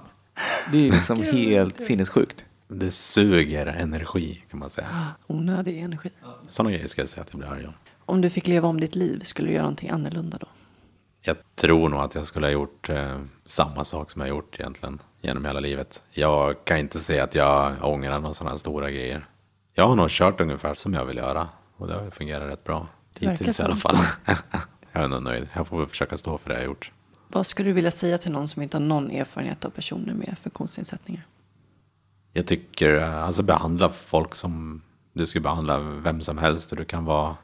Det 0.73 0.89
är 0.89 0.93
liksom 0.93 1.23
helt 1.33 1.81
sinnessjukt. 1.81 2.45
det 2.69 2.91
suger 2.91 3.67
energi 3.67 4.43
kan 4.51 4.59
man 4.59 4.71
säga. 4.71 4.89
Onödig 5.27 5.79
energi. 5.79 6.11
Sådana 6.49 6.71
grejer 6.71 6.87
ska 6.87 7.03
jag 7.03 7.09
säga 7.09 7.23
att 7.23 7.29
jag 7.31 7.39
blir 7.39 7.49
arg 7.49 7.67
om. 7.67 7.73
Om 8.07 8.21
du 8.21 8.31
fick 8.31 8.47
leva 8.47 8.69
om 8.69 8.81
ditt 8.81 8.95
liv, 8.95 9.21
skulle 9.25 9.49
du 9.49 9.55
göra 9.55 9.63
någonting 9.63 9.91
annorlunda 9.91 10.39
då? 10.41 10.47
Jag 11.21 11.37
tror 11.55 11.89
nog 11.89 12.01
att 12.01 12.15
jag 12.15 12.27
skulle 12.27 12.47
ha 12.47 12.53
gjort 12.53 12.89
eh, 12.89 13.21
samma 13.45 13.85
sak 13.85 14.11
som 14.11 14.21
jag 14.21 14.29
har 14.29 14.37
gjort 14.37 14.61
egentligen 14.61 14.99
genom 15.23 15.45
hela 15.45 15.61
livet. 15.61 16.03
Jag 16.11 16.65
kan 16.65 16.79
inte 16.79 16.99
säga 16.99 17.25
att 17.25 17.35
jag 17.35 17.73
ångrar 17.83 18.19
några 18.19 18.35
sådana 18.35 18.59
stora 18.59 18.91
grejer. 18.91 19.27
Jag 19.75 19.89
har 19.89 19.97
nog 19.97 20.11
kört 20.11 20.41
ungefär 20.41 20.75
som 20.75 20.95
jag 20.95 21.05
vill 21.05 21.17
göra 21.17 21.49
och 21.77 21.87
det 21.87 21.95
har 21.95 22.11
fungerat 22.11 22.53
rätt 22.53 22.65
bra. 22.65 22.87
Hittills 23.19 23.61
i 23.61 23.63
alla 23.63 23.75
fall. 23.75 23.97
jag 24.93 25.05
är 25.05 25.09
nog 25.09 25.23
nöjd. 25.23 25.49
Jag 25.53 25.67
får 25.67 25.79
väl 25.79 25.87
försöka 25.87 26.17
stå 26.17 26.39
för 26.39 26.51
det 26.51 26.57
jag 26.57 26.65
gjort. 26.65 26.93
Vad 27.35 27.47
skulle 27.47 27.69
du 27.69 27.73
vilja 27.73 27.91
säga 27.91 28.19
till 28.19 28.33
någon 28.33 28.49
som 28.49 28.63
inte 28.63 28.77
har 28.77 28.83
någon 28.83 29.11
erfarenhet 29.11 29.65
av 29.65 29.71
personer 29.71 30.15
med 30.15 30.37
funktionsnedsättningar? 30.43 31.27
Jag 32.33 32.47
tycker, 32.47 32.97
eh, 32.97 33.25
alltså 33.25 33.43
behandla 33.43 33.89
folk 33.89 34.35
som 34.35 34.83
du 35.13 35.27
skulle 35.27 35.43
behandla 35.43 35.79
vem 35.79 36.21
som 36.21 36.39
helst 36.39 36.73
och 36.73 36.79
du 36.79 36.85
kan 36.85 37.05
vara 37.05 37.37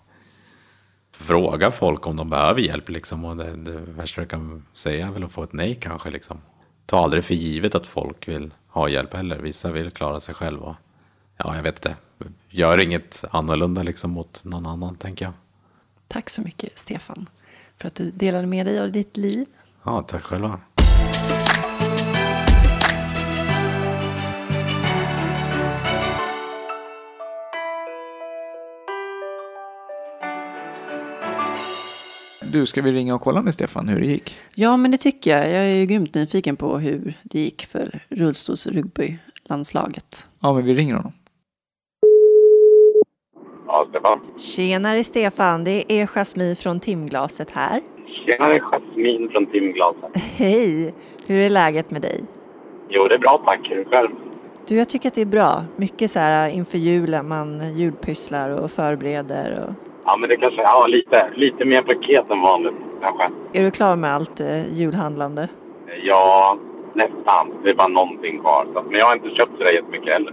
Fråga 1.12 1.70
folk 1.70 2.06
om 2.06 2.16
de 2.16 2.30
behöver 2.30 2.60
hjälp 2.60 2.88
liksom 2.88 3.24
och 3.24 3.36
det, 3.36 3.56
det 3.56 3.80
värsta 3.80 4.20
du 4.20 4.26
kan 4.26 4.66
säga 4.72 5.06
är 5.06 5.10
väl 5.10 5.24
att 5.24 5.32
få 5.32 5.42
ett 5.42 5.52
nej 5.52 5.74
kanske 5.74 6.10
liksom. 6.10 6.40
Ta 6.86 6.98
aldrig 6.98 7.24
för 7.24 7.34
givet 7.34 7.74
att 7.74 7.86
folk 7.86 8.28
vill 8.28 8.54
ha 8.68 8.88
hjälp 8.88 9.14
heller. 9.14 9.38
Vissa 9.38 9.70
vill 9.70 9.90
klara 9.90 10.20
sig 10.20 10.34
själva. 10.34 10.76
Ja, 11.36 11.56
jag 11.56 11.62
vet 11.62 11.86
inte. 11.86 11.96
Gör 12.48 12.80
inget 12.80 13.24
annorlunda 13.30 13.82
liksom 13.82 14.10
mot 14.10 14.44
någon 14.44 14.66
annan 14.66 14.96
tänker 14.96 15.24
jag. 15.24 15.34
Tack 16.08 16.30
så 16.30 16.42
mycket 16.42 16.78
Stefan 16.78 17.28
för 17.76 17.88
att 17.88 17.94
du 17.94 18.10
delade 18.10 18.46
med 18.46 18.66
dig 18.66 18.80
av 18.80 18.92
ditt 18.92 19.16
liv. 19.16 19.46
Ja, 19.84 20.02
tack 20.02 20.22
själva. 20.22 20.60
Du, 32.52 32.66
ska 32.66 32.82
vi 32.82 32.92
ringa 32.92 33.14
och 33.14 33.20
kolla 33.20 33.42
med 33.42 33.54
Stefan 33.54 33.88
hur 33.88 34.00
det 34.00 34.06
gick? 34.06 34.38
Ja, 34.54 34.76
men 34.76 34.90
det 34.90 34.98
tycker 34.98 35.30
jag. 35.36 35.46
Jag 35.46 35.70
är 35.70 35.74
ju 35.74 35.86
grymt 35.86 36.14
nyfiken 36.14 36.56
på 36.56 36.78
hur 36.78 37.18
det 37.22 37.40
gick 37.40 37.66
för 37.66 38.00
rullstolsrugbylandslaget. 38.08 40.26
Ja, 40.40 40.52
men 40.52 40.64
vi 40.64 40.74
ringer 40.74 40.94
honom. 40.94 41.12
Ja, 43.66 43.86
Stefan. 43.90 44.20
Tjenare 44.38 45.04
Stefan, 45.04 45.64
det 45.64 45.92
är 45.92 46.06
Jasmine 46.06 46.56
från 46.56 46.80
Timglaset 46.80 47.50
här. 47.50 47.80
Tjenare, 48.30 48.60
Jasmin 48.60 49.28
från 49.32 49.46
Timglaset. 49.46 50.16
Hej! 50.38 50.94
Hur 51.26 51.38
är 51.38 51.48
läget 51.48 51.90
med 51.90 52.02
dig? 52.02 52.24
Jo, 52.88 53.08
det 53.08 53.14
är 53.14 53.18
bra 53.18 53.42
tack. 53.46 53.60
Hur 53.70 53.84
själv? 53.84 54.08
Du, 54.68 54.76
jag 54.76 54.88
tycker 54.88 55.08
att 55.08 55.14
det 55.14 55.20
är 55.20 55.26
bra. 55.26 55.64
Mycket 55.76 56.10
så 56.10 56.18
här 56.18 56.48
inför 56.48 56.78
julen, 56.78 57.28
man 57.28 57.76
julpysslar 57.76 58.50
och 58.50 58.70
förbereder. 58.70 59.64
Och... 59.64 59.74
Ja, 60.04 60.16
men 60.16 60.28
det 60.28 60.36
kanske 60.36 60.62
ja, 60.62 60.86
lite, 60.86 61.30
lite 61.34 61.64
mer 61.64 61.82
paket 61.82 62.30
än 62.30 62.40
vanligt 62.40 62.74
kanske. 63.02 63.30
Är 63.52 63.64
du 63.64 63.70
klar 63.70 63.96
med 63.96 64.14
allt 64.14 64.40
eh, 64.40 64.78
julhandlande? 64.78 65.48
Ja, 66.02 66.58
nästan. 66.94 67.52
Det 67.64 67.70
är 67.70 67.74
bara 67.74 67.88
någonting 67.88 68.40
kvar. 68.40 68.66
Så, 68.74 68.82
men 68.82 68.98
jag 68.98 69.06
har 69.06 69.14
inte 69.14 69.28
köpt 69.28 69.52
så 69.58 69.64
där 69.64 69.72
jättemycket 69.72 70.12
heller. 70.12 70.32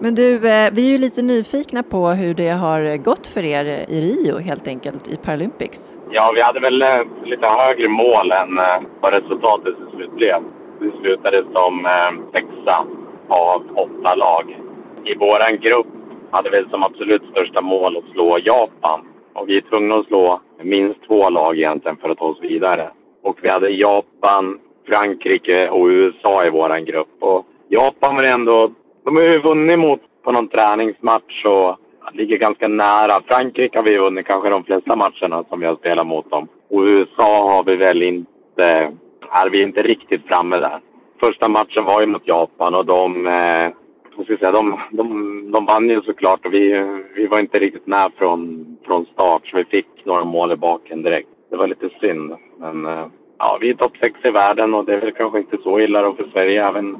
Men 0.00 0.14
du, 0.14 0.34
eh, 0.34 0.72
vi 0.72 0.86
är 0.86 0.92
ju 0.92 0.98
lite 0.98 1.22
nyfikna 1.22 1.82
på 1.82 2.08
hur 2.08 2.34
det 2.34 2.48
har 2.48 2.96
gått 2.96 3.26
för 3.26 3.44
er 3.44 3.64
i 3.64 4.00
Rio 4.00 4.38
helt 4.38 4.68
enkelt 4.68 5.08
i 5.08 5.16
Paralympics. 5.16 5.98
Ja, 6.10 6.32
vi 6.34 6.40
hade 6.40 6.60
väl 6.60 6.82
eh, 6.82 7.02
lite 7.24 7.46
högre 7.46 7.88
mål 7.88 8.32
än 8.32 8.58
eh, 8.58 8.80
vad 9.00 9.14
resultatet 9.14 9.76
till 9.76 9.96
slut 9.96 10.14
blev. 10.16 10.42
Vi 10.80 10.90
slutade 11.00 11.44
som 11.54 11.86
sexa 12.32 12.86
av 13.28 13.62
åtta 13.76 14.14
lag. 14.14 14.58
I 15.04 15.14
våran 15.14 15.58
grupp 15.60 15.86
hade 16.30 16.50
vi 16.50 16.64
som 16.70 16.82
absolut 16.82 17.22
största 17.30 17.62
mål 17.62 17.96
att 17.96 18.12
slå 18.12 18.38
Japan. 18.38 19.00
Och 19.34 19.48
vi 19.48 19.56
är 19.56 19.60
tvungna 19.60 19.94
att 19.94 20.06
slå 20.06 20.40
minst 20.62 21.00
två 21.06 21.30
lag 21.30 21.58
egentligen 21.58 21.96
för 21.96 22.10
att 22.10 22.18
ta 22.18 22.24
oss 22.24 22.38
vidare. 22.42 22.90
Och 23.22 23.38
vi 23.42 23.48
hade 23.48 23.70
Japan, 23.70 24.58
Frankrike 24.88 25.68
och 25.68 25.86
USA 25.86 26.46
i 26.46 26.50
våran 26.50 26.84
grupp. 26.84 27.16
Och 27.20 27.46
Japan 27.68 28.16
var 28.16 28.22
ändå... 28.22 28.70
De 29.04 29.16
har 29.16 29.22
ju 29.22 29.38
vunnit 29.38 29.78
mot 29.78 30.00
på 30.22 30.32
någon 30.32 30.48
träningsmatch 30.48 31.44
och 31.44 31.76
ligger 32.12 32.38
ganska 32.38 32.68
nära. 32.68 33.22
Frankrike 33.26 33.78
har 33.78 33.84
vi 33.84 33.98
vunnit 33.98 34.26
kanske 34.26 34.50
de 34.50 34.64
flesta 34.64 34.96
matcherna 34.96 35.44
som 35.48 35.60
vi 35.60 35.66
har 35.66 35.76
spelat 35.76 36.06
mot 36.06 36.30
dem. 36.30 36.48
Och 36.70 36.80
USA 36.80 37.50
har 37.50 37.64
vi 37.64 37.76
väl 37.76 38.02
inte... 38.02 38.92
Är 39.34 39.50
vi 39.50 39.62
inte 39.62 39.82
riktigt 39.82 40.26
framme 40.26 40.56
där. 40.56 40.80
Första 41.20 41.48
matchen 41.48 41.84
var 41.84 42.00
ju 42.00 42.06
mot 42.06 42.28
Japan 42.28 42.74
och 42.74 42.86
de... 42.86 43.26
Eh, 43.26 43.70
vad 44.16 44.24
ska 44.24 44.32
jag 44.32 44.40
säga, 44.40 44.52
de, 44.52 44.80
de, 44.90 45.50
de 45.52 45.66
vann 45.66 45.88
ju 45.88 46.02
såklart 46.02 46.46
och 46.46 46.54
vi, 46.54 46.84
vi 47.14 47.26
var 47.26 47.38
inte 47.38 47.58
riktigt 47.58 47.86
med 47.86 48.12
från, 48.18 48.66
från 48.86 49.06
start 49.06 49.46
så 49.46 49.56
vi 49.56 49.64
fick 49.64 49.86
några 50.04 50.24
mål 50.24 50.52
i 50.52 50.56
baken 50.56 51.02
direkt. 51.02 51.28
Det 51.50 51.56
var 51.56 51.66
lite 51.66 51.88
synd. 52.00 52.34
Men 52.58 52.86
eh, 52.86 53.06
ja, 53.38 53.58
vi 53.60 53.70
är 53.70 53.74
topp 53.74 53.96
sex 54.00 54.18
i 54.24 54.30
världen 54.30 54.74
och 54.74 54.84
det 54.84 54.94
är 54.94 55.00
väl 55.00 55.12
kanske 55.12 55.38
inte 55.38 55.56
så 55.62 55.80
illa 55.80 56.02
då 56.02 56.12
för 56.12 56.26
Sverige 56.32 56.68
även, 56.68 56.96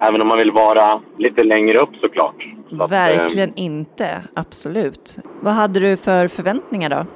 även 0.00 0.22
om 0.22 0.28
man 0.28 0.38
vill 0.38 0.50
vara 0.50 1.00
lite 1.18 1.44
längre 1.44 1.78
upp 1.78 1.96
såklart. 2.00 2.48
Så 2.70 2.74
att, 2.74 2.92
eh, 2.92 2.98
Verkligen 2.98 3.52
inte, 3.56 4.22
absolut. 4.34 5.16
Vad 5.40 5.54
hade 5.54 5.80
du 5.80 5.96
för 5.96 6.28
förväntningar 6.28 6.90
då? 6.90 7.06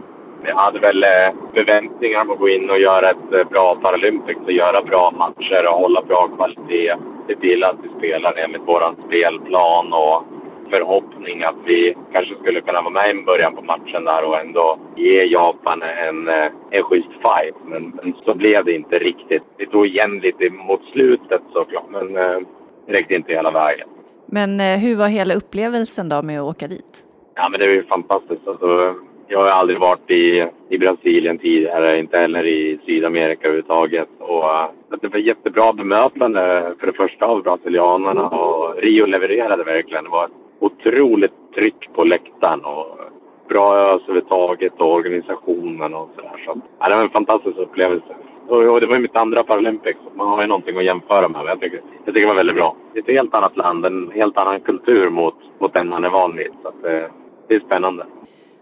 Jag 0.44 0.56
hade 0.56 0.78
väl 0.78 1.02
eh, 1.02 1.34
förväntningar 1.54 2.24
på 2.24 2.32
att 2.32 2.38
gå 2.38 2.48
in 2.48 2.70
och 2.70 2.78
göra 2.78 3.10
ett 3.10 3.32
eh, 3.32 3.48
bra 3.50 3.76
Paralympics 3.82 4.40
och 4.44 4.52
göra 4.52 4.82
bra 4.82 5.10
matcher 5.18 5.66
och 5.68 5.80
hålla 5.80 6.02
bra 6.02 6.28
kvalitet. 6.36 6.94
Se 7.28 7.36
till 7.36 7.64
att 7.64 7.76
vi 7.82 7.88
spelar 7.98 8.34
enligt 8.36 8.68
våran 8.68 8.96
spelplan 9.06 9.92
och 9.92 10.24
förhoppning 10.70 11.42
att 11.42 11.60
vi 11.64 11.94
kanske 12.12 12.34
skulle 12.34 12.60
kunna 12.60 12.82
vara 12.82 12.90
med 12.90 13.16
i 13.16 13.22
början 13.22 13.56
på 13.56 13.62
matchen 13.62 14.04
där 14.04 14.24
och 14.24 14.40
ändå 14.40 14.78
ge 14.96 15.24
Japan 15.24 15.82
en, 15.82 16.28
eh, 16.28 16.48
en 16.70 16.82
schysst 16.82 17.12
fight. 17.22 17.56
Men, 17.64 17.82
men 18.02 18.14
så 18.24 18.34
blev 18.34 18.64
det 18.64 18.72
inte 18.72 18.98
riktigt. 18.98 19.42
Vi 19.56 19.66
tog 19.66 19.86
igen 19.86 20.18
lite 20.18 20.50
mot 20.50 20.82
slutet 20.92 21.42
såklart, 21.52 21.90
men 21.90 22.16
det 22.86 22.92
räckte 22.92 23.14
inte 23.14 23.32
hela 23.32 23.50
vägen. 23.50 23.88
Men 24.26 24.60
eh, 24.60 24.78
hur 24.78 24.96
var 24.96 25.08
hela 25.08 25.34
upplevelsen 25.34 26.08
då 26.08 26.22
med 26.22 26.40
att 26.40 26.44
åka 26.44 26.68
dit? 26.68 27.06
Ja, 27.34 27.48
men 27.48 27.60
det 27.60 27.66
är 27.66 27.70
ju 27.70 27.84
fantastiskt. 27.84 28.48
Alltså, 28.48 28.94
jag 29.28 29.42
har 29.42 29.50
aldrig 29.50 29.78
varit 29.78 30.10
i, 30.10 30.46
i 30.68 30.78
Brasilien 30.78 31.38
tidigare, 31.38 31.98
inte 31.98 32.18
heller 32.18 32.46
i 32.46 32.78
Sydamerika 32.86 33.46
överhuvudtaget. 33.48 34.08
Och, 34.18 34.44
eh, 34.44 34.70
det 35.00 35.08
var 35.08 35.18
jättebra 35.18 35.72
bemötande 35.72 36.74
för 36.80 36.86
det 36.86 36.92
första 36.92 37.26
av 37.26 37.42
brasilianerna 37.42 38.28
och 38.28 38.76
Rio 38.76 39.06
levererade 39.06 39.64
verkligen. 39.64 40.04
Det 40.04 40.10
var 40.10 40.24
ett 40.24 40.32
otroligt 40.60 41.32
tryck 41.54 41.88
på 41.94 42.04
läktaren 42.04 42.64
och 42.64 42.98
bra 43.48 43.76
överhuvudtaget 43.76 44.72
och 44.80 44.94
organisationen 44.94 45.94
och 45.94 46.10
sådär. 46.14 46.42
Så, 46.44 46.60
ja, 46.78 46.88
det 46.88 46.96
var 46.96 47.02
en 47.02 47.10
fantastisk 47.10 47.58
upplevelse. 47.58 48.14
Och, 48.52 48.80
det 48.80 48.86
var 48.86 48.94
ju 48.94 49.02
mitt 49.02 49.16
andra 49.16 49.42
Paralympics. 49.42 49.98
Man 50.14 50.28
har 50.28 50.42
ju 50.42 50.48
någonting 50.48 50.76
att 50.76 50.84
jämföra 50.84 51.28
med. 51.28 51.44
Jag 51.46 51.60
tycker, 51.60 51.80
jag 52.04 52.14
tycker 52.14 52.20
det 52.20 52.26
var 52.26 52.34
väldigt 52.34 52.56
bra. 52.56 52.76
Det 52.92 52.98
är 52.98 53.02
ett 53.02 53.16
helt 53.18 53.34
annat 53.34 53.56
land, 53.56 53.86
en 53.86 54.10
helt 54.14 54.36
annan 54.36 54.60
kultur 54.60 55.10
mot, 55.10 55.34
mot 55.58 55.74
den 55.74 55.88
man 55.88 56.04
är 56.04 56.10
van 56.10 56.36
vid. 56.36 56.50
Så 56.62 56.68
att, 56.68 56.84
eh, 56.84 57.10
det 57.48 57.54
är 57.54 57.60
spännande. 57.60 58.06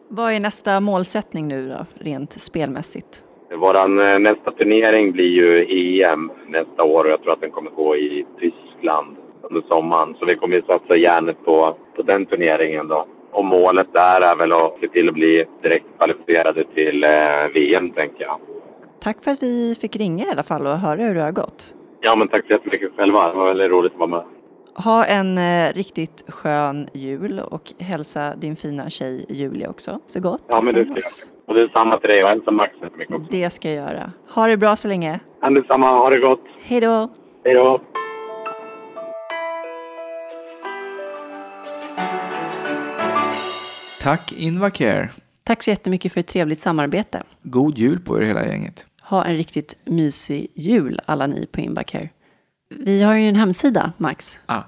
Vad 0.09 0.33
är 0.33 0.41
nästa 0.41 0.81
målsättning 0.81 1.49
nu 1.49 1.69
då, 1.69 2.05
rent 2.05 2.33
spelmässigt? 2.33 3.25
Vår 3.55 4.19
nästa 4.19 4.51
turnering 4.51 5.13
blir 5.13 5.29
ju 5.29 5.67
EM 6.03 6.31
nästa 6.49 6.83
år 6.83 7.05
och 7.05 7.11
jag 7.11 7.23
tror 7.23 7.33
att 7.33 7.41
den 7.41 7.51
kommer 7.51 7.71
gå 7.71 7.97
i 7.97 8.27
Tyskland 8.41 9.17
under 9.43 9.63
sommaren. 9.69 10.15
Så 10.19 10.27
vi 10.27 10.37
kommer 10.37 10.57
ju 10.57 10.63
satsa 10.63 10.97
järnet 10.97 11.45
på, 11.45 11.77
på 11.97 12.03
den 12.03 12.27
turneringen 12.27 12.89
då. 12.89 13.07
Och 13.31 13.45
målet 13.45 13.87
där 13.93 14.21
är 14.21 14.37
väl 14.37 14.53
att 14.53 14.77
se 14.81 14.89
till 14.89 15.09
att 15.09 15.15
bli 15.15 15.45
direkt 15.63 15.87
kvalificerade 15.97 16.65
till 16.75 17.05
eh, 17.05 17.49
VM, 17.55 17.91
tänker 17.91 18.25
jag. 18.25 18.41
Tack 19.01 19.25
för 19.25 19.31
att 19.31 19.43
vi 19.43 19.75
fick 19.81 19.97
ringa 19.97 20.25
i 20.25 20.31
alla 20.31 20.43
fall 20.43 20.67
och 20.67 20.79
höra 20.79 21.03
hur 21.03 21.15
det 21.15 21.23
har 21.23 21.33
gått. 21.33 21.75
Ja, 22.01 22.17
men 22.17 22.29
tack 22.29 22.47
så 22.47 22.53
jättemycket 22.53 22.91
själva. 22.97 23.29
Det 23.29 23.35
var 23.35 23.47
väldigt 23.47 23.71
roligt 23.71 23.93
att 23.93 23.99
vara 23.99 24.11
med. 24.11 24.25
Ha 24.75 25.05
en 25.05 25.39
eh, 25.39 25.73
riktigt 25.73 26.25
skön 26.29 26.89
jul 26.93 27.41
och 27.41 27.73
hälsa 27.79 28.35
din 28.37 28.57
fina 28.57 28.91
tjej 28.91 29.27
Julia 29.29 29.71
också 29.71 30.01
så 30.07 30.21
gott. 30.21 30.45
Ja, 30.49 30.61
men 30.61 30.75
det 30.75 30.85
ska 30.85 30.93
jag. 30.93 31.01
Och 31.47 31.55
det 31.55 31.61
är 31.61 31.69
samma 31.69 31.99
till 31.99 32.11
dig 32.11 32.23
och 32.23 32.29
hälsa 32.29 32.51
Max 32.51 32.75
mycket 32.99 33.15
också. 33.15 33.27
Det 33.31 33.51
ska 33.51 33.69
jag 33.73 33.77
göra. 33.77 34.13
Ha 34.35 34.47
det 34.47 34.57
bra 34.57 34.77
så 34.77 34.89
länge. 34.89 35.21
Ja, 35.41 35.51
detsamma. 35.51 35.87
Ha 35.91 36.11
det 36.11 36.19
gott. 36.19 36.45
Hej 36.63 36.81
då. 36.81 37.11
Hej 37.45 37.55
då. 37.55 37.81
Tack 44.03 44.33
Invacare. 44.33 45.11
Tack 45.45 45.63
så 45.63 45.71
jättemycket 45.71 46.13
för 46.13 46.21
ett 46.21 46.27
trevligt 46.27 46.59
samarbete. 46.59 47.23
God 47.43 47.79
jul 47.79 48.01
på 48.01 48.19
er 48.19 48.23
hela 48.23 48.47
gänget. 48.47 48.87
Ha 49.11 49.25
en 49.25 49.37
riktigt 49.37 49.77
mysig 49.85 50.51
jul 50.55 51.01
alla 51.07 51.27
ni 51.27 51.47
på 51.47 51.61
Invacare. 51.61 52.09
Vi 52.71 53.03
har 53.03 53.15
ju 53.15 53.29
en 53.29 53.37
hemsida, 53.37 53.93
Max. 53.97 54.39
Ah. 54.47 54.63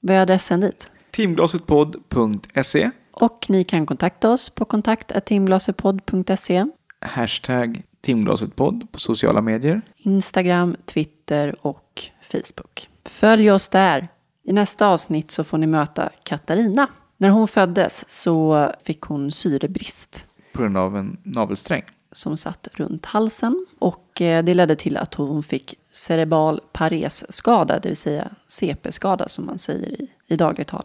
Vad 0.00 0.16
är 0.16 0.20
adressen 0.20 0.60
dit? 0.60 0.90
Timglasetpodd.se 1.10 2.90
Och 3.12 3.46
ni 3.48 3.64
kan 3.64 3.86
kontakta 3.86 4.30
oss 4.30 4.50
på 4.50 4.64
kontakt.timglasetpodd.se 4.64 6.66
Hashtag 7.00 7.82
Timglasetpodd 8.00 8.92
på 8.92 9.00
sociala 9.00 9.40
medier. 9.40 9.82
Instagram, 9.96 10.76
Twitter 10.84 11.66
och 11.66 12.02
Facebook. 12.32 12.88
Följ 13.04 13.50
oss 13.50 13.68
där. 13.68 14.08
I 14.44 14.52
nästa 14.52 14.86
avsnitt 14.86 15.30
så 15.30 15.44
får 15.44 15.58
ni 15.58 15.66
möta 15.66 16.10
Katarina. 16.22 16.86
När 17.16 17.28
hon 17.28 17.48
föddes 17.48 18.10
så 18.10 18.68
fick 18.84 19.00
hon 19.00 19.30
syrebrist 19.30 20.26
På 20.52 20.62
grund 20.62 20.76
av 20.76 20.96
en 20.96 21.16
navelsträng. 21.22 21.82
Som 22.18 22.36
satt 22.36 22.68
runt 22.74 23.06
halsen. 23.06 23.66
Och 23.78 24.20
eh, 24.20 24.44
det 24.44 24.54
ledde 24.54 24.76
till 24.76 24.96
att 24.96 25.14
hon 25.14 25.42
fick 25.42 25.74
cerebral 25.90 26.60
paresskada, 26.72 27.78
det 27.78 27.88
vill 27.88 27.96
säga 27.96 28.28
CP-skada 28.46 29.28
som 29.28 29.46
man 29.46 29.58
säger 29.58 29.88
i, 29.88 30.10
i 30.26 30.36
dagligt 30.36 30.68
tal. 30.68 30.84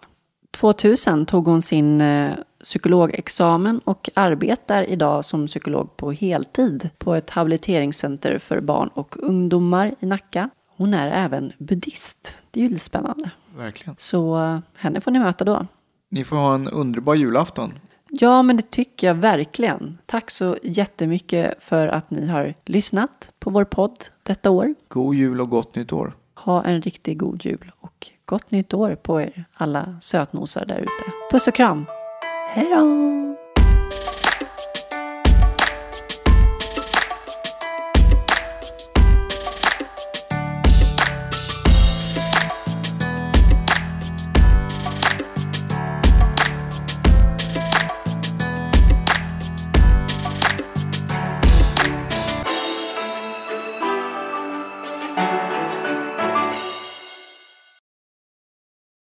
2000 0.52 1.26
tog 1.26 1.48
hon 1.48 1.62
sin 1.62 2.02
eh, 2.02 2.34
psykologexamen 2.64 3.80
och 3.80 4.10
arbetar 4.14 4.84
idag 4.90 5.26
som 5.26 5.48
psykolog 5.48 5.98
på 5.98 6.12
heltid 6.12 6.90
på 6.98 7.16
ett 7.16 7.30
habiliteringscenter 7.30 8.40
för 8.40 8.62
barn 8.62 8.90
och 8.94 9.16
ungdomar 9.20 9.96
i 10.00 10.06
Nacka. 10.06 10.50
Hon 10.78 10.94
är 10.94 11.26
även 11.26 11.54
buddhist. 11.58 12.38
Det 12.52 12.60
är 12.60 12.64
ju 12.64 12.70
lite 12.70 12.84
spännande. 12.84 13.30
Verkligen. 13.56 13.96
Så 13.98 14.44
eh, 14.44 14.60
henne 14.76 15.02
får 15.02 15.12
ni 15.12 15.20
möta 15.20 15.44
då. 15.44 15.68
Ni 16.10 16.24
får 16.24 16.36
ha 16.36 16.56
en 16.56 16.68
underbar 16.68 17.16
julafton. 17.16 17.74
Ja, 18.20 18.42
men 18.42 18.58
det 18.58 18.70
tycker 18.72 19.08
jag 19.08 19.16
verkligen. 19.16 19.98
Tack 20.06 20.32
så 20.32 20.58
jättemycket 20.64 21.64
för 21.64 21.88
att 21.88 22.12
ni 22.12 22.28
har 22.28 22.54
lyssnat 22.66 23.32
på 23.40 23.50
vår 23.50 23.64
podd 23.64 23.98
detta 24.24 24.52
år. 24.52 24.76
God 24.88 25.16
jul 25.16 25.42
och 25.42 25.50
gott 25.50 25.76
nytt 25.76 25.94
år. 25.94 26.14
Ha 26.36 26.64
en 26.64 26.82
riktigt 26.82 27.18
god 27.18 27.46
jul 27.46 27.72
och 27.80 28.08
gott 28.26 28.52
nytt 28.52 28.74
år 28.74 28.96
på 28.96 29.22
er 29.22 29.46
alla 29.54 29.98
sötnosar 30.02 30.66
där 30.66 30.80
ute. 30.80 31.12
Puss 31.32 31.48
och 31.48 31.54
kram! 31.54 31.86
Hej 32.50 32.70
då! 32.70 33.33